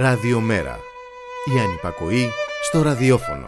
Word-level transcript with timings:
Ραδιομέρα. 0.00 0.78
Η 1.56 1.58
ανυπακοή 1.60 2.30
στο 2.62 2.82
ραδιόφωνο. 2.82 3.46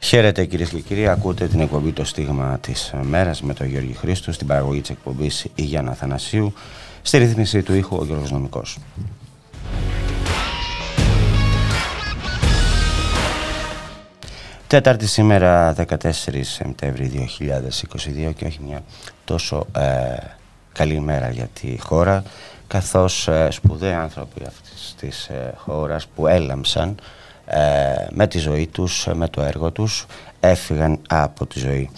Χαίρετε 0.00 0.44
κυρίες 0.44 0.68
και 0.68 0.80
κύριοι, 0.80 1.08
ακούτε 1.08 1.46
την 1.46 1.60
εκπομπή 1.60 1.92
Το 1.92 2.04
Στίγμα 2.04 2.58
της 2.58 2.94
Μέρας 3.02 3.42
με 3.42 3.54
τον 3.54 3.66
Γιώργη 3.66 3.92
Χρήστο, 3.92 4.32
στην 4.32 4.46
παραγωγή 4.46 4.80
της 4.80 4.90
εκπομπής 4.90 5.46
η 5.54 5.62
Γιάννα 5.62 5.94
Θανασίου, 5.94 6.52
στη 7.02 7.18
ρύθμιση 7.18 7.62
του 7.62 7.74
ήχου 7.74 7.96
ο 7.96 8.04
Γιώργος 8.04 8.30
Νομικός. 8.30 8.78
Τέταρτη 14.74 15.06
σήμερα 15.06 15.74
14 15.88 16.06
Σεπτέμβρη 16.40 17.28
2022 18.28 18.34
και 18.36 18.44
όχι 18.46 18.58
μια 18.66 18.82
τόσο 19.24 19.66
ε, 19.76 20.16
καλή 20.72 21.00
μέρα 21.00 21.30
για 21.30 21.48
τη 21.60 21.76
χώρα 21.80 22.22
καθώς 22.66 23.28
ε, 23.28 23.48
σπουδαίοι 23.50 23.92
άνθρωποι 23.92 24.42
αυτής 24.46 24.94
της 24.98 25.26
ε, 25.26 25.52
χώρας 25.56 26.06
που 26.06 26.26
έλαμψαν 26.26 26.94
ε, 27.46 27.60
με 28.10 28.26
τη 28.26 28.38
ζωή 28.38 28.66
τους, 28.66 29.06
με 29.14 29.28
το 29.28 29.42
έργο 29.42 29.70
τους 29.70 30.06
έφυγαν 30.40 31.00
από 31.08 31.46
τη 31.46 31.58
ζωή. 31.58 31.90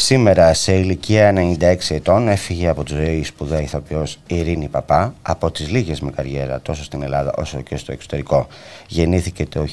Σήμερα 0.00 0.54
σε 0.54 0.74
ηλικία 0.74 1.32
96 1.60 1.76
ετών 1.88 2.28
έφυγε 2.28 2.68
από 2.68 2.84
τη 2.84 2.92
ζωή 2.94 3.16
η 3.16 3.24
σπουδαία 3.24 3.60
ηθοποιός 3.60 4.18
Ειρήνη 4.26 4.68
Παπά 4.68 5.14
από 5.22 5.50
τις 5.50 5.70
λίγες 5.70 6.00
με 6.00 6.10
καριέρα 6.10 6.60
τόσο 6.60 6.84
στην 6.84 7.02
Ελλάδα 7.02 7.32
όσο 7.36 7.60
και 7.60 7.76
στο 7.76 7.92
εξωτερικό. 7.92 8.46
Γεννήθηκε 8.88 9.46
το 9.46 9.66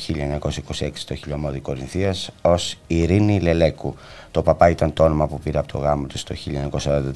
1926 0.80 0.90
στο 0.94 1.16
χιλιομόδι 1.16 1.60
Κορινθίας 1.60 2.30
ως 2.42 2.78
Ειρήνη 2.88 3.40
Λελέκου. 3.40 3.96
Το 4.32 4.42
Παπά 4.42 4.70
ήταν 4.70 4.94
το 4.94 5.04
όνομα 5.04 5.28
που 5.28 5.40
πήρε 5.40 5.58
από 5.58 5.68
το 5.68 5.78
γάμο 5.78 6.08
της 6.08 6.24
το 6.24 6.36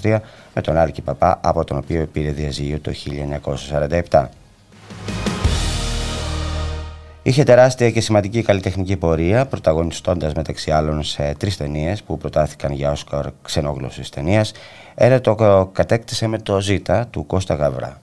1943 0.03 0.19
με 0.53 0.61
τον 0.61 0.77
Άρκη 0.77 1.01
Παπά 1.01 1.39
από 1.43 1.63
τον 1.63 1.77
οποίο 1.77 2.07
πήρε 2.11 2.31
διαζύγιο 2.31 2.79
το 2.79 2.91
1947. 4.09 4.25
Είχε 7.23 7.43
τεράστια 7.43 7.91
και 7.91 8.01
σημαντική 8.01 8.41
καλλιτεχνική 8.41 8.97
πορεία, 8.97 9.45
πρωταγωνιστώντας 9.45 10.33
μεταξύ 10.33 10.71
άλλων 10.71 11.03
σε 11.03 11.33
τρεις 11.37 11.57
ταινίες 11.57 12.03
που 12.03 12.17
προτάθηκαν 12.17 12.71
για 12.71 12.91
Όσκαρ 12.91 13.25
ξενόγλωση 13.41 14.11
ταινίας. 14.11 14.51
Ένα 14.95 15.21
το 15.21 15.35
κατέκτησε 15.73 16.27
με 16.27 16.39
το 16.39 16.59
Ζήτα 16.59 17.07
του 17.07 17.25
Κώστα 17.25 17.55
Γαβρά. 17.55 18.01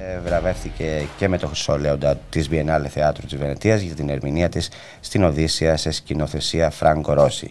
Ε, 0.00 0.18
βραβεύτηκε 0.18 1.06
και 1.16 1.28
με 1.28 1.38
το 1.38 1.46
Χρυσό 1.46 1.78
Λέοντα 1.78 2.18
της 2.30 2.48
Biennale 2.52 2.86
Θεάτρου 2.88 3.26
της 3.26 3.38
Βενετίας 3.38 3.80
για 3.80 3.94
την 3.94 4.08
ερμηνεία 4.08 4.48
της 4.48 4.70
στην 5.00 5.24
Οδύσσια 5.24 5.76
σε 5.76 5.90
σκηνοθεσία 5.90 6.70
Φράνκο 6.70 7.12
Ρώση. 7.12 7.50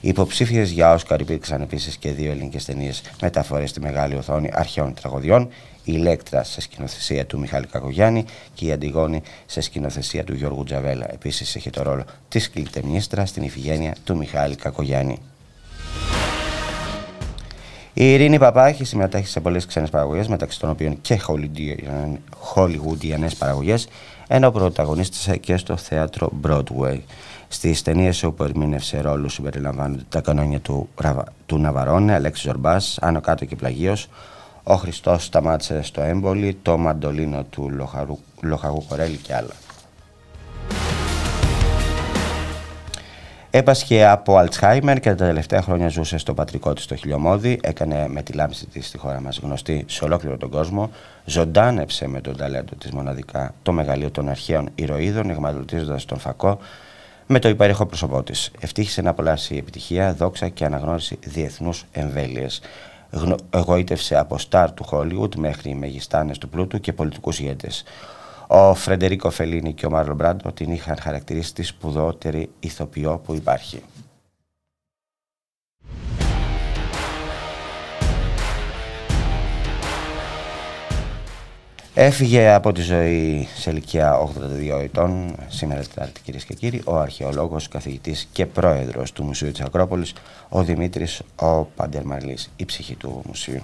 Υποψήφιες 0.00 0.70
για 0.70 0.92
Όσκαρ 0.92 1.20
υπήρξαν 1.20 1.60
επίσης 1.60 1.96
και 1.96 2.10
δύο 2.10 2.30
ελληνικές 2.30 2.64
ταινίες 2.64 3.02
μεταφορές 3.20 3.70
στη 3.70 3.80
μεγάλη 3.80 4.14
οθόνη 4.14 4.50
αρχαίων 4.52 4.94
τραγωδιών 4.94 5.48
η 5.88 5.92
Ηλέκτρα 5.96 6.42
σε 6.42 6.60
σκηνοθεσία 6.60 7.26
του 7.26 7.38
Μιχάλη 7.38 7.66
Κακογιάννη 7.66 8.24
και 8.54 8.66
η 8.66 8.72
Αντιγόνη 8.72 9.22
σε 9.46 9.60
σκηνοθεσία 9.60 10.24
του 10.24 10.34
Γιώργου 10.34 10.64
Τζαβέλα. 10.64 11.12
Επίσης 11.12 11.56
έχει 11.56 11.70
το 11.70 11.82
ρόλο 11.82 12.04
της 12.28 12.50
Κλητεμνίστρα 12.50 13.26
στην 13.26 13.42
Ιφηγένεια 13.42 13.94
του 14.04 14.16
Μιχάλη 14.16 14.54
Κακογιάννη. 14.54 15.18
Η 17.92 18.12
Ειρήνη 18.12 18.38
Παπά 18.38 18.66
έχει 18.66 18.84
συμμετέχει 18.84 19.26
σε 19.26 19.40
πολλές 19.40 19.66
ξένες 19.66 19.90
παραγωγές, 19.90 20.28
μεταξύ 20.28 20.60
των 20.60 20.70
οποίων 20.70 21.00
και 21.00 21.20
Hollywoodianέ 22.54 23.28
παραγωγές, 23.38 23.88
ενώ 24.28 24.50
πρωταγωνίστησε 24.50 25.36
και 25.36 25.56
στο 25.56 25.76
θέατρο 25.76 26.32
Broadway. 26.46 26.98
Στις 27.48 27.82
ταινίες 27.82 28.22
όπου 28.22 28.44
ερμήνευσε 28.44 29.00
ρόλους 29.00 29.32
συμπεριλαμβάνονται 29.32 30.02
τα 30.08 30.20
κανόνια 30.20 30.60
του, 30.60 30.88
του 31.46 31.58
Ναβαρόνε, 31.58 32.14
Αλέξη 32.14 32.42
Ζορμπάς, 32.46 32.98
Άνω 33.00 33.20
Κάτω 33.20 33.44
και 33.44 33.56
Πλαγίος, 33.56 34.08
ο 34.68 34.74
Χριστός 34.74 35.24
σταμάτησε 35.24 35.82
στο 35.82 36.00
έμπολι, 36.00 36.58
το 36.62 36.78
μαντολίνο 36.78 37.44
του 37.44 37.70
Λοχαρου, 37.70 38.18
Λοχαγού 38.42 38.84
Κορέλη 38.88 39.16
και 39.16 39.34
άλλα. 39.34 39.54
Έπασχε 43.50 44.06
από 44.06 44.36
Αλτσχάιμερ 44.36 45.00
και 45.00 45.08
τα 45.08 45.26
τελευταία 45.26 45.62
χρόνια 45.62 45.88
ζούσε 45.88 46.18
στο 46.18 46.34
πατρικό 46.34 46.72
της 46.72 46.84
στο 46.84 46.94
Χιλιομόδι. 46.94 47.58
Έκανε 47.62 48.08
με 48.08 48.22
τη 48.22 48.32
λάμψη 48.32 48.66
της 48.66 48.86
στη 48.86 48.98
χώρα 48.98 49.20
μας 49.20 49.38
γνωστή 49.38 49.84
σε 49.88 50.04
ολόκληρο 50.04 50.36
τον 50.36 50.50
κόσμο. 50.50 50.90
Ζωντάνεψε 51.24 52.08
με 52.08 52.20
τον 52.20 52.36
ταλέντο 52.36 52.74
της 52.78 52.90
μοναδικά 52.90 53.54
το 53.62 53.72
μεγαλείο 53.72 54.10
των 54.10 54.28
αρχαίων 54.28 54.68
ηρωίδων, 54.74 55.30
εγματοδοτίζοντας 55.30 56.04
τον 56.04 56.18
φακό 56.18 56.58
με 57.26 57.38
το 57.38 57.48
υπέροχο 57.48 57.86
πρόσωπό 57.86 58.22
της. 58.22 58.50
Ευτύχησε 58.60 59.02
να 59.02 59.10
απολαύσει 59.10 59.56
επιτυχία, 59.56 60.14
δόξα 60.14 60.48
και 60.48 60.64
αναγνώριση 60.64 61.18
διεθνούς 61.24 61.84
εμβέλειες 61.92 62.60
εγωίτευσε 63.50 64.16
από 64.18 64.38
στάρ 64.38 64.72
του 64.72 64.84
Χόλιουντ 64.84 65.34
μέχρι 65.34 65.74
μεγιστάνες 65.74 66.38
του 66.38 66.48
πλούτου 66.48 66.80
και 66.80 66.92
πολιτικούς 66.92 67.38
ηγέτες. 67.38 67.84
Ο 68.46 68.74
Φρεντερίκο 68.74 69.30
Φελίνη 69.30 69.72
και 69.72 69.86
ο 69.86 69.90
Μάρλο 69.90 70.14
Μπράντο 70.14 70.52
την 70.52 70.72
είχαν 70.72 70.96
χαρακτηρίσει 71.00 71.54
τη 71.54 71.62
σπουδότερη 71.62 72.50
ηθοποιό 72.60 73.20
που 73.24 73.34
υπάρχει. 73.34 73.82
Έφυγε 82.00 82.50
από 82.50 82.72
τη 82.72 82.80
ζωή 82.80 83.48
σε 83.56 83.70
ηλικία 83.70 84.18
82 84.76 84.82
ετών, 84.82 85.36
σήμερα 85.48 85.80
Τετάρτη 85.80 86.20
κυρίες 86.20 86.44
και 86.44 86.54
κύριοι, 86.54 86.82
ο 86.84 86.96
αρχαιολόγος, 86.96 87.68
καθηγητής 87.68 88.28
και 88.32 88.46
πρόεδρος 88.46 89.12
του 89.12 89.24
Μουσείου 89.24 89.50
της 89.50 89.60
Ακρόπολης, 89.60 90.12
ο 90.48 90.62
Δημήτρης 90.62 91.22
ο 91.36 91.64
Παντερμαρλής, 91.64 92.50
η 92.56 92.64
ψυχή 92.64 92.94
του 92.94 93.22
μουσείου. 93.26 93.62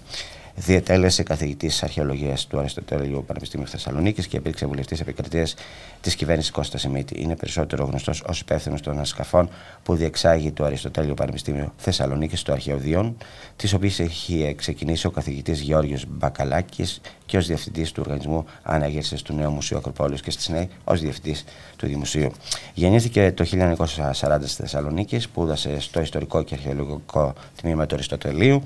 Διετέλεσε 0.56 1.22
καθηγητής 1.22 1.82
αρχαιολογίας 1.82 2.46
του 2.46 2.58
Αριστοτέλειου 2.58 3.24
Πανεπιστήμιου 3.26 3.66
Θεσσαλονίκης 3.66 4.26
και 4.26 4.36
υπήρξε 4.36 4.66
βουλευτής 4.66 5.00
επικρατείας 5.00 5.54
της 6.00 6.14
κυβέρνησης 6.14 6.50
Κώστα 6.50 6.78
Σεμίτη. 6.78 7.22
Είναι 7.22 7.36
περισσότερο 7.36 7.84
γνωστός 7.84 8.22
ως 8.26 8.40
υπεύθυνος 8.40 8.80
των 8.80 8.98
ασκαφών 8.98 9.48
που 9.82 9.94
διεξάγει 9.94 10.52
το 10.52 10.64
Αριστοτέλειο 10.64 11.14
Πανεπιστήμιο 11.14 11.72
Θεσσαλονίκης 11.76 12.40
στο 12.40 12.52
Αρχαίο 12.52 12.76
Διόν, 12.76 13.16
τις 13.56 13.72
οποίες 13.72 13.98
έχει 14.00 14.54
ξεκινήσει 14.56 15.06
ο 15.06 15.10
καθηγητής 15.10 15.60
Γεώργιος 15.60 16.04
Μπακαλάκης 16.08 17.00
και 17.26 17.36
ως 17.36 17.46
διευθυντής 17.46 17.92
του 17.92 18.02
Οργανισμού 18.04 18.44
Αναγέρσης 18.62 19.22
του 19.22 19.34
Νέου 19.34 19.50
Μουσείου 19.50 19.76
Ακροπόλεως 19.76 20.20
και 20.20 20.30
στη 20.30 20.42
ΣΝΕΗ 20.42 20.68
ως 20.84 21.00
διευθυντής 21.00 21.44
του 21.76 21.86
Δημοσίου. 21.86 22.30
Γεννήθηκε 22.74 23.32
το 23.32 23.44
1940 23.44 24.38
στη 24.44 24.62
Θεσσαλονίκη, 24.62 25.18
σπούδασε 25.18 25.80
στο 25.80 26.00
Ιστορικό 26.00 26.42
και 26.42 26.54
Αρχαιολογικό 26.54 27.32
Τμήμα 27.60 27.86
του 27.86 27.94
Αριστοτελείου 27.94 28.62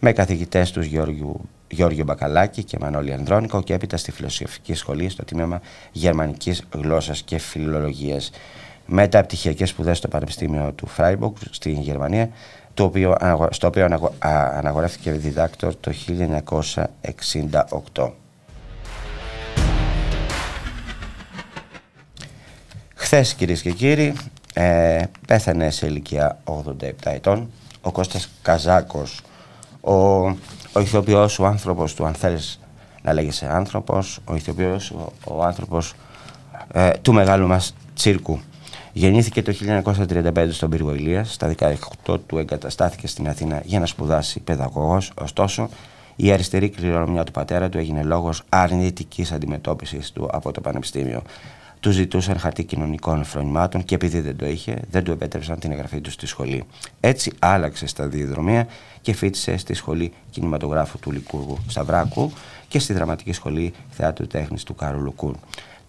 με 0.00 0.12
καθηγητές 0.12 0.70
τους 0.70 0.86
Γιώργου, 0.86 1.40
Γιώργιο 1.68 2.04
Μπακαλάκη 2.04 2.64
και 2.64 2.78
Μανώλη 2.80 3.12
Ανδρώνικο 3.12 3.62
και 3.62 3.74
έπειτα 3.74 3.96
στη 3.96 4.12
Φιλοσοφική 4.12 4.74
Σχολή 4.74 5.08
στο 5.08 5.24
τμήμα 5.24 5.60
Γερμανικής 5.92 6.62
Γλώσσας 6.74 7.22
και 7.22 7.38
Φιλολογίας. 7.38 8.30
Μεταπτυχιακές 8.86 9.68
σπουδές 9.68 9.98
στο 9.98 10.08
Πανεπιστήμιο 10.08 10.72
του 10.72 10.86
Φράιμπουργκ 10.86 11.34
στην 11.50 11.80
Γερμανία, 11.80 12.30
το 12.74 12.84
οποίο, 12.84 13.16
στο 13.50 13.66
οποίο 13.66 13.88
αναγορεύτηκε 14.28 15.10
διδάκτορ 15.10 15.74
το 15.74 15.92
1968. 17.92 18.10
Χθες 22.94 23.34
κυρίες 23.34 23.62
και 23.62 23.70
κύριοι 23.70 24.14
ε, 24.54 25.02
πέθανε 25.26 25.70
σε 25.70 25.86
ηλικία 25.86 26.38
87 26.44 26.90
ετών 27.02 27.50
ο 27.80 27.92
Κώστας 27.92 28.28
Καζάκος 28.42 29.20
ο, 29.80 29.94
ο 30.72 30.80
ηθοποιός, 30.80 31.38
ο 31.38 31.46
άνθρωπος 31.46 31.94
του, 31.94 32.04
αν 32.06 32.14
θέλεις 32.14 32.60
να 33.02 33.12
λέγεσαι 33.12 33.46
άνθρωπος, 33.52 34.18
ο 34.24 34.34
ηθοποιός, 34.34 34.90
ο, 34.90 35.12
ο 35.24 35.42
άνθρωπος 35.42 35.94
ε, 36.72 36.90
του 37.02 37.12
μεγάλου 37.12 37.46
μας 37.46 37.74
τσίρκου. 37.94 38.38
Γεννήθηκε 38.92 39.42
το 39.42 39.52
1935 40.06 40.48
στον 40.50 40.70
πύργο 40.70 40.94
Ηλίας, 40.94 41.32
στα 41.32 41.54
18 42.04 42.18
του 42.26 42.38
εγκαταστάθηκε 42.38 43.06
στην 43.06 43.28
Αθήνα 43.28 43.62
για 43.64 43.80
να 43.80 43.86
σπουδάσει 43.86 44.40
παιδαγωγός, 44.40 45.12
ωστόσο 45.20 45.68
η 46.16 46.32
αριστερή 46.32 46.68
κληρονομιά 46.68 47.24
του 47.24 47.32
πατέρα 47.32 47.68
του 47.68 47.78
έγινε 47.78 48.02
λόγος 48.02 48.42
αρνητικής 48.48 49.32
αντιμετώπισης 49.32 50.12
του 50.12 50.28
από 50.32 50.52
το 50.52 50.60
Πανεπιστήμιο 50.60 51.22
του 51.80 51.90
ζητούσαν 51.90 52.38
χαρτί 52.38 52.64
κοινωνικών 52.64 53.24
φρονημάτων 53.24 53.84
και 53.84 53.94
επειδή 53.94 54.20
δεν 54.20 54.36
το 54.36 54.46
είχε, 54.46 54.80
δεν 54.90 55.04
του 55.04 55.10
επέτρεψαν 55.10 55.58
την 55.58 55.72
εγγραφή 55.72 56.00
του 56.00 56.10
στη 56.10 56.26
σχολή. 56.26 56.64
Έτσι 57.00 57.32
άλλαξε 57.38 57.86
στα 57.86 58.08
διαδρομία 58.08 58.66
και 59.00 59.12
φίτησε 59.12 59.56
στη 59.56 59.74
σχολή 59.74 60.12
κινηματογράφου 60.30 60.98
του 60.98 61.10
Λικούργου 61.10 61.58
Σταυράκου 61.68 62.32
και 62.68 62.78
στη 62.78 62.92
Δραματική 62.92 63.32
Σχολή 63.32 63.72
Θεάτρου 63.90 64.26
Τέχνης 64.26 64.62
του 64.62 64.74
Κάρου 64.74 65.14
Κούν. 65.14 65.36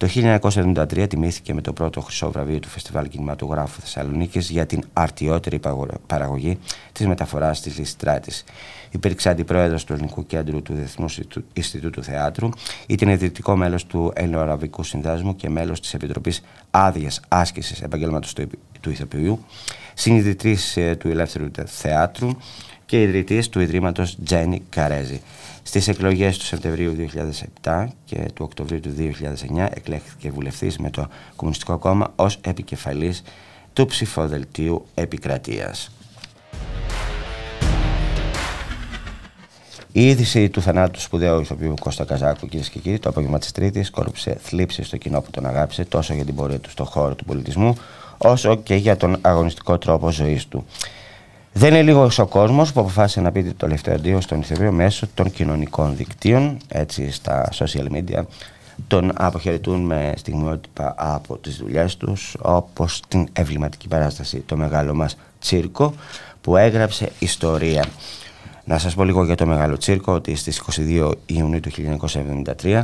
Το 0.02 0.08
1973 0.16 1.06
τιμήθηκε 1.10 1.54
με 1.54 1.62
το 1.62 1.74
πρώτο 1.74 2.02
χρυσό 2.02 2.31
βραβείο 2.31 2.60
του 2.60 2.68
Φεστιβάλ 2.68 3.08
Κινηματογράφου 3.08 3.81
Θεσσαλονίκης 3.81 4.50
για 4.50 4.66
την 4.66 4.84
αρτιότερη 4.94 5.60
παραγωγή 6.08 6.58
της 6.92 7.08
μεταφοράς 7.08 7.62
της 7.62 7.78
Λιστράτης. 7.78 8.44
Υπήρξε 8.92 9.30
αντιπρόεδρος 9.30 9.84
του 9.84 9.94
Ελληνικού 9.94 10.25
Κέντρου 10.25 10.62
του 10.62 10.74
Διεθνούς 10.74 11.19
Ινστιτούτου 11.54 12.04
Θεάτρου, 12.04 12.50
ήταν 12.88 13.10
ιδρυτικό 13.10 13.56
μέλος 13.56 13.86
του 13.86 14.12
Ελληνοαραβικού 14.16 14.84
Συνδέσμου 14.84 15.36
και 15.36 15.50
μέλος 15.50 15.80
της 15.80 15.94
Επιτροπής 15.94 16.44
Άδειας 16.72 17.19
Άσκησης 17.28 17.81
Επαγγέλματος 17.81 18.34
του, 18.34 18.48
του 18.81 18.90
Ηθοποιού, 18.90 19.46
συνειδητής 19.94 20.78
ε, 20.78 20.96
του 20.96 21.08
Ελεύθερου 21.08 21.46
Θεάτρου 21.66 22.30
και 22.92 23.02
ιδρυτής 23.02 23.50
του 23.50 23.60
Ιδρύματος 23.60 24.18
Τζένι 24.24 24.62
Καρέζη. 24.70 25.22
Στις 25.64 25.88
εκλογές 25.88 26.38
του 26.38 26.46
Σεπτεμβρίου 26.46 26.96
2007 27.64 27.88
και 28.06 28.16
του 28.34 28.44
Οκτωβρίου 28.46 28.80
του 28.80 28.94
2009 28.98 29.68
εκλέχθηκε 29.74 30.30
βουλευτής 30.30 30.78
με 30.78 30.90
το 30.90 31.08
Κομμουνιστικό 31.36 31.78
Κόμμα 31.78 32.14
ως 32.16 32.38
επικεφαλής 32.42 33.24
του 33.74 33.86
ψηφοδελτίου 33.86 34.86
επικρατείας. 34.94 35.92
Η 39.92 40.08
είδηση 40.08 40.50
του 40.50 40.62
θανάτου 40.62 40.92
του 40.92 41.02
σπουδαίου 41.02 41.40
ηθοποιού 41.40 41.74
Κώστα 41.80 42.06
Καζάκου, 42.06 42.48
κυρίες 42.48 42.70
και 42.70 42.80
κύριοι, 42.80 43.00
το 43.00 43.10
απόγευμα 43.10 43.40
της 43.40 43.52
Τρίτης, 43.52 43.90
κόρυψε 43.90 44.38
θλίψη 44.42 44.84
στο 44.84 44.98
κοινό 44.98 45.22
που 45.22 45.32
τον 45.32 45.46
αγάπησε 45.46 45.86
τόσο 45.86 46.14
για 46.14 46.26
την 46.26 46.36
πορεία 46.36 46.60
του 46.60 46.70
στον 46.70 46.86
χώρο 46.86 47.16
του 47.16 47.26
πολιτισμού, 47.26 47.76
όσο 48.18 48.56
και 48.56 48.76
για 48.76 48.98
τον 48.98 49.18
αγωνιστικό 49.22 49.78
τρόπο 49.78 50.12
ζωής 50.12 50.48
του. 50.48 50.66
Δεν 51.53 51.69
είναι 51.69 51.81
λίγο 51.81 52.09
ο 52.18 52.25
κόσμος 52.25 52.74
που 52.74 52.80
αποφάσισε 52.80 53.21
να 53.21 53.31
πει 53.31 53.44
το 53.44 53.53
τελευταίο 53.53 53.94
αντίο 53.94 54.21
στον 54.21 54.39
ηθοποιό 54.39 54.71
μέσω 54.71 55.07
των 55.13 55.31
κοινωνικών 55.31 55.95
δικτύων, 55.95 56.57
έτσι 56.68 57.12
στα 57.12 57.50
social 57.53 57.88
media. 57.92 58.24
Τον 58.88 59.12
αποχαιρετούν 59.15 59.81
με 59.81 60.13
στιγμιότυπα 60.18 60.94
από 60.98 61.38
τις 61.38 61.57
δουλειές 61.57 61.98
τους, 61.98 62.36
όπως 62.42 63.01
την 63.07 63.27
ευληματική 63.33 63.88
παράσταση 63.88 64.44
«Το 64.45 64.57
μεγάλο 64.57 64.94
μας 64.94 65.18
τσίρκο» 65.39 65.94
που 66.42 66.57
έγραψε 66.57 67.12
ιστορία. 67.19 67.86
Να 68.63 68.77
σας 68.77 68.95
πω 68.95 69.03
λίγο 69.03 69.25
για 69.25 69.36
το 69.36 69.45
μεγάλο 69.45 69.77
τσίρκο 69.77 70.13
ότι 70.13 70.36
στις 70.36 70.62
22 70.77 71.12
Ιουνίου 71.25 71.59
του 71.59 71.71
1973 72.62 72.81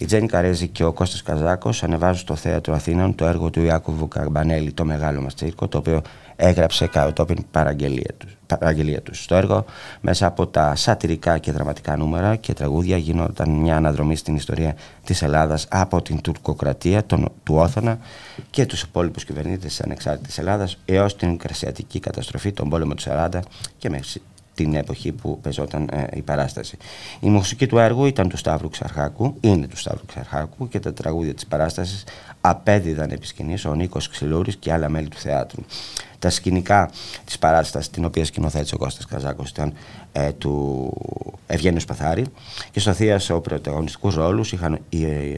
η 0.00 0.04
Τζέννη 0.04 0.26
Καρέζη 0.26 0.68
και 0.68 0.84
ο 0.84 0.92
Κώστας 0.92 1.22
Καζάκος 1.22 1.82
ανεβάζουν 1.82 2.20
στο 2.20 2.34
Θέατρο 2.34 2.74
Αθήνων 2.74 3.14
το 3.14 3.26
έργο 3.26 3.50
του 3.50 3.62
Ιάκωβου 3.62 4.08
Καρμπανέλη 4.08 4.72
«Το 4.72 4.84
μεγάλο 4.84 5.20
μας 5.20 5.34
τσίρκο» 5.34 5.68
το 5.68 5.78
οποίο 5.78 6.02
έγραψε 6.40 6.86
κατόπιν 6.86 7.44
παραγγελία 7.50 8.14
του. 8.18 8.26
Παραγγελία 8.46 9.00
τους. 9.02 9.22
Στο 9.22 9.34
έργο 9.34 9.64
μέσα 10.00 10.26
από 10.26 10.46
τα 10.46 10.74
σατυρικά 10.74 11.38
και 11.38 11.52
δραματικά 11.52 11.96
νούμερα 11.96 12.36
και 12.36 12.52
τραγούδια 12.52 12.96
γίνονταν 12.96 13.50
μια 13.50 13.76
αναδρομή 13.76 14.16
στην 14.16 14.34
ιστορία 14.34 14.74
της 15.04 15.22
Ελλάδας 15.22 15.66
από 15.70 16.02
την 16.02 16.20
τουρκοκρατία 16.20 17.04
τον, 17.04 17.32
του 17.42 17.54
Όθωνα 17.54 17.98
και 18.50 18.66
τους 18.66 18.82
υπόλοιπους 18.82 19.24
κυβερνήτες 19.24 19.64
της 19.64 19.80
ανεξάρτητης 19.80 20.38
Ελλάδας 20.38 20.78
έως 20.84 21.16
την 21.16 21.36
κρασιατική 21.38 22.00
καταστροφή, 22.00 22.52
τον 22.52 22.68
πόλεμο 22.68 22.94
του 22.94 23.02
40 23.02 23.28
και 23.78 23.90
μέχρι 23.90 24.20
την 24.54 24.74
εποχή 24.74 25.12
που 25.12 25.40
πεζόταν 25.40 25.88
ε, 25.92 26.06
η 26.14 26.22
παράσταση. 26.22 26.76
Η 27.20 27.28
μουσική 27.28 27.66
του 27.66 27.78
έργου 27.78 28.04
ήταν 28.04 28.28
του 28.28 28.36
Σταύρου 28.36 28.68
Ξαρχάκου, 28.68 29.36
είναι 29.40 29.66
του 29.66 29.76
Σταύρου 29.76 30.06
Ξαρχάκου 30.06 30.68
και 30.68 30.80
τα 30.80 30.92
τραγούδια 30.92 31.34
της 31.34 31.46
παράστασης 31.46 32.04
απέδιδαν 32.40 33.10
επί 33.10 33.26
σκηνής 33.26 33.64
ο 33.64 33.74
Νίκος 33.74 34.08
Ξυλούρης 34.08 34.56
και 34.56 34.72
άλλα 34.72 34.88
μέλη 34.88 35.08
του 35.08 35.16
θεάτρου. 35.16 35.62
Τα 36.18 36.30
σκηνικά 36.30 36.90
της 37.24 37.38
παράστασης, 37.38 37.90
την 37.90 38.04
οποία 38.04 38.24
σκηνοθέτησε 38.24 38.74
ο 38.74 38.78
Κώστας 38.78 39.06
Καζάκος, 39.06 39.50
ήταν 39.50 39.72
ε, 40.12 40.32
του 40.32 40.92
Ευγένιου 41.46 41.80
Σπαθάρη 41.80 42.24
και 42.70 42.80
στο 42.80 42.92
Θεία 42.92 43.20
ο 43.30 43.40
πρωταγωνιστικούς 43.40 44.14
ρόλους 44.14 44.52
είχαν 44.52 44.80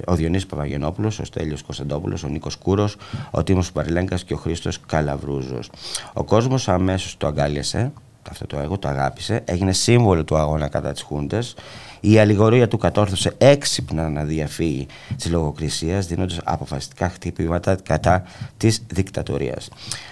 ο 0.05 0.15
Διονύσης 0.15 0.47
Παπαγενόπουλος, 0.47 1.19
ο 1.19 1.25
Στέλιος 1.25 1.63
Κωνσταντόπουλος, 1.63 2.25
ο 2.25 2.29
Νίκος 2.29 2.57
Κούρος, 2.57 2.97
ο 3.31 3.43
Τίμος 3.43 3.73
Παριλέγκας 3.73 4.25
και 4.25 4.35
ο 4.35 4.37
Χρήστος 4.37 4.81
Καλαβρούζος. 4.87 5.71
Ο 6.13 6.25
κόσμος 6.25 6.69
αμέσως 6.69 7.17
το 7.17 7.27
αγκάλιασε 7.27 7.93
αυτό 8.31 8.47
το 8.47 8.59
έργο, 8.59 8.79
το 8.79 8.89
αγάπησε, 8.89 9.43
έγινε 9.45 9.73
σύμβολο 9.73 10.25
του 10.25 10.37
αγώνα 10.37 10.69
κατά 10.69 10.93
τις 10.93 11.03
Χούντες. 11.03 11.55
Η 12.01 12.19
αλληγορία 12.19 12.69
του 12.69 12.79
κατόρθωσε 12.79 13.35
έξυπνα 13.39 14.09
να 14.09 14.25
διαφύγει 14.25 14.87
της 15.17 15.31
λογοκρισίας, 15.31 16.07
δίνοντας 16.07 16.41
αποφασιστικά 16.45 17.09
χτυπήματα 17.09 17.77
κατά 17.83 18.23
της 18.57 18.83
δικτατορίας. 18.87 19.69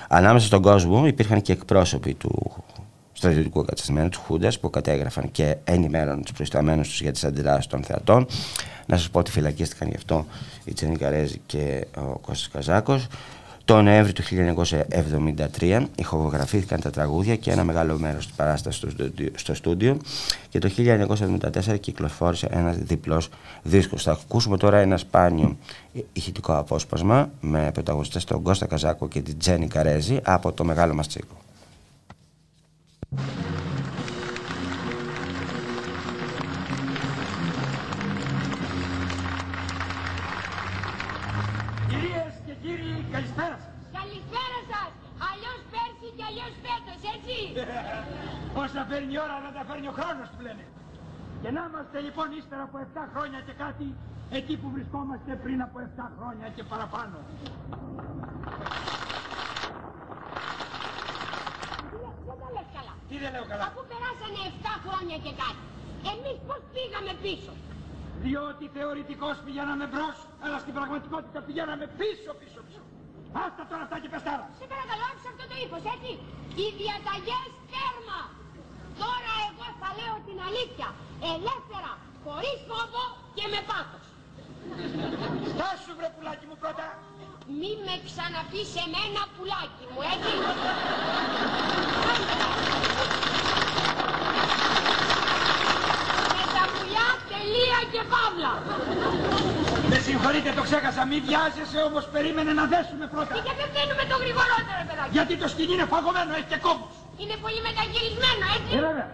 Ανάμεσα 0.09 0.47
στον 0.47 0.63
κόσμο 0.63 1.07
υπήρχαν 1.07 1.43
και 1.43 1.53
εκπρόσωποι 1.53 2.15
του 2.15 2.53
στρατιωτικού 3.13 3.61
εγκαταστημένου, 3.61 4.09
του 4.09 4.21
Χούντας, 4.27 4.59
που 4.59 4.71
κατέγραφαν 4.71 5.31
και 5.31 5.57
ενημέρωναν 5.65 6.23
τους 6.23 6.33
προϊσταμένους 6.33 6.89
τους 6.89 7.01
για 7.01 7.13
τις 7.13 7.25
αντιδράσεις 7.25 7.67
των 7.67 7.83
θεατών. 7.83 8.27
Να 8.87 8.97
σας 8.97 9.11
πω 9.11 9.19
ότι 9.19 9.31
φυλακίστηκαν 9.31 9.89
γι' 9.89 9.97
αυτό 9.97 10.27
η 10.65 10.73
Τσένη 10.73 10.97
Καρέζη 10.97 11.41
και 11.47 11.87
ο 11.97 12.01
Κώστας 12.01 12.49
Καζάκος. 12.53 13.07
Το 13.71 13.83
Νοέμβριο 13.83 14.13
του 14.13 14.23
1973 15.61 15.87
ηχογραφήθηκαν 15.95 16.81
τα 16.81 16.91
τραγούδια 16.91 17.37
και 17.37 17.51
ένα 17.51 17.65
μεγάλο 17.65 17.99
μέρος 17.99 18.27
της 18.27 18.35
παράστασης 18.37 18.85
στο 19.35 19.55
στούντιο 19.55 19.97
και 20.49 20.59
το 20.59 20.71
1974 20.77 21.81
κυκλοφόρησε 21.81 22.49
ένας 22.51 22.77
διπλός 22.77 23.29
δίσκος. 23.63 24.03
Θα 24.03 24.13
ακούσουμε 24.13 24.57
τώρα 24.57 24.79
ένα 24.79 24.97
σπάνιο 24.97 25.57
ηχητικό 26.13 26.57
απόσπασμα 26.57 27.31
με 27.41 27.71
πρωταγωνιστές 27.75 28.25
τον 28.25 28.43
Κώστα 28.43 28.67
Καζάκο 28.67 29.09
και 29.09 29.21
την 29.21 29.39
Τζένι 29.39 29.67
Καρέζη 29.67 30.21
από 30.23 30.53
το 30.53 30.65
Μεγάλο 30.65 30.95
μας 30.95 31.09
Τσίκο. 31.09 31.37
Όσα 48.65 48.83
φέρνει 48.91 49.13
η 49.17 49.21
ώρα 49.27 49.37
να 49.47 49.51
τα 49.57 49.63
φέρνει 49.69 49.89
ο 49.93 49.95
χρόνος 49.99 50.29
που 50.35 50.41
λένε. 50.47 50.65
Και 51.43 51.51
να 51.57 51.61
είμαστε 51.69 51.99
λοιπόν 52.07 52.27
ύστερα 52.41 52.63
από 52.69 52.77
7 52.79 53.05
χρόνια 53.15 53.41
και 53.47 53.55
κάτι 53.65 53.87
εκεί 54.39 54.55
που 54.61 54.69
βρισκόμαστε 54.75 55.31
πριν 55.45 55.59
από 55.67 55.77
7 55.81 56.07
χρόνια 56.19 56.47
και 56.57 56.65
παραπάνω. 56.73 57.17
Τι 63.09 63.17
δεν 63.23 63.31
λέω 63.35 63.45
καλά; 63.53 63.65
Αφού 63.71 63.81
περάσανε 63.93 64.41
7 64.53 64.75
χρόνια 64.85 65.17
και 65.25 65.33
κάτι. 65.43 65.63
Εμείς 66.13 66.37
πώς 66.49 66.61
πήγαμε 66.75 67.13
πίσω; 67.25 67.53
Διότι 68.25 68.65
θεωρητικώς 68.77 69.37
πηγαίναμε 69.45 69.85
μπρος, 69.93 70.17
αλλά 70.45 70.59
στην 70.65 70.73
πραγματικότητα 70.77 71.39
πηγαίναμε 71.47 71.87
πίσω, 72.01 72.31
πίσω, 72.41 72.61
πίσω. 72.67 72.83
Άστα 73.45 73.63
τώρα 73.71 73.83
αυτά 73.87 73.97
και 74.03 74.09
πεστάρα. 74.15 74.47
Σε 74.61 74.67
παρακαλώ, 74.73 75.05
άκουσα 75.11 75.29
αυτό 75.33 75.45
το 75.51 75.57
ύφος, 75.65 75.85
έτσι. 75.95 76.13
Οι 76.61 76.67
διαταγές 76.81 77.49
τέρμα. 77.73 78.21
Τώρα 79.03 79.33
εγώ 79.49 79.67
θα 79.81 79.89
λέω 79.99 80.17
την 80.29 80.39
αλήθεια. 80.49 80.89
Ελεύθερα, 81.35 81.93
χωρίς 82.25 82.59
φόβο 82.69 83.05
και 83.37 83.45
με 83.53 83.61
πάθος. 83.71 84.07
Στάσου 85.53 85.93
βρε 85.99 86.09
πουλάκι 86.15 86.47
μου 86.51 86.57
πρώτα. 86.63 86.87
Μη 87.59 87.73
με 87.87 87.95
ξαναπείς 88.07 88.67
σε 88.75 88.83
μένα 88.95 89.23
πουλάκι 89.35 89.85
μου, 89.93 90.01
έτσι. 90.15 90.33
με 96.37 96.45
τα 96.55 96.65
πουλιά 96.73 97.09
τελεία 97.41 97.79
και 97.93 98.01
παύλα. 98.13 98.53
Με 99.93 99.99
συγχωρείτε, 100.07 100.51
το 100.59 100.63
ξέχασα. 100.69 101.03
Μη 101.11 101.19
βιάζεσαι, 101.27 101.79
όμως 101.89 102.05
περίμενε 102.15 102.53
να 102.61 102.65
δέσουμε 102.73 103.05
πρώτα. 103.15 103.33
Και 103.37 103.45
δεν 103.61 103.67
φταίνουμε 103.71 104.05
το 104.13 104.17
γρηγορότερο, 104.23 104.81
παιδάκι; 104.89 105.11
Γιατί 105.17 105.33
το 105.43 105.47
σκηνή 105.53 105.73
είναι 105.77 105.87
φαγωμένο, 105.95 106.31
έχει 106.39 106.49
και 106.53 106.61
κόμπους. 106.67 106.95
Είναι 107.23 107.37
πολύ 107.45 107.61
μεταγυρισμένο, 107.69 108.45
έτσι; 108.57 108.71
Ε, 108.79 108.81
βέβαια. 108.89 109.09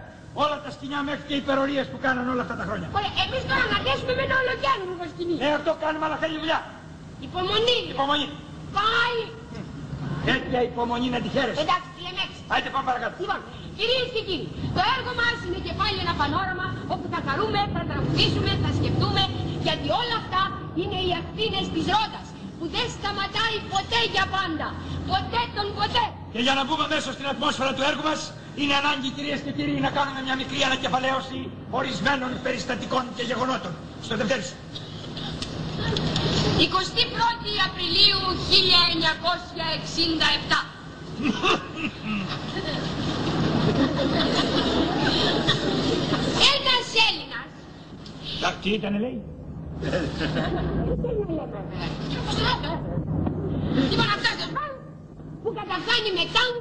Όλα 0.44 0.56
τα 0.64 0.70
σκηνιά 0.76 1.00
μέχρι 1.08 1.24
και 1.28 1.34
οι 1.36 1.40
υπερορίες 1.44 1.86
που 1.90 1.98
κάναν 2.04 2.24
όλα 2.32 2.42
αυτά 2.46 2.56
τα 2.60 2.64
χρόνια. 2.68 2.88
Ωραία, 2.98 3.12
εμείς 3.24 3.42
τώρα 3.50 3.64
να 3.74 3.78
δέσουμε 3.86 4.12
με 4.18 4.22
ένα 4.28 4.36
ολοκαίρινο 4.42 4.94
σκηνή. 5.12 5.34
Ναι, 5.42 5.50
αυτό 5.58 5.70
κάνουμε, 5.84 6.04
αλλά 6.06 6.18
θέλει 6.22 6.36
δουλειά. 6.42 6.60
Υπομονή. 7.28 7.78
Υπομονή. 7.94 8.26
Πάει. 8.78 9.18
Τέτοια 10.30 10.60
υπομονή 10.70 11.08
να 11.16 11.20
τη 11.24 11.28
χαίρεσαι. 11.34 11.60
Εντάξει, 11.66 11.90
λέμε 12.04 12.20
έξι. 12.26 12.40
Άιτε 12.52 12.68
πάμε 12.74 12.86
παρακάτω. 12.90 13.14
Λοιπόν, 13.24 13.40
κυρίες 13.78 14.08
και 14.14 14.22
κύριοι, 14.28 14.48
το 14.76 14.82
έργο 14.94 15.12
μας 15.20 15.36
είναι 15.46 15.60
και 15.66 15.74
πάλι 15.80 15.96
ένα 16.04 16.14
πανόραμα 16.20 16.66
όπου 16.94 17.06
θα 17.12 17.20
χαρούμε, 17.26 17.60
θα 17.74 17.82
τραγουδήσουμε, 17.90 18.50
θα 18.64 18.70
σκεφτούμε, 18.78 19.22
γιατί 19.66 19.86
όλα 20.02 20.16
αυτά 20.22 20.42
είναι 20.80 20.98
οι 21.06 21.10
ακτίνες 21.20 21.66
της 21.74 21.84
ρότας 21.94 22.26
που 22.58 22.64
δεν 22.74 22.86
σταματάει 22.96 23.56
ποτέ 23.74 24.00
για 24.14 24.26
πάντα. 24.36 24.68
Ποτέ 25.12 25.42
τον 25.56 25.66
ποτέ. 25.78 26.04
Και 26.34 26.40
για 26.46 26.54
να 26.58 26.62
μπούμε 26.64 26.86
μέσα 26.94 27.08
στην 27.16 27.26
ατμόσφαιρα 27.32 27.72
του 27.76 27.84
έργου 27.90 28.04
μας, 28.10 28.20
είναι 28.60 28.74
ανάγκη 28.80 29.08
κυρίες 29.16 29.40
και 29.44 29.52
κύριοι 29.56 29.74
να 29.86 29.90
κάνουμε 29.96 30.20
μια 30.26 30.36
μικρή 30.40 30.58
ανακεφαλαίωση 30.68 31.38
ορισμένων 31.78 32.30
περιστατικών 32.44 33.04
και 33.16 33.24
γεγονότων. 33.30 33.72
Στο 34.06 34.14
δευτέρι 34.20 34.44
σου. 34.48 34.56
21η 36.60 37.52
Απριλίου 37.68 38.20
1967. 40.50 40.58
Ένας 46.52 46.86
Έλληνας 47.06 47.48
Εντάξει 48.36 48.68
ήτανε 48.70 48.98
λέει; 49.04 49.18
Λοιπόν 53.90 54.08
αυτό 54.16 54.30
το 54.40 54.46
μπαν 54.54 54.72
που 55.42 55.50
καταφθάνει 55.60 56.10
με 56.18 56.24
τάγκ 56.36 56.54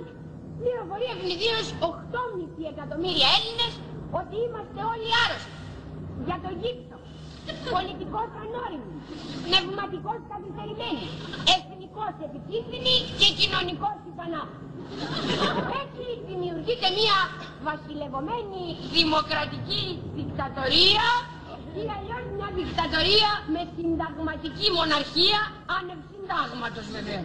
πληροφορεί 0.60 1.08
ευνηδίως 1.16 1.66
8,5 1.80 2.74
εκατομμύρια 2.74 3.28
Έλληνες 3.38 3.74
ότι 4.20 4.36
είμαστε 4.46 4.80
όλοι 4.94 5.10
άρρωστοι. 5.24 5.54
Για 6.28 6.38
το 6.44 6.50
γύψο. 6.62 6.96
Πολιτικός 7.76 8.30
ανώριμοι. 8.44 8.96
Πνευματικός 9.46 10.20
καθυστερημένοι. 10.32 11.06
Εθνικός 11.56 12.14
επικίνδυνοι 12.28 12.96
και 13.20 13.28
κοινωνικός 13.40 13.98
υπανάπτυκος. 14.12 14.75
Έτσι 15.82 16.06
δημιουργείται 16.30 16.88
μια 17.00 17.18
βασιλευωμένη 17.70 18.62
δημοκρατική 18.98 19.84
δικτατορία 20.18 21.08
ή 21.82 21.84
αλλιώς 21.96 22.24
μια 22.38 22.50
δικτατορία 22.60 23.32
με 23.54 23.62
συνταγματική 23.76 24.68
μοναρχία 24.78 25.40
άνευ 25.78 26.00
συντάγματος 26.12 26.86
βέβαια. 26.96 27.22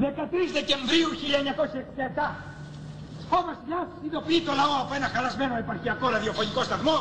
13 0.00 0.58
Δεκεμβρίου 0.58 1.08
1967 2.16 2.52
ο 3.36 3.38
βασιλιάς 3.48 3.88
ειδοποιεί 4.06 4.40
το 4.48 4.52
λαό 4.60 4.74
από 4.84 4.92
ένα 4.98 5.08
χαλασμένο 5.14 5.54
επαρχιακό 5.64 6.06
ραδιοφωνικό 6.08 6.62
σταθμό 6.68 6.96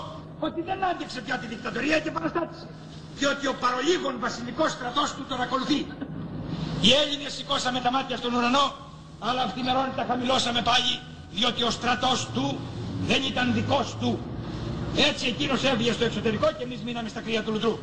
ότι 0.47 0.61
δεν 0.61 0.79
άντεξε 0.91 1.21
πια 1.21 1.35
τη 1.41 1.45
δικτατορία 1.53 1.99
και 1.99 2.09
επαναστάτησε. 2.13 2.67
Διότι 3.19 3.47
ο 3.47 3.55
παρολίγων 3.63 4.13
βασιλικός 4.19 4.71
στρατός 4.71 5.13
του 5.15 5.23
τον 5.29 5.41
ακολουθεί. 5.41 5.79
Οι 6.81 6.91
Έλληνες 7.01 7.33
σηκώσαμε 7.33 7.79
τα 7.79 7.91
μάτια 7.91 8.17
στον 8.17 8.33
ουρανό, 8.33 8.65
αλλά 9.27 9.41
αυθημερών 9.47 9.87
τα 9.95 10.03
χαμηλώσαμε 10.09 10.61
πάλι, 10.61 10.93
διότι 11.31 11.63
ο 11.63 11.71
στρατός 11.77 12.27
του 12.33 12.59
δεν 13.09 13.21
ήταν 13.23 13.53
δικός 13.53 13.95
του. 13.99 14.19
Έτσι 15.09 15.25
εκείνος 15.27 15.63
έβγαινε 15.63 15.93
στο 15.93 16.05
εξωτερικό 16.05 16.47
και 16.57 16.63
εμείς 16.63 16.79
μείναμε 16.85 17.09
στα 17.09 17.21
κρύα 17.21 17.41
του 17.43 17.51
λουτρού. 17.51 17.79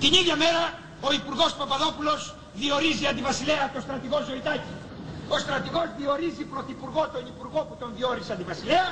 Την 0.00 0.12
ίδια 0.20 0.36
μέρα 0.36 0.62
ο 1.00 1.12
Υπουργός 1.12 1.52
Παπαδόπουλος 1.54 2.34
διορίζει 2.54 3.06
αντιβασιλέα 3.06 3.70
τον 3.72 3.82
στρατηγό 3.82 4.18
Ζωητάκη. 4.28 4.72
Ο 5.28 5.38
στρατηγός 5.38 5.88
διορίζει 5.98 6.44
πρωθυπουργό 6.52 7.02
τον 7.14 7.24
Υπουργό 7.32 7.60
που 7.68 7.76
τον 7.80 7.90
διόρισε 7.96 8.32
αντιβασιλέα 8.32 8.86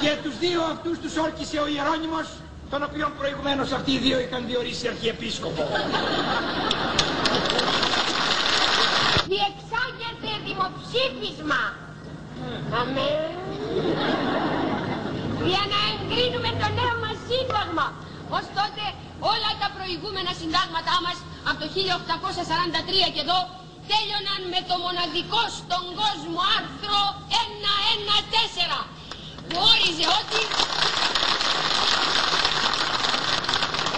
και 0.00 0.10
τους 0.22 0.38
δύο 0.38 0.60
αυτούς 0.74 0.98
τους 0.98 1.16
όρκησε 1.16 1.58
ο 1.64 1.66
Ιερώνυμος 1.74 2.26
τον 2.70 2.82
οποίο 2.82 3.12
προηγουμένως 3.18 3.72
αυτοί 3.72 3.90
οι 3.92 3.98
δύο 3.98 4.18
είχαν 4.20 4.46
διορίσει 4.46 4.88
αρχιεπίσκοπο. 4.88 5.62
Διεξάγεται 9.32 10.30
δημοψήφισμα. 10.48 11.62
Αμέ. 12.80 13.10
Για 15.48 15.62
να 15.72 15.80
εγκρίνουμε 15.92 16.50
το 16.60 16.66
νέο 16.78 16.94
μας 17.04 17.18
σύνταγμα. 17.28 17.86
Ως 18.36 18.46
τότε 18.58 18.84
όλα 19.32 19.50
τα 19.62 19.68
προηγούμενα 19.76 20.32
συντάγματά 20.40 20.96
μας 21.04 21.18
από 21.48 21.58
το 21.62 21.66
1843 21.76 23.08
και 23.14 23.22
εδώ 23.26 23.38
τέλειωναν 23.90 24.40
με 24.54 24.60
το 24.68 24.74
μοναδικό 24.84 25.42
στον 25.58 25.84
κόσμο 26.00 26.40
άρθρο 26.58 26.98
114 28.76 28.78
που 29.48 29.56
όριζε 29.70 30.06
ότι 30.20 30.40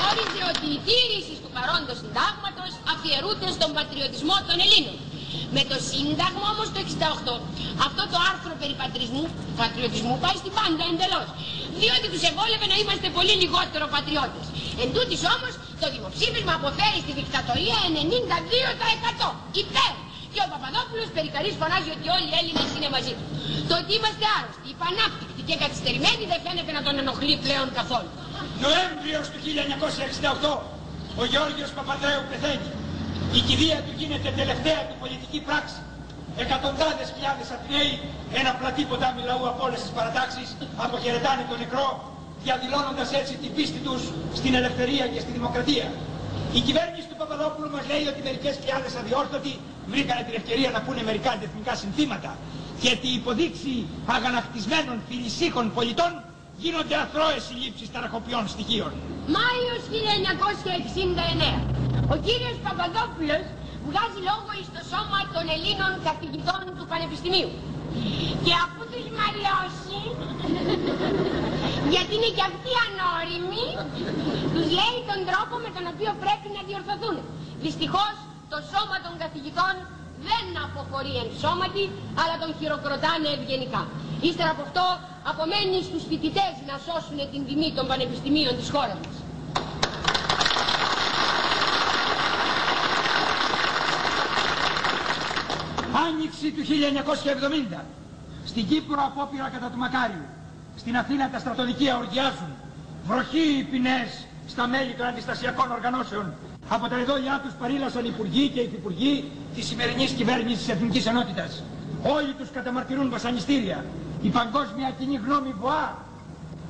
όριζε 0.09 0.43
ότι 0.53 0.67
η 0.77 0.81
τήρηση 0.89 1.35
του 1.43 1.51
παρόντος 1.57 1.97
συντάγματος 2.03 2.73
αφιερούται 2.93 3.49
στον 3.57 3.71
πατριωτισμό 3.77 4.37
των 4.49 4.57
Ελλήνων. 4.65 4.97
Με 5.57 5.63
το 5.71 5.77
Σύνταγμα 5.91 6.47
όμως 6.55 6.69
το 6.75 6.79
68 6.85 7.35
αυτό 7.87 8.03
το 8.13 8.19
άρθρο 8.31 8.53
περί 8.61 8.75
πατρισμού, 8.83 9.25
πατριωτισμού 9.61 10.15
πάει 10.25 10.37
στην 10.43 10.53
πάντα 10.59 10.85
εντελώς. 10.93 11.29
Διότι 11.81 12.07
τους 12.13 12.23
ευόλευε 12.31 12.67
να 12.73 12.77
είμαστε 12.83 13.09
πολύ 13.17 13.35
λιγότερο 13.43 13.85
πατριώτες. 13.95 14.45
Εν 14.83 14.89
τούτης 14.95 15.21
όμως 15.35 15.53
το 15.83 15.87
δημοψήφισμα 15.95 16.53
αποφέρει 16.61 16.99
στη 17.05 17.13
δικτατορία 17.21 17.79
92% 17.97 19.27
υπέρ. 19.63 19.95
Και 20.33 20.41
ο 20.47 20.49
Παπαδόπουλος 20.53 21.09
περικαλής 21.17 21.55
φωνάζει 21.61 21.91
ότι 21.97 22.07
όλοι 22.17 22.27
οι 22.31 22.37
Έλληνες 22.41 22.69
είναι 22.77 22.91
μαζί 22.97 23.13
του. 23.19 23.27
Το 23.69 23.75
ότι 23.81 23.91
είμαστε 23.99 24.25
άρρωστοι, 24.37 24.69
υπανάπτυκτοι 24.77 25.41
και 25.49 25.57
καθυστερημένοι 25.63 26.23
δεν 26.33 26.41
φαίνεται 26.45 26.73
να 26.77 26.83
τον 26.87 26.95
ενοχλεί 27.03 27.35
πλέον 27.45 27.67
καθόλου. 27.79 28.11
Νοέμβριος 28.65 29.27
του 29.33 29.39
1968 29.47 30.51
ο 31.21 31.25
Γιώργος 31.33 31.71
Παπαδρέου 31.77 32.23
πεθαίνει. 32.31 32.71
Η 33.39 33.41
κηδεία 33.49 33.79
του 33.87 33.93
γίνεται 34.01 34.29
τελευταία 34.41 34.81
του 34.89 34.97
πολιτική 35.03 35.39
πράξη. 35.49 35.79
Εκατοντάδες 36.45 37.07
χιλιάδες 37.15 37.47
Αθηναίοι, 37.55 37.93
ένα 38.41 38.51
πλατή 38.59 38.83
ποτάμι 38.91 39.23
λαού 39.29 39.45
από 39.53 39.61
όλες 39.67 39.81
τις 39.85 39.93
παρατάξεις, 39.97 40.49
αποχαιρετάνε 40.85 41.43
τον 41.51 41.59
νεκρό, 41.63 41.89
διαδηλώνοντας 42.45 43.09
έτσι 43.21 43.35
την 43.43 43.51
πίστη 43.57 43.81
τους 43.87 44.03
στην 44.39 44.53
ελευθερία 44.61 45.05
και 45.13 45.21
στη 45.25 45.31
δημοκρατία. 45.39 45.87
Η 46.59 46.61
κυβέρνηση 46.67 47.07
του 47.11 47.17
Παπαδόπουλου 47.21 47.71
μας 47.75 47.85
λέει 47.91 48.05
ότι 48.13 48.21
μερικές 48.29 48.55
χιλιάδες 48.61 48.93
αδιόρθωτοι 49.01 49.53
βρήκανε 49.93 50.23
την 50.29 50.35
ευκαιρία 50.41 50.71
να 50.77 50.81
πούνε 50.85 51.03
μερικά 51.11 51.31
αντιεθνικά 51.37 51.75
συνθήματα 51.83 52.31
και 52.81 52.89
ότι 52.97 53.09
υποδείξει 53.21 53.73
αγανακτισμένων 54.17 54.97
φιλισίχων 55.09 55.67
πολιτών 55.77 56.13
γίνονται 56.63 56.97
αθρώες 57.05 57.43
συλλήψεις 57.49 57.89
ταραχοποιών 57.95 58.45
στοιχείων. 58.55 58.93
Μάιος 59.37 59.83
1969. 59.93 61.51
Ο 62.15 62.17
κύριος 62.27 62.57
Παπαδόπουλος 62.65 63.45
βγάζει 63.89 64.21
λόγο 64.31 64.51
εις 64.59 64.69
το 64.77 64.83
σώμα 64.93 65.21
των 65.35 65.45
Ελλήνων 65.55 65.93
καθηγητών 66.09 66.63
του 66.77 66.85
Πανεπιστημίου. 66.93 67.51
Και 68.45 68.55
αφού 68.65 68.83
τους 68.93 69.07
μαλλιώσει, 69.19 70.01
γιατί 71.93 72.13
είναι 72.17 72.31
και 72.37 72.45
αυτοί 72.51 72.73
ανώριμοι, 72.87 73.67
τους 74.55 74.67
λέει 74.79 74.99
τον 75.11 75.21
τρόπο 75.31 75.55
με 75.65 75.71
τον 75.77 75.85
οποίο 75.93 76.11
πρέπει 76.23 76.49
να 76.57 76.63
διορθωθούν. 76.69 77.17
Δυστυχώς 77.65 78.15
το 78.53 78.59
σώμα 78.73 78.97
των 79.05 79.13
καθηγητών 79.23 79.75
δεν 80.29 80.45
αποχωρεί 80.65 81.15
εν 81.23 81.31
σώματι, 81.43 81.85
αλλά 82.21 82.35
τον 82.43 82.51
χειροκροτάνε 82.59 83.29
ευγενικά. 83.37 83.83
Ύστερα 84.29 84.51
από 84.55 84.63
αυτό 84.69 84.85
απομένει 85.31 85.79
στους 85.89 86.03
φοιτητές 86.09 86.55
να 86.69 86.75
σώσουν 86.87 87.19
την 87.33 87.43
τιμή 87.47 87.71
των 87.77 87.85
πανεπιστημίων 87.91 88.55
της 88.61 88.69
χώρας 88.75 88.99
μας. 89.05 89.17
Άνοιξη 96.07 96.47
του 96.57 96.63
1970. 97.77 97.85
Στην 98.51 98.67
Κύπρο 98.69 99.01
απόπειρα 99.11 99.49
κατά 99.49 99.69
του 99.73 99.79
Μακάριου. 99.79 100.27
Στην 100.77 100.97
Αθήνα 100.97 101.31
τα 101.31 101.39
στρατοδικεία 101.39 101.97
οργιάζουν. 101.97 102.53
Βροχή 103.07 103.47
οι 103.59 103.63
ποινές 103.63 104.27
στα 104.49 104.67
μέλη 104.67 104.95
των 104.95 105.07
αντιστασιακών 105.07 105.71
οργανώσεων. 105.73 106.33
Από 106.69 106.89
τα 106.89 106.99
εδόλια 106.99 107.41
τους 107.45 107.55
παρήλασαν 107.61 108.05
υπουργοί 108.05 108.49
και 108.49 108.61
υφυπουργοί 108.61 109.31
της 109.55 109.67
σημερινής 109.67 110.11
κυβέρνησης 110.11 110.59
της 110.59 110.69
Εθνικής 110.69 111.07
Ενότητας. 111.07 111.63
Όλοι 112.03 112.33
τους 112.39 112.51
καταμαρτυρούν 112.51 113.11
βασανιστήρια. 113.11 113.85
Η 114.23 114.29
παγκόσμια 114.29 114.89
κοινή 114.99 115.17
γνώμη 115.25 115.55
βοά. 115.61 115.87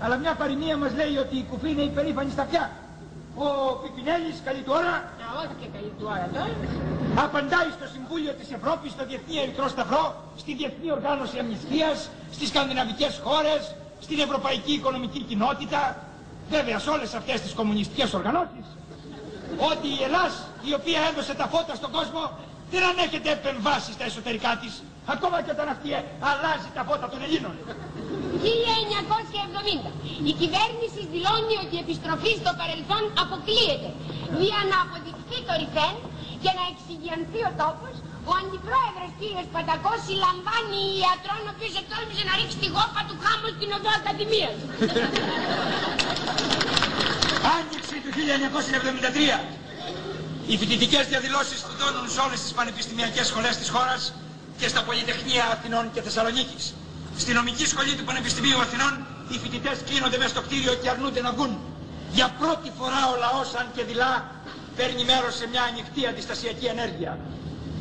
Αλλά 0.00 0.16
μια 0.16 0.34
παροιμία 0.34 0.76
μας 0.76 0.92
λέει 1.00 1.16
ότι 1.24 1.36
η 1.36 1.44
κουφή 1.50 1.70
είναι 1.70 1.82
υπερήφανη 1.82 2.30
στα 2.30 2.44
πια. 2.50 2.70
Ο 3.44 3.46
Πιπινέλης, 3.82 4.36
καλή 4.44 4.62
του 4.66 4.72
ώρα, 4.80 4.94
όχι 5.40 5.54
και 5.60 5.68
καλή 5.76 5.90
του 5.98 6.06
ώρα 6.14 6.28
τώρα. 6.32 6.50
απαντάει 7.24 7.70
στο 7.78 7.86
Συμβούλιο 7.94 8.32
της 8.40 8.48
Ευρώπης, 8.58 8.90
στο 8.96 9.02
Διεθνή 9.08 9.34
Ερυθρό 9.42 9.68
Σταυρό, 9.74 10.04
στη 10.42 10.50
Διεθνή 10.60 10.88
Οργάνωση 10.96 11.36
Αμνηστίας, 11.42 11.98
στις 12.36 12.48
σκανδιναβικές 12.52 13.12
χώρες, 13.24 13.62
στην 14.06 14.18
Ευρωπαϊκή 14.26 14.72
Οικονομική 14.78 15.20
Κοινότητα, 15.28 15.80
βέβαια 16.54 16.78
σε 16.84 16.90
όλες 16.90 17.14
αυτές 17.14 17.40
τις 17.40 17.52
κομμουνιστικές 17.58 18.08
οργανώσεις, 18.18 18.66
ότι 19.70 19.88
η 19.98 20.00
Ελλάς, 20.06 20.34
η 20.68 20.72
οποία 20.78 21.00
έδωσε 21.10 21.34
τα 21.40 21.46
φώτα 21.52 21.74
στον 21.80 21.90
κόσμο, 21.96 22.22
δεν 22.72 22.82
ανέχεται 22.90 23.28
επεμβάσεις 23.38 23.94
στα 23.98 24.04
εσωτερικά 24.10 24.52
της, 24.62 24.72
ακόμα 25.14 25.36
και 25.44 25.50
όταν 25.56 25.66
αυτή 25.74 25.88
αλλάζει 26.30 26.68
τα 26.76 26.82
φώτα 26.88 27.06
των 27.12 27.20
Ελλήνων. 27.26 27.54
1970. 28.44 29.90
Η 30.30 30.32
κυβέρνηση 30.40 31.00
δηλώνει 31.12 31.54
ότι 31.62 31.74
η 31.78 31.80
επιστροφή 31.86 32.32
στο 32.42 32.52
παρελθόν 32.60 33.02
αποκλείεται 33.24 33.90
για 34.44 34.60
να 34.70 34.76
αποδειχθεί 34.84 35.38
το 35.48 35.52
ρηφέν 35.60 35.94
και 36.42 36.50
να 36.58 36.64
εξηγιανθεί 36.72 37.40
ο 37.50 37.52
τόπος 37.62 37.94
ο 38.30 38.32
αντιπρόεδρος 38.42 39.10
κύριος 39.20 39.46
Πατακός 39.54 39.98
συλλαμβάνει 40.06 40.82
ιατρόν 41.02 41.42
ο 41.48 41.50
οποίος 41.54 41.74
εκτόλμησε 41.80 42.22
να 42.28 42.34
ρίξει 42.38 42.58
τη 42.62 42.68
γόπα 42.74 43.00
του 43.08 43.16
χάμου 43.24 43.48
στην 43.56 43.68
οδό 43.76 43.90
Ακαδημίας. 43.98 44.56
Άνοιξη 47.54 47.96
του 48.04 48.10
1973. 48.16 49.40
Οι 50.46 50.56
φοιτητικές 50.60 51.04
διαδηλώσεις 51.12 51.58
φουντώνουν 51.66 52.06
σε 52.14 52.20
όλες 52.26 52.40
τις 52.44 52.52
πανεπιστημιακές 52.58 53.26
σχολές 53.26 53.54
της 53.60 53.68
χώρας 53.74 54.12
και 54.58 54.68
στα 54.72 54.82
Πολυτεχνία 54.88 55.44
Αθηνών 55.54 55.84
και 55.94 56.00
Θεσσαλονίκης. 56.06 56.64
Στη 57.22 57.32
νομική 57.32 57.66
σχολή 57.72 57.94
του 57.98 58.04
Πανεπιστημίου 58.04 58.58
Αθηνών 58.60 58.92
οι 59.32 59.36
φοιτητές 59.42 59.76
κλείνονται 59.88 60.18
μέσα 60.20 60.32
στο 60.34 60.42
κτίριο 60.46 60.74
και 60.74 60.88
αρνούνται 60.88 61.20
να 61.26 61.30
βγουν. 61.32 61.52
Για 62.16 62.28
πρώτη 62.40 62.68
φορά 62.78 63.02
ο 63.12 63.14
λαός, 63.24 63.48
αν 63.60 63.66
και 63.74 63.82
δειλά, 63.88 64.12
παίρνει 64.76 65.04
μέρος 65.10 65.34
σε 65.40 65.46
μια 65.52 65.62
ανοιχτή 65.70 66.02
αντιστασιακή 66.12 66.66
ενέργεια. 66.74 67.12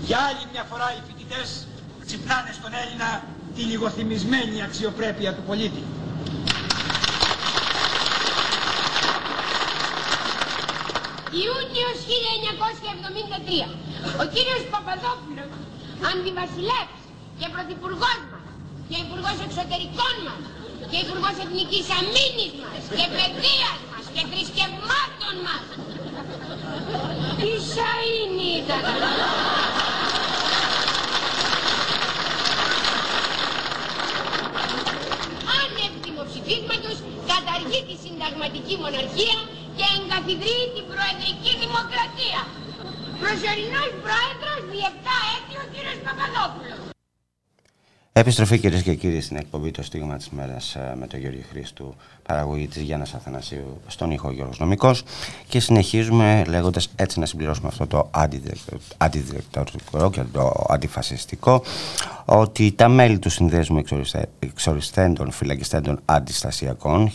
Για 0.07 0.19
άλλη 0.27 0.43
μια 0.51 0.63
φορά 0.69 0.88
οι 0.95 1.01
φοιτητές 1.07 1.48
ξυπνάνε 2.05 2.51
στον 2.60 2.72
Έλληνα 2.81 3.10
τη 3.55 3.62
λιγοθυμισμένη 3.62 4.57
αξιοπρέπεια 4.67 5.31
του 5.34 5.43
πολίτη. 5.50 5.84
Ιούνιος 11.43 11.97
1973. 12.09 13.67
Ο 14.21 14.23
κύριος 14.33 14.63
Παπαδόπουλος, 14.73 15.51
αντιβασιλεύς 16.09 16.99
και 17.39 17.47
πρωθυπουργός 17.53 18.19
μας 18.31 18.45
και 18.89 18.97
υπουργός 19.05 19.37
εξωτερικών 19.47 20.15
μας 20.27 20.41
και 20.89 20.97
υπουργός 21.05 21.35
εθνικής 21.43 21.85
αμήνης 21.99 22.53
μας 22.61 22.83
και 22.97 23.05
παιδείας 23.15 23.79
μας 23.91 24.05
και 24.13 24.21
θρησκευμάτων 24.31 25.35
μας. 25.47 25.65
Τι 27.39 27.51
σαΐνι 27.73 28.49
ήταν. 28.61 28.83
Άνευ 35.59 35.93
δημοψηφίσματος 36.07 36.97
καταργεί 37.31 37.79
τη 37.89 37.95
συνταγματική 38.03 38.75
μοναρχία 38.83 39.37
και 39.77 39.86
εγκαθιδρύει 39.98 40.67
την 40.75 40.86
προεδρική 40.91 41.51
δημοκρατία. 41.63 42.41
Προσωρινός 43.22 43.89
πρόεδρος 44.05 44.60
διεπτά 44.74 45.17
έτη 45.36 45.53
ο 45.63 45.65
κύριος 45.74 46.00
Παπαδόπουλος. 46.05 46.94
Επιστροφή 48.17 48.60
κυρίες 48.60 48.81
και 48.81 48.93
κύριοι 48.93 49.22
στην 49.22 49.38
εκπομπή 49.38 49.72
Το 49.72 49.84
Στίγμα 49.84 50.17
της 50.17 50.29
Μέρας 50.29 50.75
ε, 50.75 50.95
με 51.00 51.07
τον 51.07 51.19
Γιώργο 51.19 51.39
Χρήστου, 51.50 51.95
παραγωγή 52.24 52.67
της 52.67 52.81
Γιάννας 52.81 53.13
Αθανασίου, 53.13 53.81
στον 53.88 54.12
ήχο 54.12 54.31
Γιώργος 54.31 54.60
Νομικός. 54.60 55.03
Και 55.48 55.60
συνεχίζουμε 55.60 56.43
λέγοντας 56.48 56.89
έτσι 56.95 57.19
να 57.19 57.25
συμπληρώσουμε 57.25 57.67
αυτό 57.67 57.88
το 57.88 58.10
αντιδιεκτορικό 58.98 60.10
και 60.12 60.22
το 60.31 60.65
αντιφασιστικό 60.69 61.63
ότι 62.25 62.72
τα 62.72 62.88
μέλη 62.88 63.19
του 63.19 63.29
Συνδέσμου 63.29 63.84
Εξοριστέντων 64.39 65.31
Φυλακιστέντων 65.31 66.00
Αντιστασιακών 66.05 67.12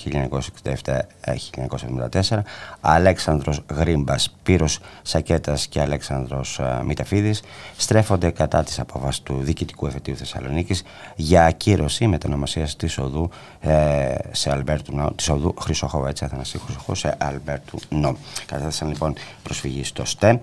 1967-1974 2.20 2.40
Αλέξανδρος 2.80 3.60
Γρίμπας, 3.70 4.36
Σπύρος 4.42 4.78
Σακέτας 5.02 5.66
και 5.66 5.80
Αλέξανδρος 5.80 6.58
ε, 6.58 6.82
Μηταφίδης 6.84 7.42
στρέφονται 7.76 8.30
κατά 8.30 8.62
της 8.62 8.80
απόφασης 8.80 9.22
του 9.22 9.38
Διοικητικού 9.42 9.86
Εφετείου 9.86 10.16
Θεσσαλονίκης 10.16 10.82
για 11.16 11.44
ακύρωση 11.44 12.06
μετανομασίας 12.06 12.76
της 12.76 12.98
οδού 12.98 13.30
ε, 13.60 14.14
σε 14.30 14.50
Αλμπέρτου 14.50 14.96
Ναρ, 14.96 15.10
της 15.16 15.28
οδού 15.28 15.54
Χρυσοχώου, 15.60 16.06
έτσι 16.06 16.24
Αθανασίου 16.24 16.60
Χρυσοχώου 16.64 16.94
σε 16.94 17.16
Αλμπέρτου 17.18 17.78
Ναρ. 17.88 18.16
Κατάθεσαν 18.46 18.88
λοιπόν 18.88 19.14
προσφυγή 19.42 19.84
στο 19.84 20.04
ΣΤΕ 20.04 20.40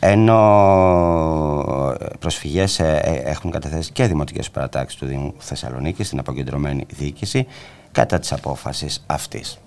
ενώ 0.00 0.38
προσφυγές 2.18 2.78
ε, 2.78 3.00
ε, 3.02 3.30
έχουν 3.30 3.50
καταθέσει 3.50 3.92
και 3.92 4.06
δημοτικές 4.06 4.50
παρατάξεις 4.50 4.98
του 4.98 5.06
Δήμου 5.06 5.34
Θεσσαλονίκης 5.38 6.06
στην 6.06 6.18
αποκεντρωμένη 6.18 6.86
διοίκηση 6.88 7.46
κατά 7.92 8.18
της 8.18 8.32
απόφασης 8.32 9.04
αυτής. 9.06 9.58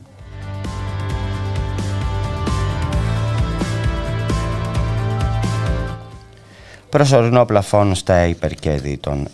Προσωρινό 6.94 7.46
πλαφόν 7.46 7.96
στα 7.96 8.26
υπερκέδη 8.26 8.98
των 8.98 9.28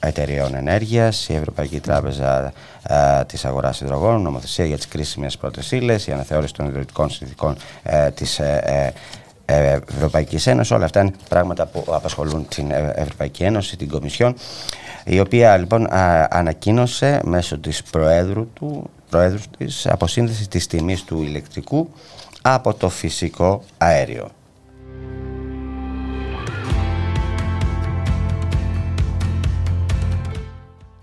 εταιριών 0.00 0.54
ενέργειας, 0.54 1.28
η 1.28 1.34
Ευρωπαϊκή 1.34 1.80
Τράπεζα 1.80 2.52
α, 2.82 3.24
της 3.26 3.44
Αγοράς 3.44 3.80
Υδρογόνων, 3.80 4.22
νομοθεσία 4.22 4.64
για 4.64 4.76
τις 4.76 4.88
κρίσιμες 4.88 5.36
πρώτες 5.36 5.70
ύλες, 5.70 6.06
η 6.06 6.12
αναθεώρηση 6.12 6.54
των 6.54 6.66
ιδρυτικών 6.66 7.10
συνθήκων 7.10 7.56
ε, 7.82 8.10
της 8.10 8.38
ε, 8.38 8.92
ε, 9.44 9.78
Ευρωπαϊκής 9.94 10.46
Ένωσης. 10.46 10.70
Όλα 10.70 10.84
αυτά 10.84 11.00
είναι 11.00 11.12
πράγματα 11.28 11.66
που 11.66 11.84
απασχολούν 11.88 12.48
την 12.48 12.70
Ευρωπαϊκή 12.94 13.42
Ένωση, 13.42 13.76
την 13.76 13.88
Κομισιόν, 13.88 14.34
η 15.04 15.20
οποία 15.20 15.56
λοιπόν 15.56 15.86
ανακοίνωσε 16.28 17.20
μέσω 17.24 17.58
της 17.58 17.82
Προέδρου, 17.82 18.52
του, 18.52 18.90
Προέδρου 19.10 19.38
της 19.58 19.86
αποσύνδεσης 19.86 20.48
της 20.48 20.66
τιμής 20.66 21.04
του 21.04 21.22
ηλεκτρικού 21.22 21.88
από 22.42 22.74
το 22.74 22.88
φυσικό 22.88 23.62
αέριο. 23.78 24.28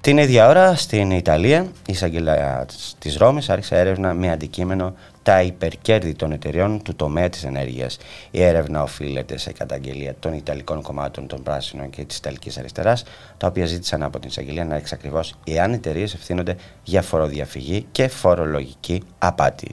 Την 0.02 0.18
ίδια 0.18 0.48
ώρα 0.48 0.76
στην 0.76 1.12
Ιταλία, 1.12 1.62
η 1.62 1.70
εισαγγελέα 1.86 2.66
της 3.00 3.16
Ρώμης 3.18 3.50
άρχισε 3.50 3.78
έρευνα 3.78 4.14
με 4.14 4.32
αντικείμενο 4.32 4.94
τα 5.24 5.42
υπερκέρδη 5.42 6.14
των 6.14 6.32
εταιριών 6.32 6.82
του 6.82 6.96
τομέα 6.96 7.30
της 7.30 7.44
ενέργειας. 7.44 7.98
Η 8.32 8.44
έρευνα 8.44 8.84
οφείλεται 8.84 9.38
σε 9.38 9.52
καταγγελία 9.52 10.16
των 10.20 10.34
Ιταλικών 10.34 10.82
κομμάτων 10.82 11.28
των 11.28 11.44
Πράσινων 11.44 11.90
και 11.90 12.04
της 12.04 12.18
Ιταλικής 12.18 12.58
Αριστεράς, 12.58 13.04
τα 13.38 13.48
οποία 13.48 13.66
ζήτησαν 13.66 14.04
από 14.04 14.20
την 14.20 14.30
εισαγγελία 14.30 14.66
να 14.66 14.76
εξακριβώσει 14.76 15.34
εάν 15.44 15.72
οι 15.72 15.76
εταιρείες 15.76 16.14
ευθύνονται 16.14 16.56
για 16.84 17.02
φοροδιαφυγή 17.02 17.86
και 17.92 18.08
φορολογική 18.08 19.04
απάτη. 19.20 19.72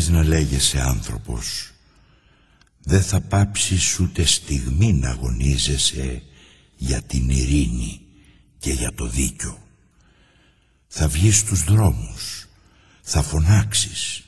Θέλεις 0.00 0.18
να 0.18 0.24
λέγεσαι 0.28 0.80
άνθρωπος 0.80 1.72
δεν 2.82 3.02
θα 3.02 3.20
πάψεις 3.20 3.98
ούτε 3.98 4.24
στιγμή 4.24 4.92
να 4.92 5.10
αγωνίζεσαι 5.10 6.22
για 6.76 7.02
την 7.02 7.28
ειρήνη 7.28 8.00
και 8.58 8.72
για 8.72 8.94
το 8.94 9.06
δίκιο. 9.06 9.58
Θα 10.88 11.08
βγεις 11.08 11.36
στους 11.38 11.64
δρόμους, 11.64 12.46
θα 13.02 13.22
φωνάξεις, 13.22 14.22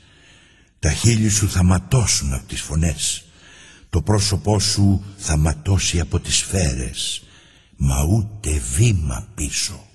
τα 0.79 0.91
χείλη 0.91 1.29
σου 1.29 1.49
θα 1.49 1.63
ματώσουν 1.63 2.33
από 2.33 2.47
τις 2.47 2.61
φωνές, 2.61 3.25
το 3.89 4.01
πρόσωπό 4.01 4.59
σου 4.59 5.03
θα 5.17 5.37
ματώσει 5.37 5.99
από 5.99 6.19
τις 6.19 6.35
σφαίρες, 6.35 7.23
μα 7.77 8.03
ούτε 8.03 8.61
βήμα 8.75 9.27
πίσω. 9.35 9.87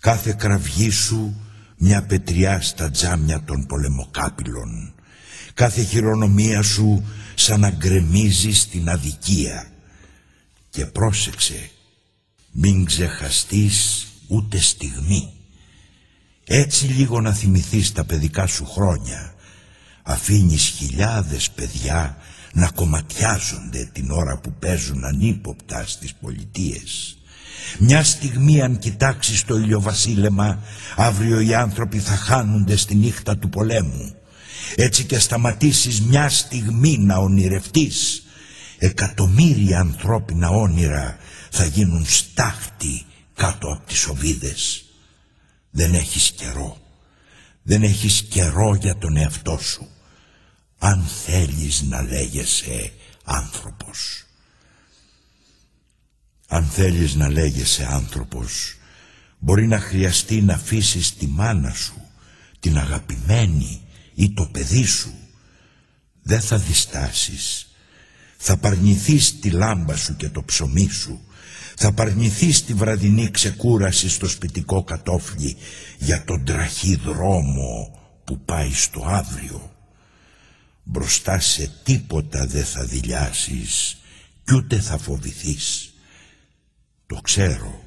Κάθε 0.00 0.32
κραυγή 0.32 0.90
σου 0.90 1.47
μια 1.78 2.02
πετριά 2.02 2.60
στα 2.60 2.90
τζάμια 2.90 3.42
των 3.44 3.66
πολεμοκάπηλων. 3.66 4.94
Κάθε 5.54 5.82
χειρονομία 5.82 6.62
σου 6.62 7.04
σαν 7.34 7.60
να 7.60 7.70
γκρεμίζει 7.70 8.52
στην 8.52 8.88
αδικία. 8.88 9.70
Και 10.70 10.86
πρόσεξε, 10.86 11.70
μην 12.52 12.84
ξεχαστείς 12.84 14.06
ούτε 14.26 14.58
στιγμή. 14.58 15.32
Έτσι 16.44 16.86
λίγο 16.86 17.20
να 17.20 17.32
θυμηθείς 17.32 17.92
τα 17.92 18.04
παιδικά 18.04 18.46
σου 18.46 18.66
χρόνια. 18.66 19.34
Αφήνεις 20.02 20.66
χιλιάδες 20.66 21.50
παιδιά 21.50 22.16
να 22.52 22.70
κομματιάζονται 22.70 23.90
την 23.92 24.10
ώρα 24.10 24.38
που 24.38 24.52
παίζουν 24.52 25.04
ανύποπτα 25.04 25.86
στις 25.86 26.14
πολιτείες. 26.14 27.17
Μια 27.78 28.04
στιγμή 28.04 28.62
αν 28.62 28.78
κοιτάξεις 28.78 29.44
το 29.44 29.56
ηλιοβασίλεμα 29.56 30.62
αύριο 30.96 31.40
οι 31.40 31.54
άνθρωποι 31.54 31.98
θα 31.98 32.16
χάνονται 32.16 32.76
στη 32.76 32.94
νύχτα 32.94 33.36
του 33.36 33.48
πολέμου. 33.48 34.14
Έτσι 34.76 35.04
και 35.04 35.18
σταματήσεις 35.18 36.00
μια 36.00 36.28
στιγμή 36.28 36.98
να 36.98 37.16
ονειρευτείς 37.16 38.22
εκατομμύρια 38.78 39.80
ανθρώπινα 39.80 40.50
όνειρα 40.50 41.18
θα 41.50 41.64
γίνουν 41.64 42.06
στάχτη 42.06 43.04
κάτω 43.34 43.68
από 43.72 43.86
τις 43.86 44.06
οβίδες. 44.06 44.84
Δεν 45.70 45.94
έχεις 45.94 46.30
καιρό. 46.30 46.78
Δεν 47.62 47.82
έχεις 47.82 48.22
καιρό 48.22 48.74
για 48.74 48.98
τον 48.98 49.16
εαυτό 49.16 49.58
σου. 49.62 49.88
Αν 50.78 51.04
θέλεις 51.24 51.82
να 51.82 52.02
λέγεσαι 52.02 52.92
άνθρωπος. 53.24 54.27
Αν 56.50 56.64
θέλεις 56.64 57.14
να 57.14 57.28
λέγεσαι 57.30 57.86
άνθρωπος, 57.90 58.74
μπορεί 59.38 59.66
να 59.66 59.80
χρειαστεί 59.80 60.42
να 60.42 60.54
αφήσεις 60.54 61.16
τη 61.16 61.26
μάνα 61.26 61.72
σου, 61.74 62.02
την 62.60 62.78
αγαπημένη 62.78 63.80
ή 64.14 64.30
το 64.30 64.48
παιδί 64.52 64.84
σου. 64.84 65.14
Δεν 66.22 66.40
θα 66.40 66.58
διστάσεις. 66.58 67.68
Θα 68.36 68.56
παρνηθείς 68.56 69.40
τη 69.40 69.50
λάμπα 69.50 69.96
σου 69.96 70.16
και 70.16 70.28
το 70.28 70.42
ψωμί 70.42 70.88
σου. 70.88 71.20
Θα 71.76 71.92
παρνηθείς 71.92 72.64
τη 72.64 72.74
βραδινή 72.74 73.30
ξεκούραση 73.30 74.08
στο 74.08 74.28
σπιτικό 74.28 74.84
κατόφλι 74.84 75.56
για 75.98 76.24
τον 76.24 76.44
τραχή 76.44 76.96
δρόμο 76.96 77.98
που 78.24 78.40
πάει 78.40 78.72
στο 78.72 79.04
αύριο. 79.06 79.72
Μπροστά 80.82 81.40
σε 81.40 81.72
τίποτα 81.82 82.46
δεν 82.46 82.64
θα 82.64 82.84
δηλιάσεις 82.84 83.96
κι 84.44 84.54
ούτε 84.54 84.80
θα 84.80 84.98
φοβηθείς. 84.98 85.87
Το 87.08 87.20
ξέρω. 87.22 87.82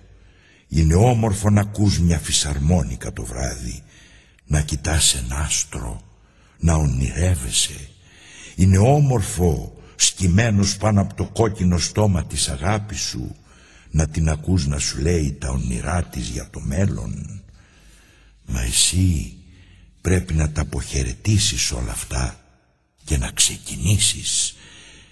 Είναι 0.67 0.95
όμορφο 0.95 1.49
να 1.49 1.62
ακούς 1.62 1.99
μια 1.99 2.19
φυσαρμόνικα 2.19 3.13
το 3.13 3.25
βράδυ, 3.25 3.84
να 4.45 4.62
κοιτάς 4.62 5.15
ένα 5.15 5.38
άστρο, 5.38 6.01
να 6.60 6.73
ονειρεύεσαι. 6.73 7.89
Είναι 8.55 8.77
όμορφο 8.77 9.81
σκυμμένος 9.95 10.77
πάνω 10.77 11.01
από 11.01 11.13
το 11.13 11.25
κόκκινο 11.25 11.77
στόμα 11.77 12.25
της 12.25 12.49
αγάπης 12.49 13.01
σου, 13.01 13.36
να 13.91 14.07
την 14.07 14.29
ακούς 14.29 14.67
να 14.67 14.79
σου 14.79 14.99
λέει 14.99 15.38
τα 15.39 15.49
όνειρά 15.49 16.03
της 16.03 16.27
για 16.27 16.49
το 16.49 16.60
μέλλον. 16.60 17.41
Μα 18.45 18.62
εσύ 18.62 19.34
πρέπει 20.01 20.34
να 20.34 20.51
τα 20.51 20.62
αποχαιρετήσεις 20.62 21.71
όλα 21.71 21.91
αυτά 21.91 22.39
και 23.03 23.17
να 23.17 23.31
ξεκινήσεις 23.31 24.55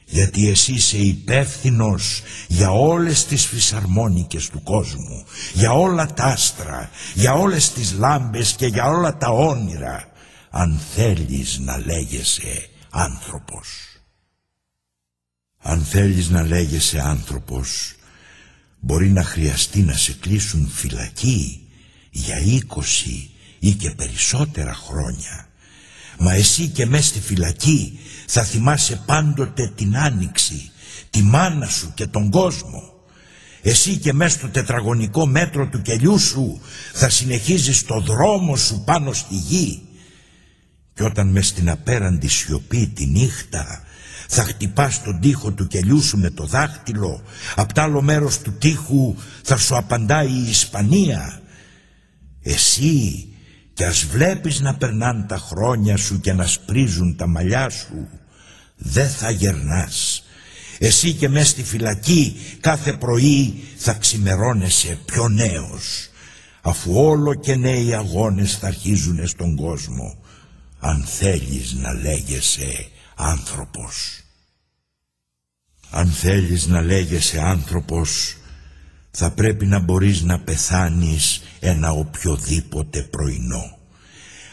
γιατί 0.10 0.50
εσύ 0.50 0.74
είσαι 0.74 0.98
υπεύθυνος 0.98 2.22
για 2.48 2.72
όλες 2.72 3.26
τις 3.26 3.46
φυσαρμόνικες 3.46 4.50
του 4.50 4.64
κόσμου, 4.64 5.26
για 5.54 5.72
όλα 5.72 6.14
τα 6.14 6.24
άστρα, 6.24 6.90
για 7.14 7.34
όλες 7.34 7.72
τις 7.72 7.94
λάμπες 7.94 8.52
και 8.52 8.66
για 8.66 8.86
όλα 8.86 9.18
τα 9.18 9.28
όνειρα, 9.28 10.12
αν 10.50 10.80
θέλεις 10.96 11.60
να 11.60 11.78
λέγεσαι 11.78 12.70
άνθρωπος. 12.90 13.68
Αν 15.62 15.82
θέλεις 15.84 16.30
να 16.30 16.44
λέγεσαι 16.44 17.00
άνθρωπος, 17.00 17.94
μπορεί 18.80 19.10
να 19.10 19.24
χρειαστεί 19.24 19.80
να 19.80 19.94
σε 19.94 20.14
κλείσουν 20.14 20.72
φυλακή 20.74 21.68
για 22.10 22.40
είκοσι 22.40 23.30
ή 23.60 23.72
και 23.72 23.92
περισσότερα 23.92 24.74
χρόνια. 24.74 25.48
Μα 26.18 26.34
εσύ 26.34 26.68
και 26.68 26.86
μες 26.86 27.06
στη 27.06 27.20
φυλακή 27.20 28.00
θα 28.32 28.44
θυμάσαι 28.44 29.02
πάντοτε 29.06 29.72
την 29.76 29.98
άνοιξη, 29.98 30.72
τη 31.10 31.22
μάνα 31.22 31.68
σου 31.68 31.92
και 31.94 32.08
τον 32.08 32.30
κόσμο. 32.30 32.94
Εσύ 33.62 33.98
και 33.98 34.14
μες 34.14 34.32
στο 34.32 34.48
τετραγωνικό 34.48 35.26
μέτρο 35.26 35.68
του 35.68 35.82
κελιού 35.82 36.18
σου 36.18 36.62
θα 36.94 37.10
συνεχίζεις 37.10 37.86
το 37.86 38.00
δρόμο 38.00 38.56
σου 38.56 38.84
πάνω 38.86 39.14
στη 39.14 39.36
γη. 39.36 39.82
Και 40.94 41.04
όταν 41.04 41.28
μες 41.28 41.48
στην 41.48 41.70
απέραντη 41.70 42.28
σιωπή 42.28 42.88
τη 42.88 43.06
νύχτα 43.06 43.84
θα 44.28 44.44
χτυπάς 44.44 45.04
τον 45.04 45.20
τοίχο 45.20 45.52
του 45.52 45.68
κελιού 45.68 46.02
σου 46.02 46.18
με 46.18 46.30
το 46.30 46.46
δάχτυλο, 46.46 47.22
απ' 47.56 47.74
τ' 47.74 47.80
άλλο 47.80 48.02
μέρος 48.02 48.40
του 48.40 48.54
τοίχου 48.54 49.16
θα 49.44 49.58
σου 49.58 49.76
απαντάει 49.78 50.32
η 50.32 50.50
Ισπανία. 50.50 51.42
Εσύ 52.42 53.28
κι 53.74 53.84
ας 53.84 54.06
βλέπεις 54.06 54.60
να 54.60 54.76
περνάν 54.76 55.26
τα 55.28 55.38
χρόνια 55.38 55.98
σου 55.98 56.20
και 56.20 56.34
να 56.34 56.46
σπρίζουν 56.46 57.16
τα 57.16 57.28
μαλλιά 57.28 57.70
σου, 57.70 58.08
δεν 58.80 59.10
θα 59.10 59.30
γερνάς. 59.30 60.24
Εσύ 60.80 61.14
και 61.14 61.30
μες 61.30 61.48
στη 61.48 61.64
φυλακή 61.64 62.36
κάθε 62.60 62.94
πρωί 62.94 63.64
θα 63.78 63.94
ξημερώνεσαι 63.94 65.00
πιο 65.06 65.30
νέος, 65.30 66.10
αφού 66.62 66.94
όλο 66.94 67.34
και 67.34 67.56
νέοι 67.56 67.94
αγώνες 67.94 68.58
θα 68.58 68.68
αρχίζουν 68.68 69.28
στον 69.28 69.56
κόσμο, 69.56 70.24
αν 70.80 71.04
θέλεις 71.04 71.74
να 71.74 71.94
λέγεσαι 71.94 72.88
άνθρωπος. 73.16 74.22
Αν 75.90 76.08
θέλεις 76.08 76.68
να 76.68 76.82
λέγεσαι 76.82 77.40
άνθρωπος, 77.40 78.36
θα 79.12 79.32
πρέπει 79.32 79.66
να 79.66 79.80
μπορείς 79.80 80.22
να 80.22 80.40
πεθάνεις 80.40 81.42
ένα 81.60 81.92
οποιοδήποτε 81.92 83.02
πρωινό. 83.02 83.79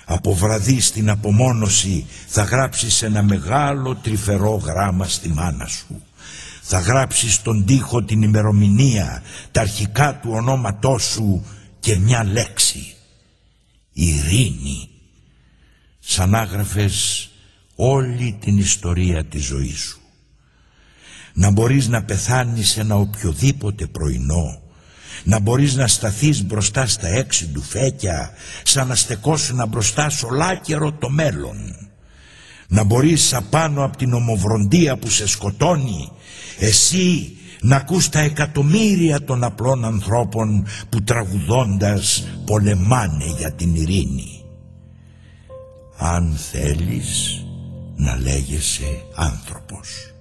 Από 0.08 0.34
βραδύ 0.34 0.80
στην 0.80 1.10
απομόνωση 1.10 2.06
θα 2.26 2.42
γράψεις 2.42 3.02
ένα 3.02 3.22
μεγάλο 3.22 3.94
τρυφερό 3.94 4.54
γράμμα 4.54 5.08
στη 5.08 5.28
μάνα 5.28 5.66
σου. 5.66 6.02
Θα 6.62 6.78
γράψεις 6.78 7.42
τον 7.42 7.64
τοίχο 7.64 8.02
την 8.02 8.22
ημερομηνία, 8.22 9.22
τα 9.52 9.60
αρχικά 9.60 10.18
του 10.20 10.30
ονόματός 10.32 11.02
σου 11.02 11.44
και 11.80 11.96
μια 11.96 12.24
λέξη. 12.24 12.94
Ειρήνη. 13.92 14.88
Σαν 15.98 16.34
άγραφες 16.34 17.28
όλη 17.74 18.36
την 18.40 18.58
ιστορία 18.58 19.24
της 19.24 19.44
ζωής 19.44 19.78
σου 19.78 20.00
να 21.38 21.50
μπορείς 21.50 21.88
να 21.88 22.04
πεθάνεις 22.04 22.76
ένα 22.76 22.96
οποιοδήποτε 22.96 23.86
πρωινό, 23.86 24.62
να 25.26 25.38
μπορείς 25.40 25.74
να 25.74 25.86
σταθείς 25.86 26.44
μπροστά 26.44 26.86
στα 26.86 27.08
έξι 27.08 27.46
του 27.46 27.62
φέκια, 27.62 28.30
σαν 28.62 28.86
να 28.86 28.94
στεκόσουν 28.94 29.64
μπροστά 29.68 30.10
σ' 30.10 30.22
ολάκερο 30.22 30.92
το 30.92 31.10
μέλλον. 31.10 31.88
Να 32.68 32.84
μπορείς 32.84 33.34
απάνω 33.34 33.84
από 33.84 33.96
την 33.96 34.12
ομοβροντία 34.12 34.96
που 34.96 35.10
σε 35.10 35.28
σκοτώνει, 35.28 36.10
εσύ 36.58 37.36
να 37.60 37.76
ακούς 37.76 38.08
τα 38.08 38.20
εκατομμύρια 38.20 39.24
των 39.24 39.44
απλών 39.44 39.84
ανθρώπων 39.84 40.66
που 40.88 41.02
τραγουδώντας 41.02 42.28
πολεμάνε 42.44 43.34
για 43.38 43.52
την 43.52 43.74
ειρήνη. 43.74 44.44
Αν 45.98 46.38
θέλεις 46.50 47.44
να 47.96 48.16
λέγεσαι 48.16 49.04
άνθρωπος. 49.14 50.15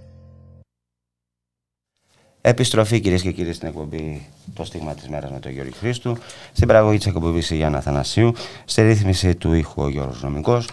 Επιστροφή 2.48 3.00
κυρίες 3.00 3.22
και 3.22 3.32
κύριοι 3.32 3.54
στην 3.54 3.68
εκπομπή 3.68 4.26
Το 4.54 4.64
Στίγμα 4.66 4.94
της 4.94 5.08
Μέρας 5.08 5.32
με 5.32 5.40
τον 5.40 5.52
Γιώργο 5.52 5.72
Χρήστου. 5.80 6.18
Στην 6.54 6.68
παραγωγή 6.68 6.98
της 6.98 7.08
εκπομπής 7.08 7.50
η 7.50 7.56
Γιάννα 7.56 7.82
Θανασίου. 7.82 8.34
Στη 8.66 8.82
ρύθμιση 8.82 9.36
του 9.36 9.54
ήχου 9.54 9.84
ο 9.84 9.90
Γιώργος 9.90 10.22
Νομικός. 10.22 10.70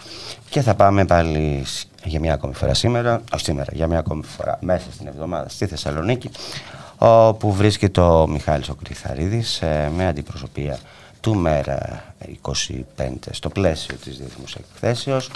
Και 0.49 0.61
θα 0.61 0.75
πάμε 0.75 1.05
πάλι 1.05 1.65
για 2.03 2.19
μια 2.19 2.33
ακόμη 2.33 2.53
φορά 2.53 2.73
σήμερα, 2.73 3.21
όχι 3.33 3.43
σήμερα, 3.43 3.71
για 3.73 3.87
μια 3.87 3.99
ακόμη 3.99 4.23
φορά 4.23 4.57
μέσα 4.61 4.91
στην 4.91 5.07
εβδομάδα 5.07 5.49
στη 5.49 5.65
Θεσσαλονίκη, 5.65 6.29
όπου 6.97 7.53
βρίσκεται 7.53 8.01
ο 8.01 8.27
Μιχάλης 8.27 8.69
ο 8.69 8.75
Κρυθαρίδης 8.83 9.61
ε, 9.61 9.91
με 9.95 10.07
αντιπροσωπεία 10.07 10.79
του 11.21 11.35
Μέρα 11.35 12.03
25 12.41 13.07
στο 13.31 13.49
πλαίσιο 13.49 13.95
της 13.95 14.17
Διεθνούς 14.17 14.55
Εκθέσεως 14.55 15.29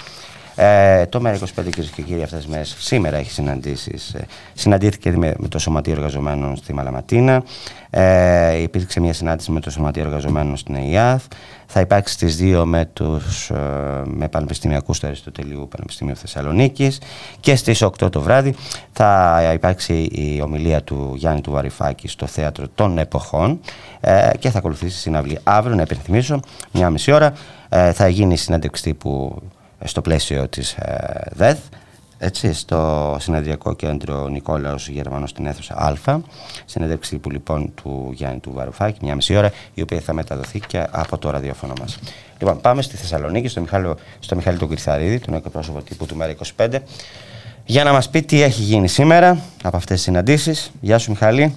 ε, 0.60 1.06
το 1.06 1.20
ΜΕΡΑ25 1.24 1.62
κυρίες 1.62 1.90
και 1.90 2.02
κύριοι 2.02 2.22
αυτές 2.22 2.38
τις 2.38 2.48
μέρες 2.48 2.76
σήμερα 2.78 3.16
έχει 3.16 3.30
συναντήσεις. 3.30 4.14
Ε, 4.14 4.26
συναντήθηκε 4.54 5.16
με, 5.16 5.34
με, 5.38 5.48
το 5.48 5.58
Σωματείο 5.58 5.92
Εργαζομένων 5.92 6.56
στη 6.56 6.74
Μαλαματίνα. 6.74 7.42
Ε, 7.90 8.56
υπήρξε 8.62 9.00
μια 9.00 9.12
συνάντηση 9.12 9.50
με 9.50 9.60
το 9.60 9.70
Σωματείο 9.70 10.02
Εργαζομένων 10.02 10.56
στην 10.56 10.74
ΕΙΑΘ. 10.74 11.22
Θα 11.66 11.80
υπάρξει 11.80 12.14
στις 12.14 12.36
δύο 12.36 12.66
με, 12.66 12.84
τους, 12.92 13.50
ε, 13.50 13.54
με 14.04 14.28
πανεπιστημιακούς 14.28 14.98
του 14.98 15.06
Αριστοτελείου 15.06 15.68
Πανεπιστημίου 15.68 16.16
Θεσσαλονίκης 16.16 17.00
και 17.40 17.56
στις 17.56 17.82
8 17.82 18.10
το 18.10 18.20
βράδυ 18.20 18.54
θα 18.92 19.40
υπάρξει 19.54 19.94
η 19.94 20.40
ομιλία 20.42 20.82
του 20.82 21.12
Γιάννη 21.16 21.40
του 21.40 21.50
Βαρυφάκη 21.50 22.08
στο 22.08 22.26
Θέατρο 22.26 22.66
των 22.74 22.98
Εποχών 22.98 23.60
ε, 24.00 24.30
και 24.38 24.50
θα 24.50 24.58
ακολουθήσει 24.58 24.96
η 24.96 25.00
συναυλία 25.00 25.40
αύριο, 25.42 25.76
να 25.76 25.82
υπενθυμίσω, 25.82 26.40
μια 26.72 26.90
μισή 26.90 27.12
ώρα. 27.12 27.32
Ε, 27.68 27.92
θα 27.92 28.08
γίνει 28.08 28.32
η 28.32 28.36
συνέντευξη 28.36 28.94
που 28.94 29.42
στο 29.84 30.00
πλαίσιο 30.00 30.48
της 30.48 30.72
ε, 30.72 31.30
ΔΕΘ 31.32 31.58
έτσι, 32.18 32.52
στο 32.54 33.16
συνεδριακό 33.18 33.74
κέντρο 33.74 34.28
Νικόλαος 34.28 34.88
Γερμανός 34.88 35.30
στην 35.30 35.46
αίθουσα 35.46 35.74
Α. 35.74 36.20
Συνέντευξη 36.64 37.18
που 37.18 37.30
λοιπόν 37.30 37.72
του 37.74 38.10
Γιάννη 38.14 38.38
του 38.40 38.52
Βαρουφάκη 38.52 38.98
μια 39.02 39.14
μισή 39.14 39.36
ώρα 39.36 39.50
η 39.74 39.82
οποία 39.82 40.00
θα 40.00 40.12
μεταδοθεί 40.12 40.60
και 40.60 40.86
από 40.90 41.18
το 41.18 41.30
ραδιόφωνο 41.30 41.72
μας. 41.80 41.98
Λοιπόν 42.40 42.60
πάμε 42.60 42.82
στη 42.82 42.96
Θεσσαλονίκη 42.96 43.48
στο 43.48 43.60
Μιχάλη, 43.60 43.94
στο 44.18 44.36
Μιχάλη 44.36 44.58
τον 44.58 44.68
Κρυθαρίδη 44.68 45.18
τον 45.18 45.34
εκπρόσωπο 45.34 45.82
τύπου 45.82 46.06
του 46.06 46.16
ΜΕΡΑ25 46.16 46.78
για 47.64 47.84
να 47.84 47.92
μας 47.92 48.10
πει 48.10 48.22
τι 48.22 48.42
έχει 48.42 48.62
γίνει 48.62 48.88
σήμερα 48.88 49.38
από 49.62 49.76
αυτές 49.76 49.94
τις 49.94 50.02
συναντήσεις. 50.02 50.72
Γεια 50.80 50.98
σου 50.98 51.10
Μιχάλη. 51.10 51.54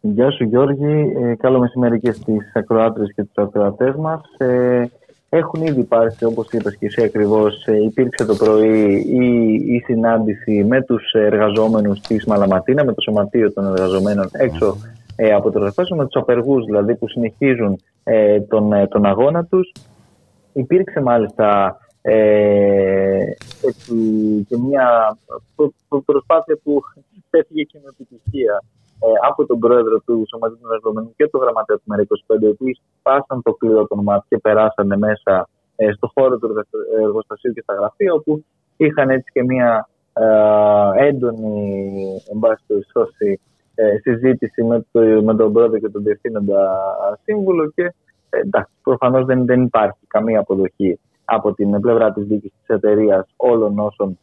Γεια 0.00 0.30
σου 0.30 0.44
Γιώργη, 0.44 1.12
ε, 1.22 1.34
καλό 1.34 1.58
μεσημέρι 1.58 2.00
και 2.00 2.12
στις 2.12 2.52
ακροάτρες 2.54 3.12
και 3.14 3.24
τους 3.24 3.44
ακροατές 3.44 3.94
μας. 3.94 4.20
Ε, 4.36 4.90
έχουν 5.28 5.62
ήδη 5.62 5.80
υπάρξει, 5.80 6.24
όπως 6.24 6.48
είπες 6.50 6.76
και 6.76 6.86
εσύ 6.86 7.02
ακριβώς, 7.02 7.66
ε, 7.66 7.82
υπήρξε 7.82 8.24
το 8.24 8.34
πρωί 8.34 9.06
η, 9.08 9.52
η 9.74 9.82
συνάντηση 9.84 10.64
με 10.64 10.82
τους 10.82 11.12
εργαζόμενους 11.12 12.00
της 12.00 12.24
Μαλαματίνα, 12.24 12.84
με 12.84 12.92
το 12.92 13.00
Σωματείο 13.00 13.52
των 13.52 13.66
Εργαζομένων 13.66 14.28
έξω 14.32 14.76
ε, 15.16 15.32
από 15.32 15.50
το 15.50 15.58
εργαστάσιο, 15.58 15.96
με 15.96 16.04
τους 16.06 16.22
απεργούς 16.22 16.64
δηλαδή 16.64 16.94
που 16.96 17.08
συνεχίζουν 17.08 17.80
ε, 18.04 18.40
τον, 18.40 18.72
ε, 18.72 18.86
τον 18.86 19.06
αγώνα 19.06 19.44
τους. 19.44 19.72
Υπήρξε 20.52 21.00
μάλιστα 21.00 21.78
ε, 22.02 23.24
έτσι, 23.62 23.94
και 24.48 24.56
μια 24.56 25.18
προσπάθεια 26.04 26.58
που 26.62 26.80
έφυγε 27.30 27.62
και 27.62 27.78
με 27.82 27.90
επιτυχία 27.92 28.62
ε, 29.00 29.06
από 29.28 29.46
τον 29.46 29.58
πρόεδρο 29.58 29.98
του 30.00 30.24
Σωματείου 30.28 30.58
των 30.60 30.70
Εργαζομένων 30.70 31.12
και 31.16 31.28
τον 31.28 31.40
γραμματέα 31.40 31.76
του 31.76 31.84
ΜΕΡΑ25, 31.90 32.42
οι 32.42 32.46
οποίοι 32.46 32.80
σπάσαν 32.98 33.42
το 33.42 33.52
κλειδό 33.52 33.86
των 33.86 34.02
ΜΑΤ 34.02 34.22
και 34.28 34.38
περάσανε 34.38 34.96
μέσα 34.96 35.48
ε, 35.76 35.92
στο 35.92 36.10
χώρο 36.14 36.38
του 36.38 36.64
εργοστασίου 37.02 37.52
και 37.52 37.60
στα 37.60 37.74
γραφεία, 37.74 38.12
όπου 38.12 38.44
είχαν 38.76 39.10
έτσι 39.10 39.30
και 39.32 39.44
μια 39.44 39.88
ε, 40.12 41.06
έντονη 41.06 42.22
εν 42.32 42.38
πάση 42.38 43.40
ε, 43.74 43.98
συζήτηση 43.98 44.62
με, 44.62 44.86
το, 44.92 45.00
με 45.00 45.34
τον 45.34 45.52
πρόεδρο 45.52 45.78
και 45.78 45.88
τον 45.88 46.02
διευθύνοντα 46.02 46.80
σύμβουλο 47.22 47.70
και 47.74 47.82
ε, 48.30 48.38
εντάξει, 48.38 48.72
προφανώς 48.82 49.24
δεν, 49.24 49.44
δεν 49.46 49.62
υπάρχει 49.62 50.06
καμία 50.06 50.40
αποδοχή 50.40 50.98
από 51.30 51.54
την 51.54 51.80
πλευρά 51.80 52.12
της 52.12 52.26
δίκης 52.26 52.52
της 52.58 52.76
εταιρείας 52.76 53.26
όλων 53.36 53.78
όσων 53.78 54.18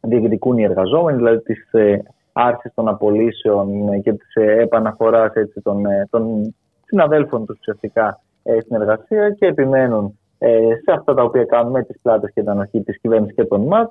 διεκδικούν 0.00 0.58
οι 0.58 0.62
εργαζόμενοι, 0.62 1.16
δηλαδή 1.16 1.42
τις 1.42 1.72
ε, 1.72 2.02
άρσης 2.32 2.72
των 2.74 2.88
απολύσεων 2.88 3.68
και 4.02 4.12
της 4.12 4.34
ε, 4.34 4.62
επαναφοράς 4.62 5.32
έτσι, 5.34 5.60
των, 5.60 5.86
ε, 5.86 6.08
των, 6.10 6.54
συναδέλφων 6.92 7.46
τους 7.46 7.58
ουσιαστικά 7.58 8.20
ε, 8.42 8.60
στην 8.60 8.76
εργασία 8.76 9.30
και 9.30 9.46
επιμένουν 9.46 10.18
ε, 10.38 10.58
σε 10.84 10.92
αυτά 10.92 11.14
τα 11.14 11.22
οποία 11.22 11.44
κάνουν 11.44 11.70
με 11.70 11.82
τις 11.82 11.96
πλάτες 12.02 12.30
και 12.34 12.40
την 12.40 12.50
ανοχή 12.50 12.80
της 12.80 13.00
κυβέρνησης 13.00 13.34
και 13.34 13.44
των 13.44 13.66
ΜΑΤ. 13.66 13.90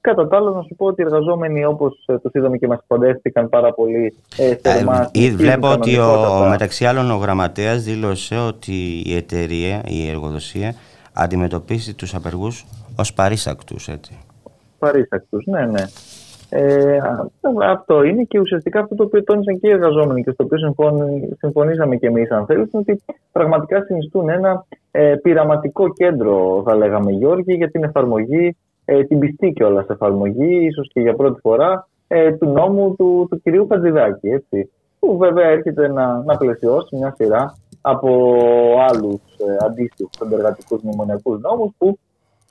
Κατά 0.00 0.28
τα 0.28 0.36
άλλα, 0.36 0.50
να 0.50 0.62
σου 0.62 0.74
πω 0.76 0.86
ότι 0.86 1.02
οι 1.02 1.04
εργαζόμενοι, 1.04 1.64
όπως 1.64 2.04
ε, 2.06 2.18
τους 2.18 2.32
είδαμε 2.32 2.56
και 2.56 2.66
μας 2.66 2.78
ποντεύτηκαν 2.86 3.48
πάρα 3.48 3.72
πολύ 3.72 4.14
ε, 4.36 4.54
θερμά. 4.54 5.10
Ε, 5.12 5.30
βλέπω 5.30 5.72
ότι 5.72 5.98
ο, 5.98 6.46
μεταξύ 6.48 6.84
άλλων 6.84 7.10
ο 7.10 7.16
γραμματέας 7.16 7.82
δήλωσε 7.82 8.36
ότι 8.36 9.02
η 9.04 9.16
εταιρεία, 9.16 9.82
η 9.86 10.08
εργοδοσία, 10.08 10.74
αντιμετωπίσει 11.12 11.94
τους 11.94 12.14
απεργούς 12.14 12.66
ως 12.98 13.12
παρήσακτους, 13.12 13.88
έτσι. 13.88 14.18
Παρήσακτους, 14.78 15.46
ναι, 15.46 15.66
ναι. 15.66 15.82
Ε, 16.52 16.98
αυτό 17.70 18.02
είναι 18.02 18.22
και 18.22 18.40
ουσιαστικά 18.40 18.80
αυτό 18.80 18.94
το 18.94 19.02
οποίο 19.02 19.24
τόνισαν 19.24 19.60
και 19.60 19.68
οι 19.68 19.70
εργαζόμενοι 19.70 20.22
και 20.22 20.30
στο 20.30 20.44
οποίο 20.44 20.58
συμφωνήσαμε 21.38 21.96
και 21.96 22.06
εμείς, 22.06 22.30
αν 22.30 22.46
θέλετε, 22.46 22.78
ότι 22.78 23.02
πραγματικά 23.32 23.82
συνιστούν 23.82 24.28
ένα 24.28 24.64
ε, 24.90 25.14
πειραματικό 25.22 25.92
κέντρο, 25.92 26.62
θα 26.66 26.74
λέγαμε, 26.74 27.12
Γιώργη, 27.12 27.54
για 27.54 27.70
την 27.70 27.84
εφαρμογή, 27.84 28.56
ε, 28.84 29.04
την 29.04 29.18
πιστή 29.18 29.52
κιόλας 29.52 29.86
εφαρμογή, 29.88 30.66
ίσως 30.66 30.90
και 30.92 31.00
για 31.00 31.14
πρώτη 31.14 31.40
φορά, 31.40 31.88
ε, 32.08 32.32
του 32.32 32.46
νόμου 32.46 32.94
του, 32.96 33.26
του 33.30 33.40
κυρίου 33.42 33.66
Χατζηδάκη. 33.70 34.28
Έτσι, 34.28 34.70
που 34.98 35.16
βέβαια 35.16 35.46
έρχεται 35.46 35.88
να, 35.88 36.22
να 36.22 36.36
πλαισιώσει 36.36 36.96
μια 36.96 37.14
σειρά 37.16 37.54
από 37.80 38.08
άλλους 38.88 39.20
ε, 39.38 39.64
αντίστοιχους 39.64 40.20
αντεργατικούς 40.22 40.82
μνημονιακούς 40.82 41.40
νόμους 41.40 41.70
που 41.78 41.98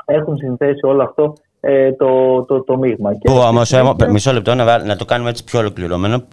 έχουν 0.05 0.37
συνθέσει 0.37 0.85
όλο 0.85 1.03
αυτό 1.03 1.33
ε, 1.59 1.91
το, 1.91 2.43
το, 2.43 2.63
το 2.63 2.77
μείγμα. 2.77 3.11
Που 3.11 3.33
όμως, 3.33 3.71
ε, 3.73 3.83
μισό 4.09 4.33
λεπτό 4.33 4.55
να, 4.55 4.83
να 4.83 4.95
το 4.95 5.05
κάνουμε 5.05 5.29
έτσι 5.29 5.43
πιο 5.43 5.59
ολοκληρωμένο. 5.59 6.23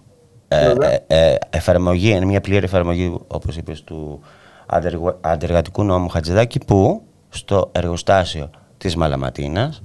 Ε, 0.49 0.73
ε, 0.79 0.97
ε, 1.07 1.35
εφαρμογή, 1.49 2.09
είναι 2.09 2.25
μια 2.25 2.41
πλήρη 2.41 2.65
εφαρμογή, 2.65 3.17
όπως 3.27 3.57
είπες, 3.57 3.83
του 3.83 4.19
αντεργατικού 5.21 5.83
νόμου 5.83 6.09
Χατζηδάκη, 6.09 6.59
που 6.67 7.01
στο 7.29 7.69
εργοστάσιο 7.71 8.49
της 8.77 8.95
Μαλαματίνας 8.95 9.81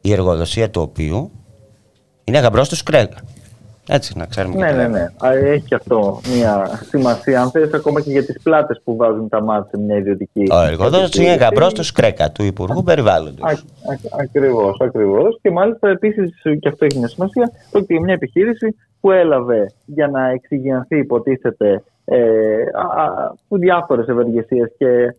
η 0.00 0.12
εργοδοσία 0.12 0.70
του 0.70 0.82
οποίου 0.82 1.30
είναι 2.24 2.38
γαμπρός 2.38 2.68
του 2.68 2.76
Σκρέγκα. 2.76 3.16
Έτσι, 3.88 4.18
να 4.18 4.26
ξέρουμε. 4.26 4.56
Ναι, 4.56 4.72
ναι, 4.72 4.88
ναι. 4.88 5.06
Έχει 5.42 5.74
αυτό 5.74 6.20
μια 6.36 6.80
σημασία. 6.88 7.42
Αν 7.42 7.50
θέλεις, 7.50 7.74
ακόμα 7.74 8.00
και 8.00 8.10
για 8.10 8.24
τις 8.24 8.42
πλάτες 8.42 8.80
που 8.84 8.96
βάζουν 8.96 9.28
τα 9.28 9.42
μάτια 9.42 9.68
σε 9.70 9.78
μια 9.84 9.96
ιδιωτική. 9.96 10.46
Ο 10.52 10.60
εργοδότης 10.60 11.14
είναι 11.14 11.34
γαμπρό 11.34 11.72
του 11.72 11.82
Σκρέκα, 11.82 12.30
του 12.30 12.42
Υπουργού 12.44 12.82
Περιβάλλοντος. 12.82 13.64
Ακριβώς, 14.20 14.76
ακριβώς. 14.80 15.38
Και 15.42 15.50
μάλιστα 15.50 15.88
επίσης, 15.88 16.42
και 16.60 16.68
αυτό 16.68 16.84
έχει 16.84 16.98
μια 16.98 17.08
σημασία, 17.08 17.50
ότι 17.72 18.00
μια 18.00 18.14
επιχείρηση 18.14 18.76
που 19.00 19.10
έλαβε 19.10 19.72
για 19.86 20.08
να 20.08 20.30
εξηγιανθεί, 20.30 20.98
υποτίθεται, 20.98 21.82
ε, 22.04 22.16
διάφορες 23.48 24.08
ευεργεσίες 24.08 24.72
και 24.78 25.14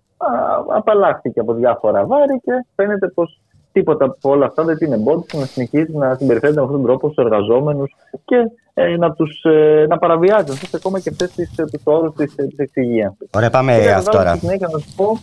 απαλλάχθηκε 0.76 1.39
από 1.39 1.54
διάφορα 1.54 2.06
βάρη 2.06 2.41
και 2.43 2.65
φαίνεται 2.76 3.08
πως 3.08 3.39
τίποτα 3.73 4.05
από 4.05 4.29
όλα 4.29 4.45
αυτά 4.45 4.63
δεν 4.63 4.77
την 4.77 4.93
εμπόδισε 4.93 5.38
να 5.38 5.45
συνεχίσει 5.45 5.97
να 5.97 6.15
συμπεριφέρεται 6.15 6.59
με 6.59 6.65
αυτόν 6.65 6.81
τον 6.81 6.86
τρόπο 6.86 7.09
στους 7.12 7.23
εργαζόμενους 7.25 7.95
και 8.25 8.36
ε, 8.73 8.97
να, 8.97 9.13
τους, 9.13 9.43
ε, 9.43 9.86
να 9.89 9.97
παραβιάζει 9.97 10.51
αυτές, 10.51 10.73
ακόμα 10.73 10.99
και 10.99 11.09
αυτές 11.09 11.38
ε, 11.57 11.63
τους 11.63 11.81
όρους 11.83 12.15
της 12.15 12.36
εξυγεία. 12.57 13.15
Ωραία, 13.36 13.49
πάμε 13.49 13.79
και 13.81 13.91
αυτό 13.91 14.12
τώρα. 14.12 14.36
Συνέχεια 14.36 14.69
να 14.71 14.79
σου 14.79 14.95
πω 14.95 15.17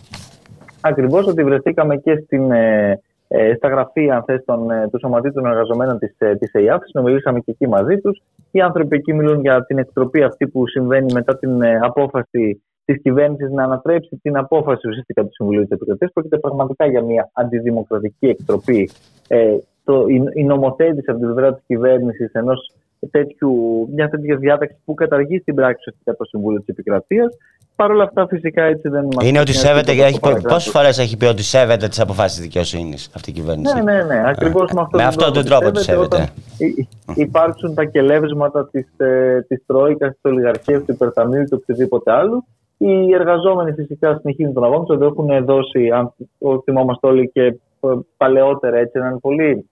ακριβώς 0.81 1.27
ότι 1.27 1.43
βρεθήκαμε 1.43 1.95
και 1.95 2.21
στην, 2.25 2.51
ε, 2.51 2.99
ε, 3.27 3.53
στα 3.55 3.67
γραφεία 3.67 4.23
θες, 4.25 4.43
των, 4.45 4.67
του 4.91 4.99
Σωματείου 4.99 5.31
των 5.31 5.45
Εργαζομένων 5.45 5.99
της 5.99 6.15
της 6.39 6.51
ΕΙΑΦ. 6.53 6.81
Συνομιλήσαμε 6.85 7.39
και 7.39 7.51
εκεί 7.51 7.67
μαζί 7.67 7.97
τους. 7.97 8.21
Οι 8.51 8.61
άνθρωποι 8.61 8.95
εκεί 8.95 9.13
μιλούν 9.13 9.41
για 9.41 9.65
την 9.65 9.77
εκτροπή 9.77 10.23
αυτή 10.23 10.47
που 10.47 10.67
συμβαίνει 10.67 11.13
μετά 11.13 11.37
την 11.37 11.63
απόφαση 11.81 12.63
της 12.85 13.01
κυβέρνησης 13.01 13.51
να 13.51 13.63
ανατρέψει 13.63 14.19
την 14.21 14.37
απόφαση 14.37 14.87
ουσιαστικά 14.87 15.23
του 15.23 15.33
Συμβουλίου 15.33 15.61
της 15.61 15.71
Επικρατείας. 15.71 16.11
Πρόκειται 16.11 16.37
πραγματικά 16.37 16.85
για 16.85 17.01
μια 17.01 17.29
αντιδημοκρατική 17.33 18.27
εκτροπή. 18.27 18.89
Ε, 19.27 19.55
το, 19.83 20.05
η, 20.07 20.23
η 20.33 20.43
νομοθέτηση 20.43 21.09
από 21.09 21.19
την 21.19 21.27
πλευρά 21.33 21.53
της 21.53 21.63
κυβέρνησης 21.67 22.31
ενός 22.31 22.73
τέτοιου, 23.11 23.87
μια 23.93 24.09
τέτοια 24.09 24.35
διάταξη 24.35 24.75
που 24.85 24.93
καταργεί 24.93 25.39
στην 25.39 25.55
πράξη 25.55 25.75
ουσιαστικά 25.79 26.15
το 26.15 26.23
Συμβούλιο 26.23 26.59
της 26.59 26.67
Επικρατείας. 26.67 27.37
Παρ' 27.75 27.91
όλα 27.91 28.03
αυτά, 28.03 28.27
φυσικά 28.27 28.63
έτσι 28.63 28.89
δεν 28.89 29.07
μας 29.11 29.27
Είναι 29.27 29.39
ότι 29.39 29.53
σέβεται. 29.53 29.93
Πόσες 30.47 30.71
φορές 30.71 30.99
έχει 30.99 31.17
πει 31.17 31.25
ότι 31.25 31.43
σέβεται 31.43 31.87
τις 31.87 31.99
αποφάσεις 31.99 32.37
τη 32.37 32.43
δικαιοσύνης 32.43 33.09
αυτή 33.15 33.29
η 33.29 33.33
κυβέρνηση; 33.33 33.75
Ναι, 33.75 33.81
ναι, 33.81 34.03
ναι. 34.03 34.23
Ακριβώς 34.25 34.71
με, 34.71 34.81
αυτό 34.81 34.97
με 34.97 35.03
αυτόν 35.03 35.33
τον 35.33 35.45
τρόπο 35.45 35.71
τη 35.71 35.83
σέβεται. 35.83 36.29
Υπάρξουν 37.15 37.73
τα 37.73 37.83
κελεύσματα 37.83 38.69
της 38.71 38.87
ε, 38.97 39.47
Τρόικας, 39.65 40.09
της 40.09 40.19
Ολιγαρχίας, 40.21 40.83
του 40.83 40.91
Υπερταμείου 40.91 41.43
και 41.43 41.55
οτιδήποτε 41.55 42.11
άλλου. 42.11 42.45
Οι 42.83 43.13
εργαζόμενοι 43.13 43.71
φυσικά 43.71 44.17
συνεχίζουν 44.19 44.53
τον 44.53 44.63
αγώνα 44.63 44.83
τους. 44.83 44.95
Εδώ 44.95 45.05
έχουν 45.05 45.45
δώσει, 45.45 45.89
αν 45.89 46.13
θυμόμαστε 46.63 47.07
όλοι 47.07 47.29
και 47.33 47.41
ε, 47.43 47.55
παλαιότερα, 48.17 48.77
έτσι, 48.77 48.99
έναν 48.99 49.19
πολύ 49.19 49.69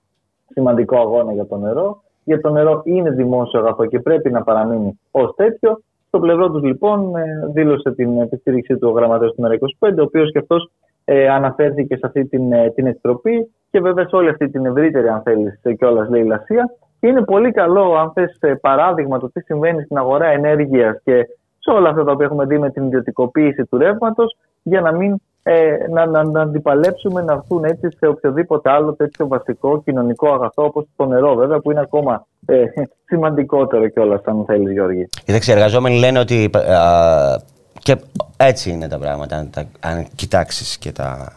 σημαντικό 0.49 0.97
αγώνα 0.97 1.33
για 1.33 1.45
το 1.45 1.57
νερό. 1.57 2.03
Για 2.23 2.41
το 2.41 2.49
νερό 2.49 2.81
είναι 2.85 3.09
δημόσιο 3.09 3.59
αγαθό 3.59 3.85
και 3.85 3.99
πρέπει 3.99 4.31
να 4.31 4.43
παραμείνει 4.43 4.99
ως 5.11 5.35
τέτοιο. 5.35 5.81
Στο 6.07 6.19
πλευρό 6.19 6.51
τους, 6.51 6.63
λοιπόν, 6.63 7.15
ε, 7.15 7.23
δήλωσε 7.53 7.91
την 7.91 8.21
επιστήριξή 8.21 8.77
του 8.77 8.87
ο 8.89 8.91
γραμματέας 8.91 9.33
του 9.35 9.43
ΜΕΡΑ25, 9.43 9.93
ο 9.99 10.01
οποίος 10.01 10.31
και 10.31 10.39
αυτός 10.39 10.71
ε, 11.05 11.29
αναφέρθηκε 11.29 11.95
σε 11.95 12.05
αυτή 12.05 12.25
την, 12.25 12.51
ε, 12.51 12.69
την 12.69 12.85
εκτροπή 12.85 13.51
και 13.71 13.79
βέβαια 13.79 14.07
σε 14.07 14.15
όλη 14.15 14.29
αυτή 14.29 14.49
την 14.49 14.65
ευρύτερη, 14.65 15.07
αν 15.07 15.21
θέλεις, 15.21 15.61
κιόλας 15.77 16.09
λαϊλασία. 16.09 16.75
Είναι 16.99 17.21
πολύ 17.21 17.51
καλό, 17.51 17.95
αν 17.95 18.11
θες, 18.11 18.59
παράδειγμα 18.61 19.19
το 19.19 19.31
τι 19.31 19.41
συμβαίνει 19.41 19.83
στην 19.83 19.97
αγορά 19.97 20.25
ενέργειας 20.25 21.01
και 21.03 21.27
σε 21.59 21.71
όλα 21.71 21.89
αυτά 21.89 22.03
τα 22.03 22.11
οποία 22.11 22.25
έχουμε 22.25 22.45
δει 22.45 22.59
με 22.59 22.69
την 22.69 22.85
ιδιωτικοποίηση 22.85 23.65
του 23.65 23.77
ρεύματος, 23.77 24.37
για 24.63 24.81
να 24.81 24.91
μην 24.91 25.15
ε, 25.43 25.87
να, 25.89 26.05
να, 26.05 26.23
να 26.23 26.41
αντιπαλέψουμε 26.41 27.21
να 27.21 27.33
έρθουν 27.33 27.63
έτσι 27.63 27.89
σε 27.97 28.07
οποιοδήποτε 28.07 28.69
άλλο 28.69 28.93
τέτοιο 28.93 29.27
βασικό 29.27 29.81
κοινωνικό 29.81 30.33
αγαθό 30.33 30.63
όπως 30.63 30.85
το 30.95 31.05
νερό, 31.05 31.35
βέβαια, 31.35 31.59
που 31.59 31.71
είναι 31.71 31.79
ακόμα 31.79 32.25
ε, 32.45 32.63
σημαντικότερο 33.05 33.87
κιόλας, 33.87 34.21
αν 34.23 34.43
θέλεις, 34.47 34.71
Γιώργη. 34.71 35.09
Κοίταξε, 35.25 35.51
οι 35.51 35.53
εργαζόμενοι 35.53 35.99
λένε 35.99 36.19
ότι. 36.19 36.49
Α, 36.55 37.41
και 37.79 37.97
έτσι 38.37 38.69
είναι 38.69 38.87
τα 38.87 38.97
πράγματα. 38.97 39.35
Αν, 39.35 39.49
αν 39.79 40.05
κοιτάξεις 40.15 40.77
και 40.77 40.91
τα. 40.91 41.33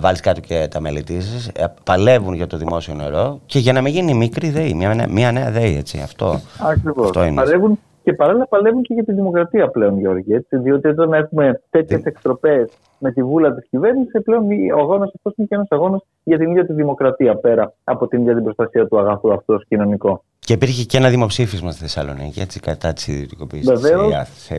Βάλεις 0.00 0.20
κάτω 0.20 0.40
και 0.40 0.68
τα 0.70 0.80
μελετήσεις, 0.80 1.48
ε, 1.48 1.64
παλεύουν 1.84 2.34
για 2.34 2.46
το 2.46 2.56
δημόσιο 2.56 2.94
νερό 2.94 3.40
και 3.46 3.58
για 3.58 3.72
να 3.72 3.80
μην 3.80 3.92
γίνει 3.92 4.14
μικρή 4.14 4.50
ΔΕΗ, 4.50 4.74
μια, 4.74 5.06
μια 5.08 5.32
νέα 5.32 5.50
ΔΕΗ, 5.50 5.76
έτσι. 5.76 6.00
Αυτό, 6.00 6.40
Ακριβώς. 6.70 7.10
Παλεύουν 7.34 7.78
και 8.02 8.12
παράλληλα 8.12 8.46
παλεύουν 8.46 8.82
και 8.82 8.94
για 8.94 9.04
τη 9.04 9.12
δημοκρατία 9.12 9.68
πλέον, 9.68 9.98
Γιώργη. 9.98 10.34
Έτσι, 10.34 10.56
διότι 10.56 10.88
όταν 10.88 11.12
έχουμε 11.12 11.60
τέτοιες 11.70 12.00
ε. 12.04 12.08
εκτροπές 12.08 12.70
με 12.98 13.12
τη 13.12 13.22
βούλα 13.22 13.54
της 13.54 13.68
κυβέρνησης, 13.70 14.22
πλέον 14.24 14.44
ο 14.76 14.78
αγώνας 14.78 15.12
αυτός 15.16 15.34
είναι 15.36 15.46
και 15.46 15.54
ένας 15.54 15.68
αγώνας 15.70 16.02
για 16.22 16.38
την 16.38 16.50
ίδια 16.50 16.66
τη 16.66 16.72
δημοκρατία 16.72 17.36
πέρα 17.36 17.74
από 17.84 18.08
την 18.08 18.20
ίδια 18.20 18.34
την 18.34 18.44
προστασία 18.44 18.86
του 18.86 18.98
αγαθού 18.98 19.32
αυτού 19.32 19.54
ως 19.54 19.64
κοινωνικό. 19.68 20.24
Και 20.38 20.52
υπήρχε 20.52 20.84
και 20.84 20.96
ένα 20.96 21.08
δημοψήφισμα 21.08 21.70
στη 21.70 21.80
Θεσσαλονίκη 21.80 22.40
έτσι, 22.40 22.60
κατά 22.60 22.92
της 22.92 23.08
ιδιωτικοποίησης. 23.08 23.80
Βεβαίως. 23.80 24.12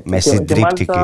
Με 0.03 0.19
συντριπτική 0.19 0.99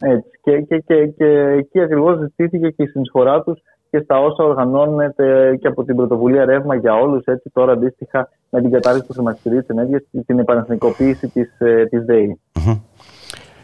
έτσι. 0.00 0.24
Και, 0.42 0.60
και, 0.60 0.78
και, 0.78 1.06
και 1.06 1.26
εκεί 1.58 1.80
ακριβώς 1.80 2.18
ζητήθηκε 2.18 2.70
και 2.70 2.82
η 2.82 2.86
συνεισφορά 2.86 3.42
τους 3.42 3.60
και 3.90 3.98
στα 3.98 4.20
όσα 4.20 4.44
οργανώνεται 4.44 5.56
και 5.60 5.66
από 5.66 5.84
την 5.84 5.96
πρωτοβουλία 5.96 6.44
Ρεύμα 6.44 6.74
για 6.74 6.94
όλους, 6.94 7.24
έτσι 7.24 7.50
τώρα 7.52 7.72
αντίστοιχα 7.72 8.28
με 8.50 8.60
την 8.60 8.70
κατάρριξη 8.70 9.08
του 9.08 9.14
χρηματιστηρίου 9.14 9.58
της 9.58 9.68
ενέργειας 9.68 10.02
και 10.10 10.20
την 10.26 10.38
επανεθνικοποίηση 10.38 11.28
της 11.28 11.56
της 11.90 12.00
ε, 12.00 12.04
ΔΕΗ. 12.04 12.40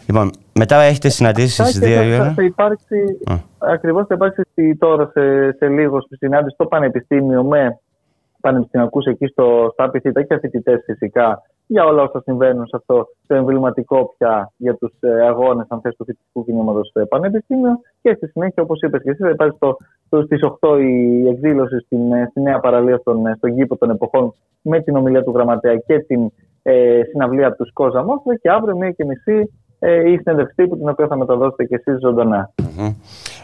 Λοιπόν, 0.06 0.30
μετά 0.52 0.76
έχετε 0.80 1.08
συναντήσεις 1.08 1.68
στι 1.68 1.86
δύο 1.86 2.16
Θα, 2.16 2.32
θα 2.32 2.42
υπάρξει, 2.42 2.96
mm. 3.30 3.38
ακριβώς 3.58 4.06
θα 4.06 4.14
υπάρξει 4.14 4.42
τώρα 4.78 5.10
σε, 5.12 5.52
σε 5.52 5.68
λίγο 5.68 6.00
στη 6.00 6.16
συνάντηση 6.16 6.54
στο 6.54 6.66
Πανεπιστήμιο 6.66 7.44
με 7.44 7.80
πανεπιστημιακούς 8.40 9.06
εκεί 9.06 9.26
στο 9.26 9.70
ΣΤΑΠΙ 9.72 10.00
και 10.00 10.38
φοιτητές 10.40 10.82
φυσικά 10.84 11.42
για 11.66 11.84
όλα 11.84 12.02
όσα 12.02 12.20
συμβαίνουν 12.20 12.66
σε 12.66 12.76
αυτό 12.76 13.08
το 13.26 13.34
εμβληματικό 13.34 14.14
πια 14.18 14.52
για 14.56 14.74
τους 14.74 14.92
ε, 15.00 15.26
αγώνες 15.26 15.66
αν 15.68 15.80
θες 15.80 15.96
του 15.96 16.04
φοιτητικού 16.04 16.44
κινήματος 16.44 16.88
στο 16.88 17.06
Πανεπιστήμιο. 17.06 17.80
Και 18.02 18.14
στη 18.16 18.26
συνέχεια, 18.26 18.62
όπως 18.62 18.80
είπες 18.80 19.02
και 19.02 19.10
εσύ, 19.10 19.22
θα 19.22 19.30
υπάρχει 19.30 19.58
στις 20.24 20.40
8 20.60 20.78
η 20.80 21.28
εκδήλωση 21.28 21.78
στην, 21.80 22.12
ε, 22.12 22.26
στη 22.30 22.40
νέα 22.40 22.60
παραλία 22.60 22.96
στον, 22.96 23.26
ε, 23.26 23.34
στον 23.36 23.56
κήπο 23.56 23.76
των 23.76 23.90
εποχών 23.90 24.34
με 24.62 24.80
την 24.80 24.96
ομιλία 24.96 25.22
του 25.22 25.32
γραμματέα 25.34 25.76
και 25.76 25.98
την 25.98 26.32
ε, 26.62 27.00
συναυλία 27.10 27.52
του 27.52 27.66
Σκόζα 27.66 28.04
Μόστρα. 28.04 28.36
Και 28.36 28.50
αύριο, 28.50 28.76
μία 28.76 28.90
και 28.90 29.04
μισή, 29.04 29.50
ε, 29.78 30.10
η 30.10 30.18
συνέντευξη 30.22 30.66
που 30.66 30.76
την 30.76 30.88
οποία 30.88 31.06
θα 31.06 31.16
μεταδώσετε 31.16 31.64
και 31.64 31.74
εσείς 31.74 32.00
ζωντανά. 32.00 32.54
Mm-hmm. 32.62 32.94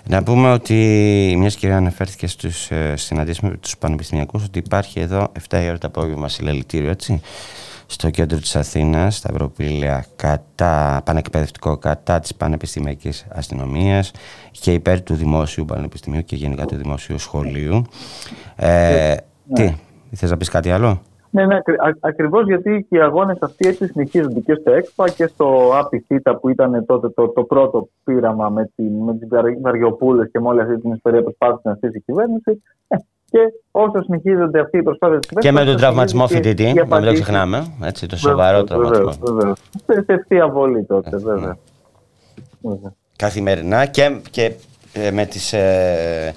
Να 0.09 0.23
πούμε 0.23 0.53
ότι 0.53 0.75
μιας 1.39 1.57
και 1.57 1.73
αναφέρθηκε 1.73 2.27
στους 2.27 2.71
ε, 2.71 2.97
συναντήσεις 2.97 3.41
με 3.41 3.57
τους 3.61 3.79
πανεπιστημιακούς 3.79 4.45
ότι 4.45 4.59
υπάρχει 4.59 5.01
εδώ 5.01 5.33
7 5.49 5.63
η 5.65 5.69
ώρα 5.69 5.79
το 5.79 5.87
απόγευμα 5.87 6.29
συλλαλητήριο, 6.29 6.91
έτσι 6.91 7.21
στο 7.93 8.11
κέντρο 8.11 8.39
της 8.39 8.57
Αθήνας, 8.57 9.17
στα 9.17 9.29
Ευρωπήλαια, 9.33 10.05
κατά, 10.17 11.03
πανεκπαιδευτικό 11.05 11.77
κατά 11.77 12.21
της 12.21 12.35
πανεπιστημιακής 12.35 13.27
αστυνομίας 13.31 14.11
και 14.51 14.73
υπέρ 14.73 15.03
του 15.03 15.15
δημόσιου 15.15 15.65
πανεπιστημίου 15.65 16.23
και 16.23 16.37
γενικά 16.37 16.65
του 16.65 16.77
δημόσιου 16.77 17.19
σχολείου. 17.19 17.83
Ε, 18.57 19.15
ναι. 19.45 19.55
Τι, 19.55 19.75
θες 20.17 20.31
να 20.31 20.37
πεις 20.37 20.49
κάτι 20.49 20.71
άλλο; 20.71 21.03
Ναι, 21.31 21.47
ναι, 21.47 21.59
ακριβώς 22.01 22.47
γιατί 22.47 22.87
και 22.89 22.97
οι 22.97 23.01
αγώνες 23.01 23.39
αυτοί 23.41 23.69
έτσι 23.69 23.87
συνεχίζονται 23.87 24.41
και 24.41 24.55
στο 24.55 24.73
ΕΚΠΑ 24.73 25.09
και 25.09 25.27
στο 25.27 25.71
ΑΠΙΣΙΤΑ 25.75 26.37
που 26.37 26.49
ήταν 26.49 26.85
τότε 26.87 27.09
το, 27.09 27.29
το 27.29 27.45
πρώτο 27.45 27.89
πείραμα 28.05 28.49
με, 28.49 28.71
τη, 28.75 28.83
με 28.83 29.17
τις 29.17 29.29
Βαριοπούλες 29.63 30.29
και 30.33 30.41
με 30.41 30.49
όλη 30.49 30.61
αυτή 30.61 30.81
την 30.81 30.93
ιστορία 30.93 31.23
που 31.23 31.25
προσπάθησε 31.25 31.69
να 31.69 31.75
στήσει 31.75 31.97
η 31.97 32.01
κυβέρνηση. 32.01 32.63
Ε, 32.89 32.97
και 33.33 33.39
όσο 33.71 34.03
συνεχίζονται 34.03 34.61
αυτοί 34.61 34.79
οι 34.79 34.83
προσπάθειες 34.83 35.21
τη 35.21 35.29
κυβέρνηση. 35.29 35.55
Και 35.55 35.65
με 35.65 35.71
τον 35.71 35.81
τραυματισμό 35.81 36.27
φοιτητή, 36.27 36.73
να 36.73 36.99
μην 36.99 37.07
το 37.09 37.13
ξεχνάμε. 37.13 37.67
Έτσι, 37.83 38.07
το 38.07 38.17
σοβαρό 38.17 38.65
τραυματισμό. 38.65 39.13
Βεβαίω. 39.21 39.55
Σε 39.87 40.05
ευθεία 40.07 40.49
βολή 40.49 40.85
τότε, 40.85 41.17
βέβαια. 41.17 41.59
Καθημερινά 43.17 43.87
και, 43.87 44.17
και 44.31 44.53
ε, 44.93 45.11
με 45.11 45.25
τις, 45.27 45.53
ε, 45.53 46.35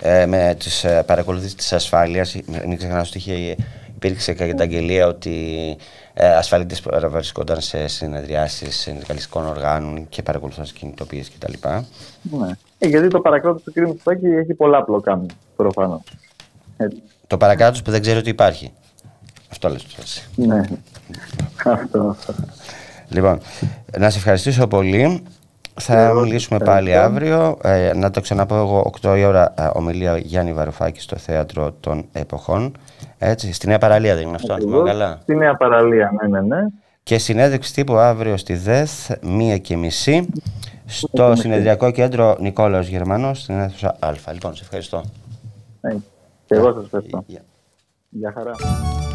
ε, 0.00 0.26
με 0.26 0.56
τις 0.58 0.84
ε, 0.84 1.02
παρακολουθήσεις 1.06 1.54
της 1.54 1.72
ασφάλειας, 1.72 2.36
μην 2.66 2.76
ξεχνάω 2.76 3.00
ότι 3.00 3.18
είχε 3.18 3.56
υπήρξε 3.94 4.32
καταγγελία 4.32 5.06
ότι 5.06 5.76
ε, 6.14 6.36
ασφαλίτες 6.36 6.82
βρισκόταν 7.08 7.60
σε 7.60 7.86
συνεδριάσεις 7.86 8.76
συνδικαλιστικών 8.76 9.46
οργάνων 9.46 10.06
και 10.08 10.22
παρακολουθούν 10.22 10.64
κινητοποιήσεις 10.64 11.32
κτλ. 11.38 11.52
Ναι. 12.22 12.48
Ε, 12.78 12.88
γιατί 12.88 13.08
το 13.08 13.20
παρακράτος 13.20 13.62
του 13.62 13.72
κ. 13.72 13.76
Μητσοτάκη 13.76 14.26
έχει 14.26 14.54
πολλά 14.54 14.84
πλοκάμια, 14.84 15.30
προφανώς. 15.56 16.02
Το 17.26 17.36
παρακράτος 17.36 17.82
που 17.82 17.90
δεν 17.90 18.00
ξέρει 18.00 18.18
ότι 18.18 18.30
υπάρχει. 18.30 18.72
Αυτό 19.50 19.68
λες 19.68 19.84
το 19.84 20.02
Ναι. 20.34 20.60
αυτό. 21.64 22.16
Λοιπόν, 23.08 23.38
να 23.98 24.10
σε 24.10 24.18
ευχαριστήσω 24.18 24.66
πολύ. 24.66 25.22
Θα 25.80 26.12
μιλήσουμε 26.14 26.58
πάλι 26.58 26.96
αύριο. 26.96 27.58
Ε, 27.62 27.92
να 27.94 28.10
το 28.10 28.20
ξαναπώ 28.20 28.54
εγώ, 28.56 28.90
8 29.02 29.14
η 29.18 29.24
ώρα 29.24 29.54
ε, 29.58 29.68
ομιλία 29.72 30.16
Γιάννη 30.18 30.52
Βαρουφάκη 30.52 31.00
στο 31.00 31.16
Θέατρο 31.16 31.72
των 31.80 32.04
Εποχών. 32.12 32.76
Έτσι, 33.18 33.52
στη 33.52 33.66
Νέα 33.66 33.78
Παραλία 33.78 34.14
δεν 34.14 34.26
είναι 34.26 34.36
αυτό, 34.36 34.52
αν 34.52 34.60
θυμάμαι 34.60 34.90
καλά. 34.90 35.18
Στη 35.22 35.34
Νέα 35.34 35.56
Παραλία, 35.56 36.12
ναι, 36.20 36.40
ναι, 36.40 36.56
ναι. 36.56 36.66
Και 37.02 37.18
συνέντευξη 37.18 37.74
τύπου 37.74 37.96
αύριο 37.96 38.36
στη 38.36 38.54
ΔΕΘ, 38.54 38.90
μία 39.22 39.58
και 39.58 39.76
μισή, 39.76 40.28
στο 40.86 41.34
συνεδριακό 41.36 41.90
κέντρο 41.90 42.36
Νικόλαος 42.40 42.86
Γερμανός, 42.86 43.40
στην 43.40 43.58
αίθουσα 43.58 43.96
Α. 43.98 44.12
Λοιπόν, 44.32 44.54
σε 44.54 44.62
ευχαριστώ. 44.64 45.02
Ναι, 46.48 46.56
και 46.58 46.64
εγώ 46.64 46.72
σας 46.72 46.84
ευχαριστώ. 46.84 47.24
Γεια 48.08 48.32
χαρά. 48.32 48.54
Get 48.54 49.05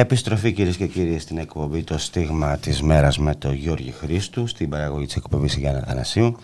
Επιστροφή 0.00 0.52
κυρίες 0.52 0.76
και 0.76 0.86
κύριοι 0.86 1.18
στην 1.18 1.38
εκπομπή 1.38 1.82
Το 1.82 1.98
Στίγμα 1.98 2.56
της 2.56 2.82
Μέρας 2.82 3.18
με 3.18 3.34
τον 3.34 3.54
Γιώργη 3.54 3.90
Χρήστου 3.90 4.46
στην 4.46 4.68
παραγωγή 4.68 5.06
της 5.06 5.16
εκπομπής 5.16 5.54
Γιάννα 5.54 5.84
Θανασίου. 5.86 6.36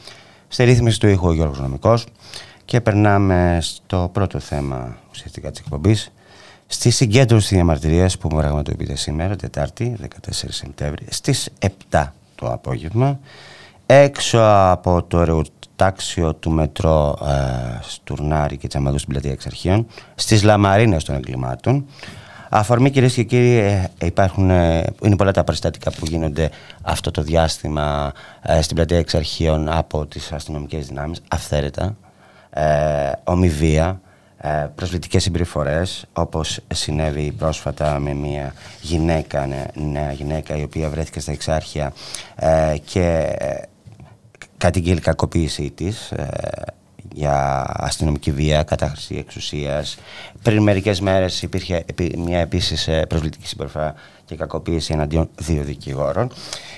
Στη 0.49 0.65
ρύθμιση 0.65 1.01
του 1.01 1.07
ήχου 1.07 1.27
ο 1.27 1.33
Γιώργος 1.33 1.59
Νομικός 1.59 2.07
και 2.65 2.81
περνάμε 2.81 3.59
στο 3.61 4.11
πρώτο 4.13 4.39
θέμα 4.39 4.97
ουσιαστικά 5.11 5.51
της 5.51 5.61
εκπομπής. 5.61 6.13
Στη 6.67 6.91
συγκέντρωση 6.91 7.55
διαμαρτυρίας 7.55 8.19
που 8.19 8.29
μου 8.31 8.37
πραγματοποιείται 8.37 8.97
σήμερα, 8.97 9.37
Τετάρτη, 9.37 9.97
14 10.01 10.07
Σεπτέμβρη, 10.31 11.05
στις 11.09 11.49
7 11.91 12.13
το 12.35 12.53
απόγευμα, 12.53 13.19
έξω 13.87 14.39
από 14.43 15.03
το 15.03 15.21
εργοτάξιο 15.21 16.35
του 16.35 16.51
μετρό 16.51 17.19
ε, 17.27 17.79
Στουρνάρη 17.83 18.57
και 18.57 18.69
Τσαμαδού 18.69 18.99
στην 18.99 19.13
πλατεία 19.13 19.33
Εξαρχείων, 19.33 19.87
στις 20.15 20.43
Λαμαρίνες 20.43 21.05
των 21.05 21.15
εγκλημάτων, 21.15 21.87
Αφορμή 22.51 22.91
κυρίες 22.91 23.15
και 23.15 23.23
κύριοι, 23.23 23.57
ε, 23.57 23.91
υπάρχουν, 24.03 24.51
ε, 24.51 24.85
είναι 25.03 25.17
πολλά 25.17 25.33
τα 25.33 25.45
περιστατικά 25.45 25.91
που 25.91 26.07
γίνονται 26.07 26.51
αυτό 26.83 27.11
το 27.11 27.23
διάστημα 27.23 28.13
ε, 28.43 28.63
στην 28.63 28.77
πλατεία 28.77 28.99
εξαρχείων 28.99 29.69
από 29.69 30.07
τις 30.07 30.33
αστυνομικές 30.33 30.87
δυνάμεις, 30.87 31.23
αυθαίρετα, 31.29 31.97
ε, 32.51 33.13
ομοιβία, 33.25 34.01
ε, 34.37 34.67
προσβλητικές 34.75 35.23
συμπεριφορές, 35.23 36.05
όπως 36.13 36.61
συνέβη 36.75 37.33
πρόσφατα 37.33 37.99
με 37.99 38.15
μια 38.15 38.55
γυναίκα, 38.81 39.49
νέα 39.75 40.13
γυναίκα, 40.13 40.57
η 40.57 40.63
οποία 40.63 40.89
βρέθηκε 40.89 41.21
στα 41.21 41.33
εξάρχεια 41.33 41.93
και 42.85 43.37
κατηγγείλει 44.57 45.01
κακοποίησή 45.01 45.71
της, 45.71 46.13
για 47.13 47.67
αστυνομική 47.69 48.31
βία, 48.33 48.63
κατάχρηση 48.63 49.17
εξουσίας. 49.17 49.99
Πριν 50.43 50.63
μερικές 50.63 51.01
μέρες 51.01 51.43
υπήρχε 51.43 51.85
μια 52.17 52.39
επίσης 52.39 52.89
ε, 52.89 53.07
προσβλητική 53.09 53.47
συμπεριφορά 53.47 53.95
και 54.25 54.37
κακοποίηση 54.37 54.93
εναντίον 54.93 55.29
δύο 55.35 55.63
δικηγόρων. 55.63 56.31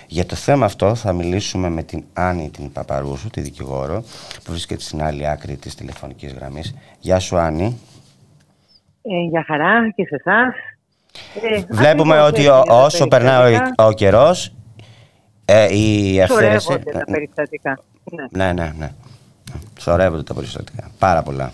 Για 0.06 0.26
το 0.26 0.34
θέμα 0.34 0.64
αυτό 0.64 0.94
θα 0.94 1.12
μιλήσουμε 1.12 1.68
με 1.68 1.82
την 1.82 2.04
Άννη 2.12 2.50
την 2.50 2.72
Παπαρούσου, 2.72 3.30
τη 3.30 3.40
δικηγόρο, 3.40 4.04
που 4.44 4.50
βρίσκεται 4.50 4.80
στην 4.80 5.02
άλλη 5.02 5.28
άκρη 5.28 5.56
της 5.56 5.74
τηλεφωνικής 5.74 6.32
γραμμής. 6.32 6.74
Γεια 7.00 7.18
σου 7.18 7.36
Άννη. 7.36 7.78
Ε, 9.02 9.28
για 9.30 9.44
χαρά 9.46 9.90
και 9.94 10.04
σε 10.04 10.14
εσάς. 10.14 10.54
Ε, 11.42 11.62
Βλέπουμε 11.68 12.20
ότι 12.20 12.46
όσο 12.68 13.08
περνάει 13.08 13.54
ο, 13.54 13.84
ο 13.84 13.92
καιρός, 13.92 14.52
ε, 15.44 15.76
η 15.76 16.22
αυθαίρεση... 16.22 16.78
τα 16.92 17.04
περιστατικά. 17.12 17.78
Ναι, 18.30 18.52
ναι, 18.52 18.52
ναι. 18.52 18.72
ναι. 18.78 18.90
Σωρεύονται 19.78 20.22
τα 20.22 20.34
περιστατικά. 20.34 20.90
Πάρα 20.98 21.22
πολλά. 21.22 21.52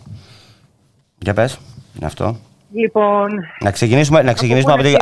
Για 1.19 1.35
πες, 1.35 1.59
είναι 1.97 2.07
αυτό. 2.07 2.37
Λοιπόν... 2.73 3.31
Να 3.61 3.71
ξεκινήσουμε, 3.71 4.23
να 4.23 4.33
ξεκινήσουμε 4.33 4.73
από, 4.73 4.83
τη, 4.83 4.95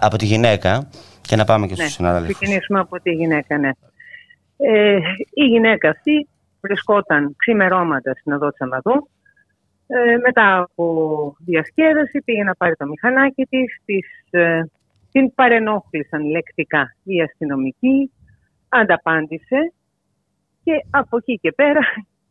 από 0.00 0.16
τη 0.16 0.24
γυναίκα 0.24 0.88
και 1.20 1.36
να 1.36 1.44
πάμε 1.44 1.66
και 1.66 1.74
στους 1.74 1.84
ναι, 1.84 1.90
συνάδελφους. 1.90 2.28
Να 2.28 2.34
ξεκινήσουμε 2.34 2.80
από 2.80 3.00
τη 3.00 3.10
γυναίκα, 3.10 3.58
ναι. 3.58 3.70
Ε, 4.56 4.98
η 5.30 5.44
γυναίκα 5.44 5.88
αυτή 5.88 6.28
βρισκόταν 6.60 7.34
ξημερώματα 7.36 8.14
στην 8.20 8.32
οδό 8.32 8.52
Τσαμαδού. 8.52 9.08
Ε, 9.86 10.16
μετά 10.16 10.58
από 10.58 11.36
διασκέδαση 11.38 12.22
πήγε 12.24 12.42
να 12.42 12.54
πάρει 12.54 12.76
το 12.76 12.86
μηχανάκι 12.86 13.44
της, 13.44 13.80
της 13.84 14.06
ε, 14.30 14.62
την 15.12 15.34
παρενόχλησαν 15.34 16.24
λεκτικά 16.24 16.96
οι 17.02 17.22
αστυνομικοί, 17.22 18.10
ανταπάντησε 18.68 19.72
και 20.66 20.86
από 20.90 21.16
εκεί 21.16 21.38
και 21.38 21.52
πέρα 21.52 21.80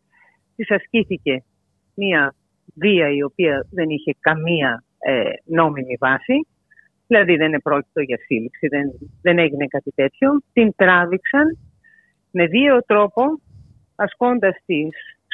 της 0.56 0.72
ασκήθηκε 0.72 1.44
μία 1.94 2.36
βία 2.76 3.10
η 3.10 3.24
οποία 3.24 3.68
δεν 3.72 3.90
είχε 3.90 4.16
καμία 4.20 4.84
ε, 4.98 5.30
νόμιμη 5.46 5.98
βάση. 6.00 6.48
Δηλαδή 7.08 7.36
δεν 7.36 7.54
επρόκειτο 7.54 8.02
για 8.02 8.18
σύλληψη, 8.26 8.68
δεν, 8.68 8.92
δεν 9.22 9.40
έγινε 9.40 9.66
κάτι 9.66 9.92
τέτοιο. 9.96 10.42
Την 10.54 10.76
τράβηξαν 10.76 11.58
με 12.32 12.46
δύο 12.46 12.80
τρόπο 12.86 13.24
ασκώντας 13.96 14.56
της 14.66 14.90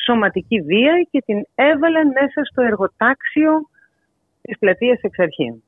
σωματική 0.05 0.61
βία 0.61 1.07
και 1.11 1.21
την 1.25 1.43
έβαλαν 1.55 2.07
μέσα 2.07 2.43
στο 2.51 2.61
εργοτάξιο 2.61 3.51
της 4.41 4.57
πλατείας 4.57 5.01
Εξαρχήν. 5.01 5.63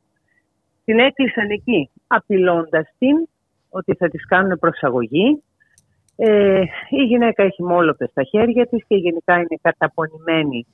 Την 0.86 0.99
έκλεισαν 0.99 1.49
εκεί 1.49 1.89
απειλώντας 2.07 2.93
την 2.97 3.27
ότι 3.69 3.95
θα 3.95 4.09
της 4.09 4.25
κάνουν 4.25 4.59
προσαγωγή 4.59 5.43
ε, 6.16 6.61
η 6.89 7.03
γυναίκα 7.03 7.43
έχει 7.43 7.64
μόλοπες 7.64 8.09
στα 8.09 8.24
χέρια 8.24 8.68
της 8.68 8.84
και 8.88 8.95
γενικά 8.95 9.36
είναι 9.36 9.59
καταπονημένη 9.61 10.66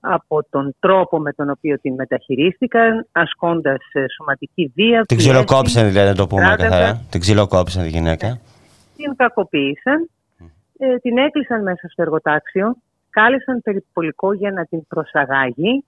από 0.00 0.44
τον 0.50 0.74
τρόπο 0.78 1.18
με 1.18 1.32
τον 1.32 1.50
οποίο 1.50 1.78
την 1.80 1.94
μεταχειρίστηκαν, 1.94 3.06
ασκώντας 3.12 3.80
ε, 3.92 4.04
σωματική 4.16 4.72
βία. 4.74 5.02
Την 5.02 5.16
ξυλοκόψαν 5.16 5.88
δηλαδή 5.88 6.08
να 6.08 6.14
το 6.14 6.26
πούμε 6.26 6.54
καθαρά. 6.58 7.06
Την 7.10 7.20
ξυλοκόψαν 7.20 7.82
τη 7.82 7.88
γυναίκα. 7.88 8.40
Την 8.96 9.16
κακοποίησαν, 9.16 10.10
ε, 10.78 10.96
την 10.96 11.18
έκλεισαν 11.18 11.62
μέσα 11.62 11.88
στο 11.88 12.02
εργοτάξιο, 12.02 12.76
κάλεσαν 13.10 13.62
περιπολικό 13.62 14.32
για 14.32 14.50
να 14.50 14.64
την 14.64 14.86
προσαγάγει. 14.86 15.84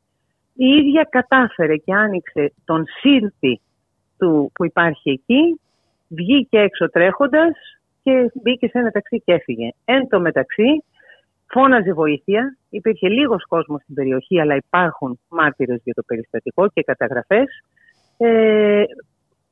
Η 0.55 0.66
ίδια 0.66 1.07
κατάφερε 1.11 1.76
και 1.76 1.94
άνοιξε 1.94 2.53
τον 2.64 2.84
σύρτη 3.01 3.61
του 4.18 4.51
που 4.55 4.64
υπάρχει 4.64 5.11
εκεί, 5.11 5.61
βγήκε 6.09 6.59
έξω 6.59 6.90
τρέχοντας, 6.90 7.79
και 8.03 8.30
μπήκε 8.42 8.66
σε 8.66 8.78
ένα 8.78 8.90
ταξί 8.90 9.22
και 9.24 9.32
έφυγε. 9.32 9.70
Εν 9.84 10.09
τω 10.09 10.20
μεταξύ, 10.20 10.84
φώναζε 11.46 11.92
βοήθεια. 11.92 12.57
Υπήρχε 12.70 13.09
λίγος 13.09 13.46
κόσμος 13.46 13.82
στην 13.82 13.94
περιοχή, 13.94 14.40
αλλά 14.40 14.57
υπάρχουν 14.57 15.20
μάρτυρες 15.28 15.80
για 15.84 15.94
το 15.94 16.03
περιστατικό 16.03 16.68
και 16.68 16.82
καταγραφές. 16.82 17.48
Ε, 18.16 18.84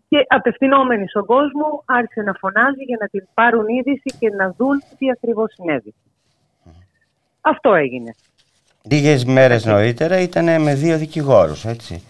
και 0.09 0.25
απευθυνόμενοι 0.29 1.09
στον 1.09 1.25
κόσμο 1.25 1.83
άρχισε 1.85 2.23
να 2.23 2.33
φωνάζει 2.33 2.83
για 2.85 2.97
να 3.01 3.07
την 3.07 3.29
πάρουν 3.35 3.69
είδηση 3.69 4.19
και 4.19 4.31
να 4.31 4.55
δουν 4.57 4.83
τι 4.99 5.11
ακριβώς 5.11 5.53
συνέβη. 5.53 5.95
Αυτό 7.41 7.75
έγινε. 7.75 8.15
Λίγες 8.91 9.25
μέρες 9.25 9.65
νωρίτερα 9.65 10.21
ήταν 10.21 10.63
με 10.63 10.75
δύο 10.75 10.99
δικηγόρους, 10.99 11.65
έτσι. 11.65 12.03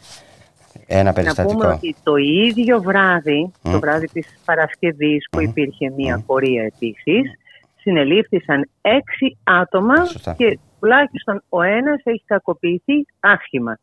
Ένα 0.91 1.12
περιστατικό. 1.12 1.53
Να 1.53 1.59
πούμε 1.59 1.74
ότι 1.74 1.97
το 2.03 2.16
ίδιο 2.16 2.80
βράδυ, 2.80 3.53
το 3.62 3.78
βράδυ 3.78 4.07
της 4.07 4.39
Παρασκευής 4.45 5.26
που 5.30 5.41
υπήρχε 5.41 5.91
μια 5.91 6.18
mm. 6.18 6.24
πορεία 6.26 6.62
επίσης, 6.62 7.32
συνελήφθησαν 7.76 8.68
έξι 8.80 9.36
άτομα 9.43 10.05
Σωστά. 10.05 10.34
και 10.39 10.59
τουλάχιστον 10.80 11.43
ο 11.49 11.62
ένας 11.62 12.01
έχει 12.05 12.22
κακοποιηθεί 12.26 13.07
άσχημα. 13.20 13.78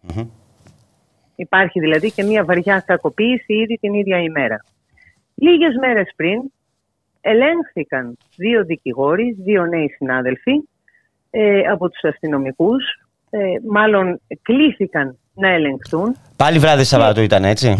Μμμ. 0.00 0.28
Υπάρχει 1.36 1.80
δηλαδή 1.80 2.12
και 2.12 2.22
μια 2.22 2.44
βαριά 2.44 2.82
κακοποίηση 2.86 3.54
ήδη 3.54 3.78
την 3.80 3.94
ίδια 3.94 4.18
ημέρα. 4.18 4.64
Λίγες 5.34 5.74
μέρες 5.80 6.12
πριν 6.16 6.42
ελέγχθηκαν 7.20 8.16
δύο 8.36 8.64
δικηγόροι, 8.64 9.36
δύο 9.38 9.66
νέοι 9.66 9.88
συνάδελφοι 9.88 10.52
ε, 11.30 11.60
από 11.60 11.88
τους 11.90 12.04
αστυνομικούς. 12.04 12.84
Ε, 13.30 13.38
μάλλον 13.68 14.20
κλήθηκαν 14.42 15.18
να 15.36 15.48
ελεγχθούν. 15.48 16.16
Πάλι 16.36 16.58
βράδυ 16.58 16.84
Σαββάτου 16.84 17.20
ήταν 17.20 17.44
έτσι. 17.44 17.76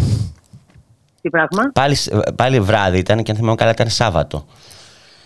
Τι 1.21 1.29
πράγμα; 1.29 1.71
Πάλι, 1.73 1.95
πάλι 2.35 2.59
βράδυ 2.59 2.97
ήταν 2.97 3.23
και 3.23 3.31
αν 3.31 3.37
θυμάμαι 3.37 3.55
καλά 3.55 3.71
ήταν 3.71 3.89
Σάββατο. 3.89 4.45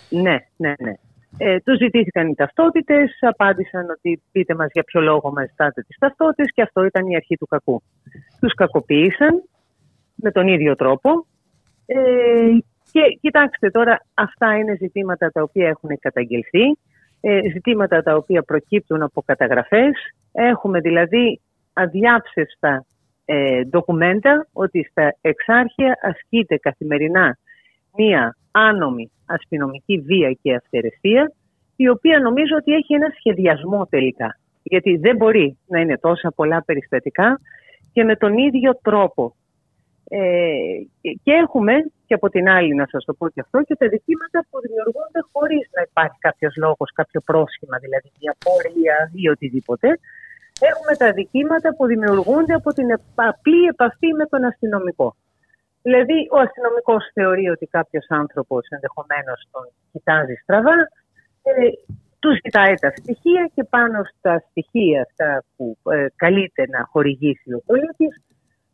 Ναι, 0.09 0.38
ναι, 0.55 0.73
ναι. 0.79 0.93
Ε, 1.38 1.59
τους 1.59 1.77
ζητήθηκαν 1.77 2.27
οι 2.27 2.36
ταυτότητες, 2.36 3.17
απάντησαν 3.19 3.89
ότι 3.89 4.21
πείτε 4.32 4.55
μας 4.55 4.67
για 4.73 4.84
ποιο 4.84 5.01
λόγο 5.01 5.32
μας 5.32 5.47
ζητάτε 5.49 5.82
τις 5.82 5.97
ταυτότητες 5.99 6.51
και 6.53 6.61
αυτό 6.61 6.84
ήταν 6.84 7.07
η 7.07 7.15
αρχή 7.15 7.38
του 7.38 7.45
κακού. 7.45 7.82
Τους 8.39 8.53
κακοποίησαν 8.53 9.43
με 10.15 10.32
τον 10.32 10.47
ίδιο 10.47 10.75
τρόπο 10.75 11.25
ε, 11.86 11.97
και 12.91 13.01
κοιτάξτε 13.21 13.69
τώρα 13.69 14.05
αυτά 14.13 14.57
είναι 14.57 14.75
ζητήματα 14.79 15.32
τα 15.32 15.41
οποία 15.41 15.67
έχουν 15.67 15.89
καταγγελθεί, 15.99 16.77
ε, 17.21 17.49
ζητήματα 17.53 18.03
τα 18.03 18.15
οποία 18.15 18.43
προκύπτουν 18.43 19.01
από 19.01 19.21
καταγραφές. 19.21 19.91
Έχουμε 20.32 20.79
δηλαδή 20.79 21.41
αδιάψευστα 21.74 22.86
ε, 23.26 23.63
ντοκουμέντα 23.63 24.47
ότι 24.53 24.88
στα 24.91 25.15
εξάρχεια 25.22 25.97
ασκείται 26.01 26.57
καθημερινά 26.57 27.38
μία 27.97 28.38
άνομη 28.51 29.11
αστυνομική 29.26 29.97
βία 29.99 30.32
και 30.41 30.55
αυθαιρεσία, 30.55 31.32
η 31.76 31.89
οποία 31.89 32.19
νομίζω 32.19 32.55
ότι 32.55 32.72
έχει 32.74 32.93
ένα 32.93 33.13
σχεδιασμό 33.17 33.88
τελικά. 33.89 34.39
Γιατί 34.63 34.97
δεν 34.97 35.15
μπορεί 35.15 35.57
να 35.67 35.80
είναι 35.80 35.97
τόσα 35.97 36.32
πολλά 36.32 36.63
περιστατικά 36.63 37.39
και 37.93 38.03
με 38.03 38.15
τον 38.15 38.38
ίδιο 38.38 38.80
τρόπο. 38.82 39.36
Ε, 40.13 40.19
και 41.24 41.32
έχουμε 41.32 41.74
και 42.05 42.13
από 42.13 42.30
την 42.30 42.49
άλλη 42.49 42.74
να 42.76 42.88
σας 42.91 43.05
το 43.05 43.13
πω 43.13 43.30
και 43.30 43.41
αυτό 43.41 43.61
και 43.61 43.76
τα 43.76 43.88
δικήματα 43.88 44.45
που 44.49 44.59
δημιουργούνται 44.61 45.22
χωρίς 45.32 45.69
να 45.76 45.82
υπάρχει 45.89 46.17
κάποιος 46.19 46.53
λόγος, 46.55 46.91
κάποιο 46.93 47.22
πρόσχημα, 47.22 47.78
δηλαδή 47.78 48.11
μια 48.19 48.36
πορεία 48.45 49.11
ή 49.13 49.30
οτιδήποτε. 49.30 49.88
Έχουμε 50.70 50.93
τα 50.97 51.12
δικήματα 51.12 51.76
που 51.76 51.86
δημιουργούνται 51.86 52.53
από 52.53 52.74
την 52.74 52.88
απλή 53.16 53.66
επαφή 53.66 54.14
με 54.14 54.26
τον 54.26 54.43
αστυνομικό. 54.43 55.16
Δηλαδή, 55.82 56.28
ο 56.32 56.38
αστυνομικός 56.38 57.09
θεωρεί 57.14 57.49
ότι 57.49 57.66
κάποιος 57.66 58.05
άνθρωπος 58.09 58.68
ενδεχομένως 58.70 59.39
τον 59.51 59.66
κοιτάζει 59.91 60.34
στραβά, 60.43 60.78
ε, 61.43 61.51
τους 62.20 62.36
ζητάει 62.43 62.74
τα 62.74 62.89
στοιχεία 62.89 63.51
και 63.55 63.64
πάνω 63.64 64.03
στα 64.03 64.43
στοιχεία 64.49 65.01
αυτά 65.01 65.43
που 65.55 65.78
ε, 65.91 66.05
καλείται 66.16 66.64
να 66.68 66.88
χορηγήσει 66.91 67.53
ο 67.53 67.62
πολίτης, 67.66 68.14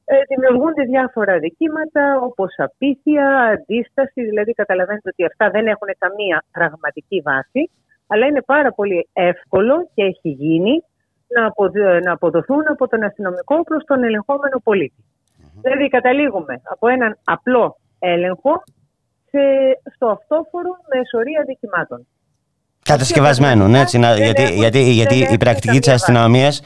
ε, 0.05 0.15
δημιουργούνται 0.29 0.83
διάφορα 0.83 1.39
δικήματα 1.39 2.19
όπως 2.21 2.53
απίθεια, 2.57 3.25
αντίσταση, 3.38 4.21
δηλαδή 4.29 4.51
καταλαβαίνετε 4.51 5.09
ότι 5.09 5.25
αυτά 5.25 5.49
δεν 5.49 5.67
έχουν 5.67 5.89
καμία 5.97 6.43
πραγματική 6.51 7.21
βάση, 7.21 7.71
αλλά 8.07 8.25
είναι 8.25 8.41
πάρα 8.41 8.71
πολύ 8.71 9.09
εύκολο 9.13 9.89
και 9.93 10.03
έχει 10.03 10.29
γίνει 10.29 10.83
να, 11.36 11.45
αποδο- 11.45 11.99
να 11.99 12.11
αποδοθούν 12.11 12.63
από 12.71 12.88
τον 12.88 13.03
αστυνομικό 13.03 13.63
προς 13.63 13.84
τον 13.86 14.03
ελεγχόμενο 14.03 14.59
πολίτη. 14.63 15.03
Δηλαδή 15.61 15.88
καταλήγουμε 15.89 16.61
από 16.63 16.88
έναν 16.88 17.17
απλό 17.23 17.78
έλεγχο 17.99 18.63
σε, 19.30 19.39
στο 19.95 20.07
αυτόφορο 20.07 20.69
με 20.89 20.99
σωρία 21.11 21.43
δικημάτων. 21.47 22.07
Κατασκευασμένων, 22.84 23.75
έτσι. 23.75 23.97
να- 23.97 24.13
Δεν 24.13 24.23
γιατί 24.23 24.41
έχουν- 24.43 24.55
γιατί, 24.57 24.80
δεν 24.84 24.91
γιατί 24.91 25.15
η 25.17 25.21
έχουν 25.21 25.38
πρακτική 25.38 25.65
καμία 25.67 25.82
της 25.82 25.93
αστυνομίας 25.93 26.61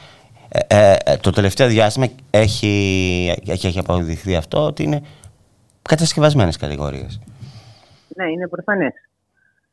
ε, 0.66 0.94
ε, 1.04 1.16
το 1.16 1.30
τελευταίο 1.30 1.68
διάστημα 1.68 2.06
έχει, 2.30 3.34
έχει, 3.46 3.66
έχει 3.66 3.78
αποδειχθεί 3.78 4.36
αυτό 4.36 4.64
ότι 4.66 4.82
είναι 4.82 5.02
κατασκευασμένες 5.82 6.56
κατηγορίες. 6.56 7.20
Ναι, 8.16 8.30
είναι 8.30 8.48
προφανές. 8.48 8.92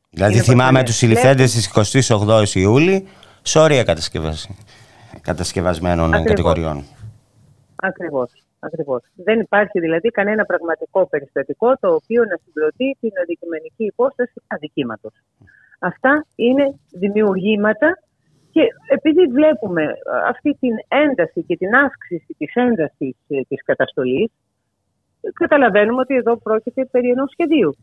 Δηλαδή 0.10 0.34
Είναι 0.34 0.42
θυμάμαι 0.44 0.62
προφανές. 0.62 0.90
τους 0.90 0.96
συλληφθέντες 0.96 1.52
της 1.52 1.68
28 2.12 2.56
Ιούλη 2.56 3.08
σωρία 3.44 3.84
κατασκευασ... 3.84 4.50
κατασκευασμένων 5.22 6.14
Ακριβώς. 6.14 6.30
κατηγοριών. 6.30 6.84
Ακριβώς. 7.76 8.32
Ακριβώς. 8.60 9.02
Δεν 9.16 9.40
υπάρχει 9.40 9.80
δηλαδή 9.80 10.10
κανένα 10.10 10.46
πραγματικό 10.46 11.08
περιστατικό 11.08 11.78
το 11.80 11.94
οποίο 11.94 12.24
να 12.24 12.38
συγκροτεί 12.44 12.98
την 13.00 13.12
αντικειμενική 13.22 13.86
υπόσταση 13.86 14.34
αδικήματος. 14.48 15.14
Αυτά 15.80 16.26
είναι 16.36 16.80
δημιουργήματα 16.92 17.98
και 18.52 18.62
επειδή 18.88 19.26
βλέπουμε 19.26 19.84
ε, 19.84 19.94
αυτή 20.28 20.58
την 20.60 20.74
ένταση 20.88 21.44
και 21.44 21.58
την 21.58 21.76
αύξηση 21.76 22.36
της 22.38 22.54
έντασης 22.54 23.16
ε, 23.28 23.42
της 23.48 23.64
καταστολής, 23.64 24.32
ε, 25.22 25.30
καταλαβαίνουμε 25.34 26.02
ότι 26.02 26.16
εδώ 26.16 26.38
πρόκειται 26.38 26.86
περί 26.86 27.10
ενός 27.10 27.32
σχεδίου. 27.32 27.76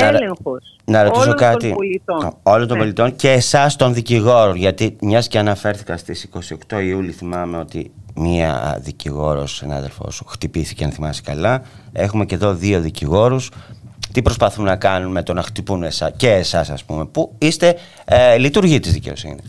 Να- 0.00 0.06
Έλεγχος 0.06 0.76
Να 0.84 1.02
ρωτήσω 1.02 1.22
όλων 1.24 1.36
κάτι. 1.36 1.66
των 1.68 1.76
πολιτών. 1.76 2.24
Α, 2.24 2.32
Όλων 2.42 2.68
των 2.68 2.76
Ναι. 2.76 2.82
πολιτών 2.82 3.16
και 3.16 3.30
εσάς 3.30 3.76
των 3.76 3.94
δικηγόρων. 3.94 4.56
Γιατί 4.56 4.96
μιας 5.00 5.28
και 5.28 5.38
αναφέρθηκα 5.38 5.96
στις 5.96 6.22
28 6.24 6.80
Ιούλη, 6.80 7.10
θυμάμαι 7.12 7.58
ότι 7.58 7.90
μία 8.14 8.78
δικηγόρος, 8.80 9.56
συνάδελφός 9.56 10.14
σου, 10.14 10.24
χτυπήθηκε, 10.24 10.84
αν 10.84 10.90
θυμάσαι 10.90 11.22
καλά. 11.22 11.62
Έχουμε 11.92 12.24
και 12.24 12.34
εδώ 12.34 12.54
δύο 12.54 12.80
δικηγόρους. 12.80 13.50
Τι 14.12 14.22
προσπαθούν 14.22 14.64
να 14.64 14.76
κάνουν 14.76 15.10
με 15.12 15.22
το 15.22 15.32
να 15.32 15.42
χτυπούν 15.42 15.82
εσά, 15.82 16.10
και 16.10 16.30
εσάς, 16.30 16.70
ας 16.70 16.84
πούμε, 16.84 17.04
που 17.06 17.34
είστε 17.38 17.76
ε, 18.04 18.36
λειτουργοί 18.38 18.78
της 18.80 18.92
δικαιοσύνης; 18.92 19.44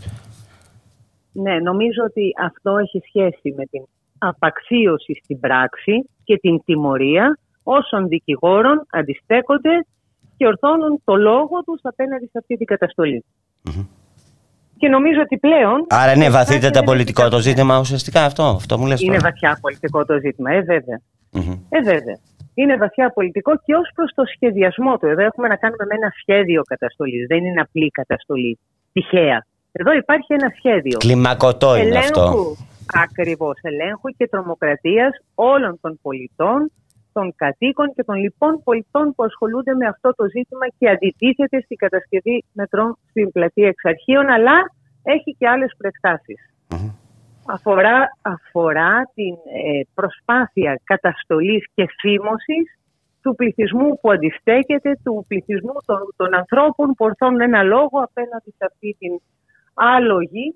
Ναι, 1.32 1.58
νομίζω 1.58 2.02
ότι 2.08 2.22
αυτό 2.46 2.76
έχει 2.78 3.02
σχέση 3.06 3.54
με 3.56 3.64
την 3.64 3.82
απαξίωση 4.18 5.20
στην 5.24 5.40
πράξη 5.40 6.08
και 6.24 6.36
την 6.38 6.62
τιμωρία 6.64 7.38
όσων 7.62 8.08
δικηγόρων 8.08 8.86
αντιστέκονται 8.90 9.86
και 10.36 10.46
ορθώνουν 10.46 11.00
το 11.04 11.16
λόγο 11.16 11.62
τους 11.64 11.80
απέναντι 11.82 12.24
σε 12.24 12.38
αυτή 12.38 12.56
την 12.56 12.66
καταστολή. 12.66 13.24
Και 14.76 14.88
νομίζω 14.88 15.20
ότι 15.20 15.36
πλέον... 15.38 15.86
Άρα 15.88 16.12
είναι 16.12 16.24
υπάρχει 16.24 16.36
βαθύτερα 16.36 16.78
ένα 16.78 16.84
πολιτικό 16.84 17.20
το 17.20 17.26
επιτυχία. 17.26 17.50
ζήτημα 17.50 17.78
ουσιαστικά 17.78 18.24
αυτό. 18.24 18.42
Αυτό 18.42 18.78
μου 18.78 18.86
λες 18.86 19.00
Είναι 19.00 19.16
τώρα. 19.16 19.28
βαθιά 19.28 19.58
πολιτικό 19.60 20.04
το 20.04 20.18
ζήτημα, 20.18 20.50
ε 20.50 20.60
βέβαια. 20.60 21.00
Μμμ. 21.30 21.52
Ε 21.68 21.80
βέβαια. 21.80 22.18
Είναι 22.54 22.76
βαθιά 22.76 23.10
πολιτικό 23.10 23.52
και 23.64 23.74
ως 23.74 23.90
προς 23.94 24.12
το 24.14 24.24
σχεδιασμό 24.34 24.98
του. 24.98 25.06
Εδώ 25.06 25.22
έχουμε 25.22 25.48
να 25.48 25.56
κάνουμε 25.56 25.84
με 25.88 25.94
ένα 25.94 26.12
σχέδιο 26.20 26.62
καταστολής. 26.62 27.26
Δεν 27.26 27.44
είναι 27.44 27.60
απλή 27.60 27.90
καταστολή. 27.90 28.58
Τυχαία. 28.92 29.46
Εδώ 29.72 29.92
υπάρχει 29.92 30.32
ένα 30.32 30.52
σχέδιο. 30.56 30.98
Κλιμακωτό 30.98 31.76
είναι 31.76 31.98
αυτό. 31.98 32.20
ελέγχου, 32.20 32.56
ακριβώς, 33.04 33.58
ελέγχου 33.62 34.08
και 34.16 34.28
τρομοκρατίας 34.28 35.12
όλων 35.34 35.78
των 35.80 35.98
πολιτών, 36.02 36.72
των 37.14 37.34
κατοίκων 37.36 37.86
και 37.94 38.04
των 38.04 38.16
λοιπών 38.24 38.62
πολιτών 38.64 39.14
που 39.14 39.22
ασχολούνται 39.24 39.74
με 39.74 39.86
αυτό 39.86 40.08
το 40.18 40.24
ζήτημα 40.34 40.66
και 40.78 40.88
αντιτίθεται 40.88 41.60
στην 41.60 41.76
κατασκευή 41.76 42.44
μετρών 42.52 42.98
στην 43.08 43.32
πλατεία 43.32 43.68
εξαρχείων, 43.68 44.26
αλλά 44.36 44.56
έχει 45.02 45.30
και 45.38 45.48
άλλες 45.48 45.70
προεκτάσεις. 45.78 46.40
Αφορά, 47.46 47.96
αφορά 48.22 49.10
την 49.14 49.34
ε, 49.34 49.80
προσπάθεια 49.94 50.80
καταστολής 50.84 51.64
και 51.74 51.86
φήμωσης 52.00 52.66
του 53.22 53.34
πληθυσμού 53.34 53.98
που 54.00 54.10
αντιστέκεται, 54.10 54.98
του 55.04 55.24
πληθυσμού 55.28 55.76
των, 55.84 55.98
των 56.16 56.34
ανθρώπων 56.34 56.86
που 56.86 57.04
ορθώνουν 57.04 57.40
ένα 57.40 57.62
λόγο 57.62 57.96
απέναντι 58.08 58.50
σε 58.58 58.64
αυτή 58.70 58.96
την 58.98 59.20
άλογη 59.74 60.54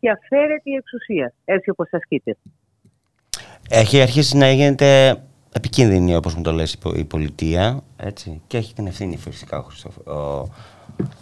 και 0.00 0.10
αφαίρετη 0.10 0.72
εξουσία, 0.72 1.32
έτσι 1.44 1.70
όπως 1.70 1.88
ασκείται. 1.90 2.36
Έχει 3.70 4.00
αρχίσει 4.00 4.36
να 4.36 4.50
γίνεται 4.50 5.20
επικίνδυνη, 5.56 6.16
όπως 6.16 6.34
μου 6.34 6.42
το 6.42 6.52
λες, 6.52 6.72
η 6.72 6.78
πο- 6.78 6.94
η 6.94 7.04
πολιτεία. 7.04 7.80
Έτσι, 7.96 8.40
και 8.46 8.56
έχει 8.56 8.74
την 8.74 8.86
ευθύνη 8.86 9.16
φυσικά 9.16 9.58
ο, 9.58 9.62
Χριστοφ- 9.62 10.08
ο, 10.08 10.48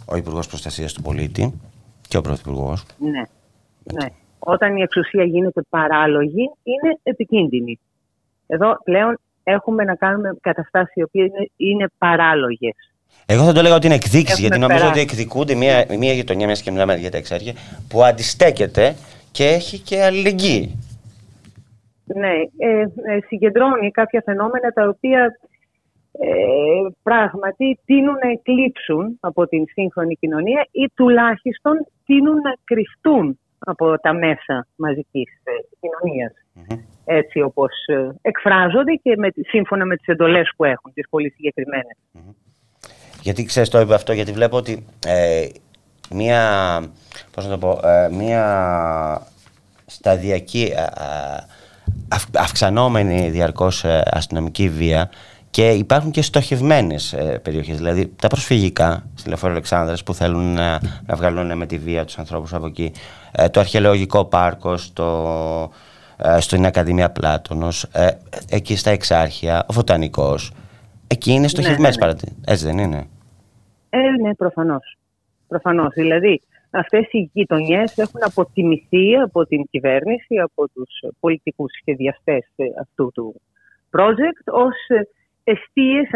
ο 0.05 0.15
Υπουργός 0.15 0.47
Προστασίας 0.47 0.93
του 0.93 1.01
Πολίτη 1.01 1.53
και 2.07 2.17
ο 2.17 2.21
Πρωθυπουργός. 2.21 2.83
Ναι. 2.97 3.09
ναι. 3.93 4.07
Όταν 4.39 4.77
η 4.77 4.81
εξουσία 4.81 5.23
γίνεται 5.23 5.61
παράλογη, 5.69 6.51
είναι 6.63 6.97
επικίνδυνη. 7.03 7.79
Εδώ 8.47 8.77
πλέον 8.83 9.19
έχουμε 9.43 9.83
να 9.83 9.95
κάνουμε 9.95 10.29
καταστάσεις 10.41 10.95
οι 10.95 11.03
οποίες 11.03 11.27
είναι, 11.27 11.49
είναι 11.57 11.85
παράλογες. 11.97 12.73
Εγώ 13.25 13.43
θα 13.45 13.53
το 13.53 13.61
λέγα 13.61 13.75
ότι 13.75 13.85
είναι 13.85 13.95
εκδίκηση, 13.95 14.31
Έχουμε 14.31 14.41
γιατί 14.47 14.59
νομίζω 14.59 14.79
περάσει. 14.79 14.99
ότι 14.99 15.11
εκδικούνται 15.11 15.55
μια, 15.55 15.85
μια 15.97 16.13
γειτονιά, 16.13 16.45
μιας 16.45 16.61
και 16.61 16.71
μιλάμε 16.71 16.95
για 16.95 17.11
τα 17.11 17.17
εξάρχεια, 17.17 17.53
που 17.87 18.03
αντιστέκεται 18.03 18.95
και 19.31 19.45
έχει 19.47 19.79
και 19.79 20.03
αλληλεγγύη. 20.03 20.79
Ναι, 22.05 22.33
ε, 22.57 22.81
ε, 22.81 23.19
συγκεντρώνει 23.27 23.91
κάποια 23.91 24.21
φαινόμενα 24.25 24.69
τα 24.69 24.87
οποία 24.87 25.37
ε, 26.11 26.89
πράγματι 27.03 27.79
τείνουν 27.85 28.17
να 28.23 28.29
εκλείψουν 28.29 29.17
από 29.19 29.47
την 29.47 29.65
σύγχρονη 29.67 30.15
κοινωνία 30.15 30.67
ή 30.71 30.91
τουλάχιστον 30.93 31.87
τείνουν 32.05 32.35
να 32.35 32.53
κρυφτούν 32.63 33.39
από 33.59 33.99
τα 33.99 34.13
μέσα 34.13 34.67
μαζικής 34.75 35.29
ε, 35.43 35.51
κοινωνίας. 35.79 36.33
Έτσι 37.05 37.41
όπως 37.41 37.71
ε, 37.85 38.15
εκφράζονται 38.21 38.93
και 38.93 39.15
με, 39.17 39.29
σύμφωνα 39.47 39.85
με 39.85 39.95
τις 39.95 40.07
εντολές 40.07 40.51
που 40.55 40.63
έχουν, 40.63 40.93
τις 40.93 41.09
πολύ 41.09 41.31
συγκεκριμένες. 41.31 41.97
Γιατί 43.21 43.43
ξέρεις 43.45 43.69
το 43.69 43.79
είπε 43.79 43.93
αυτό, 43.93 44.13
γιατί 44.13 44.31
βλέπω 44.31 44.57
ότι 44.57 44.85
ε, 45.05 45.47
μία, 46.11 46.41
πώς 47.31 47.45
να 47.45 47.51
το 47.51 47.57
πω, 47.57 47.87
ε, 47.87 48.09
μία 48.11 48.41
σταδιακή, 49.85 50.73
ε, 50.75 50.83
αυ, 50.83 51.43
αυξανόμενη 52.37 53.29
διαρκώς 53.29 53.83
ε, 53.83 54.03
αστυνομική 54.05 54.69
βία 54.69 55.09
και 55.49 55.69
υπάρχουν 55.69 56.11
και 56.11 56.21
στοχευμένες 56.21 57.13
ε, 57.13 57.39
περιοχές. 57.43 57.77
Δηλαδή 57.77 58.13
τα 58.15 58.27
προσφυγικά 58.27 59.03
στη 59.15 59.29
Λεωφόρο 59.29 59.51
Αλεξάνδρας 59.51 60.03
που 60.03 60.13
θέλουν 60.13 60.53
να, 60.53 60.79
να 61.05 61.15
βγάλουν 61.15 61.57
με 61.57 61.65
τη 61.65 61.77
βία 61.77 62.05
τους 62.05 62.17
ανθρώπους 62.17 62.53
από 62.53 62.65
εκεί. 62.65 62.91
Ε, 63.31 63.49
το 63.49 63.59
αρχαιολογικό 63.59 64.25
πάρκος 64.25 64.83
στο, 64.83 65.71
ε, 66.17 66.39
στην 66.39 66.65
Ακαδημία 66.65 67.09
Πλάτωνος, 67.09 67.83
ε, 67.83 68.07
εκεί 68.49 68.75
στα 68.75 68.89
Εξάρχεια, 68.89 69.65
ο 69.67 69.73
Φωτανικός. 69.73 70.51
Εκεί 71.07 71.31
είναι 71.31 71.47
στοχευμένες 71.47 71.97
ναι, 71.97 72.05
ναι, 72.05 72.13
ναι. 72.13 72.31
Έτσι 72.45 72.65
δεν 72.65 72.77
είναι; 72.77 73.07
Ε, 73.89 73.97
ναι, 74.21 74.33
προφανώς. 74.33 74.97
Προφανώς. 75.47 75.93
Δηλαδή, 75.93 76.41
αυτές 76.75 77.07
οι 77.11 77.29
γειτονιές 77.33 77.97
έχουν 77.97 78.23
αποτιμηθεί 78.23 79.15
από 79.15 79.45
την 79.45 79.63
κυβέρνηση, 79.69 80.37
από 80.37 80.69
τους 80.69 80.89
πολιτικούς 81.19 81.71
σχεδιαστές 81.81 82.45
αυτού 82.81 83.11
του 83.13 83.41
project 83.91 84.45
ως 84.45 84.75
αιστείες 85.43 86.09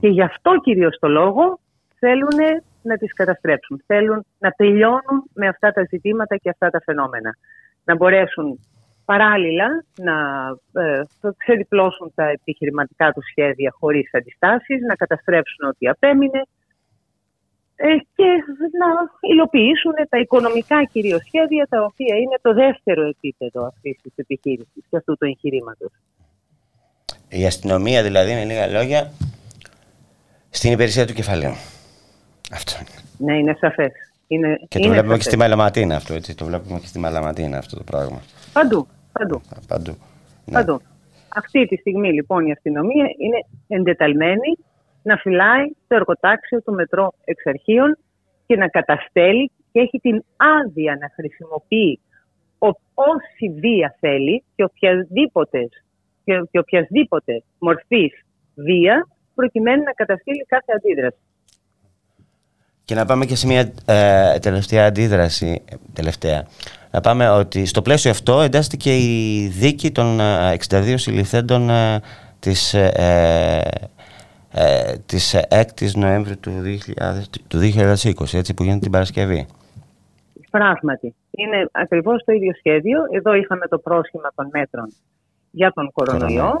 Και 0.00 0.08
γι' 0.08 0.22
αυτό 0.22 0.60
κυρίως 0.62 0.98
το 0.98 1.08
λόγο 1.08 1.60
θέλουν 1.98 2.62
να 2.82 2.96
τις 2.96 3.12
καταστρέψουν. 3.12 3.82
Θέλουν 3.86 4.24
να 4.38 4.50
τελειώνουν 4.50 5.24
με 5.34 5.48
αυτά 5.48 5.72
τα 5.72 5.84
ζητήματα 5.90 6.36
και 6.36 6.48
αυτά 6.48 6.70
τα 6.70 6.80
φαινόμενα. 6.84 7.36
Να 7.84 7.96
μπορέσουν 7.96 8.58
παράλληλα 9.04 9.84
να 9.98 10.16
ε, 10.82 11.02
ξεδιπλώσουν 11.36 12.12
τα 12.14 12.24
επιχειρηματικά 12.28 13.12
τους 13.12 13.24
σχέδια 13.30 13.74
χωρίς 13.78 14.14
αντιστάσεις, 14.14 14.80
να 14.88 14.94
καταστρέψουν 14.94 15.68
ό,τι 15.68 15.88
απέμεινε 15.88 16.38
ε, 16.38 16.44
και 18.16 18.28
να 18.80 18.88
υλοποιήσουν 19.20 19.92
τα 20.08 20.18
οικονομικά 20.18 20.84
κυρίως 20.84 21.22
σχέδια 21.26 21.66
τα 21.68 21.84
οποία 21.84 22.16
είναι 22.16 22.36
το 22.42 22.54
δεύτερο 22.54 23.02
επίπεδο 23.08 23.66
αυτής 23.66 23.98
της 24.02 24.12
επιχείρησης 24.16 24.84
και 24.90 24.96
αυτού 24.96 25.16
του 25.16 25.24
εγχειρήματος. 25.24 25.90
Η 27.28 27.46
αστυνομία 27.46 28.02
δηλαδή, 28.02 28.32
με 28.32 28.44
λίγα 28.44 28.66
λόγια, 28.66 29.12
στην 30.50 30.72
υπηρεσία 30.72 31.06
του 31.06 31.12
κεφαλαίου. 31.12 31.56
Αυτό 32.52 32.72
είναι. 32.80 33.02
Ναι, 33.18 33.38
είναι 33.38 33.56
σαφές. 33.60 33.92
Είναι, 34.26 34.60
και 34.68 34.78
το 34.78 34.88
βλέπουμε 34.88 35.16
και 35.16 35.22
στη 35.22 35.36
Μαλαματίνα 35.36 35.96
αυτό, 35.96 36.14
έτσι. 36.14 36.34
Το 36.34 36.44
βλέπουμε 36.44 36.78
και 36.78 36.86
στη 36.86 36.98
Μαλαματίνα 36.98 37.58
αυτό 37.58 37.76
το 37.76 37.82
πράγμα. 37.82 38.22
Παντού. 38.52 38.86
Παντού. 39.12 39.40
Παντού. 39.68 39.96
Ναι. 40.44 40.52
Παντού. 40.52 40.80
Αυτή 41.28 41.66
τη 41.66 41.76
στιγμή 41.76 42.12
λοιπόν 42.12 42.46
η 42.46 42.52
αστυνομία 42.52 43.04
είναι 43.18 43.46
εντεταλμένη 43.68 44.58
να 45.02 45.16
φυλάει 45.16 45.66
το 45.88 45.94
εργοτάξιο 45.94 46.62
του 46.62 46.72
μετρό 46.72 47.12
εξ 47.24 47.42
και 48.46 48.56
να 48.56 48.68
καταστέλει 48.68 49.50
και 49.72 49.80
έχει 49.80 49.98
την 49.98 50.24
άδεια 50.36 50.96
να 51.00 51.10
χρησιμοποιεί 51.14 52.00
όση 52.94 53.48
βία 53.60 53.96
θέλει 54.00 54.44
και 54.56 54.64
οποιαδήποτε 54.64 55.68
και, 56.24 56.42
και 56.50 56.58
οποιασδήποτε 56.58 57.42
μορφής 57.58 58.12
βία 58.54 59.08
προκειμένου 59.34 59.82
να 59.82 59.92
καταστήλει 59.92 60.44
κάθε 60.48 60.72
αντίδραση. 60.76 61.16
Και 62.84 62.94
να 62.94 63.04
πάμε 63.04 63.24
και 63.24 63.36
σε 63.36 63.46
μια 63.46 63.72
ε, 63.86 64.38
τελευταία 64.38 64.86
αντίδραση, 64.86 65.62
τελευταία. 65.92 66.46
Να 66.90 67.00
πάμε 67.00 67.30
ότι 67.30 67.66
στο 67.66 67.82
πλαίσιο 67.82 68.10
αυτό 68.10 68.40
εντάσσεται 68.40 68.76
και 68.76 68.96
η 68.96 69.46
δίκη 69.46 69.90
των 69.90 70.18
62 70.20 70.56
ε, 70.70 70.96
συλληφθέντων 70.96 71.70
ε, 71.70 72.00
της, 72.38 72.74
ε, 72.74 73.62
ε, 74.54 74.94
της 75.06 75.36
6ης 75.48 75.92
Νοέμβρη 75.94 76.36
του, 76.36 76.50
2000, 76.50 77.24
του 77.48 77.58
2020, 77.58 78.34
έτσι 78.34 78.54
που 78.54 78.62
γίνεται 78.62 78.80
την 78.80 78.90
Παρασκευή. 78.90 79.46
Πράγματι. 80.50 81.14
Είναι 81.30 81.68
ακριβώς 81.72 82.24
το 82.24 82.32
ίδιο 82.32 82.52
σχέδιο. 82.54 82.98
Εδώ 83.10 83.34
είχαμε 83.34 83.66
το 83.66 83.78
πρόσχημα 83.78 84.32
των 84.34 84.48
μέτρων 84.52 84.92
για 85.50 85.72
τον 85.72 85.92
κορονοϊό. 85.92 86.56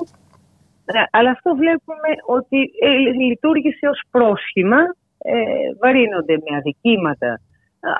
Ε, 0.84 1.02
αλλά 1.10 1.30
αυτό 1.30 1.54
βλέπουμε 1.54 2.10
ότι 2.26 2.58
ε, 2.80 2.88
λειτουργήσε 3.28 3.86
ως 3.88 4.02
πρόσχημα, 4.10 4.80
ε, 5.18 5.34
βαρύνονται 5.80 6.36
με 6.44 6.56
αδικήματα, 6.56 7.40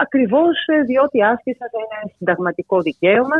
ακριβώς 0.00 0.56
διότι 0.86 1.22
άσκησαν 1.22 1.68
ένα 1.72 2.12
συνταγματικό 2.16 2.80
δικαίωμα 2.80 3.36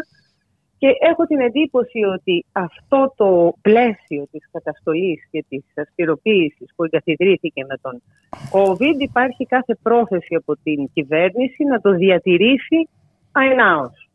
και 0.83 0.89
έχω 1.11 1.25
την 1.27 1.41
εντύπωση 1.41 1.99
ότι 2.15 2.45
αυτό 2.53 3.13
το 3.17 3.55
πλαίσιο 3.61 4.27
της 4.31 4.49
καταστολής 4.53 5.29
και 5.31 5.45
της 5.49 5.65
αστυροποίησης 5.75 6.69
που 6.77 6.85
εγκαθιδρύθηκε 6.85 7.65
με 7.65 7.77
τον 7.83 8.03
COVID 8.51 8.97
υπάρχει 8.99 9.47
κάθε 9.47 9.79
πρόθεση 9.83 10.35
από 10.35 10.57
την 10.63 10.91
κυβέρνηση 10.93 11.65
να 11.65 11.81
το 11.81 11.91
διατηρήσει 11.91 12.89
αενάως. 13.33 14.11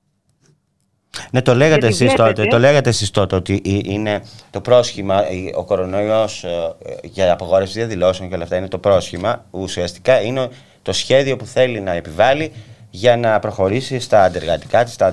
Ναι, 1.32 1.42
το 1.42 1.54
λέγατε 1.54 1.88
εσείς 1.88 2.14
τότε, 2.14 2.46
το 2.46 2.60
λέγατε 2.60 2.90
εσείς 2.90 3.12
τότε 3.12 3.36
ότι 3.36 3.62
είναι 3.86 4.22
το 4.52 4.62
πρόσχημα, 4.62 5.24
ο 5.56 5.66
κορονοϊός 5.66 6.44
ε, 6.44 6.76
για 7.04 7.34
απογόρευση 7.34 7.80
διαδηλώσεων 7.80 8.30
και 8.30 8.36
όλα 8.36 8.44
αυτά 8.44 8.58
είναι 8.58 8.68
το 8.68 8.78
πρόσχημα. 8.78 9.46
Ουσιαστικά 9.52 10.22
είναι 10.22 10.50
το 10.82 10.94
σχέδιο 10.94 11.36
που 11.36 11.46
θέλει 11.46 11.80
να 11.80 11.92
επιβάλλει 11.92 12.52
για 12.90 13.18
να 13.18 13.40
προχωρήσει 13.40 14.00
στα 14.00 14.24
αντεργατικά 14.24 14.84
της, 14.84 14.94
στα 14.94 15.06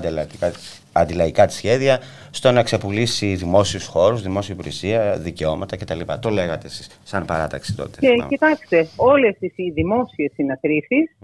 αντιλαϊκά 0.95 1.45
της 1.45 1.55
σχέδια, 1.55 1.99
στο 2.31 2.51
να 2.51 2.63
ξεπουλήσει 2.63 3.35
δημόσιους 3.35 3.85
χώρους, 3.85 4.21
δημόσια 4.21 4.53
υπηρεσία, 4.53 5.17
δικαιώματα 5.17 5.77
κτλ. 5.77 5.99
Το 6.19 6.29
λέγατε 6.29 6.67
εσείς 6.67 6.99
σαν 7.03 7.25
παράταξη 7.25 7.75
τότε. 7.75 7.99
Και 7.99 8.25
κοιτάξτε, 8.29 8.87
όλες 8.95 9.37
οι 9.39 9.69
δημόσιες 9.71 10.31
συναθρήσεις 10.33 11.17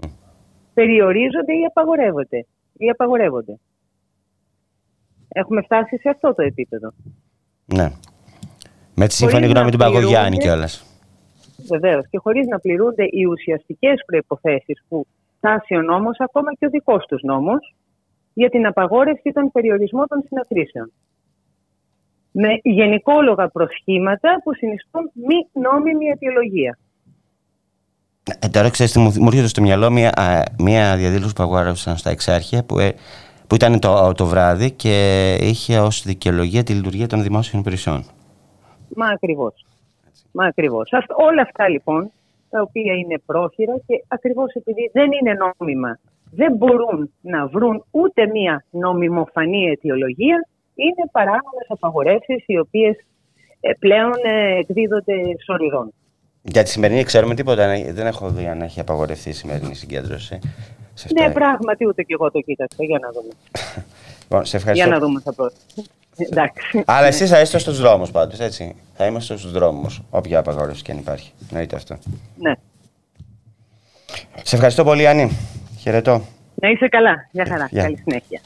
περιορίζονται 0.74 1.52
ή 1.52 1.64
απαγορεύονται. 1.68 2.46
Ή 2.76 2.88
απαγορεύονται. 2.90 3.58
Έχουμε 5.28 5.62
φτάσει 5.62 5.96
σε 5.96 6.08
αυτό 6.08 6.34
το 6.34 6.42
επίπεδο. 6.42 6.92
Ναι. 7.64 7.92
Με 8.94 9.06
τη 9.06 9.14
σύμφωνη 9.14 9.46
γνώμη 9.46 9.70
του 9.70 9.78
Παγκογιάννη 9.78 10.38
κιόλας. 10.38 10.86
Βεβαίως. 11.68 12.06
Και 12.10 12.18
χωρίς 12.18 12.46
να 12.46 12.58
πληρούνται 12.58 13.04
οι 13.10 13.24
ουσιαστικές 13.24 14.02
προποθέσει 14.06 14.72
που 14.88 15.06
τάσει 15.40 15.74
ο 15.74 15.82
νόμος, 15.82 16.16
ακόμα 16.18 16.54
και 16.54 16.66
ο 16.66 16.68
δικός 16.68 17.06
τους 17.06 17.22
νόμος, 17.22 17.74
για 18.34 18.48
την 18.50 18.66
απαγόρευση 18.66 19.32
των 19.32 19.52
περιορισμών 19.52 20.06
των 20.08 20.22
συναθρήσεων. 20.26 20.92
Με 22.30 22.48
γενικόλογα 22.62 23.48
προσχήματα 23.48 24.40
που 24.44 24.54
συνιστούν 24.54 25.10
μη 25.14 25.60
νόμιμη 25.62 26.06
αιτιολογία. 26.06 26.78
Ε, 28.38 28.48
τώρα 28.48 28.70
ξέρετε, 28.70 29.00
μου 29.00 29.26
έρχεται 29.26 29.46
στο 29.46 29.62
μυαλό 29.62 29.90
μια, 29.90 30.12
μια 30.58 30.96
διαδήλωση 30.96 31.34
που 31.34 31.42
αγόρευσαν 31.42 31.96
στα 31.96 32.10
εξάρχεια 32.10 32.64
που 32.64 32.78
ε, 32.78 32.94
που 33.52 33.58
ήταν 33.58 33.80
το, 33.80 34.12
το 34.12 34.26
βράδυ 34.26 34.70
και 34.70 34.94
είχε 35.40 35.78
ως 35.78 36.02
δικαιολογία 36.02 36.62
τη 36.62 36.72
λειτουργία 36.72 37.06
των 37.06 37.22
δημόσιων 37.22 37.60
υπηρεσιών. 37.60 38.04
Μα 38.96 39.06
ακριβώς. 39.06 39.66
Μα 40.32 40.46
ακριβώς. 40.46 40.90
όλα 41.16 41.42
αυτά 41.42 41.68
λοιπόν, 41.68 42.10
τα 42.50 42.60
οποία 42.60 42.94
είναι 42.94 43.18
πρόχειρα 43.26 43.74
και 43.86 44.04
ακριβώς 44.08 44.52
επειδή 44.52 44.90
δεν 44.92 45.08
είναι 45.12 45.36
νόμιμα, 45.58 45.98
δεν 46.34 46.56
μπορούν 46.56 47.12
να 47.20 47.46
βρουν 47.46 47.84
ούτε 47.90 48.26
μία 48.26 48.64
νομιμοφανή 48.70 49.64
αιτιολογία, 49.66 50.48
είναι 50.74 51.08
παράγοντες 51.12 51.66
απαγορεύσεις 51.68 52.44
οι 52.46 52.58
οποίες 52.58 52.96
ε, 53.60 53.72
πλέον 53.78 54.12
ε, 54.24 54.58
εκδίδονται 54.58 55.14
σωριδών. 55.44 55.92
Για 56.42 56.62
τη 56.62 56.70
σημερινή 56.70 57.02
ξέρουμε 57.02 57.34
τίποτα, 57.34 57.66
δεν 57.92 58.06
έχω 58.06 58.28
δει 58.28 58.46
αν 58.46 58.62
έχει 58.62 58.80
απαγορευτεί 58.80 59.28
η 59.28 59.32
σημερινή 59.32 59.74
συγκέντρωση. 59.74 60.38
Ναι, 61.20 61.32
πράγματι, 61.32 61.86
ούτε 61.86 62.02
και 62.02 62.12
εγώ 62.12 62.30
το 62.30 62.40
κοίταξα. 62.40 62.84
Για 62.84 62.98
να 62.98 63.10
δούμε. 63.10 63.32
Λοιπόν, 64.22 64.46
σε 64.46 64.56
ευχαριστώ. 64.56 64.88
Για 64.88 64.98
να 64.98 65.06
δούμε 65.06 65.20
θα 65.20 65.32
πω. 65.34 65.44
Εντάξει. 66.16 66.82
Αλλά 66.86 67.06
εσείς 67.06 67.30
θα 67.30 67.40
είστε 67.40 67.58
στους 67.58 67.80
δρόμους 67.80 68.10
πάντως, 68.10 68.40
έτσι. 68.40 68.76
Θα 68.94 69.06
είμαστε 69.06 69.36
στους 69.36 69.52
δρόμους, 69.52 70.02
όποια 70.10 70.38
απαγόρευση 70.38 70.82
και 70.82 70.92
αν 70.92 70.98
υπάρχει. 70.98 71.32
Εννοείται 71.50 71.76
αυτό. 71.76 71.98
Ναι. 72.36 72.52
Σε 74.42 74.54
ευχαριστώ 74.54 74.84
πολύ, 74.84 75.06
Άννη. 75.06 75.30
Χαιρετώ. 75.82 76.22
Να 76.54 76.68
είσαι 76.68 76.88
καλά. 76.88 77.28
Γεια 77.30 77.46
χαρά. 77.48 77.68
Καλή 77.72 77.96
συνέχεια. 77.96 78.40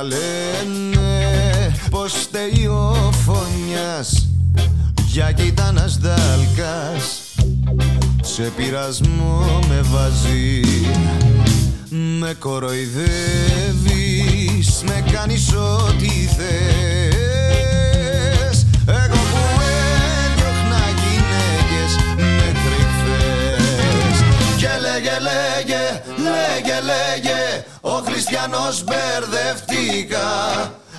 Ύστερα 0.00 0.02
λένε 0.02 1.72
πως 1.90 2.12
φταίει 2.12 2.66
ο 2.66 3.10
φωνιάς 3.24 4.28
Για 5.06 5.32
κοίτανας 5.32 5.98
δάλκας. 5.98 7.20
Σε 8.22 8.42
πειρασμό 8.56 9.58
με 9.68 9.80
βάζει 9.82 10.60
Με 12.18 12.34
κοροϊδεύεις 12.38 13.02
Με 14.86 15.04
κάνεις 15.12 15.52
ό,τι 15.52 16.08
θες 16.08 17.29
λέγε 25.00 25.18
λέγε, 25.20 26.02
λέγε 26.16 26.80
λέγε 26.80 27.64
Ο 27.80 27.90
χριστιανός 27.90 28.84
μπερδευτήκα. 28.84 30.28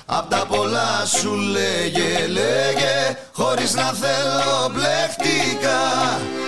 Απ' 0.06 0.30
τα 0.30 0.46
πολλά 0.48 1.04
σου 1.20 1.34
λέγε, 1.34 2.26
λέγε 2.26 3.16
Χωρίς 3.32 3.74
να 3.74 3.92
θέλω 4.02 4.72
μπλεχτήκα. 4.72 5.80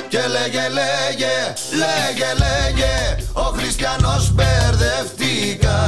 Και 0.09 0.19
λέγε, 0.19 0.69
λέγε, 0.79 1.37
λέγε, 1.83 2.31
λέγε 2.45 3.17
Ο 3.33 3.43
χριστιανός 3.43 4.33
μπερδευτήκα. 4.33 5.79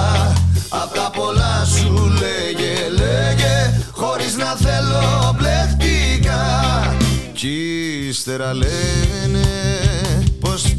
Απ' 0.68 0.94
τα 0.94 1.10
πολλά 1.14 1.64
σου 1.64 2.12
λέγε, 2.20 2.88
λέγε 2.88 3.80
Χωρίς 3.92 4.36
να 4.36 4.56
θέλω 4.56 5.36
μπλεχτήκα. 5.38 6.40
Κι 7.32 8.06
ύστερα 8.08 8.54
λένε 8.54 9.75
πως 10.56 10.74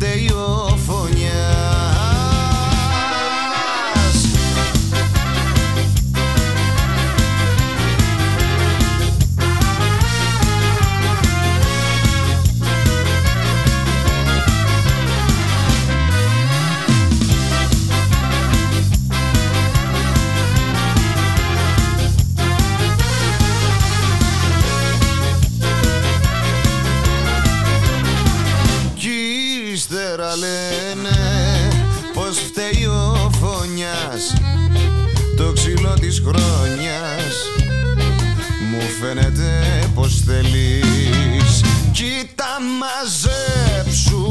θέλεις. 40.28 41.62
Κοίτα 41.92 42.52
μαζέψου 42.80 44.26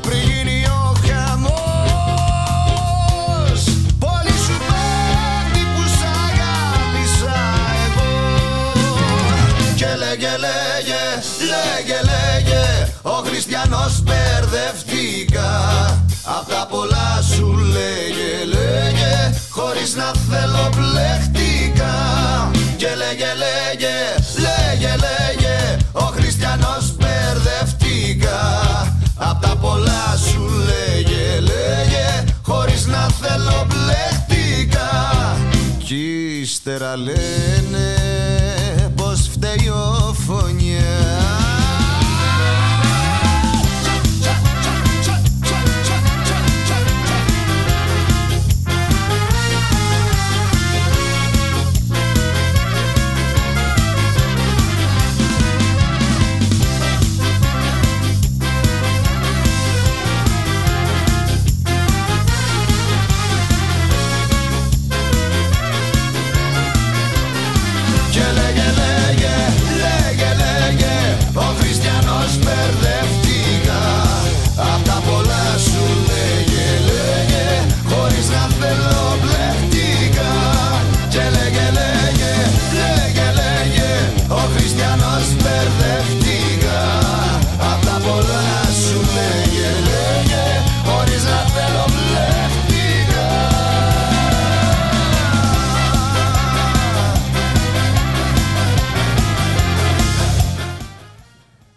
πριν 0.00 0.18
γίνει 0.18 0.66
ο 0.66 0.94
χαμός. 1.06 1.60
Πολύ 3.98 4.34
σου 4.44 4.56
πέφτει 4.68 5.62
που 5.74 5.82
σ' 5.96 6.06
αγάπησα 6.26 7.38
εγώ. 7.84 8.12
Και 9.76 9.90
λέγε 10.02 10.34
λέγε, 10.44 11.04
λέγε 11.52 11.98
λέγε 12.10 12.64
Ο 13.02 13.16
χριστιανός 13.26 14.02
μπερδευτήκα. 14.02 15.50
Απ' 16.26 16.48
τα 16.48 16.66
πολλά 16.70 17.22
σου 17.34 17.48
λέγε 17.74 18.44
λέγε 18.44 19.34
Χωρίς 19.50 19.94
να 19.94 20.12
θέλω 20.30 20.68
μπλεχτήκα 20.76 21.94
Και 22.76 22.86
λέγε 22.86 22.98
λέγε, 22.98 23.32
λέγε 23.42 23.63
να 32.86 33.08
θέλω 33.08 33.66
μπλεχτήκα 33.66 34.88
Κι 35.78 36.38
ύστερα 36.40 36.96
λένε 36.96 37.43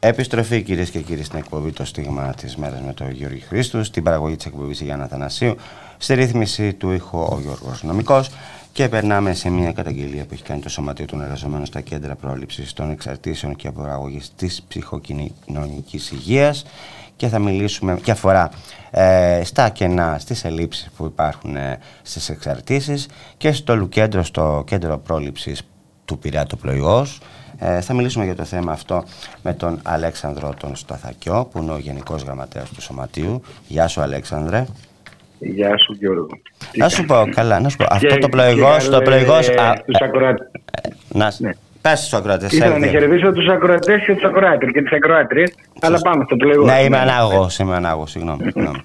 Επιστροφή 0.08 0.62
κυρίες 0.62 0.90
και 0.90 1.00
κύριοι 1.00 1.24
στην 1.24 1.38
εκπομπή 1.38 1.72
Το 1.72 1.86
Στίγμα 1.86 2.34
της 2.38 2.56
Μέρας 2.56 2.82
με 2.82 2.94
τον 2.94 3.12
Γιώργη 3.12 3.40
Χρήστου, 3.40 3.84
στην 3.84 4.04
παραγωγή 4.04 4.36
της 4.36 4.46
εκπομπής 4.46 4.82
Γιάννα 4.82 5.08
Θανασίου, 5.08 5.56
στη 5.98 6.14
ρύθμιση 6.14 6.74
του 6.74 6.92
ήχου 6.92 7.18
ο 7.18 7.40
Γιώργος 7.42 7.84
Νομικός. 7.84 8.30
Και 8.74 8.90
περνάμε 8.90 9.34
σε 9.34 9.50
μια 9.50 9.72
καταγγελία 9.72 10.26
που 10.26 10.34
έχει 10.34 10.44
κάνει 10.44 10.62
το 10.62 10.70
Σωματείο 10.70 11.06
των 11.06 11.22
Εργαζομένων 11.22 11.66
στα 11.66 11.82
κέντρα 11.82 12.16
πρόληψης 12.16 12.74
των 12.74 12.92
εξαρτήσεων 12.92 13.56
και 13.56 13.68
αποραγωγή 13.68 14.22
της 14.36 14.64
ψυχοκοινωνικής 14.68 16.12
υγείας. 16.12 16.66
Και 17.16 17.28
θα 17.28 17.40
μιλήσουμε 17.40 18.00
και 18.04 18.12
αφορά 18.12 18.50
ε, 18.92 19.42
στα 19.44 19.70
κενά, 19.70 20.18
στις 20.20 20.44
ελλείψεις 20.44 20.90
που 20.98 21.06
υπάρχουν 21.06 21.56
ε, 21.56 21.80
στις 22.02 22.30
εξαρτήσεις 22.30 23.08
και 23.38 23.52
στο 23.52 23.76
Λουκέντρο, 23.76 24.24
στο 24.24 24.64
κέντρο 24.68 24.98
πρόληψης 24.98 25.62
του 26.06 26.20
Πειραιά 26.20 26.46
το 26.46 26.56
Πλοηγός. 26.56 27.20
Ε, 27.60 27.82
θα 27.82 27.94
μιλήσουμε 27.94 28.26
για 28.26 28.36
το 28.36 28.44
θέμα 28.44 28.72
αυτό 28.72 29.04
με 29.44 29.54
τον 29.54 29.80
Αλέξανδρο 29.84 30.54
τον 30.60 30.76
Σταθακιό, 30.76 31.48
που 31.52 31.62
είναι 31.62 31.72
ο 31.72 31.78
Γενικός 31.78 32.24
Γραμματέας 32.24 32.70
του 32.70 32.82
Σωματείου. 32.82 33.42
Γεια 33.68 33.88
σου 33.88 34.02
Αλέξανδρε. 34.02 34.66
Γεια 35.40 35.78
σου 35.78 35.94
Γιώργο. 36.00 36.28
Να 36.76 36.90
σου 36.90 37.06
πω, 37.06 37.24
καλά, 37.36 37.60
να 37.60 37.70
σου 37.70 37.78
πω. 37.78 37.86
Αυτό 37.90 38.08
Και- 38.08 38.18
το 38.18 38.30
πλοηγός, 38.30 38.84
και 38.84 38.90
το 38.90 39.02
πλοηγός... 39.02 39.48
καλέ 39.48 39.62
α, 39.70 39.74
τους 39.86 39.96
ακροατές. 40.02 40.48
να, 41.08 41.32
Ναι. 41.38 41.50
πες 41.82 42.00
στους 42.00 42.14
ακροατές. 42.14 42.52
Ήθελα 42.52 42.66
έρθει. 42.66 42.80
να 42.80 42.88
χαιρετήσω 42.88 43.32
τους 43.32 43.48
ακροατές 43.48 44.04
και 44.06 44.14
τους 44.14 44.24
ακροάτρε 44.24 44.72
και 44.72 44.82
τι 44.82 44.96
ακροάτριες. 44.96 45.54
Αλλά 45.82 46.00
πάμε 46.00 46.24
στο 46.26 46.36
πλοίο. 46.36 46.64
Ναι, 46.64 46.82
είμαι 46.84 46.98
ανάγωγος, 46.98 47.60
είμαι 47.60 47.76
ανάγωγος, 47.76 48.12
συγγνώμη. 48.12 48.44
συγγνώμη. 48.44 48.80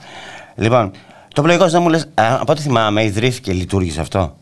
λοιπόν, 0.54 0.90
το 1.34 1.42
πλοηγός 1.42 1.72
δεν 1.72 1.82
μου 1.82 1.88
λες, 1.88 2.02
α, 2.14 2.38
από 2.40 2.52
ό,τι 2.52 2.60
θυμάμαι, 2.60 3.04
ιδρύθηκε, 3.04 3.52
λειτουργήσε 3.52 4.00
αυτό; 4.00 4.36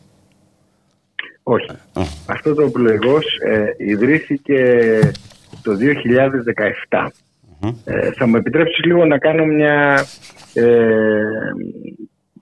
Όχι. 1.51 1.71
Αυτό 2.27 2.55
το 2.55 2.71
πλοηγός 2.71 3.25
ε, 3.45 3.75
ιδρύθηκε 3.79 4.99
το 5.63 5.73
2017. 6.91 7.07
Ε, 7.85 8.11
θα 8.13 8.27
μου 8.27 8.37
επιτρέψεις 8.37 8.85
λίγο 8.85 9.05
να 9.05 9.19
κάνω 9.19 9.45
μια 9.45 10.05
ε, 10.55 10.67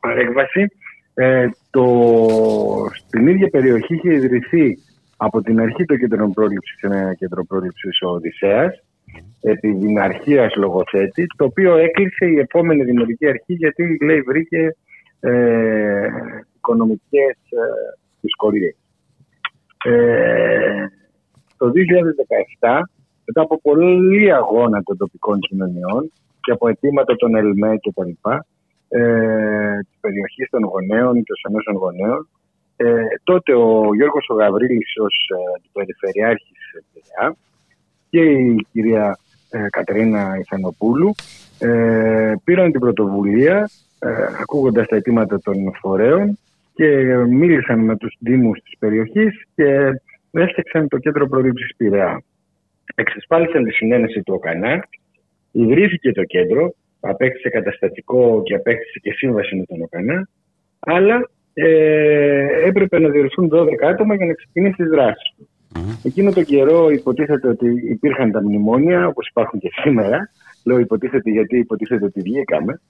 παρέκβαση. 0.00 0.70
Ε, 1.14 1.48
το, 1.70 1.84
στην 2.94 3.26
ίδια 3.26 3.48
περιοχή 3.48 3.94
είχε 3.94 4.12
ιδρυθεί 4.12 4.78
από 5.16 5.42
την 5.42 5.60
αρχή 5.60 5.84
το 5.84 5.96
κέντρο 5.96 6.30
πρόληψης, 6.30 6.80
ένα 6.80 7.14
κέντρο 7.14 7.44
πρόληψης 7.44 8.02
ο 8.02 8.08
Οδυσσέας, 8.08 8.82
επί 9.40 9.72
δημαρχίας 9.72 10.54
λογοθέτη, 10.56 11.26
το 11.36 11.44
οποίο 11.44 11.76
έκλεισε 11.76 12.26
η 12.26 12.38
επόμενη 12.38 12.84
δημοτική 12.84 13.28
αρχή 13.28 13.52
γιατί 13.52 13.98
λέει 14.04 14.20
βρήκε 14.20 14.76
ε, 15.20 16.08
οικονομικές 16.56 17.36
ε, 17.50 17.98
δυσκολίες. 18.20 18.76
Ε, 19.84 20.86
το 21.56 21.70
2017, 21.70 22.80
μετά 23.24 23.40
από 23.40 23.60
πολλή 23.60 24.32
αγώνα 24.32 24.82
των 24.82 24.96
τοπικών 24.96 25.38
κοινωνιών 25.38 26.12
και 26.40 26.52
από 26.52 26.68
αιτήματα 26.68 27.16
των 27.16 27.34
ΕΛΜΕ 27.34 27.76
και 27.76 27.92
τα 27.94 28.04
λοιπά, 28.04 28.46
ε, 28.88 29.78
της 29.78 29.98
περιοχής 30.00 30.48
των 30.50 30.64
γονέων 30.64 31.14
και 31.14 31.32
των 31.42 31.50
ενώσεων 31.50 31.76
γονέων, 31.76 32.28
ε, 32.76 33.02
τότε 33.24 33.54
ο 33.54 33.94
Γιώργος 33.94 34.28
ο 34.28 34.34
Γαβρίλης 34.34 34.92
ως 34.98 35.30
ε, 35.34 35.56
αντιπεριφερειάρχης 35.56 36.58
Πειραιά 36.92 37.36
και 38.10 38.22
η 38.22 38.66
κυρία 38.72 39.18
ε, 39.50 39.66
Κατερίνα 39.70 40.36
Ιθανοπούλου 40.38 41.14
ε, 41.58 42.34
πήραν 42.44 42.70
την 42.70 42.80
πρωτοβουλία 42.80 43.70
ε, 43.98 44.10
ακούγοντας 44.40 44.86
τα 44.86 44.96
αιτήματα 44.96 45.40
των 45.40 45.56
φορέων 45.80 46.38
και 46.78 47.16
μίλησαν 47.16 47.78
με 47.78 47.96
τους 47.96 48.16
δήμους 48.18 48.60
της 48.62 48.78
περιοχής 48.78 49.42
και 49.54 49.90
έφτιαξαν 50.30 50.88
το 50.88 50.98
κέντρο 50.98 51.28
προλήψης 51.28 51.76
Πειραιά. 51.76 52.22
Εξασφάλισαν 52.94 53.64
τη 53.64 53.72
συνένεση 53.72 54.22
του 54.22 54.34
ΟΚΑΝΑ, 54.34 54.88
ιδρύθηκε 55.52 56.12
το 56.12 56.24
κέντρο, 56.24 56.74
απέκτησε 57.00 57.48
καταστατικό 57.48 58.42
και 58.44 58.54
απέκτησε 58.54 58.98
και 59.02 59.12
σύμβαση 59.12 59.56
με 59.56 59.64
τον 59.64 59.82
ΟΚΑΝΑ, 59.82 60.28
αλλά 60.78 61.30
ε, 61.54 62.46
έπρεπε 62.66 62.98
να 62.98 63.08
διορθούν 63.08 63.50
12 63.52 63.68
άτομα 63.82 64.14
για 64.14 64.26
να 64.26 64.32
ξεκινήσει 64.32 64.76
τις 64.76 64.88
δράσεις 64.88 65.34
του. 65.36 65.48
Εκείνο 66.04 66.32
τον 66.32 66.44
καιρό 66.44 66.90
υποτίθεται 66.90 67.48
ότι 67.48 67.68
υπήρχαν 67.88 68.30
τα 68.30 68.42
μνημόνια, 68.42 69.06
όπως 69.06 69.28
υπάρχουν 69.28 69.60
και 69.60 69.70
σήμερα. 69.82 70.30
Λέω 70.64 70.78
υποτίθεται 70.78 71.30
γιατί 71.30 71.58
υποτίθεται 71.58 72.04
ότι 72.04 72.20
βγήκαμε. 72.20 72.80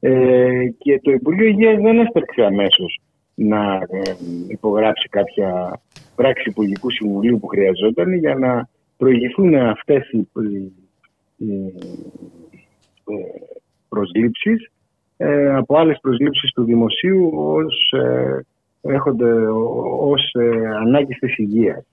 Ε, 0.00 0.64
και 0.78 1.00
το 1.02 1.10
Υπουργείο 1.10 1.46
Υγείας 1.46 1.80
δεν 1.80 1.98
έσπερξε 1.98 2.42
αμέσως 2.42 3.00
να 3.34 3.74
ε, 3.74 4.00
υπογράψει 4.48 5.08
κάποια 5.08 5.80
πράξη 6.14 6.48
Υπουργικού 6.48 6.90
Συμβουλίου 6.90 7.38
που 7.40 7.46
χρειαζόταν 7.46 8.14
για 8.14 8.34
να 8.34 8.68
προηγηθούν 8.96 9.54
αυτές 9.54 10.10
οι, 10.10 10.28
οι, 11.36 11.74
ε, 13.04 13.14
προσλήψεις 13.88 14.70
ε, 15.16 15.54
από 15.54 15.78
άλλες 15.78 15.98
προσλήψεις 16.00 16.52
του 16.52 16.64
δημοσίου 16.64 17.30
ως, 17.34 17.92
ε, 17.92 18.44
έχονται 18.80 19.32
ως 20.00 20.32
ε, 20.32 20.66
ανάγκη 20.80 21.14
της 21.14 21.38
υγείας. 21.38 21.86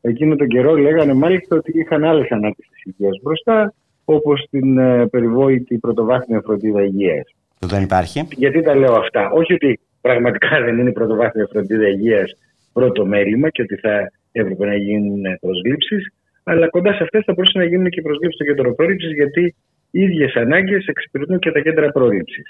Εκείνο 0.00 0.36
τον 0.36 0.48
καιρό 0.48 0.76
λέγανε 0.76 1.14
μάλιστα 1.14 1.56
ότι 1.56 1.78
είχαν 1.78 2.04
άλλες 2.04 2.30
ανάγκες 2.30 2.66
της 2.70 2.82
υγείας 2.84 3.20
μπροστά, 3.22 3.74
όπως 4.04 4.46
την 4.50 4.78
ε, 4.78 5.06
περιβόητη 5.06 5.78
πρωτοβάθμια 5.78 6.40
φροντίδα 6.44 6.82
υγείας. 6.82 7.34
Που 7.58 7.66
δεν 7.66 7.82
υπάρχει. 7.82 8.28
Γιατί 8.30 8.62
τα 8.62 8.74
λέω 8.74 8.94
αυτά. 8.94 9.30
Όχι 9.30 9.52
ότι 9.52 9.80
πραγματικά 10.10 10.60
δεν 10.64 10.78
είναι 10.78 10.90
η 10.94 10.96
πρωτοβάθμια 10.98 11.46
φροντίδα 11.52 11.88
υγείας 11.88 12.28
πρώτο 12.72 13.06
μέλημα 13.06 13.48
και 13.50 13.62
ότι 13.62 13.76
θα 13.84 13.94
έπρεπε 14.32 14.64
να 14.66 14.76
γίνουν 14.76 15.22
προσλήψεις, 15.40 16.02
αλλά 16.44 16.68
κοντά 16.68 16.92
σε 16.94 17.02
αυτές 17.02 17.22
θα 17.26 17.32
μπορούσαν 17.32 17.62
να 17.62 17.68
γίνουν 17.68 17.88
και 17.94 18.02
προσλήψεις 18.02 18.34
στο 18.34 18.44
κέντρο 18.44 18.74
πρόληψης, 18.74 19.12
γιατί 19.12 19.54
οι 19.90 20.00
ίδιες 20.02 20.34
ανάγκες 20.34 20.86
εξυπηρετούν 20.86 21.38
και 21.38 21.50
τα 21.50 21.60
κέντρα 21.60 21.88
πρόληψης. 21.90 22.46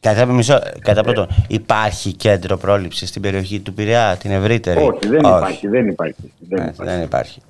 Κατά, 0.00 0.26
μισό, 0.26 0.58
κατά 0.82 1.02
πρώτον, 1.02 1.26
υπάρχει 1.48 2.12
κέντρο 2.16 2.56
πρόληψης 2.56 3.08
στην 3.08 3.22
περιοχή 3.22 3.60
του 3.60 3.74
Πειραιά, 3.74 4.16
την 4.22 4.30
ευρύτερη; 4.30 4.80
Όχι, 4.80 5.08
δεν 5.08 5.24
Όχι. 5.24 5.36
υπάρχει. 5.36 5.68
Δεν 5.68 5.88
υπάρχει. 5.88 6.32
Δεν 6.48 6.58
Ε, 6.58 6.70
υπάρχει. 6.74 6.92
δεν 6.94 7.02
υπάρχει. 7.02 7.40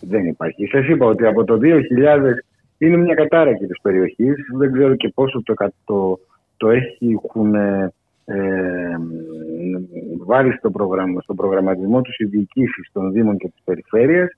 Δεν 0.00 0.24
υπάρχει. 0.24 0.66
Σας 0.66 0.86
είπα 0.88 1.06
ότι 1.06 1.24
από 1.26 1.44
το 1.44 1.58
2000 1.58 2.44
είναι 2.78 2.96
μια 2.96 3.14
κατάρακη 3.14 3.66
της 3.66 3.80
περιοχής. 3.82 4.34
Δεν 4.58 4.72
ξέρω 4.72 4.94
και 4.94 5.08
πόσο 5.14 5.42
το, 5.44 5.54
κα- 5.54 5.72
το, 5.84 6.18
το 6.56 6.68
έχουν 6.70 7.54
ε, 8.28 8.36
ε, 8.36 8.96
βάλει 10.24 10.52
στο, 10.52 10.70
πρόγραμμα, 10.70 11.20
στο 11.20 11.34
προγραμματισμό 11.34 12.00
τους 12.00 12.18
οι 12.18 12.24
διοικήσει 12.24 12.90
των 12.92 13.12
Δήμων 13.12 13.36
και 13.36 13.48
της 13.48 13.62
Περιφέρειας 13.64 14.30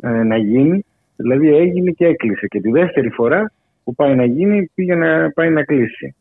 ε, 0.00 0.22
να 0.22 0.36
γίνει. 0.36 0.84
Δηλαδή 1.16 1.54
έγινε 1.54 1.90
και 1.90 2.06
έκλεισε. 2.06 2.46
Και 2.46 2.60
τη 2.60 2.70
δεύτερη 2.70 3.10
φορά 3.10 3.52
που 3.84 3.94
πάει 3.94 4.14
να 4.14 4.24
γίνει 4.24 4.70
πήγε 4.74 4.94
να 4.94 5.30
πάει 5.30 5.50
να 5.50 5.64
κλείσει. 5.64 6.14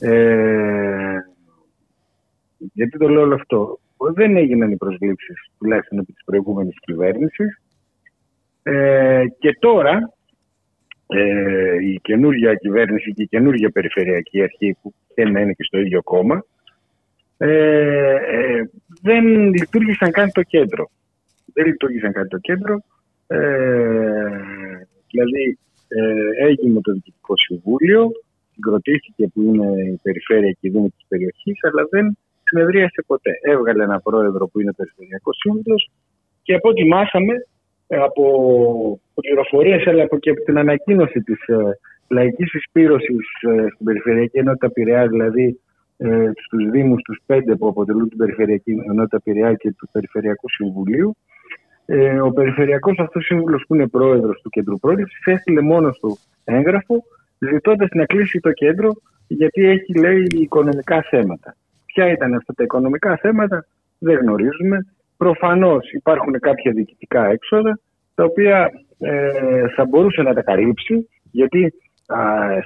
Ε, 0.00 1.16
γιατί 2.72 2.98
το 2.98 3.08
λέω 3.08 3.22
όλο 3.22 3.34
αυτό; 3.34 3.78
Δεν 4.14 4.36
έγιναν 4.36 4.70
οι 4.70 4.76
προσλήψεις 4.76 5.50
τουλάχιστον 5.58 5.98
επί 5.98 6.12
της 6.12 6.24
προηγούμενης 6.24 6.74
κυβέρνησης 6.80 7.60
ε, 8.62 9.24
και 9.38 9.56
τώρα 9.60 10.12
ε, 11.06 11.74
η 11.82 12.00
καινούργια 12.02 12.54
κυβέρνηση 12.54 13.12
και 13.12 13.22
η 13.22 13.26
καινούργια 13.26 13.70
περιφερειακή 13.70 14.42
αρχή 14.42 14.76
που 14.82 14.94
θέλει 15.14 15.32
να 15.32 15.40
είναι 15.40 15.52
και 15.52 15.62
στο 15.62 15.78
ίδιο 15.78 16.02
κόμμα 16.02 16.44
ε, 17.38 18.14
ε, 18.14 18.70
δεν 19.02 19.24
λειτουργήσαν 19.54 20.10
καν 20.10 20.32
το 20.32 20.42
κέντρο. 20.42 20.90
Δεν 21.52 21.66
λειτουργήσαν 21.66 22.12
καν 22.12 22.28
το 22.28 22.38
κέντρο. 22.38 22.82
Ε, 23.26 23.38
δηλαδή 25.10 25.58
ε, 25.88 26.46
έγινε 26.46 26.80
το 26.80 26.92
Διοικητικό 26.92 27.36
Συμβούλιο, 27.36 28.10
συγκροτήθηκε 28.52 29.28
που 29.28 29.42
είναι 29.42 29.66
η 29.92 29.98
περιφέρεια 30.02 30.50
και 30.50 30.66
η 30.68 30.70
δήμη 30.70 30.88
της 30.88 31.04
περιοχής, 31.08 31.58
αλλά 31.64 31.86
δεν 31.90 32.18
συνεδρίασε 32.42 33.04
ποτέ. 33.06 33.30
Έβγαλε 33.42 33.82
ένα 33.82 34.00
πρόεδρο 34.00 34.46
που 34.46 34.60
είναι 34.60 34.72
περιφερειακός 34.72 35.36
σύμβουλος 35.36 35.90
και 36.42 36.54
από 36.54 36.68
ό,τι 36.68 36.84
μάθαμε 36.84 37.34
ε, 37.86 37.96
από 37.96 39.00
πληροφορίες 39.14 39.86
αλλά 39.86 40.02
από 40.02 40.18
και 40.18 40.30
από 40.30 40.44
την 40.44 40.58
ανακοίνωση 40.58 41.20
της 41.20 41.46
ε, 41.46 41.78
λαϊκής 42.08 42.54
εισπήρωσης 42.54 43.26
ε, 43.40 43.66
στην 43.72 43.86
Περιφερειακή 43.86 44.38
Ενότητα 44.38 44.70
Πειραιά, 44.70 45.06
δηλαδή 45.08 45.60
ε, 45.96 46.30
στους 46.44 46.70
Δήμους 46.70 47.02
τους 47.02 47.20
πέντε 47.26 47.56
που 47.56 47.68
αποτελούν 47.68 48.08
την 48.08 48.18
Περιφερειακή 48.18 48.76
Ενότητα 48.88 49.20
Πειραιά 49.20 49.54
και 49.54 49.72
του 49.72 49.88
Περιφερειακού 49.92 50.50
Συμβουλίου, 50.50 51.16
ε, 51.86 52.20
ο 52.20 52.30
Περιφερειακός 52.30 52.98
αυτός 52.98 53.24
σύμβουλος 53.24 53.64
που 53.66 53.74
είναι 53.74 53.88
πρόεδρος 53.88 54.40
του 54.42 54.50
Κέντρου 54.50 54.78
Πρόληψης 54.78 55.26
έστειλε 55.26 55.60
μόνος 55.60 55.98
του 55.98 56.18
έγγραφο 56.44 57.02
ζητώντας 57.38 57.88
να 57.92 58.04
κλείσει 58.04 58.40
το 58.40 58.52
κέντρο 58.52 58.92
γιατί 59.26 59.64
έχει 59.64 59.98
λέει 59.98 60.26
οικονομικά 60.30 61.02
θέματα. 61.02 61.56
Ποια 61.86 62.10
ήταν 62.10 62.34
αυτά 62.34 62.52
τα 62.54 62.62
οικονομικά 62.62 63.16
θέματα 63.16 63.66
δεν 63.98 64.18
γνωρίζουμε. 64.18 64.86
Προφανώς 65.16 65.92
υπάρχουν 65.92 66.40
κάποια 66.40 66.72
διοικητικά 66.72 67.26
έξοδα 67.26 67.80
τα 68.14 68.24
οποία 68.24 68.70
ε, 68.98 69.68
θα 69.76 69.84
μπορούσε 69.84 70.22
να 70.22 70.34
τα 70.34 70.42
καλύψει 70.42 71.08
γιατί 71.30 71.72
α, 72.06 72.18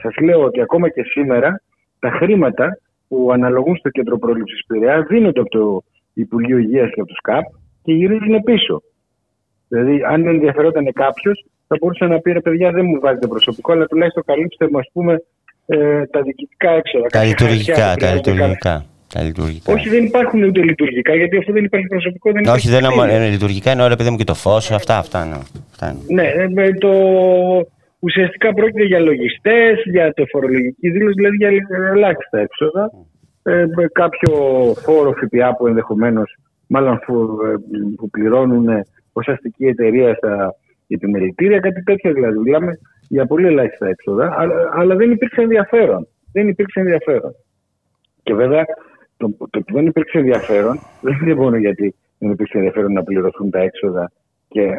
σας 0.02 0.14
λέω 0.22 0.42
ότι 0.42 0.60
ακόμα 0.60 0.88
και 0.88 1.02
σήμερα 1.02 1.62
τα 1.98 2.10
χρήματα 2.10 2.78
που 3.10 3.30
αναλογούν 3.32 3.76
στο 3.76 3.88
κέντρο 3.90 4.18
πρόληψης 4.18 4.64
Πειραιά 4.66 5.02
δίνονται 5.10 5.40
από 5.40 5.50
το 5.50 5.82
Υπουργείο 6.14 6.58
Υγείας 6.58 6.88
και 6.94 7.00
από 7.00 7.08
το 7.08 7.14
ΣΚΑΠ 7.20 7.44
και 7.84 7.92
γυρίζουν 7.92 8.42
πίσω. 8.44 8.82
Δηλαδή, 9.68 9.94
αν 10.12 10.26
ενδιαφερόταν 10.26 10.92
κάποιος, 10.92 11.44
θα 11.68 11.76
μπορούσε 11.80 12.04
να 12.04 12.18
πει 12.20 12.32
ρε 12.32 12.40
παιδιά, 12.40 12.70
δεν 12.70 12.84
μου 12.84 13.00
βάζετε 13.00 13.26
προσωπικό, 13.26 13.72
αλλά 13.72 13.86
τουλάχιστον 13.86 14.22
καλύψτε 14.26 14.68
μου, 14.70 14.78
ας 14.78 14.88
πούμε, 14.92 15.22
ε, 15.66 16.06
τα 16.06 16.20
διοικητικά 16.22 16.70
έξοδα. 16.70 17.06
Τα 17.06 17.18
κάποια 17.18 17.28
λειτουργικά, 17.28 17.74
χαρτιά 17.74 17.92
που 17.92 18.00
τα 18.00 18.06
χρειάζεται 18.06 18.30
κάποιος. 18.30 18.48
λειτουργικά. 18.48 18.84
Τα 19.14 19.22
λειτουργικά. 19.22 19.72
Όχι, 19.72 19.88
δεν 19.88 20.04
υπάρχουν 20.04 20.42
ούτε 20.42 20.60
λειτουργικά, 20.62 21.14
γιατί 21.14 21.36
αφού 21.36 21.52
δεν 21.52 21.64
υπάρχει 21.64 21.86
προσωπικό 21.86 22.32
δεν 22.32 22.40
Όχι, 22.40 22.48
υπάρχει 22.48 22.68
δεν 22.68 22.78
είναι 22.78 22.88
μόνο- 22.88 23.02
κτίριο. 23.02 23.22
είναι 23.22 23.30
λιτουργικά, 23.32 23.72
είναι 23.72 23.82
όλα 23.82 23.96
παιδί 23.96 24.10
μου 24.10 24.16
και 24.16 24.24
το 24.24 24.34
φως, 24.34 24.70
αυτά, 24.70 24.98
αυτά 24.98 25.24
είναι. 25.24 25.38
Αυτά 25.70 25.86
είναι. 25.90 26.22
Ναι, 26.22 26.28
ε, 26.42 26.48
με 26.48 26.72
το... 26.72 26.90
ουσιαστικά 28.00 28.52
πρόκειται 28.52 28.84
για 28.84 29.00
λογιστές, 29.00 29.82
για 29.84 30.12
το 30.12 30.24
φορολογική 30.26 30.90
δήλωση, 30.90 31.14
δηλαδή 31.14 31.36
για 31.36 31.50
ελάχιστα 31.94 32.38
έξοδα. 32.38 32.90
Ε, 33.42 33.66
με 33.76 33.86
κάποιο 33.92 34.32
φόρο 34.82 35.12
ΦΠΑ 35.12 35.56
που 35.56 35.66
ενδεχομένως, 35.66 36.36
μάλλον 36.66 37.00
φο- 37.04 37.46
ε, 37.46 37.54
που 37.96 38.10
πληρώνουν 38.10 38.68
ως 39.12 39.28
αστική 39.28 39.66
εταιρεία 39.66 40.14
στα 40.14 40.54
επιμελητήρια, 40.88 41.60
κάτι 41.60 41.82
τέτοιο 41.82 42.12
δηλαδή. 42.12 42.38
Μιλάμε 42.38 42.78
για 43.08 43.26
πολύ 43.26 43.46
ελάχιστα 43.46 43.88
έξοδα, 43.88 44.34
αλλά, 44.38 44.54
αλλά 44.72 44.96
δεν 44.96 45.10
υπήρξε 45.10 45.40
ενδιαφέρον. 45.40 46.08
Δεν 46.32 46.48
υπήρξε 46.48 46.80
ενδιαφέρον. 46.80 47.34
Και 48.22 48.34
βέβαια 48.34 48.64
το, 49.16 49.36
το 49.50 49.60
που 49.60 49.74
δεν 49.74 49.86
υπήρξε 49.86 50.18
ενδιαφέρον 50.18 50.78
δεν 51.06 51.18
είναι 51.22 51.34
μόνο 51.34 51.56
γιατί 51.56 51.94
δεν 52.18 52.30
υπήρξε 52.30 52.56
ενδιαφέρον 52.56 52.92
να 52.92 53.02
πληρωθούν 53.02 53.50
τα 53.50 53.58
έξοδα 53.58 54.12
και 54.48 54.70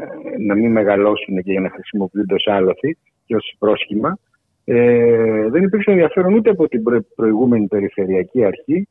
να 0.48 0.56
μην 0.56 0.72
μεγαλώσουν 0.72 1.36
και 1.44 1.52
για 1.52 1.62
να 1.62 1.70
χρησιμοποιούνται 1.70 2.34
ως 2.34 2.48
άλοθη 2.48 2.98
και 3.32 3.38
ως 3.38 3.56
πρόσχημα. 3.60 4.18
Ε, 4.64 5.50
δεν 5.50 5.64
υπήρξε 5.64 5.92
ενδιαφέρον 5.92 6.34
ούτε 6.34 6.50
από 6.50 6.68
την 6.68 6.84
προ- 6.84 7.06
προηγούμενη 7.16 7.68
περιφερειακή 7.68 8.46
αρχή, 8.46 8.88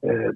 ε, 0.00 0.28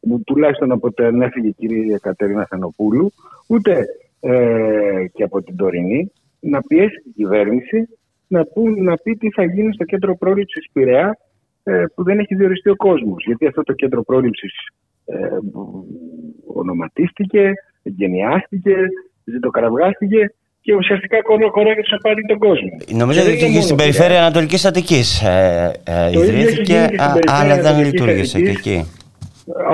που 0.00 0.22
τουλάχιστον 0.26 0.72
από 0.72 0.92
την 0.92 1.22
έφυγε 1.22 1.48
η 1.48 1.52
κυρία 1.52 1.98
Κατερίνα 1.98 2.46
Θανοπούλου, 2.46 3.12
ούτε 3.48 3.86
ε, 4.20 5.04
και 5.12 5.22
από 5.22 5.42
την 5.42 5.56
τωρινή, 5.56 6.12
να 6.40 6.60
πιέσει 6.60 7.00
την 7.02 7.12
κυβέρνηση 7.12 7.88
να, 8.28 8.44
που, 8.44 8.70
να 8.70 8.96
πει 8.96 9.16
τι 9.16 9.30
θα 9.30 9.44
γίνει 9.44 9.72
στο 9.72 9.84
κέντρο 9.84 10.16
πρόληψης 10.16 10.68
Πειραιά 10.72 11.18
ε, 11.62 11.84
που 11.94 12.02
δεν 12.02 12.18
έχει 12.18 12.34
διοριστεί 12.34 12.70
ο 12.70 12.76
κόσμος. 12.76 13.24
Γιατί 13.26 13.46
αυτό 13.46 13.62
το 13.62 13.72
κέντρο 13.72 14.02
πρόληψης 14.02 14.52
ε, 15.04 15.28
ονοματίστηκε, 16.46 17.52
εγκαινιάστηκε, 17.82 18.76
ζητοκραυγάστηκε 19.24 20.34
και 20.66 20.74
ουσιαστικά 20.74 21.16
κορόιδεψε 21.52 21.94
να 21.94 21.98
πάρει 22.06 22.22
τον 22.30 22.38
κόσμο. 22.38 22.68
Νομίζω 23.02 23.20
Και 23.20 23.26
ότι 23.28 23.36
δεν 23.36 23.38
και 23.38 23.52
είναι 23.52 23.60
στην 23.66 23.76
μόνο 23.76 23.82
περιφέρεια 23.82 24.20
Ανατολικής 24.20 24.64
Αττικής 24.64 25.22
ε, 25.22 25.72
ε, 25.84 26.10
Το 26.12 26.20
ίδιο 26.20 26.20
έχει 26.22 26.30
ιδρύθηκε, 26.30 26.72
γίνει 26.72 26.86
και 26.88 26.94
στην 26.94 27.00
α, 27.00 27.12
περιφέρεια 27.12 27.40
αλλά 27.40 27.54
δεν 27.54 27.64
Ανατολικής 27.64 27.92
λειτουργήσε 27.92 28.40
και 28.40 28.48
Αττικής. 28.50 28.76
εκεί. 28.76 28.90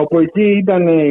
Από 0.02 0.20
εκεί 0.20 0.42
ήταν 0.62 0.82
ε, 0.88 1.02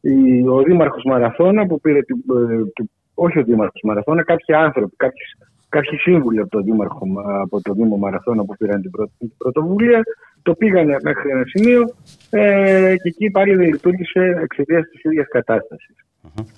η- 0.00 0.46
ο 0.56 0.62
Δήμαρχος 0.66 1.02
Μαραθώνα 1.04 1.66
που 1.66 1.80
πήρε 1.80 2.00
την, 2.02 2.16
ε, 2.16 2.64
την- 2.74 2.90
όχι 3.14 3.38
ο 3.38 3.42
Δήμαρχος 3.44 3.80
Μαραθώνα, 3.84 4.22
κάποιοι 4.24 4.54
άνθρωποι, 4.54 4.94
κάποιοι, 4.96 5.22
κάποιοι 5.68 5.98
σύμβουλοι 5.98 6.40
από 6.40 6.50
το, 6.50 6.60
Δήμαρχο, 6.60 7.04
από 7.42 7.60
το 7.62 7.72
Δήμο 7.72 7.96
Μαραθώνα 7.96 8.44
που 8.44 8.54
πήραν 8.58 8.80
την, 8.82 8.90
πρώτη, 8.90 9.12
την 9.18 9.30
πρωτοβουλία, 9.38 10.00
το 10.42 10.54
πήγανε 10.54 10.96
μέχρι 11.02 11.30
ένα 11.30 11.44
σημείο 11.46 11.82
ε, 12.30 12.94
και 13.02 13.08
εκεί 13.08 13.30
πάλι 13.30 13.54
δεν 13.54 13.66
λειτουργήσε 13.66 14.38
εξαιτίας 14.42 14.82
της 14.90 15.02
ίδιας 15.04 15.26
κατάστασης. 15.28 15.96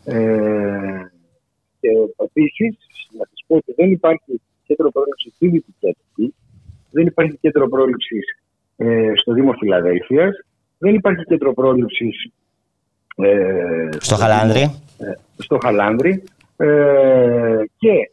Ε, 0.04 0.16
και 1.86 2.24
επίση, 2.24 2.78
να 3.18 3.24
σα 3.30 3.46
πω 3.46 3.56
ότι 3.56 3.72
δεν 3.76 3.90
υπάρχει 3.90 4.40
κέντρο 4.66 4.90
πρόληψης 4.90 5.32
στη 5.34 5.48
Δυτική 5.48 5.88
Αττική, 5.88 6.34
δεν 6.90 7.06
υπάρχει 7.06 7.36
κέντρο 7.40 7.68
πρόληψης 7.68 8.24
ε, 8.76 9.12
στο 9.14 9.32
Δήμο 9.32 9.52
Φιλαδέλφιας, 9.52 10.34
δεν 10.78 10.94
υπάρχει 10.94 11.24
κέντρο 11.24 11.54
πρόληψης 11.54 12.30
ε, 13.16 13.88
Στο 13.98 14.16
Χαλάνδρι. 14.16 14.60
ε, 14.98 15.12
στο 15.36 15.58
Χαλάνδρι 15.62 16.22
ε, 16.56 17.62
και 17.78 18.10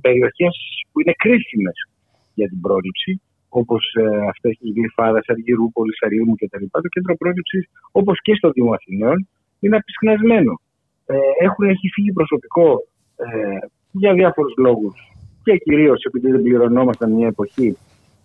περιοχές 0.00 0.54
που 0.92 1.00
είναι 1.00 1.14
κρίσιμες 1.18 1.88
για 2.34 2.48
την 2.48 2.60
πρόληψη 2.60 3.20
όπως 3.48 3.94
ε, 3.94 4.26
αυτές 4.28 4.56
της 4.58 4.72
Γλυφάδας, 4.76 5.24
Αργυρούπολης, 5.26 6.02
Αριούμου 6.02 6.34
κτλ. 6.34 6.64
Το 6.70 6.88
κέντρο 6.88 7.16
πρόληψης 7.16 7.68
όπως 7.90 8.20
και 8.22 8.34
στο 8.34 8.50
Δήμο 8.50 8.72
Αθηναίων 8.72 9.28
είναι 9.60 9.76
απεισχνασμένο. 9.76 10.60
Ε, 11.06 11.16
έχουν, 11.44 11.68
έχει 11.68 11.88
φύγει 11.94 12.12
προσωπικό 12.12 12.86
ε, 13.20 13.66
για 13.90 14.12
διάφορους 14.12 14.54
λόγους 14.56 15.10
και 15.44 15.56
κυρίως 15.56 16.02
επειδή 16.02 16.30
δεν 16.30 16.42
πληρωνόμασταν 16.42 17.12
μια 17.12 17.26
εποχή 17.26 17.76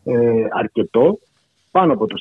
ε, 0.03 0.45
αρκετό, 0.49 1.19
πάνω 1.71 1.93
από 1.93 2.07
το 2.07 2.15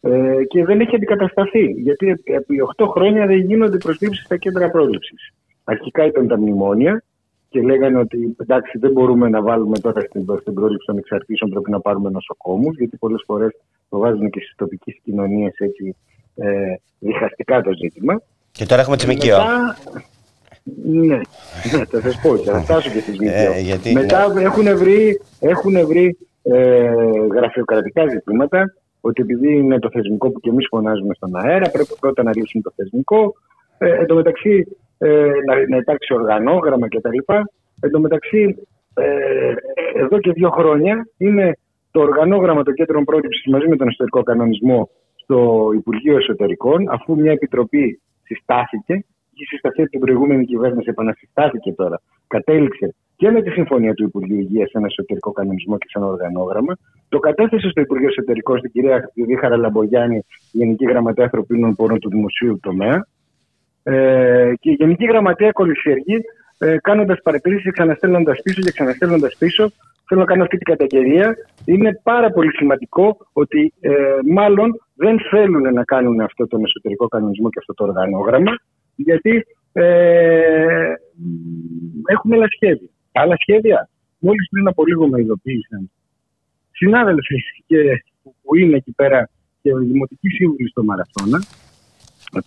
40% 0.00 0.10
ε, 0.10 0.44
και 0.48 0.64
δεν 0.64 0.80
έχει 0.80 0.94
αντικατασταθεί. 0.94 1.64
Γιατί 1.64 2.08
επί 2.24 2.56
8 2.76 2.86
χρόνια 2.88 3.26
δεν 3.26 3.38
γίνονται 3.38 3.76
προσλήψεις 3.76 4.24
στα 4.24 4.36
κέντρα 4.36 4.70
πρόληψης. 4.70 5.32
Αρχικά 5.64 6.06
ήταν 6.06 6.28
τα 6.28 6.38
μνημόνια 6.38 7.02
και 7.48 7.60
λέγανε 7.60 7.98
ότι 7.98 8.36
εντάξει 8.40 8.78
δεν 8.78 8.92
μπορούμε 8.92 9.28
να 9.28 9.42
βάλουμε 9.42 9.78
τώρα 9.78 10.00
στην, 10.00 10.24
στην 10.40 10.54
πρόληψη 10.54 10.86
των 10.86 10.98
εξαρτήσεων, 10.98 11.50
πρέπει 11.50 11.70
να 11.70 11.80
πάρουμε 11.80 12.10
νοσοκόμους, 12.10 12.76
γιατί 12.76 12.96
πολλές 12.96 13.22
φορές 13.26 13.50
το 13.88 13.98
βάζουν 13.98 14.30
και 14.30 14.40
στις 14.40 14.54
τοπικές 14.56 14.98
κοινωνίες 15.04 15.54
έτσι 15.58 15.96
ε, 16.34 16.74
διχαστικά 16.98 17.60
το 17.60 17.70
ζήτημα. 17.82 18.22
Και 18.52 18.66
τώρα 18.66 18.80
έχουμε 18.80 18.96
τη 18.96 19.06
ΜΚΟ. 19.06 19.26
Μετά, 19.26 19.76
ναι, 20.84 21.16
ναι, 21.16 21.84
θα 21.84 22.00
σας 22.00 22.20
πω, 22.20 22.36
θα 22.36 22.60
φτάσω 22.60 22.90
και 22.90 23.00
στις 23.00 23.14
ΜΚΟ. 23.14 23.30
Ε, 23.30 23.60
γιατί, 23.60 23.92
Μετά 23.92 24.32
έχουν 24.38 24.76
βρει, 24.76 25.20
έχουν 25.40 25.86
βρει 25.86 26.16
ε, 26.42 26.92
γραφειοκρατικά 27.34 28.08
ζητήματα, 28.08 28.74
ότι 29.00 29.22
επειδή 29.22 29.52
είναι 29.52 29.78
το 29.78 29.90
θεσμικό 29.92 30.30
που 30.30 30.40
και 30.40 30.50
εμείς 30.50 30.66
φωνάζουμε 30.70 31.14
στον 31.14 31.36
αέρα, 31.36 31.70
πρέπει 31.70 31.94
πρώτα 32.00 32.22
να 32.22 32.30
λύσουμε 32.34 32.62
το 32.62 32.72
θεσμικό. 32.76 33.34
Ε, 33.78 33.90
εν 33.90 34.06
τω 34.06 34.14
μεταξύ, 34.14 34.66
ε, 34.98 35.30
να, 35.46 35.54
να 35.68 35.76
υπάρξει 35.76 36.14
οργανόγραμμα 36.14 36.88
κτλ. 36.88 37.32
Εν 37.80 37.90
τω 37.90 38.00
μεταξύ, 38.00 38.56
ε, 38.94 39.54
εδώ 39.94 40.18
και 40.18 40.32
δύο 40.32 40.50
χρόνια 40.50 41.08
είναι 41.16 41.58
το 41.90 42.00
οργανόγραμμα 42.00 42.62
των 42.62 42.74
κέντρων 42.74 43.04
πρόληψης 43.04 43.52
μαζί 43.52 43.68
με 43.68 43.76
τον 43.76 43.88
εσωτερικό 43.88 44.22
κανονισμό 44.22 44.90
στο 45.14 45.70
Υπουργείο 45.74 46.16
Εσωτερικών, 46.16 46.88
αφού 46.90 47.16
μια 47.16 47.32
επιτροπή 47.32 48.00
συστάθηκε, 48.22 49.04
είχε 49.32 49.44
συσταθεί 49.44 49.80
από 49.82 49.90
την 49.90 50.00
προηγούμενη 50.00 50.44
κυβέρνηση, 50.44 50.88
επανασυστάθηκε 50.90 51.72
τώρα, 51.72 52.00
κατέληξε 52.26 52.94
και 53.16 53.30
με 53.30 53.42
τη 53.42 53.50
συμφωνία 53.50 53.94
του 53.94 54.04
Υπουργείου 54.04 54.38
Υγείας 54.38 54.70
σε 54.70 54.78
ένα 54.78 54.86
εσωτερικό 54.86 55.32
κανονισμό 55.32 55.78
και 55.78 55.86
σε 55.88 55.98
ένα 55.98 56.06
οργανόγραμμα. 56.06 56.76
Το 57.08 57.18
κατέθεσε 57.18 57.68
στο 57.68 57.80
Υπουργείο 57.80 58.08
Εσωτερικών 58.08 58.58
στην 58.58 58.70
κυρία 58.70 59.10
Δίχαρα 59.14 59.56
Λαμπογιάννη, 59.56 60.24
Γενική 60.52 60.84
Γραμματέα 60.84 61.24
Ανθρωπίνων 61.24 61.74
Πόρων 61.74 61.98
του 61.98 62.08
Δημοσίου 62.08 62.58
Τομέα. 62.62 63.06
Ε, 63.82 64.52
και 64.60 64.70
η 64.70 64.76
Γενική 64.78 65.04
Γραμματέα 65.04 65.50
Κολυσιεργή, 65.50 66.18
ε, 66.58 66.76
κάνοντας 66.78 67.18
παρατηρήσεις, 67.22 67.72
ξαναστέλνοντας 67.72 68.40
πίσω 68.42 68.60
και 68.60 68.70
ξαναστέλνοντας 68.70 69.36
πίσω, 69.38 69.70
θέλω 70.08 70.20
να 70.20 70.26
κάνω 70.26 70.42
αυτή 70.42 70.56
την 70.56 70.66
καταγγελία. 70.66 71.36
Είναι 71.64 72.00
πάρα 72.02 72.30
πολύ 72.30 72.52
σημαντικό 72.56 73.16
ότι 73.32 73.72
ε, 73.80 73.92
μάλλον 74.32 74.80
δεν 74.94 75.16
θέλουν 75.30 75.74
να 75.74 75.84
κάνουν 75.84 76.20
αυτό 76.20 76.46
τον 76.46 76.64
εσωτερικό 76.64 77.06
κανονισμό 77.08 77.48
και 77.50 77.58
αυτό 77.58 77.74
το 77.74 77.84
οργανόγραμμα, 77.84 78.52
γιατί 78.96 79.46
ε, 79.72 80.92
έχουμε 82.04 82.36
άλλα 82.36 82.46
σχέδια. 82.54 82.88
Άλλα 83.12 83.36
σχέδια, 83.40 83.88
μόλις 84.18 84.48
πριν 84.50 84.68
από 84.68 84.86
λίγο 84.86 85.08
με 85.08 85.20
ειδοποίησαν 85.20 85.90
συνάδελφοι 86.72 87.36
και, 87.66 88.04
που 88.42 88.56
είναι 88.56 88.76
εκεί 88.76 88.92
πέρα 88.92 89.28
και 89.62 89.70
δημοτικοί 89.74 90.28
σύμβουλοι 90.28 90.68
στο 90.68 90.84
Μαραθώνα, 90.84 91.42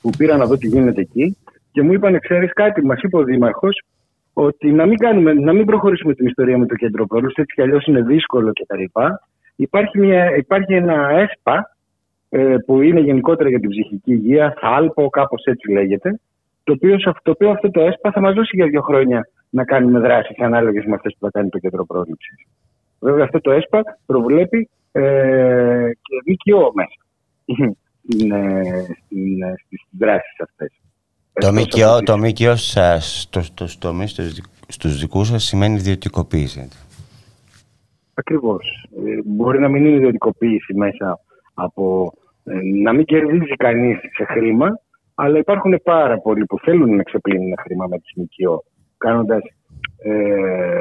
που 0.02 0.10
πήρα 0.18 0.38
να 0.38 0.46
δω 0.46 0.58
τι 0.58 0.68
γίνεται 0.68 1.02
εκεί 1.02 1.38
και 1.72 1.82
μου 1.82 1.94
είπαν, 1.94 2.20
ξέρεις 2.20 2.54
κάτι, 2.54 2.86
μας 2.86 3.02
είπε 3.02 3.18
ο 3.18 3.24
Δήμαρχος, 3.24 3.84
ότι 4.34 4.72
να 4.72 4.86
μην, 4.86 4.98
κάνουμε, 4.98 5.34
να 5.34 5.54
μην 5.54 5.66
προχωρήσουμε 5.66 6.14
την 6.14 6.26
ιστορία 6.26 6.58
με 6.58 6.66
το 6.66 6.76
κέντρο 6.76 7.06
πρόληψη, 7.06 7.42
έτσι 7.42 7.56
κι 7.56 7.62
αλλιώς 7.62 7.86
είναι 7.86 8.02
δύσκολο 8.02 8.52
κτλ. 8.52 8.84
Υπάρχει, 9.56 10.00
μια, 10.00 10.36
υπάρχει 10.36 10.74
ένα 10.74 11.10
ΕΣΠΑ 11.10 11.76
ε, 12.30 12.56
που 12.66 12.82
είναι 12.82 13.00
γενικότερα 13.00 13.50
για 13.50 13.60
την 13.60 13.70
ψυχική 13.70 14.12
υγεία, 14.12 14.54
ΘΑΛΠΟ, 14.58 15.10
κάπως 15.10 15.44
έτσι 15.44 15.72
λέγεται, 15.72 16.20
το 16.66 16.72
οποίο, 16.74 16.98
το 17.24 17.32
οποίο 17.32 17.50
αυτό 17.50 17.72
το 17.72 17.82
ΕΣΠΑ 17.82 18.12
θα 18.12 18.22
μας 18.22 18.34
δώσει 18.34 18.56
για 18.56 18.68
δύο 18.68 18.82
χρόνια 18.82 19.30
να 19.50 19.64
κάνουμε 19.64 20.00
δράσει 20.00 20.36
ανάλογες 20.38 20.86
με 20.86 20.96
αυτές 20.96 21.16
που 21.20 21.26
θα 21.26 21.32
κάνει 21.32 21.50
το 21.50 21.60
κέντρο 21.60 21.86
πρόληψης. 21.86 22.48
Βέβαια, 23.00 23.24
αυτό 23.24 23.42
το 23.42 23.52
ΕΣΠΑ 23.52 23.82
προβλέπει 24.06 24.70
ε, 24.92 25.90
και 26.02 26.32
ΜΚΟ 26.32 26.72
μέσα 26.74 26.98
στην, 28.04 28.32
ε, 28.32 28.62
στην, 29.06 29.42
ε, 29.44 29.54
στις 29.66 29.82
δράσεις 30.00 30.40
αυτές. 30.40 30.72
Το 31.34 31.48
Εκτός 31.48 31.64
ΜΚΟ, 31.64 31.96
από 31.96 32.06
το 32.06 32.18
ΜΚΟ 32.18 32.56
σας, 32.56 33.22
στο, 33.22 33.42
στο, 33.42 33.66
τομείς, 33.80 34.12
στους, 34.12 34.34
δικ- 34.34 34.46
στους 34.68 35.00
δικούς 35.00 35.28
σας 35.28 35.44
σημαίνει 35.44 35.76
ιδιωτικοποίηση. 35.76 36.60
έτσι. 36.60 36.80
Ακριβώς. 38.14 38.88
Ε, 39.06 39.20
μπορεί 39.26 39.60
να 39.60 39.68
μην 39.70 39.86
είναι 39.86 39.96
ιδιωτικοποίηση 39.96 40.74
μέσα 40.74 41.20
από 41.54 42.14
ε, 42.44 42.54
να 42.84 42.94
μην 42.94 43.06
κερδίζει 43.06 43.56
κανείς 43.56 43.98
σε 43.98 44.24
χρήμα, 44.26 44.80
αλλά 45.16 45.38
υπάρχουν 45.38 45.82
πάρα 45.84 46.20
πολλοί 46.20 46.46
που 46.46 46.60
θέλουν 46.60 46.96
να 46.96 47.04
ξεπλύνουν 47.04 47.54
χρήμα 47.60 47.88
με 47.88 47.98
τις 47.98 48.12
ΜΚΟ, 48.16 48.64
κάνοντας, 48.98 49.42
ε, 50.04 50.80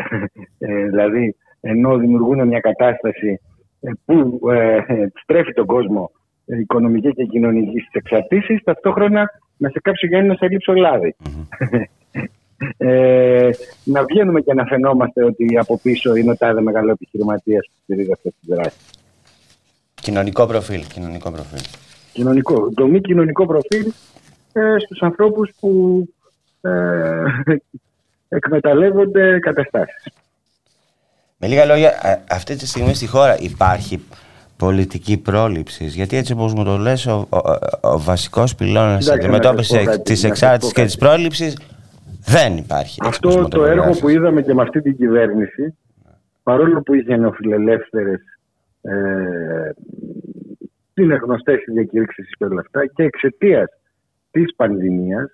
ε, 0.59 0.85
δηλαδή, 0.87 1.37
ενώ 1.61 1.97
δημιουργούν 1.97 2.47
μια 2.47 2.61
κατάσταση 2.61 3.41
ε, 3.81 3.91
που 4.05 4.41
ε, 4.51 4.79
στρέφει 5.23 5.53
τον 5.53 5.67
κόσμο 5.67 6.11
ε, 6.47 6.59
οικονομική 6.59 7.13
και 7.13 7.25
κοινωνική 7.25 7.79
στις 7.79 7.93
εξαρτήσεις, 7.93 8.63
ταυτόχρονα 8.63 9.31
να 9.57 9.69
σε 9.69 9.81
κάψει 9.83 10.07
για 10.07 10.23
να 10.23 10.35
σε 10.35 10.47
ρίψω 10.47 10.73
λάδι. 10.73 11.15
Ε, 12.77 13.51
να 13.85 14.05
βγαίνουμε 14.05 14.41
και 14.41 14.55
να 14.55 14.65
φαινόμαστε 14.65 15.25
ότι 15.25 15.59
από 15.59 15.79
πίσω 15.83 16.15
είναι 16.15 16.31
ο 16.31 16.37
τάδε 16.37 16.61
μεγάλο 16.61 16.91
επιχειρηματία 16.91 17.59
που 17.59 17.81
στηρίζει 17.83 18.13
αυτές 18.13 18.33
τις 18.41 18.55
δράσεις. 18.55 18.91
Κοινωνικό 19.95 20.47
προφίλ, 20.47 20.87
κοινωνικό 20.95 21.31
προφίλ. 21.31 21.61
Κοινωνικό, 22.13 22.71
το 22.75 22.87
μη 22.87 23.01
κοινωνικό 23.01 23.47
προφίλ 23.47 23.87
ε, 23.87 24.14
στους 24.85 25.03
ανθρώπους 25.03 25.51
που 25.61 26.05
ε, 26.61 26.71
εκμεταλλεύονται 28.37 29.39
καταστάσεις. 29.39 30.09
Με 31.39 31.47
λίγα 31.47 31.65
λόγια, 31.65 31.89
α- 31.89 32.19
αυτή 32.31 32.57
τη 32.57 32.67
στιγμή 32.67 32.95
στη 32.95 33.07
χώρα 33.07 33.37
υπάρχει 33.41 34.03
πολιτική 34.57 35.17
πρόληψη. 35.19 35.85
Γιατί 35.85 36.17
έτσι 36.17 36.33
όπως 36.33 36.55
μου 36.55 36.65
το 36.65 36.77
λες, 36.77 37.07
ο, 37.07 37.27
ο, 37.31 37.39
ο 37.81 37.99
βασικός 38.01 38.55
πυλώνας 38.55 38.97
της 38.99 39.07
Εντάξει, 39.09 39.29
να 39.29 39.35
αντιμετώπισης 39.37 39.71
σας 39.73 39.77
πω 39.77 39.83
εξ- 39.91 39.97
κάτι, 39.97 40.03
της 40.13 40.23
να 40.23 40.29
σας 40.29 40.31
εξάρτησης 40.31 40.73
πω 40.75 40.81
και 40.81 40.87
της 40.87 40.97
πρόληψης 40.97 41.59
δεν 42.25 42.57
υπάρχει. 42.57 42.99
έτσι 43.05 43.19
όπως 43.23 43.29
Αυτό 43.35 43.41
μου 43.43 43.49
το 43.49 43.57
έργο 43.61 43.67
περιγράφεις. 43.69 44.01
που 44.01 44.09
είδαμε 44.09 44.43
και 44.43 44.55
με 44.55 44.63
αυτή 44.63 44.83
την 44.83 44.97
κυβέρνηση, 44.97 45.77
παρόλο 46.43 46.81
που 46.83 46.95
είχε 46.95 47.17
νεοφιλελεύθερες, 47.17 48.21
ε, 48.83 48.93
είναι 50.95 51.15
γνωστές 51.23 51.57
οι 51.67 51.73
διακήρυξεις 51.73 52.29
και 52.39 52.45
όλα 52.45 52.61
αυτά 52.61 52.87
και 52.87 53.03
εξαιτίας 53.03 53.69
της 54.35 54.55
πανδημίας, 54.57 55.31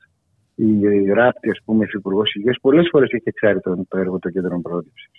η 0.55 1.12
Ράπτη, 1.12 1.51
ας 1.51 1.59
πούμε, 1.64 1.86
υπουργός 1.92 2.34
Υγείας, 2.34 2.57
πολλές 2.61 2.88
φορές 2.90 3.11
έχει 3.11 3.28
εξάρει 3.28 3.61
το, 3.61 3.84
το 3.88 3.98
έργο 3.98 4.18
των 4.18 4.32
κέντρων 4.32 4.62
πρόληψης. 4.62 5.11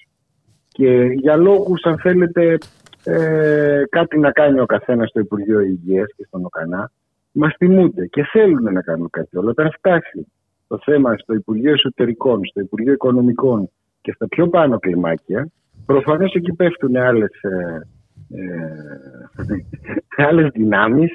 Και 0.67 0.89
για 1.15 1.35
λόγους, 1.35 1.83
αν 1.83 1.97
θέλετε, 1.97 2.57
ε, 3.03 3.83
κάτι 3.89 4.17
να 4.19 4.31
κάνει 4.31 4.59
ο 4.59 4.65
καθένας 4.65 5.09
στο 5.09 5.19
Υπουργείο 5.19 5.59
Υγείας 5.59 6.07
και 6.15 6.23
στον 6.27 6.45
ΟΚΑΝΑ, 6.45 6.91
μας 7.31 7.53
τιμούνται 7.57 8.05
και 8.05 8.23
θέλουν 8.31 8.73
να 8.73 8.81
κάνουν 8.81 9.09
κάτι. 9.09 9.37
Αλλά 9.37 9.49
όταν 9.49 9.71
φτάσει 9.71 10.27
το 10.67 10.79
θέμα 10.83 11.17
στο 11.17 11.33
Υπουργείο 11.33 11.71
Εσωτερικών, 11.71 12.45
στο 12.45 12.59
Υπουργείο 12.59 12.93
Οικονομικών 12.93 13.69
και 14.01 14.11
στα 14.11 14.27
πιο 14.27 14.47
πάνω 14.47 14.79
κλιμάκια, 14.79 15.49
προφανώς 15.85 16.33
εκεί 16.33 16.53
πέφτουν 16.53 16.95
άλλες, 16.95 17.41
ε, 17.41 17.81
ε, 20.17 20.23
άλλες 20.27 20.49
δυνάμεις. 20.53 21.11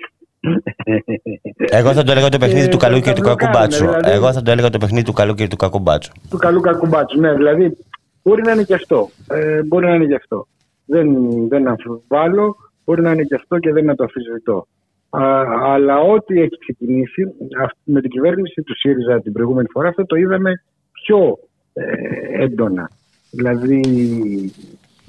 Εγώ 1.57 1.93
θα 1.93 2.03
το 2.03 2.11
έλεγα 2.13 2.29
το 2.29 2.39
παιχνίδι 2.39 2.65
Ε, 2.67 2.69
του 2.69 2.77
καλού 2.77 2.95
θα 2.95 3.01
και 3.01 3.13
του 3.13 3.23
τα 3.23 3.29
κακού 3.29 3.37
μπλοκάρουν, 3.45 3.61
μπάτσου. 3.61 3.85
δηλαδή. 3.87 4.11
Εγώ 4.11 4.33
θα 4.33 4.43
το 4.43 4.51
έλεγα 4.51 4.71
το 4.71 4.79
παιχνίδι 4.79 5.05
του 5.05 5.13
καλού 5.13 5.35
και 5.35 5.49
του 5.49 5.57
κακού 5.57 5.79
μπάτσου. 5.79 6.13
του 6.31 6.37
καλού 6.37 6.61
κακού 6.61 6.87
μπάτσου. 6.87 7.21
Ναι, 7.21 7.35
δηλαδή 7.35 7.77
μπορεί 8.23 8.43
να 8.43 8.53
είναι 8.53 8.63
και 8.63 8.75
αυτό. 8.75 9.09
Ε, 9.31 9.63
μπορεί 9.63 9.87
να 9.87 9.95
είναι 9.95 10.07
και 10.07 10.15
αυτό. 10.15 10.47
Δεν, 10.87 11.09
δεν 11.49 11.69
αμφιβάλλω. 11.69 12.57
Μπορεί 12.85 13.03
να 13.03 13.13
είναι 13.13 13.23
και 13.23 13.35
αυτό 13.35 13.59
και 13.59 13.73
δεν 13.73 13.85
να 13.85 13.95
το 13.95 14.05
αφισβητώ. 14.05 14.67
Α, 15.11 15.23
αλλά 15.73 15.99
ό,τι 16.01 16.41
έχει 16.41 16.59
ξεκινήσει 16.59 17.23
αυ- 17.63 17.77
με 17.85 18.01
την 18.01 18.11
κυβέρνηση 18.11 18.63
του 18.63 18.77
ΣΥΡΙΖΑ 18.77 19.21
την 19.21 19.33
προηγούμενη 19.33 19.69
φορά, 19.73 19.89
αυτό 19.89 20.07
το 20.07 20.17
είδαμε 20.17 20.63
πιο 20.93 21.39
ε, 21.73 21.85
έντονα. 22.43 22.91
Δηλαδή, 23.31 23.81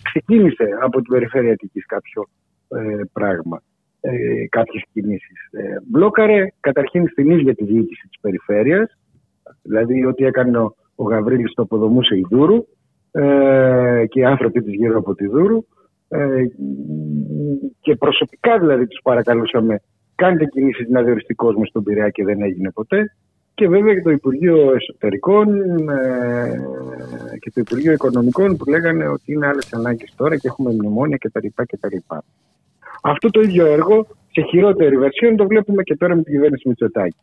ξεκίνησε 0.02 0.64
από 0.82 1.02
την 1.02 1.12
περιφέρεια 1.12 1.52
Αττικής 1.52 1.86
κάποιο 1.86 2.28
ε, 2.68 3.02
πράγμα, 3.14 3.62
ε, 4.12 4.48
κάποιες 4.50 4.84
κινήσεις. 4.94 5.50
Ε, 5.52 5.64
μπλόκαρε 5.86 6.48
καταρχήν 6.60 7.08
στην 7.08 7.30
ίδια 7.30 7.56
τη 7.56 7.66
διοίκηση 7.66 8.08
της 8.08 8.20
περιφέρειας, 8.22 8.98
Δηλαδή, 9.68 10.06
ό,τι 10.06 10.26
έκανε 10.26 10.58
ο, 10.58 10.76
ο 10.96 11.04
Γαβρίλης 11.04 11.54
το 11.54 11.62
αποδομούσε 11.62 12.16
η 12.16 12.26
Δούρου 12.30 12.66
ε, 13.12 14.06
και 14.10 14.20
οι 14.20 14.24
άνθρωποι 14.24 14.62
της 14.62 14.74
γύρω 14.74 14.98
από 14.98 15.16
τη 15.16 15.28
Δούρου 15.28 15.66
ε, 16.08 16.44
και 17.80 17.96
προσωπικά 17.96 18.60
δηλαδή 18.60 18.88
τους 18.88 19.00
παρακαλούσαμε 19.04 19.82
κάντε 20.16 20.46
κινήσεις 20.46 20.88
να 20.90 21.02
διοριστεί 21.02 21.34
κόσμος 21.34 21.68
στον 21.68 21.84
Πειραιά 21.84 22.10
και 22.10 22.24
δεν 22.24 22.42
έγινε 22.42 22.72
ποτέ 22.72 23.14
και 23.54 23.68
βέβαια 23.68 23.94
και 23.94 24.02
το 24.02 24.12
Υπουργείο 24.12 24.74
Εσωτερικών 24.74 25.60
ε, 25.90 27.38
και 27.40 27.52
το 27.52 27.62
Υπουργείο 27.62 27.92
Οικονομικών 27.92 28.58
που 28.58 28.70
λέγανε 28.70 29.08
ότι 29.08 29.34
είναι 29.34 29.48
άλλες 29.48 29.74
ανάγκες 29.74 30.14
τώρα 30.16 30.38
και 30.38 30.48
έχουμε 30.48 30.72
μνημόνια 30.72 31.18
κτλ. 31.18 31.48
κτλ. 31.56 31.98
Αυτό 33.02 33.30
το 33.30 33.42
ίδιο 33.42 33.66
έργο 33.66 34.08
σε 34.32 34.42
χειρότερη 34.50 34.98
βερσιόν 34.98 35.36
το 35.36 35.48
βλέπουμε 35.48 35.84
και 35.84 35.96
τώρα 35.96 36.16
με 36.16 36.24
την 36.24 36.34
κυβέρνηση 36.34 36.68
Μητσοτάκη. 36.68 37.18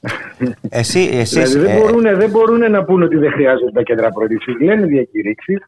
Εσύ, 0.68 1.08
εσείς, 1.12 1.52
δηλαδή 1.52 1.58
δεν, 1.58 1.76
ε, 1.76 1.80
μπορούν, 1.80 2.18
δεν 2.18 2.30
μπορούν 2.30 2.70
να 2.70 2.84
πούνε 2.84 3.04
ότι 3.04 3.16
δεν 3.16 3.30
χρειάζονται 3.30 3.70
τα 3.72 3.82
κέντρα 3.82 4.10
πρόληψη. 4.10 4.50
Λένε 4.62 4.86
διακηρύξεις, 4.86 5.58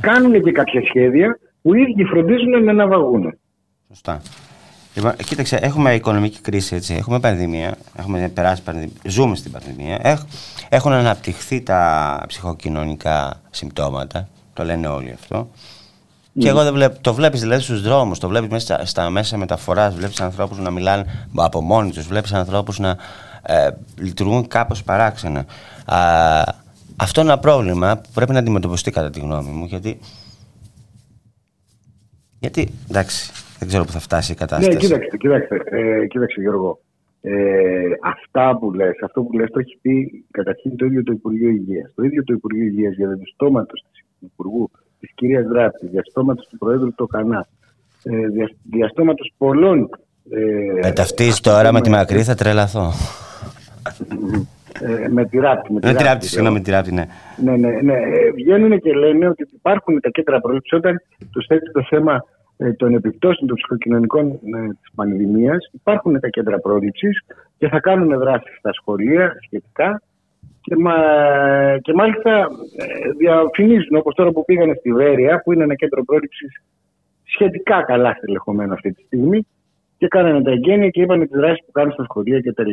κάνουν 0.00 0.42
και 0.42 0.52
κάποια 0.52 0.82
σχέδια 0.84 1.38
που 1.62 1.74
οι 1.74 1.80
ίδιοι 1.80 2.04
φροντίζουν 2.04 2.64
να 2.64 2.70
αναβαγούν. 2.70 3.38
Σωστά. 3.88 4.22
Λοιπόν, 4.94 5.16
κοίταξε, 5.16 5.56
έχουμε 5.56 5.94
οικονομική 5.94 6.40
κρίση, 6.40 6.74
έτσι. 6.74 6.94
Έχουμε 6.94 7.20
πανδημία. 7.20 7.76
Έχουμε 7.96 8.30
περάσει 8.34 8.62
πανδημία. 8.62 8.94
Ζούμε 9.06 9.36
στην 9.36 9.52
πανδημία. 9.52 9.98
Έχ, 10.02 10.20
έχουν 10.68 10.92
αναπτυχθεί 10.92 11.60
τα 11.60 12.22
ψυχοκοινωνικά 12.26 13.40
συμπτώματα. 13.50 14.28
Το 14.52 14.64
λένε 14.64 14.86
όλοι 14.86 15.10
αυτό. 15.14 15.50
Και 16.38 16.48
εγώ 16.48 16.62
δεν 16.62 16.72
βλέπω, 16.72 16.98
το 17.00 17.14
βλέπεις 17.14 17.40
δηλαδή 17.40 17.62
στους 17.62 17.82
δρόμους, 17.82 18.18
το 18.18 18.28
βλέπεις 18.28 18.48
μέσα 18.48 18.66
στα, 18.66 18.86
στα 18.86 19.10
μέσα 19.10 19.36
μεταφοράς. 19.36 19.94
Βλέπεις 19.94 20.20
ανθρώπους 20.20 20.58
να 20.58 20.70
μιλάνε 20.70 21.04
από 21.34 21.60
μόνοι 21.60 21.90
τους, 21.90 22.06
βλέπεις 22.06 22.32
ανθρώπους 22.32 22.78
να 22.78 22.96
ε, 23.42 23.70
λειτουργούν 23.98 24.46
κάπως 24.46 24.82
παράξενα. 24.82 25.46
Α, 25.84 25.98
αυτό 26.96 27.20
είναι 27.20 27.30
ένα 27.30 27.40
πρόβλημα 27.40 27.96
που 27.96 28.08
πρέπει 28.14 28.32
να 28.32 28.38
αντιμετωπιστεί 28.38 28.90
κατά 28.90 29.10
τη 29.10 29.20
γνώμη 29.20 29.50
μου. 29.50 29.64
Γιατί. 29.64 29.98
Γιατί, 32.38 32.68
εντάξει, 32.90 33.32
δεν 33.58 33.68
ξέρω 33.68 33.84
πού 33.84 33.92
θα 33.92 34.00
φτάσει 34.00 34.32
η 34.32 34.34
κατάσταση. 34.34 34.76
Ναι, 34.76 34.82
κοίταξε, 34.82 35.16
κοίταξε, 35.18 35.62
ε, 35.64 36.06
κοίταξε 36.06 36.40
Γιώργο. 36.40 36.80
Ε, 37.20 37.32
αυτά 38.02 38.56
που 38.58 38.72
λες, 38.72 38.94
αυτό 39.04 39.22
που 39.22 39.32
λες 39.32 39.50
το 39.50 39.58
έχει 39.58 39.78
πει 39.82 40.24
καταρχήν 40.30 40.76
το 40.76 40.84
ίδιο 40.84 41.02
το 41.02 41.12
Υπουργείο 41.12 41.48
Υγείας. 41.48 41.92
Το 41.94 42.02
ίδιο 42.02 42.24
το 42.24 42.32
Υπουργείο 42.32 42.64
Υγείας 42.64 42.94
για 42.94 43.08
το 43.08 43.22
στόματο 43.34 43.74
του 43.74 44.26
Υπουργού 44.32 44.70
της 45.00 45.10
κυρίας 45.14 45.46
Δράπτη, 45.46 45.86
διαστόματος 45.86 46.46
του 46.48 46.58
Προέδρου 46.58 46.94
του 46.94 47.06
Κανά, 47.06 47.46
ε, 48.02 48.26
δια, 48.28 48.50
διαστόματος 48.62 49.32
πολλών... 49.38 49.90
Ε, 50.30 50.80
με 50.82 50.92
ταυτίζει 50.92 51.40
τώρα 51.40 51.72
με 51.72 51.80
τη 51.80 51.90
μακρύ 51.90 52.22
θα 52.22 52.34
τρελαθώ. 52.34 52.92
Ε, 54.80 55.08
με 55.08 55.24
τη 55.24 55.38
Ράπτη. 55.38 55.72
Με 55.72 55.80
τη 55.80 56.02
Ράπτη, 56.02 56.26
συγγνώμη, 56.26 56.56
με 56.56 56.62
τη 56.62 56.70
Ράπτη, 56.70 56.92
ναι. 56.92 57.06
Ναι, 57.36 57.56
ναι, 57.56 57.68
ναι. 57.82 57.94
Ε, 57.94 58.30
βγαίνουν 58.34 58.80
και 58.80 58.92
λένε 58.92 59.28
ότι 59.28 59.48
υπάρχουν 59.54 60.00
τα 60.00 60.08
κέντρα 60.08 60.40
πρόληψη 60.40 60.74
όταν 60.74 61.02
τους 61.32 61.46
θέτει 61.46 61.70
το 61.70 61.84
θέμα 61.88 62.24
ε, 62.56 62.72
των 62.72 62.94
επιπτώσεων 62.94 63.48
των 63.48 63.56
ψυχοκοινωνικών 63.56 64.26
ε, 64.26 64.68
της 64.82 64.90
πανδημίας. 64.94 65.70
Υπάρχουν 65.72 66.20
τα 66.20 66.28
κέντρα 66.28 66.58
πρόληψης 66.58 67.24
και 67.58 67.68
θα 67.68 67.80
κάνουν 67.80 68.18
δράσεις 68.18 68.56
στα 68.58 68.72
σχολεία 68.72 69.36
σχετικά 69.44 70.02
και, 70.66 70.76
μα, 70.76 70.94
και 71.82 71.92
μάλιστα 71.94 72.48
ε, 72.76 73.10
διαφημίζουν 73.18 73.96
όπως 73.96 74.14
τώρα 74.14 74.30
που 74.30 74.44
πήγανε 74.44 74.74
στη 74.78 74.92
Βέρεια 74.92 75.40
που 75.42 75.52
είναι 75.52 75.62
ένα 75.62 75.74
κέντρο 75.74 76.04
πρόληψης 76.04 76.62
σχετικά 77.24 77.82
καλά 77.82 78.14
στελεχωμένο 78.14 78.74
αυτή 78.74 78.92
τη 78.92 79.02
στιγμή 79.02 79.46
και 79.98 80.08
κάνανε 80.08 80.42
τα 80.42 80.50
εγγένεια 80.50 80.88
και 80.88 81.02
είπαν 81.02 81.20
τις 81.20 81.38
δράσεις 81.38 81.64
που 81.66 81.72
κάνουν 81.72 81.92
στα 81.92 82.04
σχολεία 82.04 82.40
κτλ. 82.40 82.70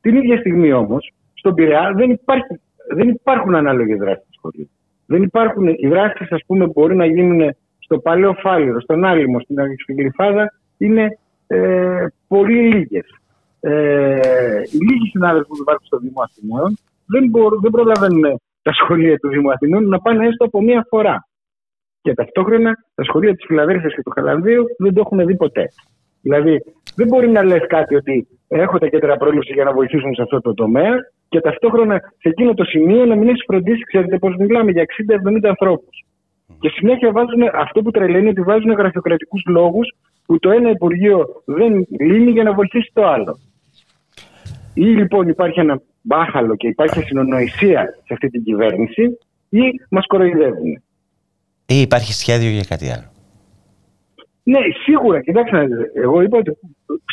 Την 0.00 0.16
ίδια 0.16 0.36
στιγμή 0.36 0.72
όμως, 0.72 1.12
στον 1.34 1.54
Πειραιά 1.54 1.92
δεν, 1.96 2.10
υπάρχει, 2.10 2.60
δεν 2.94 3.08
υπάρχουν 3.08 3.54
ανάλογες 3.54 3.98
δράσεις 3.98 4.22
στα 4.22 4.32
σχολεία. 4.36 4.66
Δεν 5.06 5.22
υπάρχουν, 5.22 5.66
οι 5.68 5.88
δράσεις, 5.88 6.32
ας 6.32 6.42
πούμε, 6.46 6.66
μπορεί 6.66 6.96
να 6.96 7.06
γίνουν 7.06 7.54
στο 7.78 7.98
Παλαιό 7.98 8.34
Φάληρο, 8.34 8.80
στον 8.80 9.04
Άλυμο, 9.04 9.40
στην 9.40 9.60
Αγγλιφάδα, 9.60 10.52
είναι 10.78 11.18
ε, 11.46 12.06
πολύ 12.28 12.60
λίγες. 12.60 13.06
Ε, 13.60 14.20
οι 14.72 14.78
λίγοι 14.90 15.08
συνάδελφοι 15.10 15.48
που 15.48 15.56
υπάρχουν 15.60 15.86
στο 15.86 15.98
Δήμο 15.98 16.22
Αθηνών 16.22 16.78
δεν, 17.12 17.28
μπορούν, 17.30 17.60
δεν 17.60 17.70
προλαβαίνουν 17.70 18.24
τα 18.62 18.72
σχολεία 18.72 19.16
του 19.18 19.28
Δήμου 19.28 19.50
Αθηνών 19.50 19.88
να 19.88 19.98
πάνε 19.98 20.26
έστω 20.26 20.44
από 20.44 20.62
μία 20.62 20.86
φορά. 20.88 21.26
Και 22.02 22.14
ταυτόχρονα 22.14 22.72
τα 22.94 23.04
σχολεία 23.04 23.34
της 23.34 23.44
Φιλαδέλφια 23.46 23.88
και 23.88 24.02
του 24.02 24.10
Χαλανδίου 24.10 24.64
δεν 24.78 24.94
το 24.94 25.00
έχουν 25.04 25.26
δει 25.26 25.36
ποτέ. 25.36 25.68
Δηλαδή, 26.22 26.62
δεν 26.94 27.06
μπορεί 27.06 27.28
να 27.28 27.42
λες 27.44 27.66
κάτι 27.66 27.94
ότι 27.94 28.28
έχω 28.48 28.78
τα 28.78 28.88
κέντρα 28.88 29.16
πρόληψης 29.16 29.54
για 29.54 29.64
να 29.64 29.72
βοηθήσουν 29.72 30.14
σε 30.14 30.22
αυτό 30.22 30.40
το 30.40 30.54
τομέα 30.54 30.94
και 31.28 31.40
ταυτόχρονα 31.40 32.00
σε 32.18 32.28
εκείνο 32.28 32.54
το 32.54 32.64
σημείο 32.64 33.04
να 33.04 33.16
μην 33.16 33.28
έχεις 33.28 33.44
φροντίσει, 33.46 33.82
ξέρετε 33.82 34.18
πώ 34.18 34.28
μιλάμε, 34.28 34.70
για 34.70 34.82
60-70 34.82 35.48
ανθρώπους. 35.48 36.04
Και 36.60 36.68
συνέχεια 36.68 37.12
βάζουν 37.12 37.42
αυτό 37.52 37.82
που 37.82 37.90
τρελαίνει 37.90 38.28
ότι 38.28 38.42
βάζουν 38.42 38.72
γραφειοκρατικούς 38.72 39.42
λόγους 39.46 39.86
που 40.26 40.38
το 40.38 40.50
ένα 40.50 40.70
Υπουργείο 40.70 41.42
δεν 41.44 41.86
λύνει 42.00 42.30
για 42.30 42.42
να 42.42 42.52
βοηθήσει 42.52 42.90
το 42.92 43.06
άλλο. 43.06 43.38
Ή 44.74 44.84
λοιπόν 44.84 45.28
υπάρχει 45.28 45.60
ένα 45.60 45.80
μπάχαλο 46.02 46.56
και 46.56 46.68
υπάρχει 46.68 47.00
συνονοησία 47.00 47.94
σε 48.06 48.12
αυτή 48.12 48.28
την 48.28 48.42
κυβέρνηση, 48.44 49.18
ή 49.48 49.60
μας 49.90 50.06
κοροϊδεύουν. 50.06 50.82
Ή 51.66 51.80
υπάρχει 51.80 52.12
σχέδιο 52.12 52.50
για 52.50 52.64
κάτι 52.68 52.90
άλλο. 52.90 53.10
Ναι, 54.42 54.58
σίγουρα. 54.84 55.20
Κοιτάξτε, 55.20 55.68
εγώ 55.94 56.20
είπα 56.20 56.38
ότι 56.38 56.58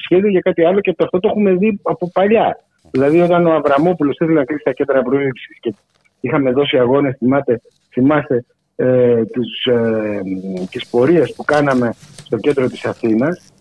σχέδιο 0.04 0.30
για 0.30 0.40
κάτι 0.40 0.64
άλλο 0.66 0.80
και 0.80 0.96
αυτό 0.98 1.20
το 1.20 1.28
έχουμε 1.28 1.54
δει 1.54 1.80
από 1.84 2.12
παλιά. 2.12 2.58
Δηλαδή, 2.92 3.22
όταν 3.22 3.46
ο 3.46 3.54
Αβραμόπουλος 3.54 4.14
ήθελε 4.14 4.40
να 4.40 4.46
κλείσει 4.46 4.64
τα 4.64 4.72
κέντρα 4.72 5.02
προήλυψη 5.02 5.58
και 5.60 5.74
είχαμε 6.20 6.52
δώσει 6.52 6.78
αγώνες, 6.78 7.16
θυμάστε, 7.18 7.62
θυμάστε 7.92 8.46
ε, 8.76 9.26
τους, 9.26 9.66
ε, 9.66 10.22
τις 10.70 10.88
πορείες 10.90 11.34
που 11.36 11.44
κάναμε 11.44 11.94
στο 12.24 12.38
κέντρο 12.38 12.68
της 12.68 12.86
Αθήνας 12.86 13.54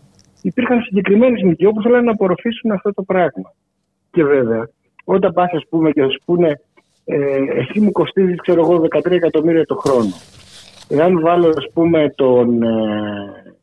υπήρχαν 0.42 0.82
συγκεκριμένες 0.82 1.42
ΜΚΟ 1.42 1.72
που 1.72 1.82
θέλανε 1.82 2.05
να 2.05 2.10
απορροφήσουν 2.10 2.70
αυτό 2.70 2.92
το 2.94 3.02
πράγμα. 3.02 3.55
Και 4.10 4.24
βέβαια, 4.24 4.68
όταν 5.10 5.32
πας 5.32 5.52
ας 5.52 5.62
πούμε 5.68 5.90
και 5.90 6.02
σου 6.02 6.20
πούνε 6.24 6.60
ε, 7.05 7.36
εσύ 7.55 7.80
μου 7.80 7.93
κοστίζεις 7.93 8.40
ξέρω 8.40 8.60
εγώ 8.60 8.86
13 8.90 9.10
εκατομμύρια 9.10 9.64
το 9.64 9.74
χρόνο. 9.74 10.12
Εάν 10.89 11.20
βάλω 11.20 11.48
ας 11.48 11.66
πούμε 11.72 12.12
τον, 12.16 12.62
ε, 12.62 13.56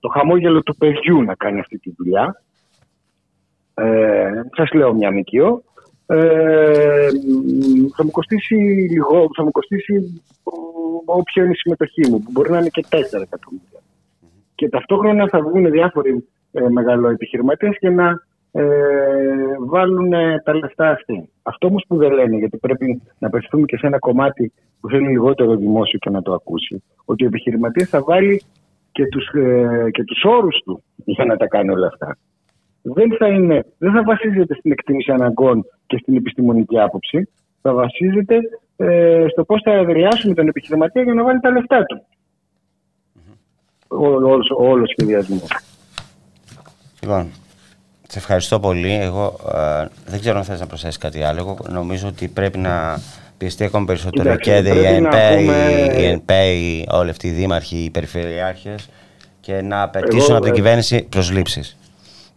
το 0.00 0.08
χαμόγελο 0.08 0.62
του 0.62 0.76
παιδιού 0.76 1.22
να 1.22 1.34
κάνει 1.34 1.60
αυτή 1.60 1.78
τη 1.78 1.92
δουλειά, 1.96 2.42
ε, 3.74 4.30
σας 4.56 4.72
λέω 4.72 4.94
μια 4.94 5.10
ΜΚΟ, 5.10 5.62
ε, 6.06 7.08
θα 7.96 8.04
μου 8.04 8.10
κοστίσει 8.10 8.54
λίγο, 8.90 9.28
θα 9.36 9.42
μου 9.42 9.50
κοστίσει 9.50 10.22
όποια 11.04 11.42
είναι 11.42 11.52
η 11.52 11.56
συμμετοχή 11.56 12.10
μου, 12.10 12.22
που 12.22 12.30
μπορεί 12.30 12.50
να 12.50 12.58
είναι 12.58 12.68
και 12.68 12.84
4 12.88 12.96
εκατομμύρια. 13.22 13.80
Και 14.54 14.68
ταυτόχρονα 14.68 15.28
θα 15.28 15.40
βγουν 15.40 15.70
διάφοροι 15.70 16.28
ε, 16.52 16.68
μεγαλοεπιχειρηματίε 16.68 17.70
και 17.70 17.90
να 17.90 18.08
ε, 18.08 18.18
βάλουν 19.66 20.12
ε, 20.12 20.40
τα 20.44 20.54
λεφτά 20.54 20.90
αυτή. 20.90 21.28
Αυτό 21.42 21.66
όμως 21.66 21.84
που 21.88 21.96
δεν 21.96 22.12
λένε, 22.12 22.36
γιατί 22.36 22.56
πρέπει 22.56 23.02
να 23.18 23.26
απευθυνθούμε 23.26 23.66
και 23.66 23.76
σε 23.76 23.86
ένα 23.86 23.98
κομμάτι 23.98 24.52
που 24.80 24.88
θέλει 24.88 25.08
λιγότερο 25.08 25.56
δημόσιο 25.56 25.98
και 25.98 26.10
να 26.10 26.22
το 26.22 26.32
ακούσει, 26.32 26.82
ότι 27.04 27.24
ο 27.24 27.26
επιχειρηματίας 27.26 27.88
θα 27.88 28.02
βάλει 28.02 28.42
και 28.92 29.06
τους, 29.06 29.28
ε, 29.34 29.90
και 29.90 30.04
τους 30.04 30.22
όρους 30.24 30.62
του 30.64 30.82
για 31.04 31.24
να 31.24 31.36
τα 31.36 31.46
κάνει 31.46 31.70
όλα 31.70 31.86
αυτά. 31.86 32.16
Δεν 32.82 33.16
θα, 33.18 33.26
είναι, 33.26 33.64
δεν 33.78 33.92
θα 33.92 34.02
βασίζεται 34.02 34.54
στην 34.54 34.72
εκτίμηση 34.72 35.10
αναγκών 35.10 35.64
και 35.86 35.98
στην 35.98 36.16
επιστημονική 36.16 36.80
άποψη, 36.80 37.28
θα 37.62 37.72
βασίζεται 37.74 38.38
ε, 38.76 39.26
στο 39.30 39.44
πώς 39.44 39.60
θα 39.64 39.72
εδραιάσουμε 39.72 40.34
τον 40.34 40.48
επιχειρηματία 40.48 41.02
για 41.02 41.14
να 41.14 41.24
βάλει 41.24 41.40
τα 41.40 41.50
λεφτά 41.50 41.84
του. 41.84 42.06
Ο, 43.88 44.06
όλος 44.06 44.50
ο 44.50 44.86
σχεδιασμός. 44.86 45.48
Λοιπόν, 47.02 47.28
σε 48.10 48.18
ευχαριστώ 48.18 48.60
πολύ. 48.60 48.92
Εγώ 48.92 49.36
ε, 49.54 49.86
δεν 50.06 50.20
ξέρω 50.20 50.38
αν 50.38 50.44
θες 50.44 50.60
να 50.60 50.66
προσθέσεις 50.66 50.98
κάτι 50.98 51.22
άλλο. 51.22 51.38
Εγώ 51.38 51.56
νομίζω 51.68 52.08
ότι 52.08 52.28
πρέπει 52.28 52.58
να 52.58 53.00
πιεστεί 53.38 53.64
ακόμα 53.64 53.86
περισσότερο 53.86 54.36
και 54.36 54.56
η 54.56 56.04
ΕΝΠΕ, 56.04 56.44
η 56.44 56.86
όλοι 56.90 57.10
αυτοί 57.10 57.26
οι 57.26 57.30
δήμαρχοι, 57.30 57.76
οι 57.76 57.90
περιφερειάρχες 57.90 58.88
και 59.40 59.62
να 59.62 59.82
απαιτήσουν 59.82 60.34
από 60.34 60.44
την 60.44 60.52
ε, 60.52 60.56
κυβέρνηση 60.56 61.02
προσλήψεις 61.02 61.76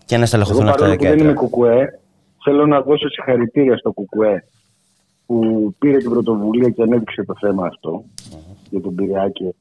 και 0.05 0.17
να 0.17 0.25
στελεχωθούν 0.25 0.67
αυτά 0.67 0.87
τα 0.87 0.95
κέντρα. 0.95 1.09
Δεν 1.09 1.19
είμαι 1.19 1.33
κουκουέ. 1.33 1.99
Θέλω 2.43 2.65
να 2.65 2.81
δώσω 2.81 3.09
συγχαρητήρια 3.09 3.77
στο 3.77 3.91
κουκουέ 3.91 4.43
που 5.25 5.75
πήρε 5.79 5.97
την 5.97 6.09
πρωτοβουλία 6.09 6.69
και 6.69 6.81
ανέδειξε 6.81 7.23
το 7.23 7.33
θέμα 7.39 7.65
αυτό 7.65 8.03
mm-hmm. 8.05 8.55
για 8.69 8.81
τον 8.81 8.95
Πειραιά 8.95 9.29
και 9.29 9.53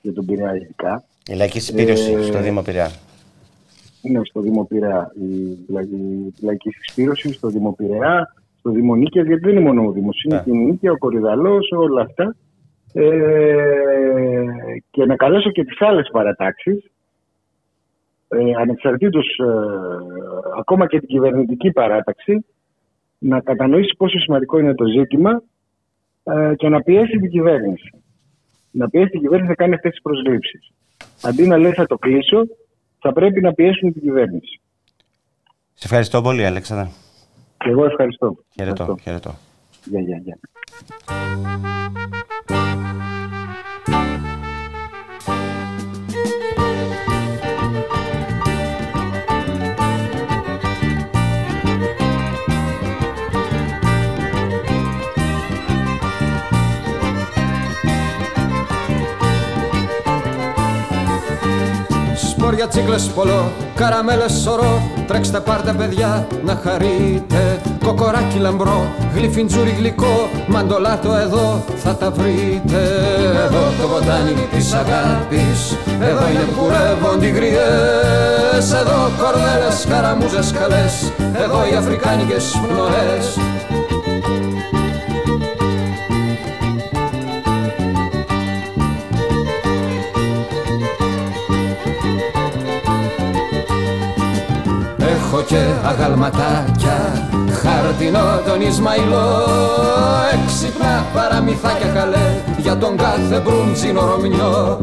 για 0.00 0.12
τον 0.12 0.24
Πειραιά 0.24 0.56
ειδικά. 0.56 1.04
Η 1.28 1.34
λαϊκή 1.34 1.60
συσπήρωση 1.60 2.12
ε, 2.12 2.22
στο 2.22 2.40
Δήμο 2.40 2.62
Πειραιά. 2.62 2.90
Ναι, 4.10 4.20
στο 4.24 4.40
Δήμο 4.40 4.64
Πειραιά. 4.64 5.12
Η, 5.14 5.24
η, 5.24 5.66
η 5.90 6.32
λαϊκή 6.40 6.70
συσπήρωση 6.70 7.32
στο 7.32 7.48
Δήμο 7.48 7.72
Πειραιά, 7.72 8.34
στο 8.58 8.70
Δήμο 8.70 8.94
Νίκαια, 8.94 9.22
γιατί 9.22 9.40
δεν 9.40 9.56
είναι 9.56 9.66
μόνο 9.66 9.86
ο 9.86 9.92
Δήμο, 9.92 10.10
είναι 10.24 10.42
και 10.44 10.50
η 10.50 10.56
Νίκαια, 10.56 10.92
ο 10.92 10.98
Κορυδαλός, 10.98 11.70
όλα 11.70 12.02
αυτά. 12.02 12.36
Ε, 12.92 13.06
και 14.90 15.04
να 15.04 15.16
καλέσω 15.16 15.50
και 15.50 15.64
τις 15.64 15.80
άλλες 15.80 16.08
παρατάξεις 16.12 16.90
ε, 18.28 18.38
ανεξαρτήτως 18.60 19.38
ε, 19.38 19.46
ακόμα 20.58 20.86
και 20.86 20.98
την 20.98 21.08
κυβερνητική 21.08 21.70
παράταξη 21.70 22.44
να 23.18 23.40
κατανοήσεις 23.40 23.96
πόσο 23.96 24.18
σημαντικό 24.18 24.58
είναι 24.58 24.74
το 24.74 24.84
ζήτημα 24.86 25.42
ε, 26.24 26.52
και 26.56 26.68
να 26.68 26.82
πιέσει 26.82 27.18
την 27.18 27.30
κυβέρνηση. 27.30 27.90
Να 28.70 28.88
πιέσει 28.88 29.10
την 29.10 29.20
κυβέρνηση 29.20 29.48
να 29.48 29.54
κάνει 29.54 29.74
αυτές 29.74 29.90
τις 29.90 30.02
προσλήψεις. 30.02 30.72
Αντί 31.22 31.46
να 31.46 31.56
λέει 31.56 31.72
θα 31.72 31.86
το 31.86 31.98
κλείσω, 31.98 32.46
θα 33.06 33.12
πρέπει 33.12 33.40
να 33.40 33.52
πιέσουν 33.52 33.92
την 33.92 34.02
κυβέρνηση. 34.02 34.60
Σε 35.74 35.82
ευχαριστώ 35.84 36.22
πολύ, 36.22 36.44
Αλέξανδρα. 36.46 36.90
Και 37.58 37.70
εγώ 37.70 37.84
ευχαριστώ. 37.84 38.36
Χαιρετώ, 38.54 38.82
Ευχαριστώ. 38.82 39.02
χαιρετώ. 39.02 39.34
Γεια, 39.84 40.00
γεια, 40.00 40.16
γεια. 40.24 40.38
Σπόρια 62.46 62.68
τσίκλες 62.68 63.10
πολλό, 63.14 63.52
καραμέλες 63.74 64.32
σωρό. 64.32 64.82
Τρέξτε 65.06 65.40
πάρτε 65.40 65.72
παιδιά 65.72 66.26
να 66.44 66.60
χαρείτε. 66.64 67.60
Κοκοράκι 67.84 68.38
λαμπρό, 68.38 68.86
γλυφιντζούρι 69.14 69.70
γλυκό. 69.70 70.28
Μαντολάτο 70.46 71.12
εδώ 71.14 71.64
θα 71.76 71.96
τα 71.96 72.10
βρείτε. 72.10 72.80
Εδώ 73.44 73.64
το 73.80 73.88
ποτάνι 73.88 74.46
της 74.50 74.72
αγάπης 74.72 75.76
Εδώ 76.00 76.28
είναι 76.30 76.44
που 76.48 76.60
κουρεύονται 76.60 77.26
οι 77.26 77.30
γριές. 77.30 78.72
Εδώ 78.80 79.10
κορδέλες, 79.20 79.86
καραμούζες 79.88 80.52
καλές 80.52 81.12
Εδώ 81.44 81.58
οι 81.72 81.76
αφρικάνικες 81.76 82.60
πνοές 82.68 83.38
και 95.46 95.64
αγαλματάκια. 95.84 96.98
Χαρτινό 97.62 98.40
τον 98.46 98.60
Ισμαηλό 98.60 99.44
Έξυπνα 100.32 101.06
παραμυθάκια 101.14 101.86
καλέ. 101.86 102.42
Για 102.58 102.76
τον 102.76 102.96
κάθε 102.96 103.40
μπρούντζινο 103.40 104.00
Ρωμιό 104.00 104.78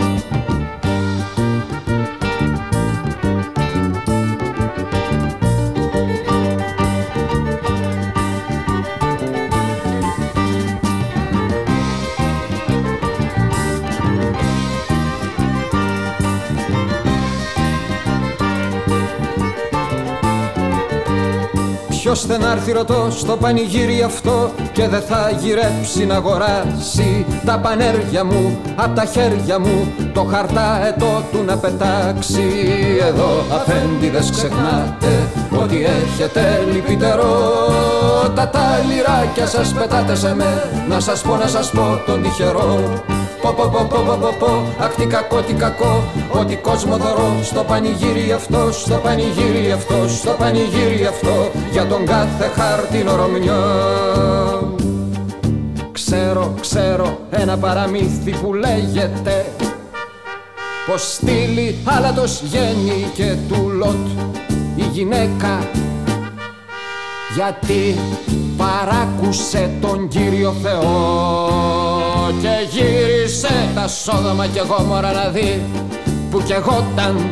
Ποιος 22.13 22.25
δεν 22.25 22.45
άρθει 22.45 22.71
ρωτώ 22.71 23.07
στο 23.11 23.37
πανηγύρι 23.37 24.01
αυτό 24.01 24.51
Και 24.71 24.87
δεν 24.87 25.01
θα 25.01 25.31
γυρέψει 25.39 26.05
να 26.05 26.15
αγοράσει 26.15 27.25
Τα 27.45 27.59
πανέρια 27.59 28.23
μου 28.23 28.59
απ' 28.75 28.95
τα 28.95 29.05
χέρια 29.05 29.59
μου 29.59 29.93
Το 30.13 30.23
χαρτάετό 30.23 31.23
του 31.31 31.43
να 31.45 31.57
πετάξει. 31.57 32.43
Εδώ 33.07 33.43
αφέντιδες 33.53 34.31
ξεχνάτε 34.31 35.29
Ότι 35.61 35.85
έχετε 35.85 36.67
λυπητερό 36.73 37.51
Τα 38.35 38.49
τα 38.49 38.79
λιράκια 38.87 39.47
σας 39.47 39.73
πετάτε 39.73 40.15
σε 40.15 40.35
με 40.35 40.83
Να 40.89 40.99
σας 40.99 41.21
πω 41.21 41.35
να 41.35 41.47
σας 41.47 41.69
πω 41.69 42.01
τον 42.05 42.23
τυχερό 42.23 43.03
Πω 43.43 43.53
πω 43.57 43.69
πω 43.73 43.87
πω 43.89 43.99
πω 44.07 44.17
πω 44.21 44.35
πω. 44.39 44.83
Αχ 44.83 44.95
τι 44.95 45.05
κακό 45.05 45.41
τι 45.41 45.53
κακό. 45.53 46.03
Ότι 46.31 46.55
κόσμο 46.55 46.97
δωρώ. 46.97 47.37
Στο 47.43 47.63
πανηγύρι 47.63 48.31
αυτό 48.31 48.71
Στο 48.71 48.95
πανηγύρι 48.95 49.71
αυτό 49.71 50.07
Στο 50.07 50.31
πανηγύρι 50.31 51.05
αυτό. 51.05 51.51
Για 51.71 51.85
τον 51.85 52.05
κάθε 52.05 52.51
χάρτινο 52.55 53.15
Ρωμιό 53.15 53.63
Ξέρω 55.91 56.53
ξέρω 56.61 57.17
ένα 57.29 57.57
παραμύθι 57.57 58.31
που 58.31 58.53
λέγεται 58.53 59.45
Πως 60.87 61.13
στείλει 61.13 61.75
άλατος 61.83 62.41
γέννη 62.41 63.11
και 63.13 63.35
του 63.47 63.69
Λότ 63.69 64.07
η 64.75 64.83
γυναίκα. 64.91 65.67
Γιατί 67.35 67.95
παράκουσε 68.57 69.71
τον 69.81 70.07
Κύριο 70.07 70.53
Θεό 70.61 72.02
και 72.41 72.67
γύρισε 72.69 73.71
τα 73.75 73.87
Σόδομα 73.87 74.47
και 74.47 74.59
Γόμορα 74.59 75.11
να 75.11 75.29
δει 75.29 75.61
που 76.31 76.41
κι 76.41 76.51
εγώταν 76.51 77.29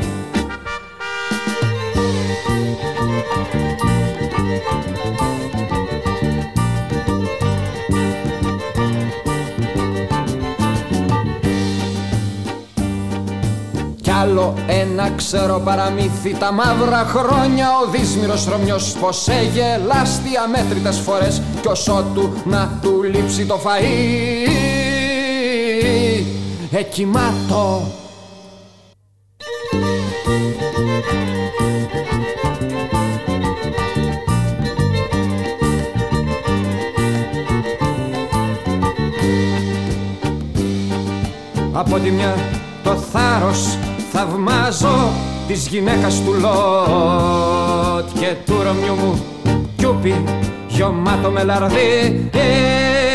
Κι 14.01 14.11
άλλο 14.11 14.53
ένα 14.67 15.09
ξέρω 15.15 15.61
παραμύθι 15.65 16.35
τα 16.39 16.51
μαύρα 16.51 17.05
χρόνια 17.05 17.67
Ο 17.85 17.89
δύσμυρος 17.91 18.45
Ρωμιός 18.45 18.95
πως 18.99 19.27
έγελάστη 19.27 20.29
αμέτρητες 20.43 20.99
φορές 20.99 21.41
Κι 21.61 21.67
όσο 21.67 22.05
του 22.13 22.33
να 22.45 22.79
του 22.81 23.03
λείψει 23.03 23.45
το 23.45 23.59
φαΐ 23.63 24.70
Εκοιμάτω 26.71 27.81
Από 41.73 41.99
τη 41.99 42.11
μια 42.11 42.35
το 42.83 42.95
θάρρος 42.95 43.77
θαυμάζω 44.11 45.09
της 45.47 45.67
γυναίκας 45.67 46.21
του 46.23 46.33
Λότ 46.33 48.09
και 48.19 48.35
του 48.45 48.53
Ρωμιού 48.63 48.95
μου 48.95 49.25
κιούπι 49.75 50.23
γιωμάτο 50.67 51.31
με 51.31 51.43
λαρδί. 51.43 52.29
Ε, 52.31 53.10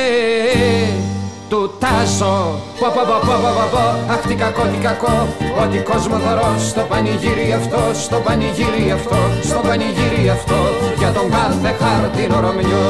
του 1.49 1.71
τάζω 1.79 2.37
πω 2.81 2.89
πω 2.95 3.03
πω 3.09 3.17
πω 3.27 3.35
πω 3.43 3.51
πω 3.59 3.67
πω 3.73 4.13
αχ 4.13 4.21
τι 4.29 4.35
κακό 4.35 4.63
τι 4.63 4.79
κακό. 4.87 5.17
Ότι 5.63 5.79
κόσμο 5.79 6.17
θωρώ 6.19 6.49
στο 6.59 6.81
πανηγύρι 6.81 7.53
αυτό 7.53 7.79
στο 7.95 8.17
πανηγύρι 8.17 8.91
αυτό 8.91 9.17
στο 9.43 9.61
πανηγύρι 9.67 10.31
αυτό. 10.31 10.55
Για 10.99 11.11
τον 11.13 11.31
κάθε 11.31 11.77
χάρτινο 11.81 12.41
Ρωμιό 12.41 12.85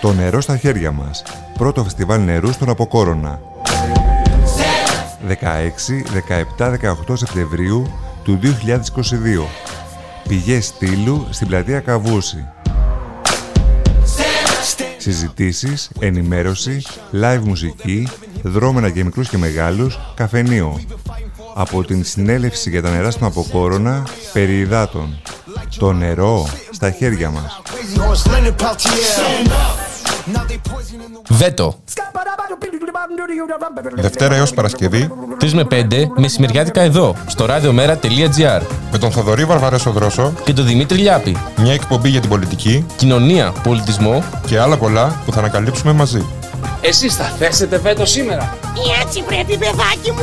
Το 0.00 0.12
νερό 0.12 0.40
στα 0.40 0.56
χέρια 0.56 0.92
μας. 0.92 1.22
Πρώτο 1.58 1.82
φεστιβάλ 1.82 2.20
νερού 2.20 2.52
στον 2.52 2.68
Αποκόρονα. 2.68 3.40
16, 5.28 6.02
17, 6.58 6.70
18 7.08 7.16
Σεπτεμβρίου 7.16 7.92
του 8.24 8.38
2022. 8.42 9.46
Πηγές 10.28 10.66
στήλου 10.66 11.26
στην 11.30 11.46
πλατεία 11.46 11.80
Καβούση. 11.80 12.46
Συζητήσεις, 14.96 15.90
ενημέρωση, 15.98 16.82
live 17.12 17.40
μουσική, 17.44 18.08
δρόμενα 18.42 18.88
για 18.88 19.04
μικρούς 19.04 19.28
και 19.28 19.38
μεγάλους, 19.38 19.98
καφενείο. 20.14 20.80
Από 21.54 21.84
την 21.84 22.04
συνέλευση 22.04 22.70
για 22.70 22.82
τα 22.82 22.90
νερά 22.90 23.10
στον 23.10 23.26
Αποκόρονα, 23.28 24.06
περί 24.32 24.58
υδάτων. 24.58 25.20
Το 25.78 25.92
νερό 25.92 26.48
στα 26.70 26.90
χέρια 26.90 27.30
μας. 27.30 27.60
Βέτο. 31.28 31.74
Δευτέρα 33.94 34.34
έως 34.34 34.54
Παρασκευή 34.54 35.10
3 35.40 35.50
με 35.52 35.66
5 35.70 35.84
μεσημεριάτικα 36.16 36.80
εδώ, 36.80 37.16
στο 37.26 37.46
radiomera.gr. 37.48 38.60
με 38.92 38.98
τον 38.98 39.10
Θοδωρή 39.10 39.44
Βαρβαρέσο 39.44 39.90
Δρόσο 39.90 40.32
Και 40.44 40.52
τον 40.52 40.66
Δημήτρη 40.66 40.98
Λιάπη. 40.98 41.36
μια 41.56 41.72
εκπομπή 41.72 42.08
για 42.08 42.20
την 42.20 42.28
πολιτική 42.28 42.86
Κοινωνία, 42.96 43.52
πολιτισμό. 43.62 44.22
και 44.46 44.58
άλλα 44.58 44.76
πολλά 44.76 45.22
που 45.24 45.32
θα 45.32 45.38
ανακαλύψουμε 45.38 45.92
μαζί. 45.92 46.26
Εσείς 46.80 47.16
θα 47.16 47.24
θέσετε 47.24 47.78
βέτο 47.78 48.06
σήμερα. 48.06 48.56
Έτσι 49.02 49.22
πρέπει 49.22 49.58
παιδάκι 49.58 50.10
μου. 50.10 50.22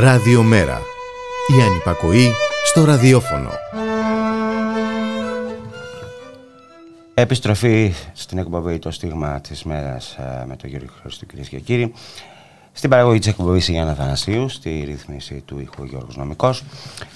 Ραδιομέρα. 0.00 0.80
Η 1.58 1.62
ανυπακοή 1.62 2.32
στο 2.64 2.84
ραδιόφωνο. 2.84 3.50
Επιστροφή 7.14 7.94
στην 8.12 8.38
εκπομπή 8.38 8.78
το 8.78 8.90
στίγμα 8.90 9.40
της 9.40 9.62
μέρας 9.62 10.14
ε, 10.14 10.44
με 10.46 10.56
τον 10.56 10.70
Γιώργο 10.70 10.92
Χρήστο 11.02 11.24
κυρίες 11.24 11.48
και 11.48 11.58
κύριοι. 11.58 11.94
Στην 12.72 12.90
παραγωγή 12.90 13.18
της 13.18 13.28
εκπομπής 13.28 13.68
η 13.68 13.72
Γιάννα 13.72 13.94
Θανασίου, 13.94 14.48
στη 14.48 14.82
ρύθμιση 14.86 15.42
του 15.46 15.58
ήχου 15.60 15.84
Γιώργος 15.84 16.16
Νομικός 16.16 16.64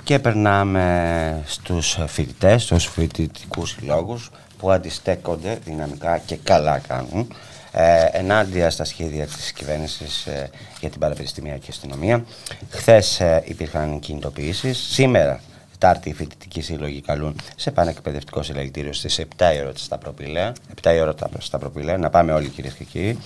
και 0.04 0.18
περνάμε 0.18 1.42
στους 1.46 1.98
φοιτητές, 2.06 2.62
στους 2.62 2.86
φοιτητικούς 2.86 3.70
συλλόγους 3.70 4.30
που 4.58 4.70
αντιστέκονται 4.70 5.58
δυναμικά 5.64 6.18
και 6.18 6.36
καλά 6.36 6.78
κάνουν 6.78 7.28
ε, 7.72 8.04
ενάντια 8.12 8.70
στα 8.70 8.84
σχέδια 8.84 9.26
της 9.26 9.52
κυβέρνησης 9.52 10.26
ε, 10.26 10.50
για 10.80 10.90
την 10.90 11.00
παραπεριστημιακή 11.00 11.70
αστυνομία. 11.70 12.24
Χθες 12.70 13.20
ε, 13.20 13.42
υπήρχαν 13.46 13.98
κινητοποιήσεις. 13.98 14.78
Σήμερα, 14.78 15.40
Τετάρτη, 15.70 16.08
οι 16.08 16.12
φοιτητικοί 16.12 16.60
σύλλογοι 16.60 17.00
καλούν 17.00 17.36
σε 17.56 17.70
πανεκπαιδευτικό 17.70 18.42
συλλαλητήριο 18.42 18.92
στις 18.92 19.20
7 19.36 19.54
η 19.54 19.60
ώρα 19.60 19.72
στα 19.74 19.98
προπήλαια. 19.98 20.52
7 20.82 20.94
η 20.94 21.00
ώρα 21.00 21.14
στα 21.38 21.58
προπήλαια. 21.58 21.98
Να 21.98 22.10
πάμε 22.10 22.32
όλοι 22.32 22.48
κυρίες 22.48 22.72
και 22.72 22.84
κύριοι. 22.84 23.18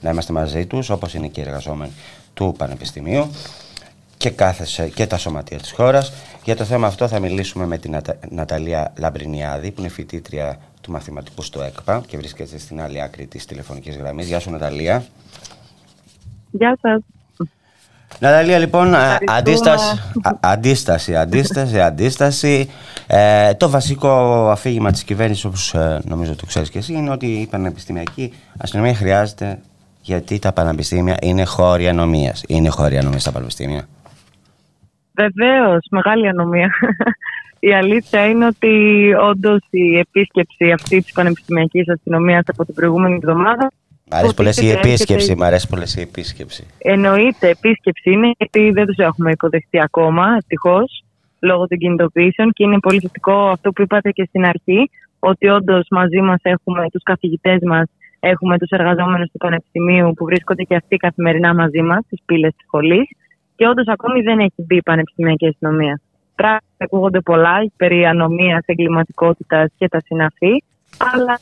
Να 0.00 0.10
είμαστε 0.10 0.32
μαζί 0.32 0.66
τους, 0.66 0.90
όπως 0.90 1.14
είναι 1.14 1.28
και 1.28 1.40
οι 1.40 1.44
εργαζόμενοι 1.46 1.92
του 2.34 2.54
Πανεπιστημίου 2.58 3.30
και, 4.16 4.30
κάθε, 4.30 4.88
και 4.94 5.06
τα 5.06 5.18
σωματεία 5.18 5.58
της 5.58 5.72
χώρας. 5.72 6.12
Για 6.44 6.56
το 6.56 6.64
θέμα 6.64 6.86
αυτό 6.86 7.08
θα 7.08 7.18
μιλήσουμε 7.18 7.66
με 7.66 7.78
την 7.78 7.96
Ναταλία 8.28 8.92
Λαμπρινιάδη, 8.96 9.70
που 9.70 9.80
είναι 9.80 9.90
φοιτήτρια 9.90 10.58
του 10.82 10.90
μαθηματικού 10.90 11.42
στο 11.42 11.62
ΕΚΠΑ 11.62 12.02
και 12.06 12.16
βρίσκεται 12.16 12.58
στην 12.58 12.80
άλλη 12.80 13.02
άκρη 13.02 13.26
της 13.26 13.44
τηλεφωνικής 13.44 13.96
γραμμής. 13.96 14.26
Γεια 14.26 14.40
σου 14.40 14.50
Ναταλία. 14.50 15.04
Γεια 16.50 16.78
σας. 16.80 17.00
Ναταλία, 18.18 18.58
λοιπόν, 18.58 18.94
αντίσταση, 19.26 20.00
αντίσταση, 20.40 21.16
αντίσταση, 21.16 21.80
αντίσταση. 21.80 22.70
Ε, 23.06 23.54
το 23.54 23.70
βασικό 23.70 24.10
αφήγημα 24.50 24.90
της 24.90 25.04
κυβέρνησης, 25.04 25.44
όπως 25.44 25.74
ε, 25.74 26.00
νομίζω 26.04 26.36
το 26.36 26.46
ξέρεις 26.46 26.70
και 26.70 26.78
εσύ, 26.78 26.92
είναι 26.92 27.10
ότι 27.10 27.26
η 27.26 27.46
πανεπιστημιακή 27.46 28.32
αστυνομία 28.58 28.94
χρειάζεται 28.94 29.58
γιατί 30.00 30.38
τα 30.38 30.52
πανεπιστήμια 30.52 31.16
είναι 31.22 31.44
χώρια 31.44 31.90
ανομίας. 31.90 32.42
Είναι 32.48 32.68
χώρια 32.68 33.00
ανομίας 33.00 33.22
τα 33.22 33.32
πανεπιστήμια. 33.32 33.88
Βεβαίως, 35.14 35.86
μεγάλη 35.90 36.28
ανομία. 36.28 36.70
Η 37.64 37.72
αλήθεια 37.74 38.26
είναι 38.26 38.46
ότι 38.46 38.72
όντως 39.20 39.60
η 39.70 39.98
επίσκεψη 39.98 40.70
αυτή 40.72 41.02
της 41.02 41.12
Πανεπιστημιακής 41.12 41.88
Αστυνομίας 41.88 42.44
από 42.46 42.64
την 42.64 42.74
προηγούμενη 42.74 43.14
εβδομάδα. 43.14 43.72
Μ' 44.10 44.14
αρέσει 44.14 44.34
πολύ 44.34 44.52
η 44.62 44.70
επίσκεψη. 44.70 45.34
Μ' 45.36 45.42
αρέσει 45.42 45.68
πολύ 45.68 45.86
η 45.96 46.00
επίσκεψη. 46.00 46.66
Εννοείται, 46.78 47.48
επίσκεψη 47.48 48.10
είναι 48.10 48.30
γιατί 48.38 48.70
δεν 48.70 48.86
τους 48.86 48.96
έχουμε 48.96 49.30
υποδεχτεί 49.30 49.80
ακόμα, 49.80 50.24
ευτυχώς, 50.36 51.04
λόγω 51.40 51.66
των 51.66 51.78
κινητοποιήσεων. 51.78 52.52
Και 52.52 52.64
είναι 52.64 52.78
πολύ 52.78 53.00
θετικό 53.00 53.48
αυτό 53.48 53.72
που 53.72 53.82
είπατε 53.82 54.10
και 54.10 54.24
στην 54.28 54.44
αρχή, 54.44 54.90
ότι 55.18 55.48
όντως 55.48 55.86
μαζί 55.90 56.20
μας 56.20 56.40
έχουμε 56.42 56.86
τους 56.92 57.02
καθηγητές 57.02 57.58
μας, 57.62 57.86
έχουμε 58.20 58.58
τους 58.58 58.70
εργαζόμενους 58.70 59.30
του 59.30 59.38
Πανεπιστημίου 59.38 60.12
που 60.16 60.24
βρίσκονται 60.24 60.62
και 60.62 60.74
αυτοί 60.74 60.96
καθημερινά 60.96 61.54
μαζί 61.54 61.82
μας 61.82 62.04
στις 62.04 62.22
πύλες 62.24 62.52
της 62.56 62.64
σχολής. 62.66 63.08
Και 63.56 63.66
όντως 63.66 63.86
ακόμη 63.86 64.20
δεν 64.20 64.38
έχει 64.38 64.62
μπει 64.66 64.76
η 64.76 64.82
Πανεπιστημιακή 64.82 65.46
Αστυνομία 65.46 66.00
πράγματα 66.34 66.64
ακούγονται 66.76 67.20
πολλά 67.20 67.70
περί 67.76 68.06
ανομίας, 68.06 68.62
εγκληματικότητας 68.66 69.70
και 69.78 69.88
τα 69.88 70.00
συναφή. 70.04 70.62
Αλλά 70.98 71.38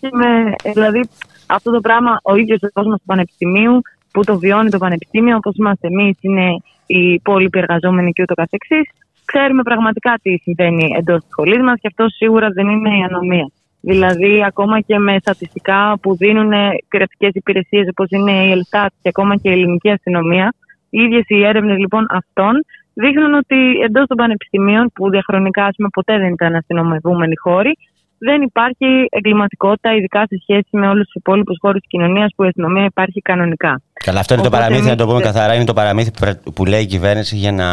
και 0.00 0.08
με, 0.12 0.52
δηλαδή 0.72 1.08
αυτό 1.46 1.70
το 1.70 1.80
πράγμα 1.80 2.20
ο 2.22 2.36
ίδιος 2.36 2.62
ο 2.62 2.68
κόσμος 2.72 2.98
του 2.98 3.06
Πανεπιστημίου 3.06 3.80
που 4.12 4.24
το 4.24 4.38
βιώνει 4.38 4.70
το 4.70 4.78
Πανεπιστήμιο, 4.78 5.36
όπως 5.36 5.54
είμαστε 5.56 5.86
εμείς, 5.86 6.16
είναι 6.20 6.56
οι 6.86 7.12
υπόλοιποι 7.12 7.58
εργαζόμενοι 7.58 8.12
και 8.12 8.22
ούτω 8.22 8.34
καθεξής, 8.34 8.90
ξέρουμε 9.24 9.62
πραγματικά 9.62 10.18
τι 10.22 10.36
συμβαίνει 10.36 10.94
εντός 10.98 11.20
της 11.20 11.30
σχολής 11.30 11.62
μας 11.62 11.80
και 11.80 11.88
αυτό 11.90 12.08
σίγουρα 12.08 12.48
δεν 12.50 12.68
είναι 12.68 12.96
η 12.98 13.02
ανομία. 13.02 13.50
Δηλαδή, 13.80 14.44
ακόμα 14.44 14.80
και 14.80 14.98
με 14.98 15.16
στατιστικά 15.20 15.98
που 16.02 16.16
δίνουν 16.16 16.52
κρατικέ 16.88 17.28
υπηρεσίες 17.32 17.88
όπως 17.88 18.06
είναι 18.10 18.32
η 18.32 18.50
ΕΛΣΤΑΤ 18.50 18.92
και 19.02 19.08
ακόμα 19.08 19.36
και 19.36 19.48
η 19.48 19.52
ελληνική 19.52 19.90
αστυνομία, 19.90 20.54
οι 20.90 21.02
ίδιες 21.02 21.24
οι 21.28 21.44
έρευνες 21.44 21.78
λοιπόν 21.78 22.06
αυτών 22.10 22.64
δείχνουν 22.94 23.34
ότι 23.34 23.56
εντός 23.84 24.06
των 24.06 24.16
πανεπιστημίων, 24.16 24.90
που 24.94 25.10
διαχρονικά 25.10 25.68
πούμε, 25.76 25.88
ποτέ 25.92 26.18
δεν 26.18 26.32
ήταν 26.32 26.54
αστυνομευούμενοι 26.54 27.36
χώροι, 27.36 27.76
δεν 28.18 28.42
υπάρχει 28.42 29.06
εγκληματικότητα, 29.10 29.94
ειδικά 29.94 30.20
σε 30.20 30.38
σχέση 30.42 30.68
με 30.70 30.88
όλους 30.88 31.04
τους 31.04 31.14
υπόλοιπους 31.14 31.56
χώρους 31.60 31.80
της 31.80 31.88
κοινωνίας 31.88 32.32
που 32.36 32.44
η 32.44 32.46
αστυνομία 32.46 32.84
υπάρχει 32.84 33.20
κανονικά. 33.20 33.82
Καλά, 34.04 34.20
αυτό 34.20 34.34
είναι 34.34 34.42
το 34.42 34.50
παραμύθι, 34.50 34.88
να 34.88 34.96
το 34.96 35.06
πούμε 35.06 35.20
καθαρά. 35.20 35.54
Είναι 35.54 35.64
το 35.64 35.72
παραμύθι 35.72 36.10
που 36.54 36.64
λέει 36.64 36.80
η 36.80 36.86
κυβέρνηση 36.86 37.36
για 37.36 37.52
να 37.52 37.66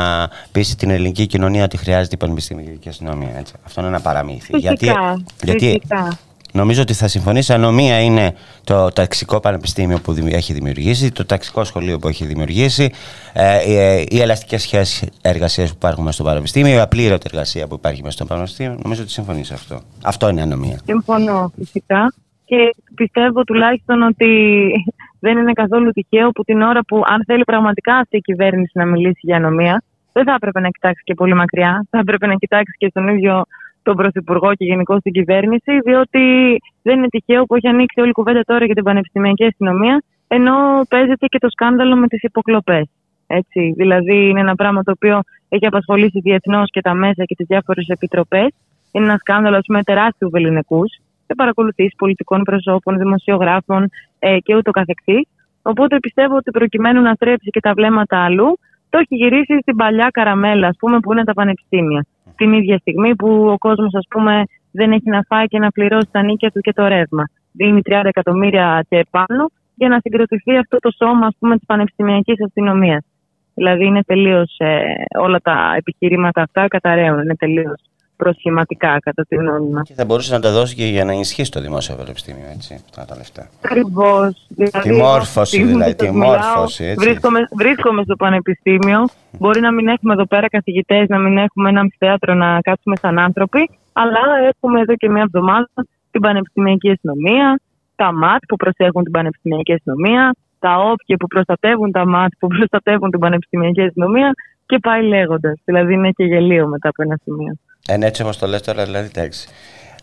πείσει 0.52 0.78
την 0.78 0.90
ελληνική 0.90 1.26
κοινωνία 1.28 1.64
ότι 1.64 1.78
χρειάζεται 1.78 2.16
η 2.16 2.18
πανεπιστημιακή 2.18 2.90
αστυνομία. 2.90 3.38
Έτσι. 3.38 3.54
Αυτό 3.66 3.82
είναι 3.82 3.90
ένα 3.90 4.00
παραμύθι. 4.00 4.54
Φυσικά, 4.54 4.58
γιατί, 4.58 4.86
γιατί 5.44 5.82
Νομίζω 6.54 6.82
ότι 6.82 6.94
θα 6.94 7.08
συμφωνήσει. 7.08 7.54
Ανομία 7.54 8.02
είναι 8.02 8.36
το 8.64 8.88
ταξικό 8.90 9.40
πανεπιστήμιο 9.40 10.00
που 10.00 10.16
έχει 10.30 10.54
δημιουργήσει, 10.54 11.12
το 11.12 11.26
ταξικό 11.26 11.64
σχολείο 11.64 12.00
που 12.00 12.08
έχει 12.08 12.26
δημιουργήσει, 12.26 12.92
ε, 13.34 14.04
οι 14.10 14.22
ελαστικές 14.22 14.62
σχέσεις 14.62 15.10
εργασίας 15.22 15.70
που 15.70 15.76
υπάρχουν 15.78 16.04
μέσα 16.04 16.16
στο 16.16 16.24
πανεπιστήμιο, 16.24 16.76
η 16.76 16.80
απλήρωτη 16.80 17.26
εργασία 17.32 17.68
που 17.68 17.76
υπάρχει 17.76 18.02
μέσα 18.02 18.16
στο 18.16 18.26
πανεπιστήμιο. 18.26 18.80
Νομίζω 18.84 19.02
ότι 19.02 19.12
συμφωνεί 19.12 19.44
σε 19.44 19.54
αυτό. 19.54 19.82
Αυτό 20.04 20.30
είναι 20.30 20.42
ανομία. 20.42 20.80
Συμφωνώ 20.86 21.52
φυσικά. 21.58 22.14
Και 22.46 22.76
πιστεύω 22.96 23.44
τουλάχιστον 23.44 24.02
ότι 24.02 24.28
δεν 25.20 25.38
είναι 25.38 25.54
καθόλου 25.54 25.92
τυχαίο 25.92 26.30
που 26.30 26.44
την 26.44 26.62
ώρα 26.62 26.84
που, 26.84 27.02
αν 27.06 27.24
θέλει 27.26 27.44
πραγματικά 27.44 27.96
αυτή 27.96 28.18
η 28.18 28.22
κυβέρνηση 28.22 28.72
να 28.74 28.86
μιλήσει 28.86 29.20
για 29.22 29.36
ανομία, 29.36 29.84
δεν 30.14 30.24
θα 30.24 30.34
έπρεπε 30.34 30.60
να 30.60 30.70
κοιτάξει 30.70 31.04
και 31.04 31.14
πολύ 31.14 31.34
μακριά. 31.34 31.86
Θα 31.90 32.00
έπρεπε 32.00 32.28
να 32.28 32.36
κοιτάξει 32.36 32.76
και 32.78 32.88
στον 32.90 33.08
ίδιο 33.08 33.46
τον 33.84 33.96
Πρωθυπουργό 33.96 34.54
και 34.54 34.66
γενικώ 34.66 34.98
την 34.98 35.12
κυβέρνηση, 35.12 35.80
διότι 35.86 36.58
δεν 36.82 36.98
είναι 36.98 37.08
τυχαίο 37.08 37.44
που 37.44 37.56
έχει 37.56 37.68
ανοίξει 37.68 38.00
όλη 38.00 38.10
η 38.10 38.12
κουβέντα 38.12 38.42
τώρα 38.46 38.66
για 38.66 38.76
την 38.76 38.84
πανεπιστημιακή 38.84 39.44
αστυνομία, 39.46 40.04
ενώ 40.28 40.54
παίζεται 40.90 41.26
και 41.26 41.38
το 41.38 41.50
σκάνδαλο 41.50 41.96
με 41.96 42.08
τις 42.08 42.22
υποκλοπές. 42.22 42.90
Έτσι, 43.28 43.74
δηλαδή 43.76 44.30
είναι 44.30 44.40
ένα 44.40 44.56
πράγμα 44.56 44.84
το 44.84 44.92
οποίο 44.92 45.20
έχει 45.50 45.66
απασχολήσει 45.66 46.20
διεθνώς 46.20 46.70
και 46.72 46.82
τα 46.82 46.94
μέσα 46.94 47.24
και 47.24 47.36
τις 47.36 47.46
διάφορες 47.48 47.88
επιτροπές. 47.88 48.48
Είναι 48.92 49.06
ένα 49.06 49.18
σκάνδαλο 49.18 49.60
με 49.68 49.84
τεράστιους 49.84 50.32
βεληνικούς 50.32 51.00
και 51.28 51.36
παρακολουθήσεις 51.36 51.96
πολιτικών 51.98 52.44
προσώπων, 52.44 52.98
δημοσιογράφων 52.98 53.90
ε, 54.20 54.38
και 54.40 54.56
ούτω 54.56 54.72
καθεξής. 54.72 55.28
Οπότε 55.62 56.00
πιστεύω 56.00 56.36
ότι 56.36 56.52
προκειμένου 56.52 57.02
να 57.02 57.14
στρέψει 57.14 57.50
και 57.50 57.60
τα 57.60 57.74
βλέμματα 57.74 58.18
αλλού, 58.24 58.60
το 58.90 58.98
έχει 58.98 59.16
γυρίσει 59.16 59.58
στην 59.62 59.76
παλιά 59.76 60.10
καραμέλα, 60.12 60.68
ας 60.68 60.76
πούμε, 60.80 61.00
που 61.00 61.12
είναι 61.12 61.24
τα 61.24 61.34
πανεπιστήμια 61.34 62.06
την 62.40 62.54
ίδια 62.54 62.78
στιγμή 62.78 63.16
που 63.16 63.30
ο 63.54 63.58
κόσμος 63.58 63.94
ας 63.94 64.06
πούμε 64.10 64.44
δεν 64.72 64.92
έχει 64.92 65.10
να 65.10 65.22
φάει 65.28 65.46
και 65.46 65.60
να 65.60 65.70
πληρώσει 65.72 66.10
τα 66.12 66.22
νίκια 66.24 66.52
του 66.52 66.60
και 66.60 66.74
το 66.74 66.88
ρεύμα. 66.88 67.24
Δίνει 67.52 67.82
30 67.90 68.02
εκατομμύρια 68.04 68.86
και 68.90 69.06
πάνω 69.10 69.50
για 69.76 69.90
να 69.90 70.00
συγκροτηθεί 70.00 70.58
αυτό 70.58 70.78
το 70.78 70.90
σώμα 70.98 71.26
ας 71.26 71.36
πούμε, 71.40 71.56
της 71.56 71.66
πανεπιστημιακής 71.66 72.44
αστυνομίας. 72.44 73.06
Δηλαδή 73.54 73.86
είναι 73.86 74.04
τελείως 74.04 74.56
ε, 74.58 74.82
όλα 75.20 75.40
τα 75.40 75.74
επιχειρήματα 75.78 76.42
αυτά 76.42 76.68
καταραίουν, 76.68 77.20
είναι 77.20 77.36
τελείως 77.36 77.82
προσχηματικά 78.24 79.00
κατά 79.00 79.24
τη 79.28 79.36
γνώμη 79.36 79.70
μας. 79.70 79.88
Και 79.88 79.94
θα 79.94 80.06
μπορούσε 80.06 80.34
να 80.34 80.40
τα 80.40 80.52
δώσει 80.52 80.76
και 80.76 80.86
για 80.86 81.06
να 81.06 81.12
ενισχύσει 81.12 81.52
το 81.52 81.62
δημόσιο 81.62 81.96
πανεπιστήμιο, 81.96 82.48
έτσι, 82.56 82.84
τα 83.08 83.16
λεφτά. 83.18 83.44
Ακριβώς. 83.62 84.48
Δηλαδή, 84.48 84.80
τη 84.80 84.92
μόρφωση, 84.92 85.64
δηλαδή, 85.64 85.96
τη 85.96 86.12
μόρφωση. 86.12 86.84
Έτσι. 86.84 87.06
Βρίσκομαι, 87.06 87.40
βρίσκομαι 87.58 88.02
στο 88.04 88.16
πανεπιστήμιο. 88.16 89.00
Μπορεί 89.40 89.60
να 89.62 89.72
μην 89.72 89.88
έχουμε 89.88 90.14
εδώ 90.14 90.26
πέρα 90.26 90.48
καθηγητές, 90.48 91.08
να 91.08 91.18
μην 91.18 91.38
έχουμε 91.38 91.70
ένα 91.70 91.80
αμφιθέατρο 91.80 92.34
να 92.34 92.60
κάτσουμε 92.62 92.96
σαν 92.96 93.20
άνθρωποι, 93.20 93.70
αλλά 93.94 94.20
έχουμε 94.52 94.80
εδώ 94.80 94.96
και 94.96 95.10
μια 95.10 95.22
εβδομάδα 95.22 95.70
την 96.12 96.22
πανεπιστημιακή 96.22 96.90
αστυνομία, 96.90 97.60
τα 97.96 98.14
ΜΑΤ 98.14 98.42
που 98.48 98.56
προσέχουν 98.56 99.04
την 99.04 99.12
πανεπιστημιακή 99.12 99.74
αστυνομία, 99.74 100.36
τα 100.60 100.76
όπια 100.92 101.16
που 101.18 101.28
προστατεύουν 101.28 101.92
τα 101.92 102.06
ΜΑΤ 102.06 102.32
που 102.40 102.48
προστατεύουν 102.48 103.10
την 103.10 103.20
πανεπιστημιακή 103.20 103.82
αστυνομία 103.82 104.34
και 104.66 104.80
πάει 104.80 105.04
λέγοντας. 105.04 105.62
Δηλαδή 105.66 105.94
είναι 105.94 106.10
και 106.10 106.24
γελίο 106.24 106.68
μετά 106.68 106.90
από 106.90 107.02
ένα 107.04 107.18
σημείο. 107.24 107.54
Εν 107.92 108.04
έτσι 108.04 108.22
όπως 108.22 108.38
το 108.38 108.48
λες 108.48 108.62
τώρα, 108.62 108.86
δηλαδή 108.86 109.10
εντάξει. 109.16 109.48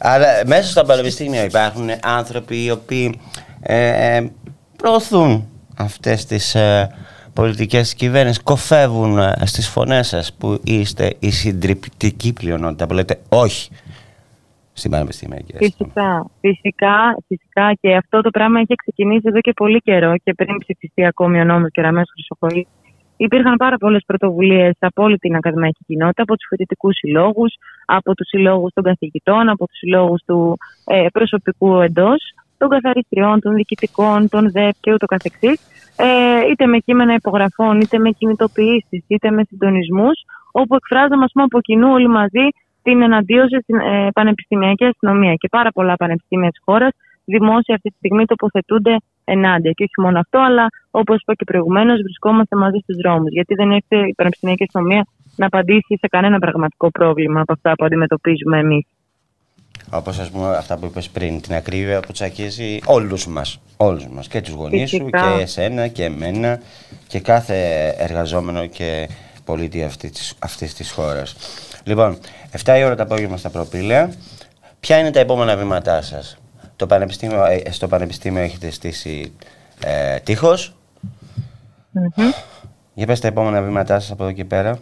Αλλά 0.00 0.26
μέσα 0.46 0.70
στο 0.70 0.84
πανεπιστήμιο 0.84 1.44
υπάρχουν 1.44 1.88
άνθρωποι 2.02 2.64
οι 2.64 2.70
οποίοι 2.70 3.20
ε, 3.60 4.16
ε 4.16 4.30
προωθούν 4.76 5.48
αυτές 5.76 6.24
τις 6.24 6.54
ε, 6.54 6.90
πολιτικές 7.32 7.94
κυβέρνησης, 7.94 8.42
κοφεύουν 8.42 9.18
ε, 9.18 9.34
στις 9.44 9.68
φωνές 9.68 10.08
σας 10.08 10.34
που 10.34 10.60
είστε 10.64 11.16
η 11.18 11.30
συντριπτική 11.30 12.32
πλειονότητα 12.32 12.86
που 12.86 12.94
λέτε 12.94 13.20
όχι 13.28 13.70
στην 14.72 14.90
πανεπιστήμιακη 14.90 15.56
Φυσικά, 15.56 16.26
φυσικά, 16.40 17.16
φυσικά. 17.26 17.72
Και 17.80 17.96
αυτό 17.96 18.20
το 18.20 18.30
πράγμα 18.30 18.60
έχει 18.60 18.74
ξεκινήσει 18.74 19.24
εδώ 19.24 19.40
και 19.40 19.52
πολύ 19.52 19.80
καιρό 19.80 20.14
και 20.24 20.34
πριν 20.34 20.58
ψηφιστεί 20.58 21.06
ακόμη 21.06 21.40
ο 21.40 21.44
νόμος 21.44 21.70
Κεραμές 21.70 22.10
Χρυσοκοή 22.12 22.66
Υπήρχαν 23.16 23.56
πάρα 23.56 23.76
πολλές 23.76 24.02
πρωτοβουλίες 24.06 24.76
από 24.78 25.02
όλη 25.02 25.18
την 25.18 25.34
ακαδημαϊκή 25.34 25.84
κοινότητα, 25.86 26.22
από 26.22 26.36
τους 26.36 26.46
φοιτητικούς 26.48 26.96
συλλόγους, 26.96 27.54
από 27.86 28.14
τους 28.14 28.28
συλλόγους 28.28 28.72
των 28.72 28.84
καθηγητών, 28.84 29.48
από 29.48 29.66
τους 29.66 29.78
συλλόγους 29.78 30.22
του 30.26 30.58
ε, 30.84 31.06
προσωπικού 31.12 31.80
εντός, 31.80 32.18
των 32.58 32.68
καθαριστριών, 32.68 33.40
των 33.40 33.54
διοικητικών, 33.54 34.28
των 34.28 34.50
ΔΕΠ 34.50 34.74
και 34.80 34.92
ούτω 34.92 35.06
καθεξής, 35.06 35.58
ε, 35.96 36.50
είτε 36.50 36.66
με 36.66 36.78
κείμενα 36.78 37.14
υπογραφών, 37.14 37.80
είτε 37.80 37.98
με 37.98 38.10
κινητοποιήσεις, 38.10 39.04
είτε 39.06 39.30
με 39.30 39.42
συντονισμούς, 39.48 40.24
όπου 40.52 40.74
εκφράζαμε 40.74 41.24
ας 41.24 41.32
πούμε, 41.32 41.44
από 41.44 41.60
κοινού 41.60 41.90
όλοι 41.90 42.08
μαζί 42.08 42.46
την 42.82 43.02
εναντίωση 43.02 43.58
στην 43.62 43.78
ε, 43.78 44.08
πανεπιστημιακή 44.12 44.84
αστυνομία. 44.84 45.34
Και 45.34 45.48
πάρα 45.48 45.70
πολλά 45.70 45.94
πανεπιστήμια 45.96 46.50
της 46.50 46.60
χώρας 46.64 46.92
δημόσια 47.24 47.74
αυτή 47.74 47.88
τη 47.88 47.96
στιγμή 47.96 48.24
τοποθετούνται 48.24 48.96
ενάντια. 49.24 49.70
Και 49.70 49.82
όχι 49.82 49.98
μόνο 50.04 50.18
αυτό, 50.18 50.38
αλλά 50.38 50.66
όπως 50.90 51.16
είπα 51.20 51.34
και 51.34 51.44
προηγουμένως, 51.44 52.00
βρισκόμαστε 52.02 52.56
μαζί 52.56 52.78
στους 52.82 52.96
δρόμους. 52.96 53.30
Γιατί 53.32 53.54
δεν 53.54 53.70
έρχεται 53.70 53.98
η 54.08 54.14
πανεπιστημιακή 54.16 54.62
αστυνομία 54.62 55.06
να 55.36 55.46
απαντήσει 55.46 55.96
σε 56.00 56.06
κανένα 56.08 56.38
πραγματικό 56.38 56.90
πρόβλημα 56.90 57.40
από 57.40 57.52
αυτά 57.52 57.72
που 57.74 57.84
αντιμετωπίζουμε 57.84 58.58
εμείς. 58.58 58.86
Όπως 59.90 60.18
ας 60.18 60.30
πούμε 60.30 60.56
αυτά 60.56 60.76
που 60.78 60.86
είπες 60.86 61.08
πριν, 61.08 61.40
την 61.40 61.54
ακρίβεια 61.54 62.00
που 62.00 62.12
τσακίζει 62.12 62.78
όλους 62.84 63.26
μας. 63.26 63.60
Όλους 63.76 64.06
μας. 64.06 64.28
Και 64.28 64.40
τους 64.40 64.52
γονείς 64.54 64.90
σου 64.90 64.96
Φυσικά. 64.96 65.34
και 65.36 65.42
εσένα 65.42 65.88
και 65.88 66.04
εμένα 66.04 66.60
και 67.06 67.20
κάθε 67.20 67.88
εργαζόμενο 67.98 68.66
και 68.66 69.08
πολίτη 69.44 69.82
αυτής 69.84 70.10
της, 70.10 70.34
αυτής 70.38 70.74
της 70.74 70.90
χώρας. 70.90 71.36
Λοιπόν, 71.84 72.18
7 72.64 72.78
η 72.78 72.84
ώρα 72.84 72.94
το 72.94 73.02
απόγευμα 73.02 73.36
στα 73.36 73.50
προπήλαια. 73.50 74.12
Ποια 74.80 74.98
είναι 74.98 75.10
τα 75.10 75.20
επόμενα 75.20 75.56
βήματά 75.56 76.02
σας; 76.02 76.38
Το 76.76 76.86
πανεπιστήμιο, 76.86 77.44
ε, 77.44 77.70
στο 77.70 77.88
Πανεπιστήμιο 77.88 78.42
έχετε 78.42 78.70
στήσει 78.70 79.32
ε, 79.84 80.18
τείχος. 80.18 80.74
Μμμ. 81.90 82.30
Για 82.94 83.06
πες 83.06 83.20
τα 83.20 83.28
επόμενα 83.28 83.62
βήματά 83.62 84.00
σας 84.00 84.10
από 84.10 84.22
εδώ 84.22 84.32
και 84.32 84.44
πέρα. 84.44 84.78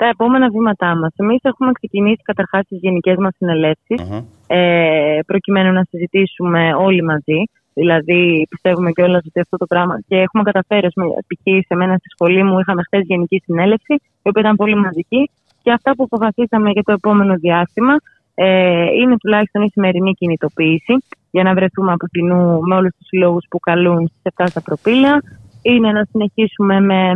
Τα 0.00 0.06
επόμενα 0.06 0.48
βήματά 0.48 0.96
μας. 0.96 1.12
Εμείς 1.16 1.40
έχουμε 1.42 1.72
ξεκινήσει 1.72 2.22
καταρχάς 2.22 2.62
τις 2.68 2.78
γενικές 2.80 3.16
μας 3.16 3.34
συνελεύσεις, 3.36 4.00
ε, 4.46 5.18
προκειμένου 5.26 5.72
να 5.72 5.82
συζητήσουμε 5.90 6.74
όλοι 6.74 7.02
μαζί. 7.02 7.40
Δηλαδή, 7.74 8.46
πιστεύουμε 8.50 8.90
κιόλας 8.92 9.22
ότι 9.26 9.40
αυτό 9.40 9.56
το 9.56 9.66
πράγμα. 9.66 9.94
και 10.08 10.16
έχουμε 10.16 10.42
καταφέρει, 10.42 10.86
ας 10.86 10.92
πούμε, 10.94 11.08
π.χ. 11.28 11.66
σε 11.66 11.74
μένα 11.74 11.94
στη 11.96 12.08
σχολή 12.14 12.42
μου 12.42 12.58
είχαμε 12.58 12.82
χθες 12.82 13.02
γενική 13.04 13.38
συνέλευση, 13.44 13.94
η 13.94 14.28
οποία 14.28 14.42
ήταν 14.44 14.56
πολύ 14.56 14.74
μαζική. 14.74 15.30
Και 15.62 15.72
αυτά 15.72 15.94
που 15.94 16.02
αποφασίσαμε 16.02 16.70
για 16.70 16.82
το 16.82 16.92
επόμενο 16.92 17.34
διάστημα 17.34 17.94
ε, 18.34 18.84
είναι 19.00 19.16
τουλάχιστον 19.16 19.62
η 19.62 19.70
σημερινή 19.70 20.12
κινητοποίηση 20.12 20.94
για 21.30 21.42
να 21.42 21.54
βρεθούμε 21.54 21.92
από 21.92 22.06
κοινού 22.06 22.60
με 22.60 22.74
όλους 22.74 22.92
τους 22.98 23.06
συλλόγου 23.06 23.38
που 23.50 23.58
καλούν 23.58 24.08
στις 24.08 24.32
7 24.36 24.44
στα 24.48 24.62
προπήλαια. 24.62 25.22
Είναι 25.62 25.92
να 25.92 26.04
συνεχίσουμε 26.10 26.80
με 26.80 27.12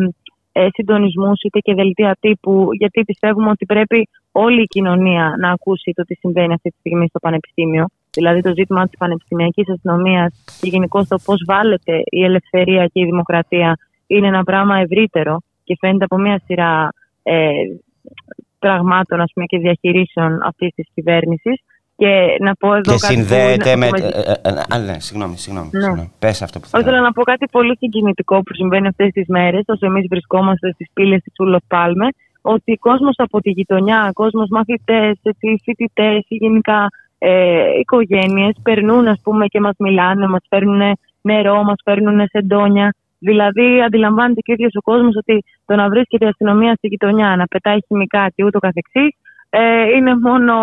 ε, 0.53 0.67
συντονισμούς 0.73 1.43
είτε 1.43 1.59
και 1.59 1.75
δελτία 1.75 2.17
τύπου, 2.21 2.69
γιατί 2.73 3.05
πιστεύουμε 3.05 3.51
ότι 3.51 3.67
πρέπει 3.67 4.09
όλη 4.33 4.63
η 4.63 4.67
κοινωνία 4.67 5.35
να 5.39 5.51
ακούσει 5.51 5.93
το 5.95 6.03
τι 6.03 6.15
συμβαίνει 6.15 6.53
αυτή 6.53 6.71
τη 6.71 6.77
στιγμή 6.79 7.07
στο 7.09 7.19
Πανεπιστήμιο. 7.19 7.87
Δηλαδή 8.11 8.41
το 8.41 8.53
ζήτημα 8.55 8.85
της 8.85 8.99
πανεπιστημιακής 8.99 9.71
αστυνομίας 9.71 10.45
και 10.61 10.69
γενικώ 10.69 11.05
το 11.05 11.19
πώς 11.25 11.45
βάλετε 11.47 12.03
η 12.05 12.25
ελευθερία 12.25 12.87
και 12.87 13.01
η 13.01 13.05
δημοκρατία 13.05 13.79
είναι 14.07 14.27
ένα 14.27 14.43
πράγμα 14.43 14.77
ευρύτερο 14.79 15.41
και 15.65 15.77
φαίνεται 15.81 16.05
από 16.05 16.19
μια 16.19 16.41
σειρά 16.45 16.89
ε, 17.23 17.51
πραγμάτων 18.59 19.21
ας 19.21 19.31
πούμε, 19.33 19.47
και 19.47 19.59
διαχειρήσεων 19.59 20.43
αυτής 20.43 20.75
της 20.75 20.89
κυβέρνησης. 20.95 21.61
Και 22.03 22.37
να 22.41 22.55
πω 22.55 22.75
εδώ 22.75 22.81
και 22.81 22.99
κάτι 23.01 23.15
που 23.15 23.21
συνδέεται 23.21 23.71
είναι- 23.71 23.77
με... 23.77 23.89
που 23.89 23.97
ε, 23.97 24.09
ε, 24.09 24.49
ε, 24.49 24.75
Α, 24.75 24.79
ναι, 24.79 25.01
συγγνώμη, 25.01 25.37
συγγνώμη. 25.37 25.69
Ναι. 25.73 25.81
συγγνώμη. 25.81 26.13
Πες 26.19 26.43
αυτό 26.43 26.59
που 26.59 26.67
θα 26.67 26.79
θέλω. 26.79 26.83
ήθελα 26.83 27.01
να 27.01 27.13
πω 27.13 27.23
κάτι 27.23 27.47
πολύ 27.51 27.77
συγκινητικό 27.77 28.43
που 28.43 28.55
συμβαίνει 28.55 28.87
αυτές 28.87 29.11
τις 29.13 29.27
μέρες, 29.29 29.63
όσο 29.67 29.87
εμείς 29.87 30.07
βρισκόμαστε 30.11 30.73
στις 30.73 30.89
πύλες 30.93 31.23
της 31.23 31.33
Ούλοφ 31.39 31.63
Πάλμε, 31.67 32.09
ότι 32.43 32.77
κόσμος 32.77 33.15
από 33.17 33.41
τη 33.41 33.51
γειτονιά, 33.51 34.11
κόσμος 34.15 34.49
μαθητές, 34.51 35.21
φοιτητές 35.65 36.25
ή 36.29 36.35
γενικά 36.35 36.89
ε, 37.19 37.79
οικογένειες 37.81 38.55
περνούν 38.63 39.09
ας 39.09 39.21
πούμε, 39.23 39.47
και 39.47 39.61
μας 39.61 39.75
μιλάνε, 39.79 40.27
μας 40.27 40.45
φέρνουν 40.49 40.83
νερό, 41.21 41.63
μας 41.63 41.81
φέρνουν 41.85 42.27
σεντόνια. 42.31 42.95
Δηλαδή, 43.19 43.83
αντιλαμβάνεται 43.87 44.41
και 44.41 44.51
ο 44.51 44.55
ίδιος 44.55 44.73
ο 44.75 44.81
κόσμος 44.81 45.17
ότι 45.17 45.45
το 45.65 45.75
να 45.75 45.89
βρίσκεται 45.89 46.25
η 46.25 46.29
αστυνομία 46.29 46.75
στη 46.75 46.87
γειτονιά, 46.87 47.37
να 47.37 47.47
πετάει 47.47 47.79
χημικά 47.87 48.29
και 48.35 48.45
ούτω 48.45 48.59
καθεξής, 48.59 49.17
ε, 49.51 49.83
είναι 49.97 50.19
μόνο 50.19 50.55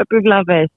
επιβλαβές. 0.00 0.68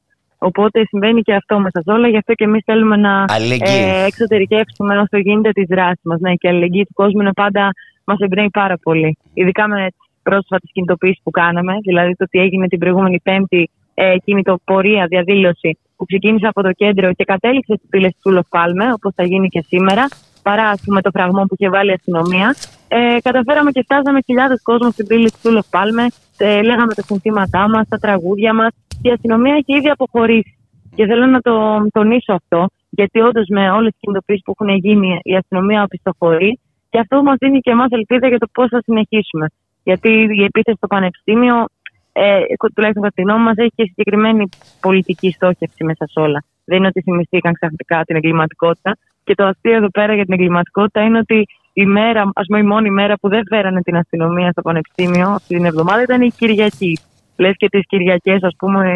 Οπότε 0.49 0.85
συμβαίνει 0.85 1.21
και 1.21 1.33
αυτό 1.33 1.59
μέσα 1.59 1.81
σε 1.85 1.91
όλα, 1.91 2.07
γι' 2.07 2.17
αυτό 2.17 2.33
και 2.33 2.43
εμείς 2.43 2.63
θέλουμε 2.65 2.95
να 2.95 3.25
Αλληλεγγύη. 3.27 3.83
ε, 3.93 4.05
εξωτερικεύσουμε 4.05 4.93
όσο 4.97 5.17
γίνεται 5.17 5.51
τη 5.51 5.65
δράση 5.65 6.01
μας. 6.03 6.19
Ναι, 6.19 6.33
και 6.33 6.47
η 6.47 6.49
αλληλεγγύη 6.49 6.85
του 6.85 6.93
κόσμου 6.93 7.21
είναι 7.21 7.33
πάντα, 7.33 7.69
μας 8.03 8.19
εμπνέει 8.19 8.49
πάρα 8.49 8.77
πολύ. 8.77 9.17
Ειδικά 9.33 9.67
με 9.67 9.87
τις 9.87 10.09
πρόσφατες 10.23 10.69
κινητοποιήσεις 10.73 11.21
που 11.23 11.31
κάναμε, 11.31 11.73
δηλαδή 11.87 12.15
το 12.15 12.23
ότι 12.23 12.39
έγινε 12.39 12.67
την 12.67 12.79
προηγούμενη 12.79 13.19
Πέμπτη 13.23 13.69
ε, 13.93 14.15
κινητοπορία, 14.25 15.05
διαδήλωση 15.09 15.77
που 15.97 16.05
ξεκίνησε 16.05 16.47
από 16.47 16.61
το 16.61 16.71
κέντρο 16.71 17.13
και 17.13 17.23
κατέληξε 17.23 17.73
στις 17.77 17.89
πύλες 17.89 18.13
του 18.21 18.31
Λοφ 18.31 18.47
Πάλμε, 18.49 18.85
όπως 18.93 19.11
θα 19.15 19.23
γίνει 19.23 19.47
και 19.47 19.63
σήμερα, 19.67 20.07
παρά 20.41 20.65
ας 20.69 20.81
πούμε, 20.85 21.01
το 21.01 21.09
φραγμό 21.13 21.41
που 21.41 21.55
είχε 21.57 21.69
βάλει 21.69 21.89
η 21.89 21.93
αστυνομία. 21.93 22.55
Ε, 22.87 23.17
καταφέραμε 23.21 23.71
και 23.71 23.81
φτάσαμε 23.83 24.19
χιλιάδες 24.25 24.61
κόσμο 24.63 24.91
στην 24.91 25.07
πύλη 25.07 25.31
του 25.41 25.51
Λοφ 25.51 25.67
Πάλμε, 25.69 26.05
ε, 26.37 26.61
λέγαμε 26.61 26.93
τα 26.93 27.01
συνθήματά 27.01 27.69
μας, 27.69 27.87
τα 27.87 27.97
τραγούδια 27.97 28.53
μας. 28.53 28.71
Η 29.01 29.09
αστυνομία 29.09 29.53
έχει 29.53 29.77
ήδη 29.77 29.89
αποχωρήσει. 29.89 30.57
Και 30.95 31.05
θέλω 31.05 31.25
να 31.25 31.41
το 31.41 31.85
τονίσω 31.91 32.33
αυτό, 32.33 32.67
γιατί 32.89 33.19
όντως 33.19 33.45
με 33.47 33.71
όλες 33.71 33.91
τις 33.91 33.99
κινητοποιήσεις 33.99 34.43
που 34.43 34.53
έχουν 34.59 34.75
γίνει, 34.75 35.19
η 35.23 35.35
αστυνομία 35.35 35.83
οπισθοχωρεί 35.83 36.59
και 36.89 36.99
αυτό 36.99 37.23
μας 37.23 37.35
δίνει 37.39 37.59
και 37.59 37.71
εμάς 37.71 37.87
ελπίδα 37.89 38.27
για 38.27 38.37
το 38.37 38.47
πώς 38.51 38.67
θα 38.69 38.81
συνεχίσουμε. 38.81 39.47
Γιατί 39.83 40.09
η 40.09 40.43
επίθεση 40.43 40.77
στο 40.77 40.87
Πανεπιστήμιο, 40.87 41.65
ε, 42.11 42.39
τουλάχιστον 42.73 43.03
κατά 43.03 43.13
τη 43.15 43.21
γνώμη 43.21 43.43
μας, 43.43 43.55
έχει 43.57 43.71
και 43.75 43.83
συγκεκριμένη 43.83 44.49
πολιτική 44.81 45.31
στόχευση 45.31 45.83
μέσα 45.83 46.05
σε 46.07 46.19
όλα. 46.19 46.43
Δεν 46.65 46.77
είναι 46.77 46.87
ότι 46.87 47.01
θυμηθήκαν 47.01 47.53
ξαφνικά 47.53 48.03
την 48.03 48.15
εγκληματικότητα. 48.15 48.97
Και 49.23 49.35
το 49.35 49.45
αστείο 49.45 49.75
εδώ 49.75 49.89
πέρα 49.89 50.13
για 50.13 50.23
την 50.23 50.33
εγκληματικότητα 50.33 51.01
είναι 51.01 51.17
ότι 51.17 51.45
η 51.73 51.85
μέρα, 51.85 52.31
ας 52.33 52.45
πούμε, 52.47 52.59
η 52.59 52.63
μόνη 52.63 52.89
μέρα 52.89 53.15
που 53.17 53.29
δεν 53.29 53.41
φέρανε 53.49 53.81
την 53.81 53.95
αστυνομία 53.95 54.51
στο 54.51 54.61
Πανεπιστήμιο 54.61 55.29
αυτή 55.29 55.55
την 55.55 55.65
εβδομάδα 55.65 56.01
ήταν 56.01 56.21
η 56.21 56.29
Κυριακή. 56.29 56.99
Λες 57.35 57.53
και 57.57 57.69
τις 57.69 57.85
Κυριακές, 57.87 58.43
ας 58.43 58.55
πούμε, 58.57 58.95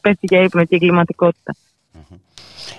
πέφτει 0.00 0.26
για 0.30 0.40
ύπνο 0.42 0.60
και 0.64 0.74
η 0.74 0.78
εγκληματικότητα. 0.82 1.54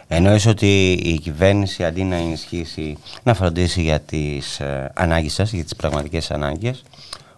Εννοείς 0.08 0.46
ότι 0.46 0.92
η 0.92 1.20
κυβέρνηση 1.20 1.84
αντί 1.86 2.04
να 2.04 2.16
ενισχύσει, 2.16 2.98
να 3.24 3.34
φροντίσει 3.34 3.82
για 3.82 4.00
τις 4.00 4.60
ε, 4.60 4.92
ανάγκες 4.96 5.34
σας, 5.34 5.52
για 5.54 5.64
τις 5.64 5.76
πραγματικές 5.76 6.32
ανάγκες, 6.32 6.84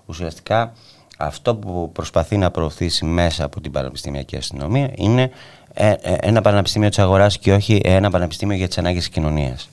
ουσιαστικά 0.06 0.74
αυτό 1.18 1.56
που 1.56 1.90
προσπαθεί 1.94 2.38
να 2.38 2.52
προωθήσει 2.52 3.06
μέσα 3.06 3.44
από 3.46 3.62
την 3.62 3.72
πανεπιστημιακή 3.72 4.36
αστυνομία 4.36 4.92
είναι 4.96 5.32
ε, 5.74 5.90
ε, 6.02 6.16
ένα 6.22 6.42
πανεπιστήμιο 6.42 6.90
της 6.90 7.00
αγοράς 7.00 7.38
και 7.40 7.54
όχι 7.54 7.82
ένα 7.84 8.10
πανεπιστήμιο 8.10 8.56
για 8.58 8.68
τις 8.68 8.78
ανάγκες 8.78 9.00
της 9.04 9.10
κοινωνίας. 9.10 9.70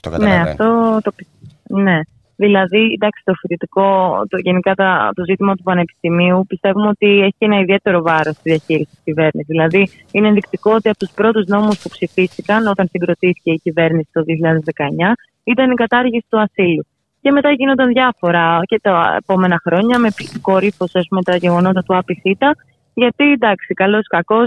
Το 0.00 0.10
Ναι, 0.10 0.16
καταλαβαίνω. 0.16 0.50
αυτό 0.50 0.98
το 1.02 1.12
πι- 1.16 1.26
Ναι. 1.62 2.00
Δηλαδή, 2.36 2.92
εντάξει, 2.92 3.22
το 3.24 3.34
φοιτητικό, 3.34 3.86
το, 4.28 4.38
γενικά 4.38 4.74
τα, 4.74 5.10
το 5.14 5.24
ζήτημα 5.24 5.54
του 5.54 5.62
Πανεπιστημίου 5.62 6.44
πιστεύουμε 6.46 6.88
ότι 6.88 7.20
έχει 7.20 7.36
ένα 7.38 7.58
ιδιαίτερο 7.58 8.02
βάρος 8.02 8.34
στη 8.34 8.50
διαχείριση 8.50 8.90
της 8.90 9.00
κυβέρνησης. 9.04 9.46
Δηλαδή, 9.46 9.88
είναι 10.12 10.28
ενδεικτικό 10.28 10.72
ότι 10.74 10.88
από 10.88 10.98
τους 10.98 11.10
πρώτους 11.14 11.46
νόμους 11.46 11.78
που 11.82 11.88
ψηφίστηκαν 11.88 12.66
όταν 12.66 12.88
συγκροτήθηκε 12.90 13.50
η 13.50 13.60
κυβέρνηση 13.62 14.08
το 14.12 14.22
2019 14.26 15.12
ήταν 15.44 15.70
η 15.70 15.74
κατάργηση 15.74 16.26
του 16.28 16.40
ασύλου. 16.40 16.86
Και 17.20 17.30
μετά 17.30 17.50
γίνονταν 17.50 17.88
διάφορα 17.88 18.60
και 18.64 18.78
τα 18.82 19.16
επόμενα 19.18 19.60
χρόνια 19.64 19.98
με 19.98 20.08
κορύφωση 20.40 20.98
με 21.10 21.22
τα 21.22 21.36
γεγονότα 21.36 21.82
του 21.82 21.96
ΑΠΙΘΙΤΑ. 21.96 22.56
Γιατί 22.94 23.32
εντάξει, 23.32 23.74
καλός 23.74 24.00
ή 24.00 24.08
κακό, 24.08 24.40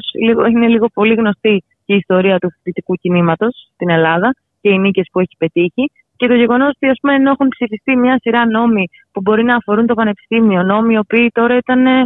είναι 0.51 0.67
λίγο 0.67 0.87
πολύ 0.93 1.13
γνωστή 1.13 1.63
και 1.85 1.93
η 1.93 1.95
ιστορία 1.95 2.37
του 2.39 2.51
φοιτητικού 2.51 2.93
κινήματος 2.95 3.69
στην 3.73 3.89
Ελλάδα 3.89 4.35
και 4.61 4.69
οι 4.69 4.77
νίκες 4.77 5.07
που 5.11 5.19
έχει 5.19 5.35
πετύχει. 5.37 5.91
Και 6.17 6.27
το 6.27 6.33
γεγονός 6.33 6.69
ότι 6.75 6.87
ας 6.87 6.97
πούμε, 7.01 7.13
ενώ 7.13 7.29
έχουν 7.31 7.47
ψηφιστεί 7.47 7.95
μια 7.95 8.15
σειρά 8.21 8.45
νόμοι 8.45 8.89
που 9.11 9.21
μπορεί 9.21 9.43
να 9.43 9.55
αφορούν 9.55 9.85
το 9.85 9.93
πανεπιστήμιο, 9.93 10.63
νόμοι 10.63 10.93
οι 10.93 10.97
οποίοι 10.97 11.29
τώρα 11.33 11.57
ήταν 11.57 11.85
ε, 11.85 12.03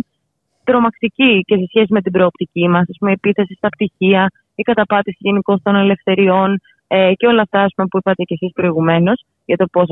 τρομακτικοί 0.64 1.42
και 1.46 1.56
σε 1.56 1.66
σχέση 1.68 1.94
με 1.94 2.02
την 2.02 2.12
προοπτική 2.12 2.68
μας, 2.68 2.86
η 2.88 3.12
επίθεση 3.12 3.54
στα 3.54 3.70
πτυχία, 3.70 4.32
η 4.56 4.64
καταπάτηση 4.64 5.18
γενικώ 5.20 5.60
των 5.64 5.76
ελευθεριών 5.76 6.60
ε, 6.88 7.12
και 7.14 7.28
όλα 7.28 7.42
αυτά 7.42 7.62
ας 7.62 7.74
πούμε, 7.76 7.88
που 7.88 7.98
είπατε 7.98 8.24
και 8.24 8.34
εσείς 8.40 8.52
προηγουμένως 8.54 9.24
για 9.46 9.58
το 9.58 9.66
πώς 9.72 9.88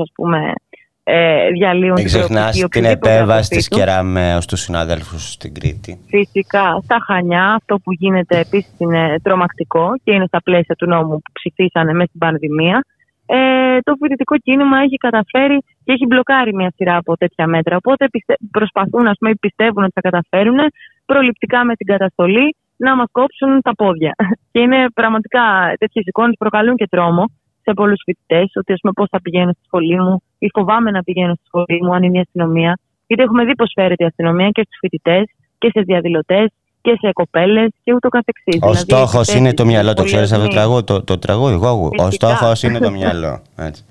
ε, 1.04 1.50
διαλύουν 1.50 1.92
Μην 1.92 2.04
την 2.04 2.06
ξεχνάς 2.06 2.58
προοπτική. 2.58 2.68
την 2.68 2.80
οποιοδήποτε 2.80 3.12
επέμβαση 3.14 3.48
από 3.50 3.56
της 3.56 3.68
του. 3.68 3.76
Κεραμέως 3.76 4.44
στους 4.44 4.60
συναδέλφους 4.60 5.32
στην 5.32 5.54
Κρήτη. 5.54 5.98
Φυσικά, 6.06 6.80
στα 6.84 6.98
Χανιά, 7.06 7.54
αυτό 7.54 7.78
που 7.78 7.92
γίνεται 7.92 8.38
επίσης 8.38 8.74
είναι 8.78 9.16
τρομακτικό 9.22 9.92
και 10.04 10.12
είναι 10.12 10.26
στα 10.26 10.42
πλαίσια 10.42 10.74
του 10.74 10.86
νόμου 10.86 11.14
που 11.22 11.30
ψηφίσανε 11.32 11.92
μέσα 11.92 12.08
στην 12.08 12.20
πανδημία. 12.20 12.84
Ε, 13.32 13.78
το 13.82 13.94
φοιτητικό 14.00 14.36
κίνημα 14.38 14.78
έχει 14.78 14.96
καταφέρει 14.96 15.58
και 15.84 15.92
έχει 15.92 16.06
μπλοκάρει 16.06 16.54
μια 16.54 16.72
σειρά 16.76 16.96
από 16.96 17.16
τέτοια 17.16 17.46
μέτρα. 17.46 17.76
Οπότε 17.76 18.08
πιστε... 18.08 18.34
προσπαθούν, 18.50 19.06
ας 19.06 19.16
πούμε, 19.18 19.30
ή 19.30 19.36
πιστεύουν 19.36 19.82
ότι 19.82 19.92
θα 19.94 20.00
καταφέρουν 20.00 20.58
προληπτικά 21.06 21.64
με 21.64 21.74
την 21.74 21.86
καταστολή 21.86 22.56
να 22.76 22.96
μας 22.96 23.06
κόψουν 23.12 23.60
τα 23.62 23.74
πόδια. 23.74 24.12
Και 24.52 24.60
είναι 24.60 24.86
πραγματικά 24.94 25.42
τέτοιες 25.78 26.04
εικόνες 26.06 26.34
προκαλούν 26.38 26.76
και 26.76 26.86
τρόμο 26.86 27.24
σε 27.62 27.72
πολλούς 27.74 28.02
φοιτητές, 28.04 28.50
ότι 28.54 28.72
ας 28.72 28.80
πούμε 28.80 28.92
πώς 28.92 29.08
θα 29.10 29.20
πηγαίνω 29.20 29.52
στη 29.52 29.64
σχολή 29.64 30.00
μου 30.00 30.22
ή 30.38 30.48
φοβάμαι 30.54 30.90
να 30.90 31.02
πηγαίνω 31.02 31.34
στη 31.34 31.44
σχολή 31.46 31.82
μου 31.82 31.94
αν 31.94 32.02
είναι 32.02 32.18
η 32.18 32.20
αστυνομία. 32.20 32.78
Γιατί 33.06 33.22
έχουμε 33.22 33.44
δει 33.44 33.54
πώς 33.54 33.70
φέρεται 33.74 34.04
η 34.04 34.06
αστυνομία 34.06 34.48
και 34.48 34.62
στους 34.62 34.78
φοιτητές 34.80 35.24
και 35.58 35.68
σε 35.74 35.80
διαδηλωτές 35.80 36.46
και 36.82 36.96
σε 37.00 37.12
κοπέλες 37.12 37.68
και 37.82 37.94
ούτω 37.94 38.08
καθεξής. 38.08 38.54
Ο 38.54 38.58
Δηλαδή, 38.58 38.78
στόχος 38.78 39.28
έχετε 39.28 39.38
είναι 39.38 39.54
το 39.54 39.64
μυαλό, 39.64 39.94
το 39.94 40.04
ξέρεις 40.04 40.32
αυτό 40.32 40.42
το 40.42 40.48
πολλοί 40.48 40.54
τραγούδι; 40.58 40.84
Το, 40.84 41.02
το 41.02 41.18
τραγούδι, 41.18 41.54
εγώ. 41.54 41.90
Ο 41.98 42.04
Φυσικά. 42.04 42.28
στόχος 42.34 42.62
είναι 42.62 42.78
το 42.78 42.90
μυαλό. 42.98 43.42
Έτσι. 43.56 43.84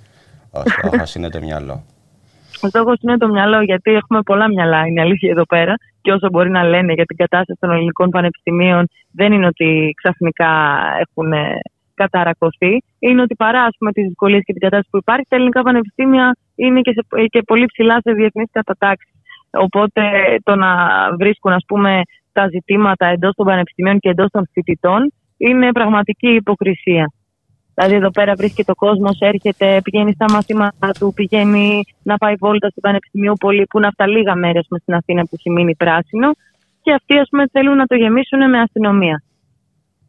Ο 0.52 0.62
στόχος 0.66 1.16
είναι 1.16 1.30
το 1.30 1.40
μυαλό. 1.40 1.84
Ο 2.62 2.68
στόχος 2.68 2.98
είναι 3.02 3.18
το 3.18 3.28
μυαλό, 3.28 3.62
γιατί 3.62 3.92
έχουμε 3.92 4.22
πολλά 4.22 4.48
μυαλά, 4.50 4.86
είναι 4.86 5.02
αλήθεια 5.02 5.32
εδώ 5.32 5.46
πέρα. 5.46 5.74
Και 6.02 6.12
όσο 6.12 6.28
μπορεί 6.32 6.50
να 6.50 6.64
λένε 6.64 6.94
για 6.94 7.06
την 7.06 7.18
κατάσταση 7.18 7.60
των 7.60 7.72
ελληνικών 7.72 8.10
πανεπιστημίων, 8.10 8.88
δεν 9.12 9.34
είναι 9.34 9.46
ότι 9.46 9.94
ξαφνικά 9.98 10.52
έχουν 11.00 11.32
ε, 11.32 11.60
καταρακωθεί. 11.94 12.84
Είναι 13.00 13.22
ότι 13.22 13.36
παρά 13.36 13.68
τις 13.94 14.06
δυσκολίες 14.08 14.42
και 14.46 14.52
την 14.52 14.62
κατάσταση 14.62 14.90
που 14.92 14.98
υπάρχει, 14.98 15.26
τα 15.30 15.36
ελληνικά 15.36 15.62
πανεπιστήμια 15.62 16.36
είναι 16.56 16.82
και, 16.82 16.92
σε, 16.92 17.26
και 17.26 17.42
πολύ 17.42 17.66
ψηλά 17.66 17.98
σε 18.04 18.12
διεθνείς 18.12 18.50
κατατάξεις. 18.52 19.14
Οπότε 19.52 20.02
το 20.44 20.56
να 20.56 20.70
βρίσκουν 21.18 21.52
ας 21.52 21.64
πούμε, 21.68 22.02
τα 22.32 22.48
ζητήματα 22.48 23.06
εντός 23.06 23.34
των 23.36 23.46
πανεπιστημίων 23.46 24.00
και 24.00 24.10
εντός 24.10 24.28
των 24.32 24.50
φοιτητών 24.52 25.14
είναι 25.38 25.72
πραγματική 25.72 26.30
υποκρισία. 26.30 27.12
Δηλαδή 27.74 27.96
εδώ 27.96 28.12
πέρα 28.12 28.34
βρίσκεται 28.34 28.72
ο 28.72 28.76
κόσμος, 28.76 29.20
έρχεται, 29.20 29.82
πηγαίνει 29.84 30.12
στα 30.14 30.26
μαθήματά 30.32 30.92
του, 31.00 31.14
πηγαίνει 31.16 31.82
να 32.04 32.18
πάει 32.18 32.34
βόλτα 32.40 32.70
στο 32.70 32.80
Πανεπιστημίου 32.82 33.34
Πολύ, 33.40 33.66
που 33.70 33.78
είναι 33.78 33.88
αυτά 33.88 34.08
λίγα 34.08 34.36
μέρη 34.36 34.58
ας 34.58 34.66
πούμε, 34.68 34.80
στην 34.80 34.94
Αθήνα 34.94 35.22
που 35.22 35.30
έχει 35.34 35.50
μείνει 35.50 35.76
πράσινο. 35.76 36.32
Και 36.82 36.94
αυτοί 36.94 37.18
ας 37.18 37.28
πούμε, 37.30 37.44
θέλουν 37.52 37.76
να 37.76 37.86
το 37.86 37.96
γεμίσουν 37.96 38.50
με 38.50 38.60
αστυνομία. 38.60 39.24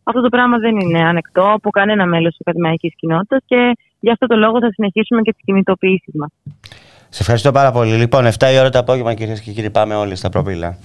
Αυτό 0.03 0.21
το 0.21 0.29
πράγμα 0.29 0.59
δεν 0.59 0.79
είναι 0.79 1.01
ανεκτό 1.01 1.53
από 1.53 1.71
κανένα 1.71 2.07
μέλος 2.07 2.31
της 2.31 2.41
ακαδημαϊκής 2.41 2.95
κοινότητας 2.97 3.43
και 3.47 3.77
γι' 4.01 4.11
αυτό 4.11 4.27
το 4.27 4.37
λόγο 4.37 4.61
θα 4.61 4.73
συνεχίσουμε 4.73 5.21
και 5.21 5.33
τις 5.33 5.43
κινητοποιήσεις 5.45 6.15
μας. 6.15 6.31
Σε 7.09 7.19
ευχαριστώ 7.21 7.53
πάρα 7.53 7.73
πολύ. 7.73 7.97
Λοιπόν, 7.97 8.27
7 8.27 8.53
η 8.53 8.59
ώρα 8.59 8.71
το 8.71 8.79
απόγευμα, 8.79 9.15
κυρίες 9.15 9.41
και 9.41 9.53
κύριοι, 9.53 9.71
πάμε 9.71 9.95
όλοι 9.95 10.17
στα 10.17 10.29
προπήλα. 10.29 10.79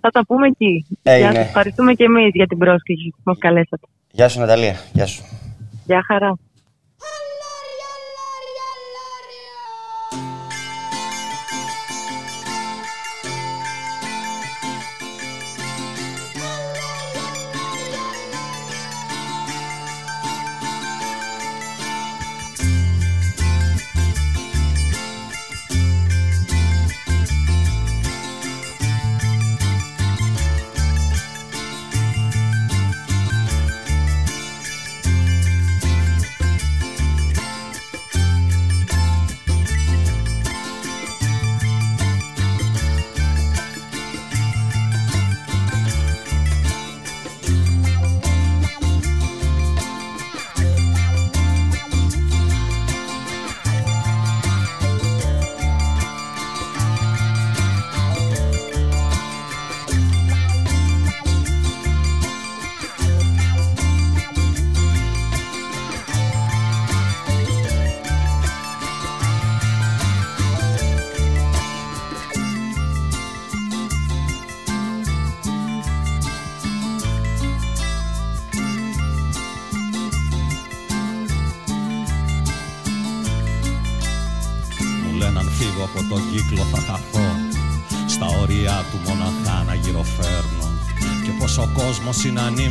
Θα 0.00 0.10
τα 0.10 0.24
πούμε 0.24 0.46
εκεί. 0.46 0.86
Έγινε. 1.02 1.30
Γεια 1.30 1.40
σας. 1.40 1.46
Ευχαριστούμε 1.46 1.92
και 1.94 2.04
εμείς 2.04 2.30
για 2.32 2.46
την 2.46 2.58
πρόσκληση 2.58 3.08
που 3.08 3.22
μας 3.22 3.38
καλέσατε. 3.38 3.86
Γεια 4.10 4.28
σου, 4.28 4.40
Ναταλία. 4.40 4.76
Γεια 4.92 5.06
σου. 5.06 5.22
Γεια 5.86 6.02
χαρά. 6.06 6.34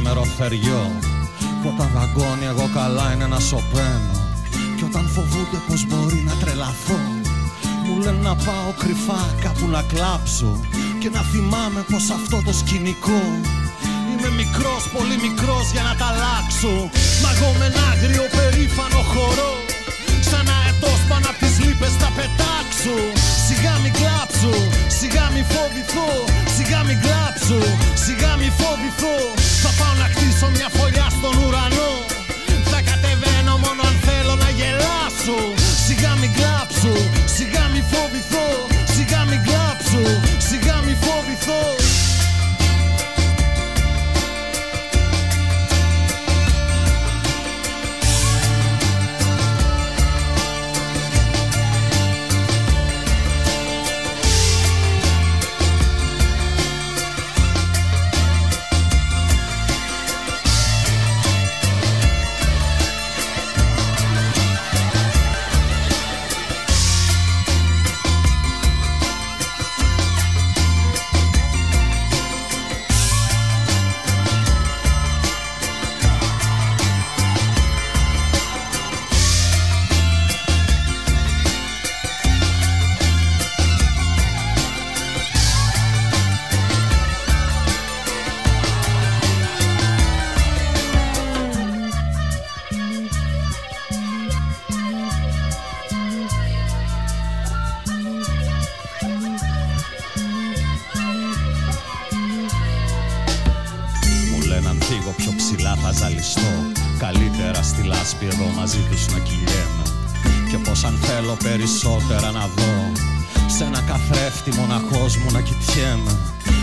Είναι 0.10 0.20
ανήμερο 0.20 0.26
θεριό 0.38 0.92
Που 1.62 1.74
όταν 1.74 1.90
δαγκώνει 1.96 2.46
εγώ 2.46 2.70
καλά 2.74 3.14
είναι 3.14 3.28
να 3.28 3.40
σωπαίνω. 3.40 4.14
Και 4.78 4.86
όταν 4.90 5.06
φοβούνται 5.14 5.60
πως 5.68 5.86
μπορεί 5.88 6.24
να 6.30 6.34
τρελαθώ 6.42 7.00
Μου 7.86 7.96
λένε 8.04 8.22
να 8.30 8.36
πάω 8.36 8.70
κρυφά 8.82 9.24
κάπου 9.44 9.68
να 9.76 9.82
κλάψω 9.92 10.52
Και 11.00 11.10
να 11.10 11.22
θυμάμαι 11.32 11.82
πως 11.92 12.10
αυτό 12.18 12.38
το 12.46 12.54
σκηνικό 12.62 13.22
Είμαι 14.12 14.30
μικρός, 14.42 14.82
πολύ 14.96 15.18
μικρός 15.26 15.66
για 15.76 15.84
να 15.90 15.94
τα 16.00 16.06
αλλάξω. 16.12 16.76
Μα 17.22 17.30
εγώ 17.36 17.50
με 17.60 17.66
ένα 17.72 17.84
άγριο 17.92 18.26
περήφανο 18.36 19.02
χορό 19.12 19.54
Σαν 20.30 20.48
αετός 20.56 21.00
πάνω 21.10 21.26
απ' 21.32 21.40
τις 21.44 21.56
λύπες 21.64 21.94
θα 22.02 22.10
πετάξω 22.84 23.20
Σιγά 23.48 23.80
μη 23.84 23.90
κλάψω, 23.90 24.54
σιγά 24.88 25.30
μη 25.34 25.46
φοβηθώ. 25.52 26.10
Σιγά 26.56 26.84
μη 26.84 26.96
κλάψω, 27.04 27.60
σιγά 28.04 28.32
μη 28.40 28.50
φοβηθώ. 28.60 29.16
Θα 29.64 29.72
πάω 29.78 29.94
να 30.02 30.08
χτίσω 30.12 30.48
μια 30.56 30.70
φωλιά 30.76 31.08
στον 31.18 31.36
ουρανό. 31.44 31.92
Θα 32.72 32.80
κατεβαίνω 32.90 33.54
μόνο 33.64 33.82
αν 33.90 33.96
θέλω 34.08 34.36
να 34.44 34.50
γελάσω. 34.60 35.40
Σιγά 35.86 36.12
μη 36.20 36.28
κλάψω, 36.38 36.94
σιγά 37.36 37.64
μη 37.74 37.82
φοβηθώ. 37.92 38.48
Σιγά 38.96 39.22
μη 39.30 39.38
κλάψω, 39.46 40.04
σιγά 40.50 40.78
μη 40.86 40.94
φοβηθώ 41.04 41.79
καθρέφτη 114.40 114.60
μοναχός 114.60 115.18
μου 115.18 115.32
να 115.32 115.42
κοιτιέμαι. 115.42 116.14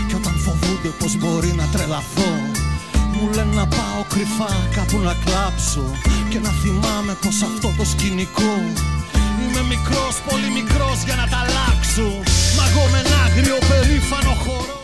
Και 0.07 0.15
όταν 0.15 0.33
φοβούνται 0.33 0.91
πως 0.99 1.17
μπορεί 1.17 1.51
να 1.61 1.65
τρελαθώ 1.73 2.31
Μου 3.13 3.25
λένε 3.35 3.53
να 3.53 3.67
πάω 3.67 4.01
κρυφά 4.13 4.53
κάπου 4.75 4.97
να 5.07 5.13
κλάψω 5.25 5.85
Και 6.29 6.39
να 6.39 6.49
θυμάμαι 6.61 7.13
πως 7.21 7.41
αυτό 7.41 7.69
το 7.77 7.85
σκηνικό 7.85 8.53
Είμαι 9.41 9.61
μικρός, 9.73 10.13
πολύ 10.29 10.49
μικρός 10.59 10.97
για 11.05 11.15
να 11.21 11.25
τα 11.31 11.37
αλλάξω. 11.45 12.09
Μα 12.57 12.63
εγώ 12.69 12.83
με 12.91 12.99
ένα 13.03 13.15
άγριο 13.25 13.57
περήφανο 13.69 14.33
χορό. 14.43 14.77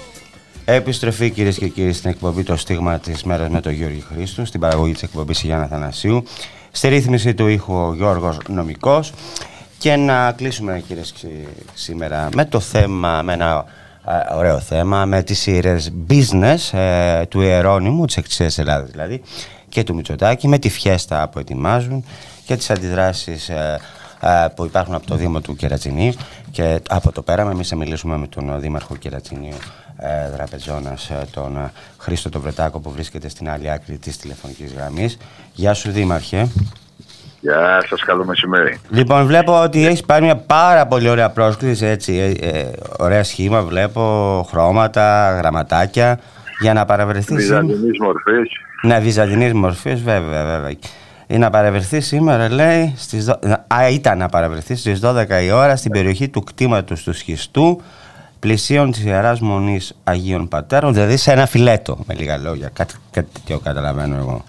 Επιστροφή 0.66 1.30
κυρίες 1.30 1.58
και 1.58 1.68
κύριοι 1.68 1.94
στην 1.94 2.10
εκπομπή 2.10 2.44
Το 2.44 2.56
Στίγμα 2.56 3.00
της 3.00 3.24
Μέρας 3.24 3.50
με 3.50 3.62
τον 3.62 3.72
Γιώργη 3.72 4.04
Χρήστου, 4.14 4.46
στην 4.46 4.60
παραγωγή 4.60 4.94
της 4.94 5.04
εκπομπής 5.04 5.42
Γιάννα 5.42 5.68
Θανασίου, 5.68 6.24
στη 6.72 6.88
ρύθμιση 6.88 7.34
του 7.34 7.48
ήχου 7.48 7.74
ο 7.74 7.94
Γιώργος 7.94 8.38
Νομικός. 8.48 9.14
Και 9.84 9.96
να 9.96 10.32
κλείσουμε 10.32 10.84
κυρίες 10.88 11.12
και 11.12 11.28
σήμερα 11.74 12.30
με 12.36 12.46
το 12.46 12.60
θέμα, 12.60 13.22
με 13.22 13.34
ένα 13.34 13.66
ε, 14.08 14.34
ωραίο 14.36 14.60
θέμα 14.60 15.06
με 15.06 15.24
τις 15.24 15.40
σειρές 15.40 15.94
business 16.10 16.78
ε, 16.78 17.26
του 17.26 17.42
Ιερώνυμου, 17.42 18.06
της 18.06 18.18
Εκκλησίας 18.18 18.58
Ελλάδας 18.58 18.90
δηλαδή 18.90 19.22
και 19.70 19.84
του 19.84 19.96
Μητσοτάκη 19.96 20.48
με 20.48 20.58
τη 20.58 20.70
φιέστα 20.70 21.30
που 21.30 21.40
ετοιμάζουν 21.40 22.06
και 22.46 22.56
τις 22.56 22.70
αντιδράσεις 22.70 23.50
ε, 23.50 23.80
ε, 24.20 24.48
που 24.56 24.66
υπάρχουν 24.66 24.94
από 24.94 25.06
το 25.06 25.16
Δήμο 25.16 25.42
του 25.42 25.56
Κερατσινίου 25.56 26.14
και 26.52 26.80
από 26.90 27.12
το 27.12 27.22
πέραμα 27.22 27.52
εμείς 27.52 27.68
θα 27.68 27.76
μιλήσουμε 27.76 28.18
με 28.18 28.28
τον 28.28 28.60
Δήμαρχο 28.60 28.96
Κερατσινίου 28.96 29.58
ε, 29.98 30.30
Δραπεζώνας 30.30 31.12
τον 31.32 31.58
ε, 31.58 31.72
Χρήστο 31.98 32.30
τον 32.30 32.42
Βρετάκο 32.42 32.80
που 32.80 32.92
βρίσκεται 32.92 33.30
στην 33.30 33.50
άλλη 33.50 33.72
άκρη 33.72 33.98
της 33.98 34.18
τηλεφωνικής 34.18 34.74
γραμμής. 34.74 35.18
Γεια 35.54 35.74
σου 35.74 35.92
Δήμαρχε. 35.92 36.48
Γεια 37.44 37.86
σας, 37.90 38.02
καλό 38.04 38.26
μεσημέρι. 38.26 38.80
Λοιπόν, 38.90 39.26
βλέπω 39.26 39.62
ότι 39.62 39.86
έχεις 39.86 40.02
πάρει 40.02 40.24
μια 40.24 40.36
πάρα 40.36 40.88
πολύ 40.88 41.10
ωραία 41.10 41.30
πρόσκληση, 41.30 41.86
έτσι, 41.86 42.38
ε, 42.42 42.48
ε, 42.48 42.72
ωραία 43.00 43.24
σχήμα, 43.24 43.62
βλέπω 43.62 44.46
χρώματα, 44.50 45.36
γραμματάκια, 45.38 46.20
για 46.60 46.74
να 46.74 46.86
παραβρεθείς 46.86 47.36
Βυζαντινής 47.36 48.00
μορφής. 48.02 48.50
Ναι, 48.82 49.00
βυζαντινής 49.00 49.54
μορφής, 49.54 50.02
βέβαια, 50.02 50.44
βέβαια. 50.44 50.72
Ή 51.28 51.38
να 51.38 51.50
παραβρεθείς 51.50 52.08
σήμερα, 52.08 52.52
λέει, 52.52 52.94
στις, 52.98 53.26
δο- 53.26 53.40
α, 53.68 53.90
ήταν 53.90 54.18
να 54.18 54.28
παραβρεθείς 54.30 54.80
στις 54.80 55.00
12 55.00 55.42
η 55.44 55.52
ώρα 55.52 55.76
στην 55.76 55.92
περιοχή 55.92 56.30
του 56.30 56.44
κτήματος 56.44 57.04
του 57.04 57.14
Σχιστού, 57.14 57.82
πλησίων 58.40 58.92
της 58.92 59.04
Ιεράς 59.04 59.40
Μονής 59.40 59.98
Αγίων 60.04 60.48
Πατέρων, 60.48 60.94
δηλαδή 60.94 61.18
σε 61.18 61.32
ένα 61.32 61.46
φιλέτο, 61.46 61.98
με 62.08 62.14
λίγα 62.14 62.38
λόγια, 62.38 62.70
κάτι, 62.74 62.94
κάτι 63.12 63.28
τέτοιο 63.34 63.60
καταλαβαίνω 63.60 64.16
εγώ. 64.16 64.44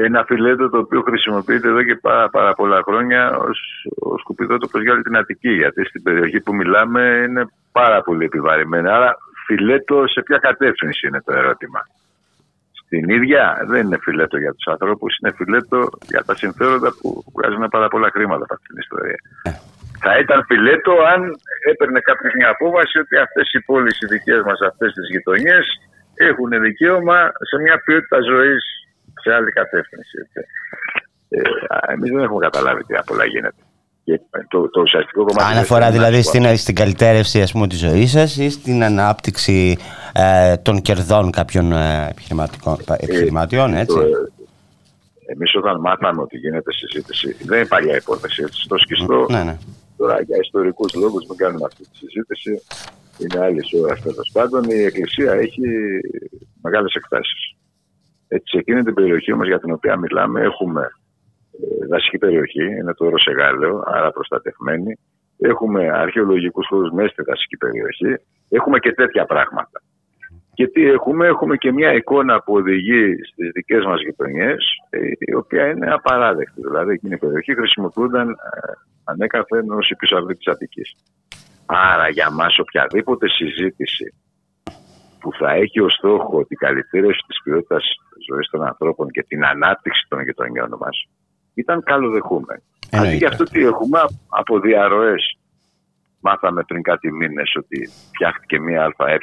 Ένα 0.00 0.24
φιλέτο 0.24 0.68
το 0.70 0.78
οποίο 0.78 1.00
χρησιμοποιείται 1.02 1.68
εδώ 1.68 1.82
και 1.82 1.94
πάρα, 1.94 2.28
πάρα 2.28 2.52
πολλά 2.54 2.82
χρόνια 2.86 3.36
ως, 3.36 3.58
ως 3.98 4.20
σκουπιδότοπος 4.20 4.82
για 4.82 4.92
όλη 4.92 5.02
την 5.02 5.16
Αττική. 5.16 5.52
Γιατί 5.52 5.84
στην 5.84 6.02
περιοχή 6.02 6.40
που 6.40 6.54
μιλάμε 6.54 7.02
είναι 7.28 7.44
πάρα 7.72 8.02
πολύ 8.02 8.24
επιβαρημένα. 8.24 8.96
Άρα 8.96 9.16
φιλέτο 9.46 10.04
σε 10.06 10.22
ποια 10.22 10.38
κατεύθυνση 10.38 11.06
είναι 11.06 11.22
το 11.24 11.32
ερώτημα; 11.32 11.80
Στην 12.84 13.08
ίδια; 13.08 13.64
Δεν 13.66 13.86
είναι 13.86 13.98
φιλέτο 14.02 14.36
για 14.38 14.52
τους 14.52 14.66
ανθρώπους, 14.66 15.16
είναι 15.18 15.32
φιλέτο 15.36 15.88
για 16.12 16.22
τα 16.24 16.34
συμφέροντα 16.34 16.90
που 17.00 17.24
βγάζουν 17.34 17.68
πάρα 17.68 17.88
πολλά 17.88 18.10
χρήματα 18.10 18.42
από 18.44 18.54
αυτήν 18.54 18.68
την 18.74 18.82
ιστορία. 18.84 19.18
Θα 20.04 20.18
ήταν 20.18 20.44
φιλέτο 20.44 20.92
αν 21.12 21.20
έπαιρνε 21.70 22.00
κάποιος 22.00 22.32
μια 22.38 22.48
απόφαση 22.48 22.98
ότι 22.98 23.16
αυτές 23.16 23.52
οι 23.52 23.60
πόλεις 23.60 24.00
οι 24.00 24.06
δικές 24.06 24.40
μας, 24.46 24.58
αυτές 24.70 24.92
τις 24.92 25.06
γειτονιές 25.12 25.64
έχουν 26.14 26.50
δικαίωμα 26.66 27.18
σε 27.48 27.56
μια 27.64 27.76
ποιότητα 27.84 28.18
ζωής 28.32 28.81
σε 29.22 29.32
άλλη 29.36 29.50
κατεύθυνση. 29.52 30.14
έτσι. 30.22 30.40
Ε, 31.28 31.92
Εμείς 31.92 32.10
δεν 32.10 32.22
έχουμε 32.22 32.38
καταλάβει 32.48 32.84
τι 32.84 32.94
απ' 32.94 33.10
όλα 33.10 33.24
γίνεται. 33.24 33.62
Και 34.04 34.20
το, 34.48 34.68
το 34.70 34.80
ουσιαστικό 34.80 35.24
κομμάτι. 35.24 35.44
δεν 35.44 35.56
Αναφορά 35.56 35.86
είναι 35.86 35.96
δηλαδή 35.96 36.16
να 36.16 36.22
στην, 36.22 36.56
στην 36.56 36.74
καλυτέρευση 36.74 37.42
ας 37.42 37.52
πούμε, 37.52 37.66
της 37.68 37.78
ζωής 37.78 38.10
σας 38.10 38.36
ή 38.36 38.50
στην 38.50 38.82
ανάπτυξη 38.84 39.76
ε, 40.12 40.56
των 40.56 40.80
κερδών 40.82 41.30
κάποιων 41.30 41.72
ε, 41.72 42.06
επιχειρηματικών- 42.10 42.90
επιχειρηματιών, 42.98 43.74
έτσι; 43.74 43.96
Εμείς 45.26 45.54
όταν 45.54 45.80
μάθαμε 45.80 46.22
ότι 46.22 46.36
γίνεται 46.38 46.72
συζήτηση, 46.72 47.36
δεν 47.44 47.58
είναι 47.58 47.66
παλιά 47.66 47.96
υπόθεση. 47.96 48.42
Έτσι, 48.42 48.60
στο 48.62 48.76
σκιστό, 48.78 49.26
Ναι, 49.30 49.42
ναι. 49.42 49.56
τώρα 49.96 50.20
για 50.20 50.36
ιστορικούς 50.42 50.94
λόγους 50.94 51.26
μην 51.28 51.36
κάνουμε 51.38 51.64
αυτή 51.66 51.82
τη 51.82 51.96
συζήτηση. 51.96 52.62
Είναι 53.18 53.44
άλλη 53.44 53.60
ώρα 53.82 53.94
τέλος 53.94 54.30
πάντων. 54.32 54.64
Η 54.70 54.82
Εκκλησία 54.82 55.32
έχει 55.32 55.62
μεγάλες 56.62 56.92
εκτάσεις. 56.94 57.54
Έτσι, 58.34 58.48
σε 58.52 58.58
εκείνη 58.58 58.82
την 58.82 58.94
περιοχή 58.94 59.32
όμως 59.32 59.46
για 59.46 59.58
την 59.58 59.72
οποία 59.72 59.96
μιλάμε, 59.96 60.40
έχουμε 60.40 60.82
ε, 60.82 61.86
δασική 61.86 62.18
περιοχή, 62.18 62.64
είναι 62.78 62.94
το 62.94 63.08
Ρωσεγάλεο, 63.08 63.82
άρα 63.86 64.10
προστατευμένη. 64.10 64.98
Έχουμε 65.38 65.90
αρχαιολογικούς 65.90 66.66
χώρους 66.68 66.90
μέσα 66.90 67.08
στη 67.08 67.22
δασική 67.22 67.56
περιοχή. 67.56 68.12
Έχουμε 68.48 68.78
και 68.78 68.92
τέτοια 68.92 69.24
πράγματα. 69.24 69.78
Και 70.54 70.66
τι 70.68 70.82
έχουμε, 70.86 71.26
έχουμε 71.26 71.56
και 71.56 71.72
μια 71.72 71.92
εικόνα 71.92 72.42
που 72.42 72.52
οδηγεί 72.54 73.04
στις 73.32 73.50
δικές 73.52 73.84
μας 73.84 74.00
γειτονιές, 74.00 74.62
ε, 74.90 74.98
η 75.18 75.34
οποία 75.34 75.66
είναι 75.66 75.92
απαράδεκτη. 75.92 76.60
Δηλαδή, 76.60 76.92
εκείνη 76.92 77.14
η 77.14 77.18
περιοχή 77.18 77.54
χρησιμοποιούνταν 77.54 78.28
ε, 78.28 78.34
ανέκαθεν 79.04 79.70
ως 79.70 79.90
η 79.90 79.96
πισαβή 79.96 80.34
της 80.34 80.46
Αττικής. 80.46 80.94
Άρα, 81.66 82.08
για 82.08 82.30
μας 82.30 82.58
οποιαδήποτε 82.58 83.28
συζήτηση 83.28 84.14
που 85.22 85.32
θα 85.38 85.50
έχει 85.52 85.80
ως 85.80 85.94
στόχο 85.94 86.44
την 86.44 86.56
καλυτέρευση 86.56 87.22
της 87.26 87.40
ποιότητας 87.44 87.84
ζωής 88.28 88.48
των 88.50 88.66
ανθρώπων 88.66 89.10
και 89.10 89.22
την 89.22 89.44
ανάπτυξη 89.44 90.06
των 90.08 90.22
γειτονιών 90.22 90.74
μας, 90.78 90.96
ήταν 91.54 91.82
καλοδεχούμενη. 91.82 92.62
Αντί 92.90 93.16
για 93.16 93.28
αυτό 93.28 93.44
τι 93.44 93.64
έχουμε 93.64 94.00
από 94.28 94.60
διαρροές. 94.60 95.36
Μάθαμε 96.20 96.62
πριν 96.62 96.82
κάτι 96.82 97.12
μήνες 97.12 97.56
ότι 97.56 97.88
φτιάχτηκε 98.14 98.60
μία 98.60 98.94
ΑΕ 98.96 99.18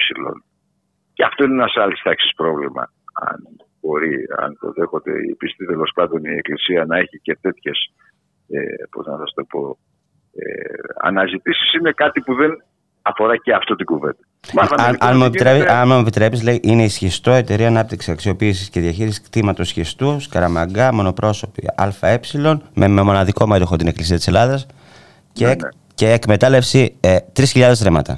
και 1.13 1.25
αυτό 1.25 1.43
είναι 1.43 1.53
ένας 1.53 1.75
άλλης 1.75 2.01
τάξης 2.01 2.33
πρόβλημα. 2.35 2.91
Αν 3.13 3.37
μπορεί, 3.81 4.15
αν 4.37 4.57
το 4.59 4.71
δέχονται 4.71 5.11
η 5.11 5.35
πιστή 5.35 5.65
τέλος 5.65 5.91
πάντων 5.95 6.23
η 6.23 6.33
Εκκλησία 6.37 6.85
να 6.85 6.97
έχει 6.97 7.19
και 7.21 7.37
τέτοιες, 7.41 7.93
ε, 8.49 8.59
πώς 8.91 9.05
να 9.05 9.17
σας 9.17 9.33
το 9.33 9.43
πω, 9.43 9.77
ε, 10.33 10.73
αναζητήσεις 11.01 11.73
είναι 11.73 11.91
κάτι 11.91 12.21
που 12.21 12.35
δεν 12.35 12.51
αφορά 13.01 13.37
και 13.37 13.53
αυτό 13.53 13.75
την 13.75 13.85
κουβέντα. 13.85 14.17
Μάθαμε 14.53 14.83
Αν, 14.83 14.91
λοιπόν 14.91 15.07
αν, 15.09 15.15
μου 15.17 15.23
ότι 15.25 15.29
επιτρέπει, 15.35 15.57
γίνεται- 15.57 15.75
αν 15.75 15.87
μου 15.87 15.99
επιτρέπεις, 15.99 16.43
λέει, 16.43 16.59
είναι 16.63 16.83
η 16.83 16.89
Σχιστό 16.89 17.31
Εταιρεία 17.31 17.67
Ανάπτυξης 17.67 18.13
Αξιοποίησης 18.13 18.69
και 18.69 18.79
Διαχείρισης 18.79 19.21
Κτήματος 19.21 19.67
Σχιστού, 19.67 20.19
Σκαραμαγκά, 20.19 20.93
μονοπρόσωπη 20.93 21.63
ΑΕ, 21.75 22.19
με, 22.73 22.87
με 22.87 23.01
μοναδικό 23.01 23.47
μέτοχο 23.47 23.75
την 23.75 23.87
Εκκλησία 23.87 24.15
της 24.15 24.27
Ελλάδας 24.27 24.65
και, 25.33 25.45
Ναι, 25.45 25.51
εκ- 25.51 25.61
ναι. 25.63 25.69
και 25.95 26.09
εκμετάλλευση 26.11 26.95
ε, 26.99 27.17
3.000 27.33 27.71
ρέματα. 27.83 28.17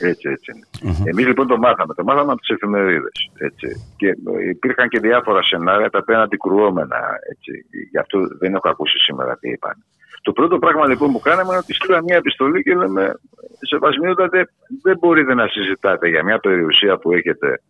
Έτσι, 0.00 0.28
έτσι 0.28 0.52
είναι. 0.82 0.96
Εμείς 1.04 1.26
λοιπόν 1.26 1.46
το 1.46 1.56
μάθαμε. 1.58 1.94
Το 1.94 2.04
μάθαμε 2.04 2.32
από 2.32 2.40
τις 2.40 2.48
εφημερίδες. 2.48 3.30
Έτσι. 3.38 3.66
Και 3.96 4.08
ε, 4.08 4.48
υπήρχαν 4.50 4.88
και 4.88 4.98
διάφορα 5.00 5.42
σενάρια 5.42 5.90
τα 5.90 5.98
οποία 6.02 6.14
είναι 6.14 6.24
αντικρουόμενα. 6.24 6.96
Έτσι. 7.30 7.52
Γι' 7.90 7.98
αυτό 7.98 8.18
δεν 8.38 8.54
έχω 8.54 8.68
ακούσει 8.68 8.98
σήμερα 8.98 9.36
τι 9.40 9.50
είπαν. 9.50 9.84
Το 10.22 10.32
πρώτο 10.32 10.58
πράγμα 10.58 10.86
λοιπόν 10.86 11.12
που 11.12 11.20
κάναμε 11.20 11.48
είναι 11.48 11.58
ότι 11.58 11.74
στείλαμε 11.74 12.02
μια 12.02 12.16
επιστολή 12.16 12.62
και 12.62 12.74
λέμε 12.74 13.14
Σεβασμιότατε, 13.60 14.48
δεν 14.82 14.96
μπορείτε 14.98 15.34
να 15.34 15.46
συζητάτε 15.46 16.08
για 16.08 16.24
μια 16.24 16.38
περιουσία 16.38 16.98
που 16.98 17.12
έχετε 17.12 17.60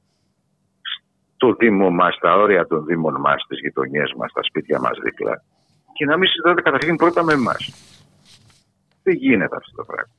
στο 1.35 1.55
Δήμο 1.59 1.91
μας, 1.91 2.15
στα 2.15 2.37
όρια 2.37 2.67
των 2.67 2.85
Δήμων 2.85 3.21
μας, 3.21 3.43
στις 3.43 3.59
γειτονιές 3.61 4.13
μας, 4.17 4.31
στα 4.31 4.43
σπίτια 4.43 4.79
μας 4.81 4.99
δίπλα 5.03 5.43
και 5.93 6.05
να 6.05 6.17
μην 6.17 6.29
συζητάτε 6.29 6.61
καταρχήν 6.61 6.97
πρώτα 6.97 7.25
με 7.25 7.33
εμάς. 7.33 7.63
Δεν 9.03 9.15
γίνεται 9.15 9.57
αυτό 9.57 9.77
το 9.77 9.85
πράγμα 9.85 10.13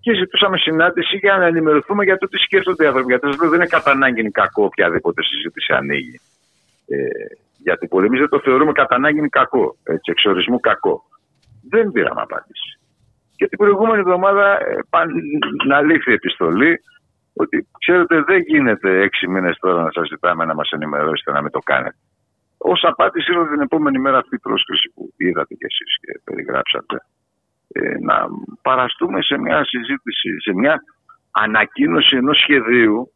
και 0.00 0.14
ζητούσαμε 0.14 0.56
συνάντηση 0.56 1.16
για 1.16 1.36
να 1.36 1.46
ενημερωθούμε 1.46 2.04
για 2.04 2.18
το 2.18 2.26
τι 2.28 2.38
σκέφτονται 2.38 2.84
οι 2.84 2.86
άνθρωποι. 2.86 3.10
Γιατί 3.12 3.26
σας 3.26 3.36
λέω, 3.40 3.50
δεν 3.50 3.58
είναι 3.58 3.68
κατά 3.68 3.90
ανάγκη 3.90 4.30
κακό 4.30 4.64
οποιαδήποτε 4.64 5.22
συζήτηση 5.22 5.72
ανοίγει. 5.72 6.20
Ε, 6.86 6.96
γιατί 7.58 7.86
πολλοί 7.88 8.06
εμείς 8.06 8.20
δεν 8.20 8.28
το 8.28 8.40
θεωρούμε 8.40 8.72
κατά 8.72 8.94
ανάγκη 8.94 9.28
κακό, 9.28 9.76
έτσι, 9.82 10.10
εξορισμού 10.10 10.60
κακό. 10.60 11.04
Δεν 11.68 11.90
πήραμε 11.92 12.20
απάντηση. 12.20 12.78
Και 13.36 13.48
την 13.48 13.58
προηγούμενη 13.58 13.98
εβδομάδα 13.98 14.66
ε, 14.66 14.78
παν- 14.90 15.12
να 15.66 15.80
λήφθη 15.80 16.12
επιστολή 16.12 16.80
ότι 17.34 17.66
ξέρετε 17.78 18.22
δεν 18.22 18.40
γίνεται 18.40 19.00
έξι 19.00 19.28
μήνες 19.28 19.56
τώρα 19.60 19.82
να 19.82 19.90
σας 19.90 20.08
ζητάμε 20.08 20.44
να 20.44 20.54
μας 20.54 20.70
ενημερώσετε 20.70 21.32
να 21.32 21.42
μην 21.42 21.50
το 21.50 21.58
κάνετε. 21.58 21.96
Ω 22.58 22.72
απάντηση 22.82 23.32
ήρθε 23.32 23.48
την 23.50 23.60
επόμενη 23.60 23.98
μέρα 23.98 24.18
αυτή 24.18 24.34
η 24.34 24.38
πρόσκληση 24.38 24.92
που 24.94 25.12
είδατε 25.16 25.54
κι 25.54 25.64
εσείς 25.64 25.96
και 26.00 26.20
περιγράψατε 26.24 26.96
ε, 27.72 27.98
να 28.00 28.26
παραστούμε 28.62 29.22
σε 29.22 29.38
μια 29.38 29.64
συζήτηση, 29.64 30.40
σε 30.40 30.52
μια 30.54 30.82
ανακοίνωση 31.30 32.16
ενός 32.16 32.38
σχεδίου 32.38 33.12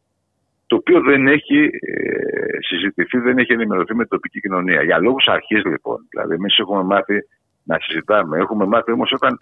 το 0.67 0.75
οποίο 0.75 1.01
δεν 1.01 1.27
έχει 1.27 1.59
ε, 1.63 2.61
συζητηθεί, 2.67 3.17
δεν 3.17 3.37
έχει 3.37 3.53
ενημερωθεί 3.53 3.95
με 3.95 4.01
την 4.01 4.09
τοπική 4.09 4.39
κοινωνία. 4.39 4.83
Για 4.83 4.99
λόγους 4.99 5.25
αρχής 5.27 5.63
λοιπόν. 5.65 6.07
Δηλαδή 6.09 6.33
εμείς 6.33 6.57
έχουμε 6.57 6.83
μάθει 6.83 7.17
να 7.65 7.77
συζητάμε. 7.81 8.37
Έχουμε 8.37 8.65
μάθει 8.65 8.91
όμως 8.91 9.11
όταν 9.13 9.39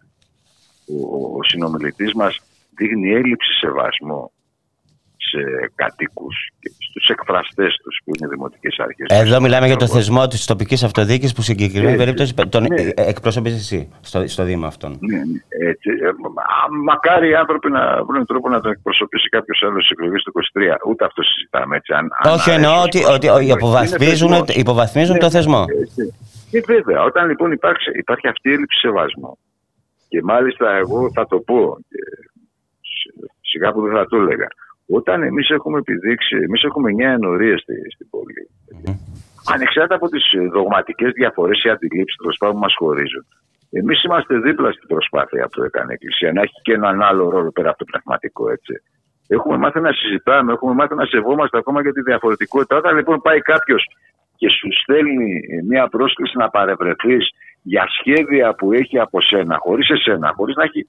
ο, 0.88 1.16
ο 1.38 1.44
συνομιλητής 1.44 2.14
μας 2.14 2.40
δείχνει 2.78 3.10
έλλειψη 3.14 3.52
σεβασμού 3.60 4.32
σε 5.30 5.72
κατοίκους 5.76 6.36
και 6.60 6.72
στους 6.90 7.08
εκφραστές 7.10 7.76
τους 7.84 8.00
που 8.06 8.12
είναι 8.16 8.26
οι 8.28 8.30
δημοτικές 8.36 8.76
αρχές. 8.80 9.08
Εδώ 9.26 9.42
μιλάμε 9.42 9.68
για 9.68 9.76
το 9.76 9.88
θεσμό 9.88 10.28
της 10.28 10.46
τοπικής 10.46 10.84
αυτοδιοίκησης 10.84 11.34
που 11.36 11.42
σε 11.42 11.52
συγκεκριμένη 11.52 11.94
Έτσι. 11.94 12.04
περίπτωση 12.04 12.34
τον 12.50 12.64
Ναι. 12.64 12.82
ε, 12.82 12.92
εκπροσωπείς 12.96 13.54
εσύ 13.54 13.90
στο, 14.02 14.28
στο 14.28 14.44
Δήμο 14.44 14.66
αυτόν. 14.66 14.98
Ναι, 15.00 15.18
ναι, 15.18 15.68
έτσι. 15.70 15.90
Ε, 15.90 16.10
μα- 16.36 16.78
μακάρι 16.84 17.30
οι 17.30 17.36
άνθρωποι 17.36 17.72
να 17.72 18.04
βρουν 18.04 18.26
τρόπο 18.26 18.50
να 18.50 18.62
τον 18.62 18.72
εκπροσωπήσει 18.72 19.30
κάποιος 19.30 19.64
άλλος 19.64 19.84
στι 19.86 19.94
εκλογέ 19.98 20.16
του 20.24 20.32
23. 20.32 20.90
Ούτε 20.90 21.06
αυτό 21.06 21.22
συζητάμε 21.24 21.76
έτσι. 21.76 21.94
Αν, 21.94 22.00
αν 22.24 22.34
Όχι, 22.34 22.50
αρέσει 22.50 22.66
εννοώ 22.66 22.78
ως 22.80 22.84
ότι, 22.86 23.00
προς 23.02 23.14
ότι 23.16 23.28
το 23.28 23.34
ότι 23.34 23.44
είναι 23.44 23.54
υποβαθμίζουν, 23.54 24.30
θεσμός. 24.30 24.56
υποβαθμίζουν 24.56 25.14
Ναι, 25.14 25.20
το 25.20 25.30
θεσμό. 25.30 25.66
έτσι. 25.82 26.14
Και 26.54 26.64
βέβαια, 26.74 27.04
όταν 27.04 27.28
λοιπόν 27.30 27.52
υπάρχει, 27.52 27.90
υπάρχει 28.04 28.28
αυτή 28.28 28.50
η 28.50 28.54
έλλειψη 28.54 28.80
σεβασμού 28.80 29.38
και 30.08 30.20
μάλιστα 30.24 30.68
εγώ 30.84 31.12
θα 31.16 31.24
το 31.28 31.38
πω 31.40 31.78
και 31.90 32.02
σ- 32.82 33.14
σιγά 33.42 33.72
που 33.72 33.82
δεν 33.82 33.94
θα 33.96 34.06
το 34.06 34.18
έλεγα 34.18 34.48
όταν 34.98 35.24
εμείς 35.24 35.50
έχουμε 35.50 35.78
επιδείξει, 35.78 36.36
εμείς 36.48 36.64
έχουμε 36.64 36.90
9 36.98 37.00
ενορίες 37.00 37.60
στη, 37.62 37.74
στην 37.94 38.10
πόλη 38.10 38.44
ανεξάρτητα 39.54 39.96
από 39.96 40.08
τις 40.10 40.34
ε, 40.34 40.48
δογματικές 40.48 41.12
διαφορές 41.12 41.64
ή 41.64 41.70
αντιλήψεις 41.70 42.18
τέλος 42.18 42.38
πάντων 42.40 42.56
που 42.56 42.62
μας 42.62 42.74
χωρίζουν 42.78 43.26
Εμείς 43.80 44.04
είμαστε 44.04 44.34
δίπλα 44.40 44.72
στην 44.72 44.88
προσπάθεια 44.88 45.50
που 45.52 45.64
έκανε 45.64 45.92
η 45.92 45.94
Εκκλησία 45.94 46.32
να 46.34 46.42
έχει 46.42 46.58
και 46.62 46.74
έναν 46.74 47.02
άλλο 47.02 47.30
ρόλο 47.30 47.52
πέρα 47.52 47.70
από 47.70 47.78
το 47.78 47.86
πνευματικό. 47.92 48.50
Έτσι. 48.50 48.74
Έχουμε 49.28 49.58
μάθει 49.58 49.80
να 49.80 49.92
συζητάμε, 49.92 50.52
έχουμε 50.54 50.74
μάθει 50.74 50.96
να 50.96 51.06
σεβόμαστε 51.06 51.58
ακόμα 51.58 51.82
για 51.82 51.94
τη 51.94 52.02
διαφορετικότητα. 52.02 52.76
Όταν 52.76 52.96
λοιπόν 52.96 53.22
πάει 53.22 53.40
κάποιος 53.40 53.84
και 54.44 54.50
σου 54.50 54.70
στέλνει 54.82 55.42
μια 55.68 55.88
πρόσκληση 55.88 56.38
να 56.38 56.50
παρευρεθείς 56.50 57.30
για 57.62 57.86
σχέδια 57.98 58.56
που 58.56 58.74
έχει 58.74 59.00
από 59.00 59.22
σένα, 59.22 59.56
χωρίς 59.66 59.90
εσένα, 59.90 60.34
χωρίς 60.36 60.56
να 60.56 60.64
έχει 60.64 60.88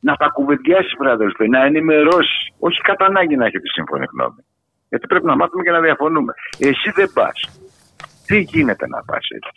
να 0.00 0.14
τα 0.16 0.28
κουβεντιάσεις, 0.28 0.94
βράδελφε, 0.98 1.48
να 1.48 1.64
ενημερώσεις. 1.64 2.40
Όχι 2.58 2.80
κατά 2.80 3.04
ανάγκη 3.04 3.36
να 3.36 3.46
έχει 3.46 3.58
τη 3.58 3.68
σύμφωνη 3.68 4.06
γνώμη. 4.12 4.42
Γιατί 4.88 5.06
πρέπει 5.06 5.26
να 5.26 5.36
μάθουμε 5.36 5.62
και 5.62 5.70
να 5.70 5.80
διαφωνούμε. 5.80 6.32
Εσύ 6.58 6.90
δεν 6.94 7.08
πας. 7.14 7.38
Τι 8.26 8.38
γίνεται 8.38 8.86
να 8.88 9.02
πας 9.08 9.24
έτσι. 9.36 9.50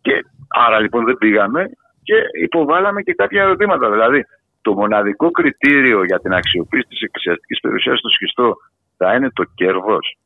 Και 0.00 0.14
άρα 0.48 0.80
λοιπόν 0.80 1.04
δεν 1.04 1.16
πήγαμε 1.18 1.62
και 2.02 2.16
υποβάλαμε 2.42 3.02
και 3.02 3.14
κάποια 3.14 3.42
ερωτήματα. 3.42 3.90
Δηλαδή, 3.90 4.24
το 4.62 4.72
μοναδικό 4.72 5.30
κριτήριο 5.30 6.04
για 6.04 6.18
την 6.18 6.32
αξιοποίηση 6.32 6.88
της 6.88 7.00
εκκλησιαστικής 7.00 7.60
περιουσίας 7.60 7.98
στο 7.98 8.08
σχιστό 8.08 8.56
θα 8.96 9.14
είναι 9.14 9.30
το 9.30 9.44
κέρδος. 9.54 10.18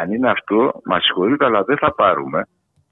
Αν 0.00 0.12
είναι 0.12 0.30
αυτό, 0.30 0.80
μα 0.84 1.00
συγχωρείτε, 1.00 1.44
αλλά 1.44 1.62
δεν 1.62 1.78
θα 1.78 1.94
πάρουμε 1.94 2.46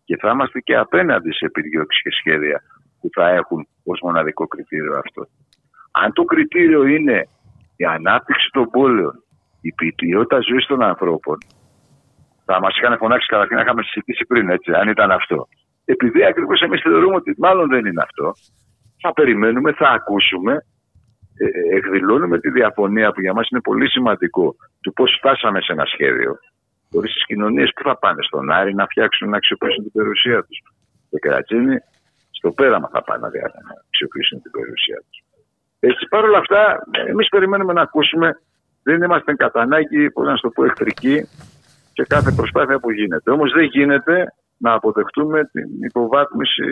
και 0.05 0.17
θα 0.17 0.31
είμαστε 0.31 0.61
και 0.61 0.77
απέναντι 0.77 1.33
σε 1.33 1.45
επιδιώξει 1.45 2.01
και 2.03 2.11
σχέδια 2.11 2.63
που 3.01 3.09
θα 3.15 3.29
έχουν 3.29 3.67
ως 3.85 4.01
μοναδικό 4.03 4.47
κριτήριο 4.47 4.97
αυτό. 5.05 5.23
Αν 5.93 6.13
το 6.13 6.25
κριτήριο 6.25 6.87
είναι 6.87 7.29
η 7.77 7.85
ανάπτυξη 7.85 8.49
των 8.53 8.71
πόλεων, 8.71 9.15
η 9.61 9.73
ποιότητα 9.73 10.39
ζωής 10.41 10.67
των 10.67 10.83
ανθρώπων, 10.83 11.39
θα 12.45 12.61
μας 12.61 12.77
είχαν 12.77 12.99
φωνάξει 12.99 13.27
καταρχήν 13.27 13.57
να 13.57 13.63
είχαμε 13.63 13.83
συζητήσει 13.83 14.25
πριν, 14.27 14.51
έτσι, 14.51 14.73
αν 14.73 14.89
ήταν 14.89 15.11
αυτό. 15.11 15.49
Επειδή 15.85 16.25
ακριβώς 16.25 16.61
εμείς 16.61 16.81
θεωρούμε 16.81 17.15
ότι 17.15 17.35
μάλλον 17.39 17.69
δεν 17.69 17.85
είναι 17.87 18.03
αυτό, 18.03 18.33
θα 19.01 19.13
περιμένουμε, 19.13 19.73
θα 19.73 19.89
ακούσουμε, 19.89 20.53
ε, 21.37 21.45
ε 21.45 21.77
εκδηλώνουμε 21.77 22.39
τη 22.39 22.51
διαφωνία 22.51 23.13
που 23.13 23.21
για 23.21 23.35
μας 23.35 23.49
είναι 23.49 23.61
πολύ 23.61 23.89
σημαντικό 23.91 24.55
του 24.81 24.93
πώς 24.93 25.17
φτάσαμε 25.19 25.61
σε 25.61 25.73
ένα 25.73 25.85
σχέδιο. 25.85 26.33
Χωρί 26.93 27.09
τι 27.09 27.21
κοινωνίες 27.27 27.71
που 27.75 27.83
θα 27.89 27.99
πάνε 27.99 28.23
στον 28.23 28.51
Άρη 28.51 28.75
να 28.75 28.85
φτιάξουν 28.91 29.29
να 29.29 29.37
αξιοποιήσουν 29.37 29.83
την 29.83 29.93
περιουσία 29.93 30.39
τους. 30.47 30.59
Το 31.11 31.19
κερατσίνη 31.19 31.77
στο 32.31 32.51
πέραμα 32.51 32.89
θα 32.93 33.03
πάνε 33.03 33.21
να 33.21 33.29
αξιοποιήσουν 33.89 34.43
την 34.43 34.51
περιουσία 34.51 34.99
τους. 35.07 35.19
Έτσι, 35.81 36.07
παρ' 36.09 36.25
όλα 36.25 36.39
αυτά, 36.39 36.61
εμείς 37.07 37.29
περιμένουμε 37.29 37.73
να 37.73 37.83
ακούσουμε. 37.83 38.41
Δεν 38.83 39.03
είμαστε 39.03 39.35
κατά 39.35 39.61
ανάγκη, 39.61 40.11
πώς 40.11 40.27
να 40.27 40.35
το 40.35 40.49
πω, 40.49 40.65
εχθρικοί 40.65 41.29
σε 41.93 42.03
κάθε 42.09 42.31
προσπάθεια 42.33 42.79
που 42.79 42.91
γίνεται. 42.91 43.31
Όμως 43.31 43.53
δεν 43.53 43.65
γίνεται 43.65 44.35
να 44.57 44.73
αποδεχτούμε 44.73 45.45
την 45.45 45.69
υποβάθμιση 45.83 46.71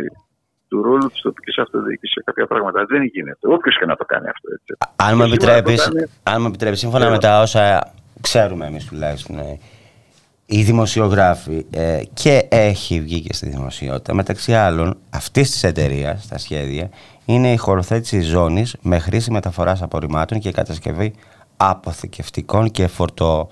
του 0.69 0.83
ρόλου 0.83 1.09
της 1.09 1.21
τοπικής 1.21 1.59
αυτοδιοίκησης 1.59 2.13
σε 2.13 2.23
κάποια 2.25 2.47
πράγματα. 2.47 2.85
Δεν 2.85 3.03
γίνεται. 3.03 3.49
Όποιος 3.49 3.79
και 3.79 3.87
να 3.87 3.97
το 3.97 4.05
κάνει 4.05 4.29
αυτό. 4.29 4.49
Έτσι. 4.53 4.77
Αν 4.97 5.17
μου 5.17 5.23
επιτρέπεις, 5.23 5.91
κάνει... 6.23 6.47
επιτρέπεις, 6.47 6.79
σύμφωνα 6.79 7.11
με 7.11 7.19
τα 7.19 7.41
όσα 7.41 7.93
ξέρουμε 8.21 8.67
εμείς 8.67 8.85
τουλάχιστον, 8.87 9.39
ε, 9.39 9.59
οι 10.53 10.63
δημοσιογράφοι 10.63 11.67
ε, 11.71 12.01
και 12.13 12.47
έχει 12.49 13.01
βγει 13.01 13.21
και 13.21 13.33
στη 13.33 13.49
δημοσιότητα 13.49 14.15
μεταξύ 14.15 14.55
άλλων 14.55 14.99
αυτής 15.11 15.51
της 15.51 15.65
εταιρείας, 15.65 16.23
στα 16.23 16.39
σχέδια, 16.39 16.91
είναι 17.25 17.53
η 17.53 17.57
χωροθέτηση 17.57 18.21
ζώνης 18.21 18.77
με 18.83 18.99
χρήση 18.99 19.31
μεταφοράς 19.31 19.83
απορριμμάτων 19.83 20.39
και 20.39 20.51
κατασκευή 20.53 21.15
αποθηκευτικών 21.57 22.71
και 22.71 22.87
φορτο, 22.87 23.49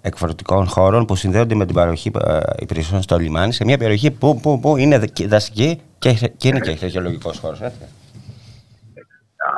εκφορτικών 0.00 0.66
χώρων 0.66 1.04
που 1.04 1.16
συνδέονται 1.16 1.54
με 1.54 1.66
την 1.66 1.74
παροχή 1.74 2.10
ε, 2.26 2.38
υπηρεσιών 2.58 3.02
στο 3.02 3.18
λιμάνι 3.18 3.52
σε 3.52 3.64
μια 3.64 3.78
περιοχή 3.78 4.10
που, 4.10 4.40
που, 4.40 4.60
που 4.60 4.76
είναι 4.76 5.00
δασική 5.26 5.80
και, 5.98 6.12
και 6.36 6.48
είναι 6.48 6.60
και 6.60 6.70
αρχαιολογικός 6.70 7.38
χώρος. 7.38 7.60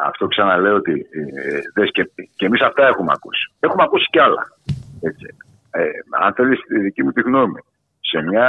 Αυτό 0.06 0.27
ξαναλέω 0.27 0.74
ότι 0.74 1.06
ε, 1.74 1.85
και, 1.85 2.10
και 2.36 2.47
εμείς 2.47 2.60
αυτά 2.60 2.86
έχουμε 2.86 3.12
ακούσει. 3.14 3.52
Έχουμε 3.60 3.82
ακούσει 3.82 4.06
κι 4.10 4.19
άλλα. 4.19 4.56
Έτσι. 5.01 5.36
Ε, 5.73 5.82
αν 6.24 6.32
θέλεις 6.35 6.61
τη 6.61 6.78
δική 6.78 7.03
μου 7.03 7.12
τη 7.12 7.20
γνώμη, 7.20 7.61
σε 8.01 8.23
μια 8.23 8.49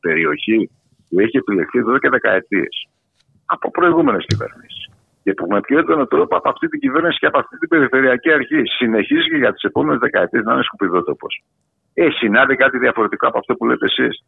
περιοχή 0.00 0.70
που 1.08 1.20
έχει 1.20 1.36
επιλεχθεί 1.36 1.78
εδώ 1.78 1.98
και 1.98 2.08
δεκαετίες 2.08 2.88
από 3.46 3.70
προηγούμενες 3.70 4.24
κυβερνήσεις 4.26 4.90
και 5.22 5.34
που 5.34 5.46
με 5.46 5.60
πιο 5.60 5.78
έντονο 5.78 6.06
τρόπο 6.06 6.36
από 6.36 6.48
αυτή 6.48 6.68
την 6.68 6.80
κυβέρνηση 6.80 7.18
και 7.18 7.26
από 7.26 7.38
αυτή 7.38 7.58
την 7.58 7.68
περιφερειακή 7.68 8.32
αρχή 8.32 8.62
συνεχίζει 8.78 9.28
και 9.28 9.36
για 9.36 9.52
τις 9.52 9.62
επόμενες 9.62 9.98
δεκαετίες 9.98 10.44
να 10.44 10.52
είναι 10.52 10.62
σκουπιδότοπος. 10.62 11.42
Ε, 11.94 12.10
συνάδει 12.10 12.56
κάτι 12.56 12.78
διαφορετικό 12.78 13.26
από 13.26 13.38
αυτό 13.38 13.54
που 13.54 13.66
λέτε 13.66 13.86
εσείς. 13.86 14.24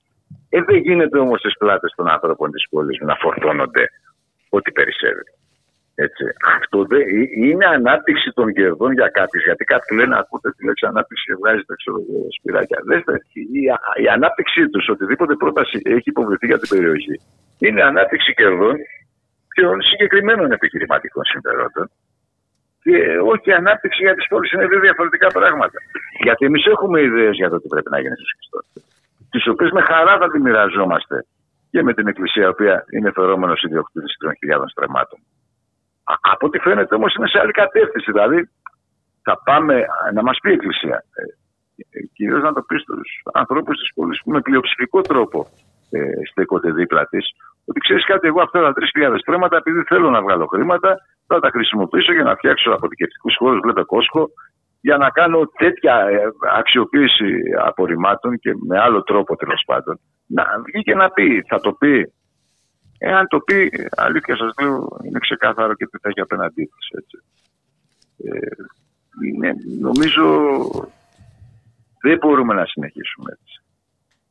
Ε, 0.48 0.62
δεν 0.62 0.76
γίνεται 0.76 1.18
όμως 1.18 1.38
στις 1.38 1.56
πλάτες 1.58 1.92
των 1.96 2.08
άνθρωπων 2.08 2.50
της 2.50 2.66
πόλης 2.70 2.98
να 3.00 3.14
φορτώνονται 3.14 3.84
ό,τι 4.48 4.72
περισσεύει. 4.72 5.24
Έτσι. 6.06 6.24
Αυτό 6.56 6.78
δεν, 6.92 7.02
είναι 7.46 7.66
ανάπτυξη 7.78 8.28
των 8.38 8.46
κερδών 8.58 8.90
για 8.98 9.08
κάποιους. 9.18 9.42
Γιατί 9.48 9.64
κάποιοι 9.72 9.92
λένε, 9.98 10.14
ακούτε 10.22 10.48
τη 10.56 10.60
λέξη 10.66 10.84
ανάπτυξη 10.92 11.24
και 11.28 11.36
βγάζετε 11.40 11.72
ξέρω, 11.80 11.98
σπυράκια. 12.36 12.78
Δέστε, 12.88 13.14
η, 13.58 13.62
η 14.04 14.06
ανάπτυξή 14.16 14.62
τους, 14.72 14.84
οτιδήποτε 14.94 15.34
πρόταση 15.42 15.76
έχει 15.96 16.08
υποβληθεί 16.14 16.46
για 16.50 16.58
την 16.60 16.68
περιοχή, 16.74 17.16
είναι 17.64 17.82
ανάπτυξη 17.90 18.30
κερδών 18.40 18.76
των 19.58 19.76
συγκεκριμένων 19.90 20.48
επιχειρηματικών 20.56 21.24
συμφερόντων 21.32 21.86
και 22.84 22.96
όχι 23.32 23.46
η 23.50 23.56
ανάπτυξη 23.62 24.00
για 24.06 24.14
τις 24.14 24.26
πόλεις. 24.30 24.52
Είναι 24.52 24.66
δύο 24.66 24.80
διαφορετικά 24.80 25.28
πράγματα. 25.38 25.78
Γιατί 26.26 26.42
εμείς 26.50 26.64
έχουμε 26.74 26.98
ιδέες 27.08 27.34
για 27.40 27.50
το 27.52 27.56
τι 27.60 27.68
πρέπει 27.68 27.90
να 27.94 28.00
γίνει 28.02 28.16
στους 28.20 28.32
Χριστός. 28.36 28.64
Τις 29.32 29.44
οποίες 29.52 29.70
με 29.70 29.82
χαρά 29.90 30.14
θα 30.20 30.28
τη 30.30 30.38
μοιραζόμαστε 30.44 31.16
και 31.70 31.82
με 31.82 31.92
την 31.94 32.06
Εκκλησία, 32.06 32.44
η 32.44 32.52
οποία 32.54 32.84
είναι 32.94 33.10
φερόμενος 33.18 33.62
ιδιοκτήτης 33.62 34.16
των 34.18 34.30
χιλιάδων 34.38 34.68
στρεμμάτων. 34.68 35.18
Από 36.20 36.46
ό,τι 36.46 36.58
φαίνεται 36.58 36.94
όμως 36.94 37.14
είναι 37.14 37.28
σε 37.28 37.38
άλλη 37.38 37.52
κατεύθυνση. 37.52 38.10
Δηλαδή 38.12 38.48
θα 39.22 39.40
πάμε 39.44 39.84
να 40.14 40.22
μας 40.22 40.38
πει 40.42 40.50
η 40.50 40.52
Εκκλησία, 40.52 41.04
ε, 41.14 41.22
ε 41.98 42.00
κυρίως 42.14 42.42
να 42.42 42.52
το 42.52 42.62
πει 42.62 42.76
στους 42.78 43.22
ανθρώπους 43.32 43.78
της 43.78 43.92
πόλης 43.94 44.20
που 44.24 44.30
με 44.30 44.40
πλειοψηφικό 44.40 45.00
τρόπο 45.00 45.46
ε, 45.90 46.00
στέκονται 46.30 46.72
δίπλα 46.72 47.06
της, 47.06 47.24
ότι 47.64 47.80
ξέρεις 47.80 48.04
κάτι, 48.06 48.26
εγώ 48.26 48.40
αυτά 48.42 48.60
τα 48.60 48.72
3.000 48.94 49.14
στρέμματα, 49.18 49.56
επειδή 49.56 49.82
θέλω 49.82 50.10
να 50.10 50.22
βγάλω 50.22 50.46
χρήματα, 50.46 50.96
θα 51.26 51.40
τα 51.40 51.50
χρησιμοποιήσω 51.50 52.12
για 52.12 52.22
να 52.22 52.34
φτιάξω 52.34 52.70
αποθηκευτικούς 52.70 53.34
χώρους, 53.38 53.60
βλέπετε 53.60 53.86
Κόσκο, 53.86 54.28
για 54.80 54.96
να 54.96 55.10
κάνω 55.10 55.40
τέτοια 55.58 55.94
ε, 56.08 56.20
αξιοποίηση 56.58 57.40
απορριμμάτων 57.64 58.38
και 58.38 58.54
με 58.68 58.78
άλλο 58.78 59.02
τρόπο 59.02 59.36
τέλος 59.36 59.62
πάντων. 59.66 60.00
Να 60.26 60.44
βγει 60.66 60.82
και 60.82 60.94
να 60.94 61.10
πει, 61.10 61.44
θα 61.48 61.60
το 61.60 61.72
πει. 61.72 62.12
Εάν 63.02 63.26
το 63.28 63.38
πει, 63.40 63.70
αλήθεια 63.96 64.36
σας 64.36 64.50
λέω, 64.60 64.98
είναι 65.04 65.18
ξεκάθαρο 65.18 65.74
και 65.74 65.86
τι 65.86 65.98
θα 65.98 66.08
έχει 66.08 66.20
απέναντί 66.20 66.64
τη. 66.64 67.18
Ε, 68.24 68.38
νομίζω 69.80 70.24
δεν 72.02 72.16
μπορούμε 72.20 72.54
να 72.54 72.64
συνεχίσουμε 72.64 73.30
έτσι. 73.32 73.62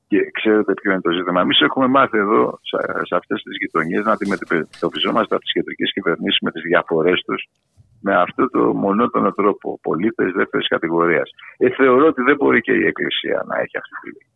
Και 0.07 0.31
ξέρετε 0.31 0.73
ποιο 0.73 0.91
είναι 0.91 1.01
το 1.01 1.11
ζήτημα. 1.11 1.41
Εμείς 1.41 1.59
έχουμε 1.61 1.87
μάθει 1.87 2.17
εδώ, 2.17 2.59
σε 3.07 3.15
αυτές 3.15 3.41
τις 3.41 3.57
γειτονιές, 3.59 4.03
να 4.05 4.11
αντιμετωπιζόμαστε 4.11 5.35
από 5.35 5.43
τις 5.43 5.53
κεντρικές 5.53 5.91
κυβερνήσεις 5.93 6.39
με 6.41 6.51
τις 6.51 6.61
διαφορές 6.61 7.21
τους 7.25 7.41
με 8.01 8.15
αυτό 8.15 8.49
το 8.49 8.73
μονότονο 8.73 9.31
τρόπο. 9.31 9.79
Πολίτες 9.81 10.31
δεύτερης 10.31 10.67
κατηγορίας. 10.67 11.29
Ε, 11.57 11.69
θεωρώ 11.69 12.05
ότι 12.07 12.21
δεν 12.21 12.35
μπορεί 12.35 12.61
και 12.61 12.71
η 12.71 12.85
Εκκλησία 12.85 13.43
να 13.47 13.59
έχει 13.59 13.77
αυτή 13.77 13.95
τη 14.01 14.07
λύση. 14.07 14.28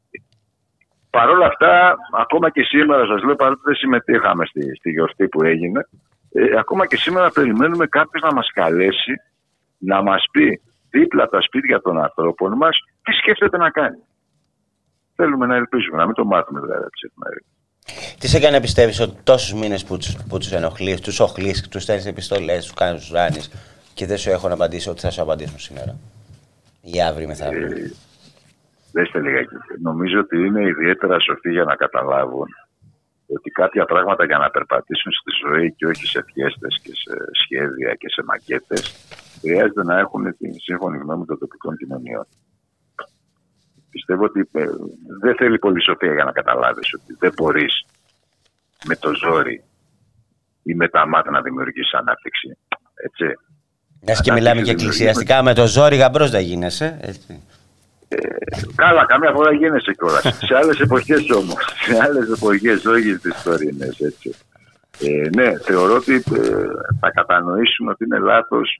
Παρ' 1.17 1.29
όλα 1.29 1.45
αυτά, 1.45 1.95
ακόμα 2.11 2.49
και 2.49 2.63
σήμερα, 2.63 3.05
σας 3.05 3.23
λέω, 3.23 3.35
παρότι 3.35 3.61
δεν 3.63 3.75
συμμετείχαμε 3.75 4.45
στη, 4.45 4.75
στη 4.75 4.89
γιορτή 4.89 5.27
που 5.27 5.43
έγινε, 5.43 5.87
ε, 6.31 6.57
ακόμα 6.59 6.87
και 6.87 6.97
σήμερα 6.97 7.29
περιμένουμε 7.29 7.87
κάποιος 7.87 8.23
να 8.23 8.33
μας 8.33 8.51
καλέσει 8.53 9.13
να 9.77 10.01
μας 10.01 10.25
πει 10.31 10.61
δίπλα 10.89 11.29
τα 11.29 11.41
σπίτια 11.41 11.81
των 11.81 12.01
ανθρώπων 12.01 12.51
μας 12.51 12.77
τι 13.03 13.11
σκέφτεται 13.11 13.57
να 13.57 13.69
κάνει. 13.69 13.97
Θέλουμε 15.15 15.45
να 15.45 15.55
ελπίζουμε, 15.55 15.97
να 15.97 16.05
μην 16.05 16.15
το 16.15 16.25
μάθουμε 16.25 16.59
δηλαδή 16.59 16.81
από 16.81 16.91
τις 16.91 17.03
εφημερίδες. 17.03 17.49
Τι 18.19 18.27
σε 18.27 18.37
έκανε 18.37 18.55
να 18.55 18.61
πιστεύεις 18.61 18.99
ότι 18.99 19.15
τόσους 19.23 19.53
μήνες 19.53 19.83
που 19.83 19.97
τους 19.97 20.17
που 20.29 20.37
τους 20.37 20.51
ενοχλείς, 20.51 21.01
τους 21.01 21.19
οχλείς, 21.19 21.67
τους 21.69 21.83
στέλνεις 21.83 22.05
επιστολές, 22.05 22.65
τους 22.65 22.73
κάνεις 22.73 23.01
τους 23.01 23.11
ράνεις 23.11 23.51
και 23.93 24.05
δεν 24.05 24.17
σου 24.17 24.29
έχουν 24.29 24.51
απαντήσει 24.51 24.89
ότι 24.89 24.99
θα 24.99 25.11
σου 25.11 25.21
απαντήσουν 25.21 25.59
σήμερα 25.59 25.95
ή 26.81 27.01
αύριο 27.01 27.27
μεθαύριο; 27.27 27.67
Ε, 27.67 27.91
Δέστε 28.93 29.19
λιγάκι. 29.19 29.55
Νομίζω 29.81 30.19
ότι 30.19 30.37
είναι 30.45 30.61
ιδιαίτερα 30.73 31.19
σοφοί 31.19 31.51
για 31.51 31.63
να 31.63 31.75
καταλάβουν 31.75 32.47
ότι 33.35 33.49
κάποια 33.49 33.85
πράγματα 33.85 34.25
για 34.25 34.37
να 34.37 34.49
περπατήσουν 34.49 35.11
στη 35.11 35.31
ζωή 35.45 35.73
και 35.77 35.85
όχι 35.85 36.05
σε 36.05 36.23
φιέστες 36.27 36.79
και 36.83 36.91
σε 37.03 37.13
σχέδια 37.43 37.93
και 37.93 38.09
σε 38.09 38.23
μακέτες 38.23 38.81
χρειάζεται 39.41 39.83
να 39.83 39.99
έχουν 39.99 40.37
την 40.37 40.53
σύμφωνη 40.59 40.97
γνώμη 40.97 41.25
των 41.25 41.37
τοπικών 41.39 41.77
κοινωνιών. 41.77 42.25
Πιστεύω 43.89 44.23
ότι 44.23 44.49
ε, 44.51 44.65
δεν 45.21 45.35
θέλει 45.35 45.59
πολύ 45.59 45.81
σοφία 45.83 46.13
για 46.13 46.23
να 46.23 46.31
καταλάβεις 46.31 46.93
ότι 46.93 47.15
δεν 47.19 47.31
μπορείς 47.35 47.85
με 48.85 48.95
το 48.95 49.15
ζόρι 49.15 49.63
ή 50.63 50.75
με 50.75 50.87
τα 50.87 51.07
μάτια 51.07 51.31
να 51.31 51.41
δημιουργήσει 51.41 51.95
ανάπτυξη. 51.97 52.57
Έτσι. 52.95 53.25
Μιας 54.01 54.21
και 54.21 54.31
μιλάμε 54.31 54.61
και 54.61 54.71
εκκλησιαστικά, 54.71 55.43
με 55.43 55.53
το 55.53 55.67
ζόρι 55.67 55.95
γαμπρός 55.95 56.29
δεν 56.31 56.41
γίνεσαι. 56.41 56.97
Έτσι. 57.01 57.41
Ε, 58.13 58.37
καλά, 58.75 59.05
καμιά 59.05 59.31
φορά 59.31 59.51
γίνεσαι 59.53 59.93
κιόλας. 59.93 60.37
σε 60.47 60.55
άλλες 60.55 60.79
εποχές 60.79 61.29
όμως. 61.29 61.61
Σε 61.85 61.97
άλλες 62.03 62.29
εποχές, 62.29 62.85
όχι 62.85 63.17
τι 63.17 63.29
τωρινές. 63.43 63.99
Έτσι. 63.99 64.35
Ε, 64.99 65.29
ναι, 65.35 65.57
θεωρώ 65.57 65.95
ότι 65.95 66.13
ε, 66.13 66.21
θα 66.99 67.09
κατανοήσουν 67.11 67.87
ότι 67.89 68.03
είναι 68.03 68.19
λάθος 68.19 68.79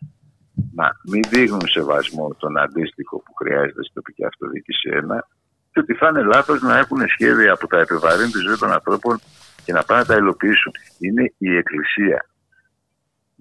να 0.76 0.88
μην 1.11 1.22
δείχνουν 1.30 1.68
σεβασμό 1.68 2.35
τον 2.39 2.57
αντίστοιχο 2.57 3.18
που 3.18 3.34
χρειάζεται 3.34 3.84
στην 3.84 3.93
τοπική 3.93 4.26
αυτοδιοίκηση 4.26 4.89
ένα 4.93 5.27
και 5.72 5.80
ότι 5.80 5.93
θα 5.93 6.07
είναι 6.07 6.23
λάθος 6.23 6.61
να 6.61 6.77
έχουν 6.77 7.01
σχέδια 7.07 7.55
που 7.55 7.68
τα 7.68 7.80
επιβαρύνουν 7.80 8.31
τη 8.31 8.39
ζωή 8.39 8.55
των 8.55 8.72
ανθρώπων 8.72 9.19
και 9.65 9.73
να 9.73 9.84
πάνε 9.84 9.99
να 9.99 10.05
τα 10.05 10.15
υλοποιήσουν. 10.15 10.72
Είναι 10.99 11.34
η 11.38 11.55
Εκκλησία. 11.57 12.26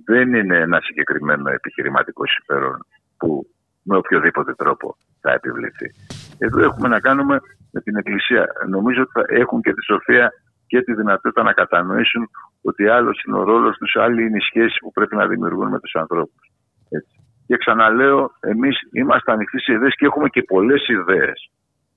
Δεν 0.05 0.35
είναι 0.35 0.57
ένα 0.59 0.81
συγκεκριμένο 0.81 1.51
επιχειρηματικό 1.51 2.23
συμφέρον 2.27 2.87
που 3.17 3.47
με 3.83 3.97
οποιοδήποτε 3.97 4.55
τρόπο 4.55 4.97
θα 5.23 5.31
επιβληθεί. 5.33 5.89
Εδώ 6.39 6.59
έχουμε 6.69 6.89
να 6.89 7.01
κάνουμε 7.01 7.41
με 7.73 7.81
την 7.81 7.97
Εκκλησία. 7.97 8.47
Νομίζω 8.69 9.01
ότι 9.03 9.13
θα 9.19 9.25
έχουν 9.29 9.61
και 9.63 9.73
τη 9.73 9.83
σοφία 9.85 10.33
και 10.67 10.83
τη 10.83 10.95
δυνατότητα 10.95 11.43
να 11.43 11.53
κατανοήσουν 11.53 12.29
ότι 12.63 12.89
άλλος 12.89 13.23
είναι 13.23 13.39
ο 13.39 13.43
ρόλος 13.43 13.77
τους, 13.77 13.97
άλλη 13.97 14.23
είναι 14.27 14.37
η 14.37 14.47
σχέση 14.51 14.77
που 14.81 14.93
πρέπει 14.93 15.17
να 15.17 15.27
δημιουργούν 15.27 15.69
με 15.69 15.81
τους 15.81 15.95
ανθρώπους. 15.95 16.45
Και 17.47 17.57
ξαναλέω, 17.57 18.31
εμείς 18.41 18.77
είμαστε 18.93 19.33
ανοιχτοί 19.33 19.61
σε 19.61 19.73
ιδέες 19.73 19.95
και 19.97 20.07
έχουμε 20.07 20.29
και 20.29 20.43
πολλές 20.43 20.89
ιδέες 20.89 21.51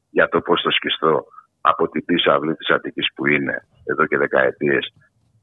για 0.09 0.27
το 0.29 0.41
πώς 0.41 0.61
το 0.61 0.71
σκιστό 0.71 1.25
από 1.61 1.89
την 1.89 2.05
πίσω 2.05 2.31
αυλή 2.31 2.55
της 2.55 2.69
Αττικής 2.69 3.07
που 3.15 3.25
είναι 3.25 3.67
εδώ 3.83 4.05
και 4.05 4.17
δεκαετίες 4.17 4.93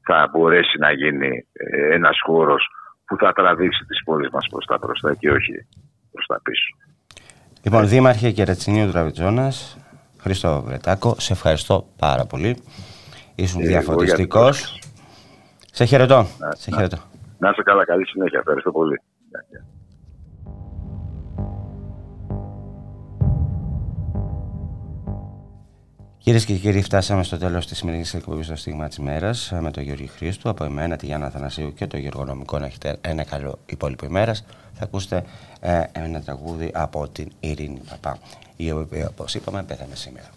θα 0.05 0.29
μπορέσει 0.31 0.77
να 0.77 0.91
γίνει 0.91 1.47
ε, 1.53 1.93
ένας 1.95 2.17
χώρος 2.25 2.67
που 3.05 3.15
θα 3.17 3.33
τραβήξει 3.33 3.85
τις 3.85 4.03
πόλεις 4.03 4.29
μας 4.31 4.47
προς 4.51 4.65
τα 4.65 4.77
μπροστά 4.77 5.15
και 5.15 5.31
όχι 5.31 5.67
προς 6.11 6.25
τα 6.25 6.39
πίσω. 6.43 6.75
Λοιπόν, 7.63 7.87
Δήμαρχε 7.87 8.31
και 8.31 8.43
Ρετσινίου 8.43 8.91
Τραβιτζόνα, 8.91 9.51
Χρήστο 10.19 10.61
Βρετάκο, 10.65 11.15
σε 11.19 11.33
ευχαριστώ 11.33 11.87
πάρα 11.99 12.25
πολύ. 12.25 12.57
Ήσουν 13.35 13.61
ε, 13.61 13.67
διαφωτιστικός. 13.67 14.79
Σε 15.71 15.85
χαιρετώ. 15.85 16.15
Να, 16.37 16.51
σε 16.55 16.71
χαιρετώ. 16.71 16.97
Να, 17.37 17.47
να 17.49 17.63
καλά, 17.63 17.85
καλή 17.85 18.07
συνέχεια. 18.07 18.39
Ευχαριστώ 18.39 18.71
πολύ. 18.71 19.01
Κυρίες 26.23 26.45
και 26.45 26.53
κύριοι, 26.53 26.81
φτάσαμε 26.81 27.23
στο 27.23 27.37
τέλος 27.37 27.67
της 27.67 27.77
σημερινής 27.77 28.13
εκπομπής 28.13 28.45
στο 28.45 28.55
Στίγμα 28.55 28.87
της 28.87 28.99
Μέρας 28.99 29.51
με 29.59 29.71
τον 29.71 29.83
Γιώργη 29.83 30.07
Χρήστου. 30.07 30.49
Από 30.49 30.63
εμένα, 30.63 30.95
τη 30.95 31.05
Γιάννα 31.05 31.29
Θανασίου 31.29 31.73
και 31.73 31.87
το 31.87 31.97
Γιώργο 31.97 32.25
Νομικό 32.25 32.59
να 32.59 32.65
έχετε 32.65 32.97
ένα 33.01 33.23
καλό 33.23 33.59
υπόλοιπο 33.65 34.05
ημέρας. 34.05 34.45
Θα 34.73 34.83
ακούσετε 34.83 35.23
ε, 35.59 35.83
ένα 35.91 36.21
τραγούδι 36.21 36.71
από 36.73 37.07
την 37.07 37.31
Ειρήνη 37.39 37.81
Παπά, 37.89 38.17
η 38.55 38.71
οποία, 38.71 39.09
όπως 39.09 39.35
είπαμε, 39.35 39.63
πέθανε 39.63 39.95
σήμερα. 39.95 40.29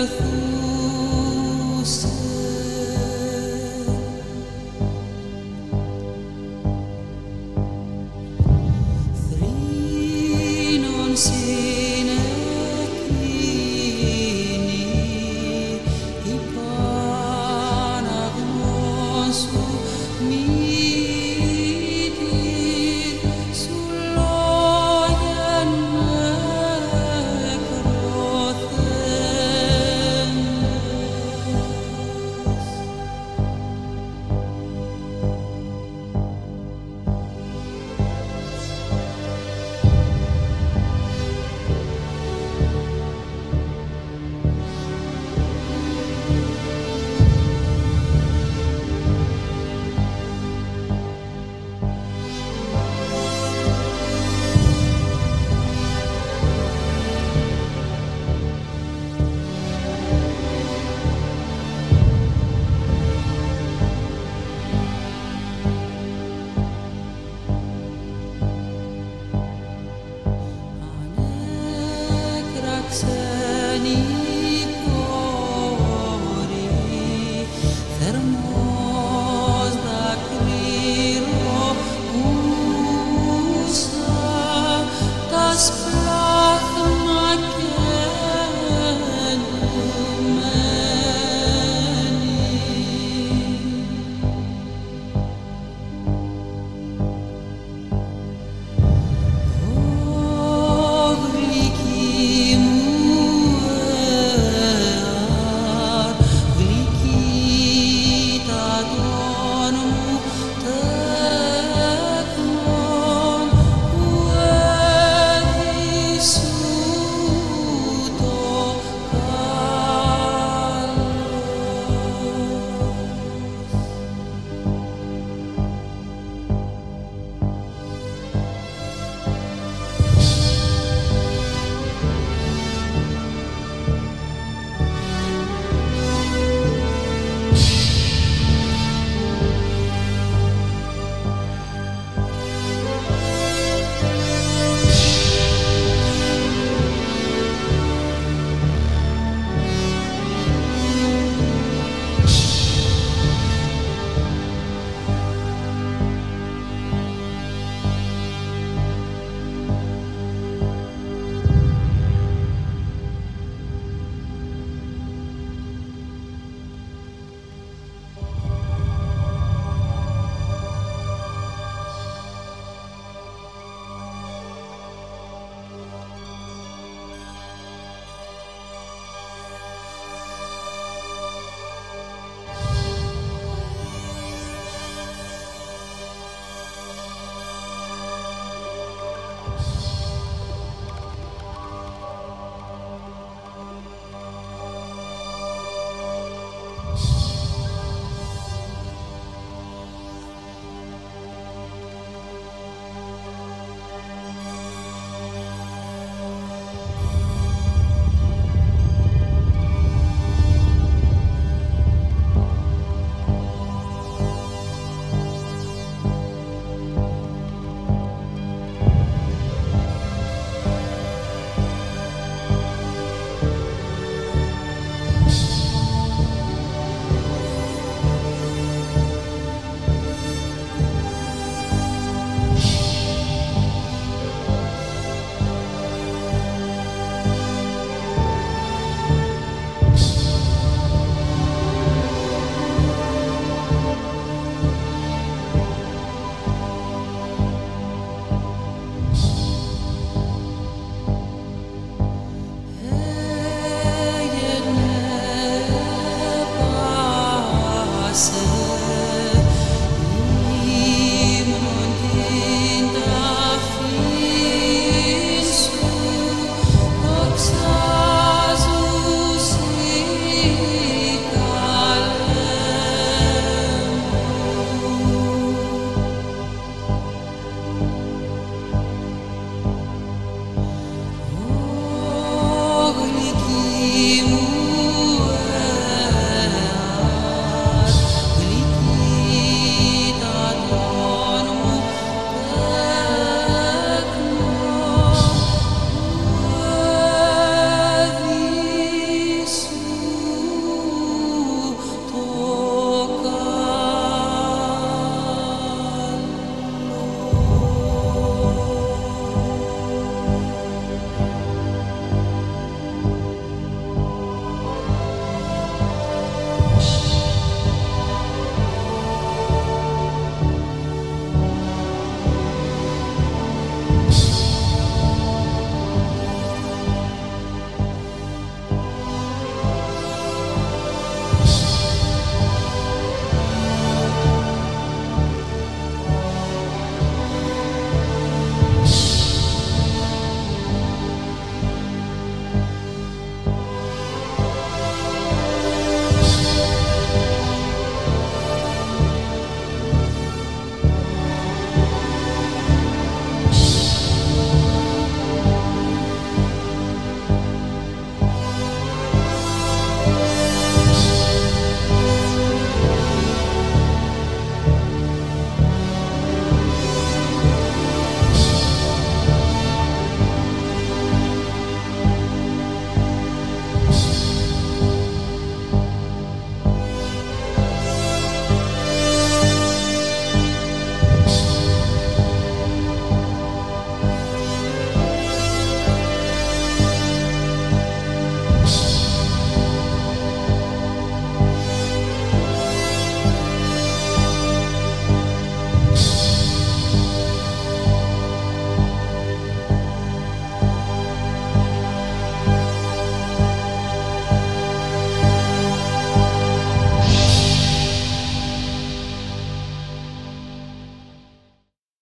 beautiful 0.00 0.29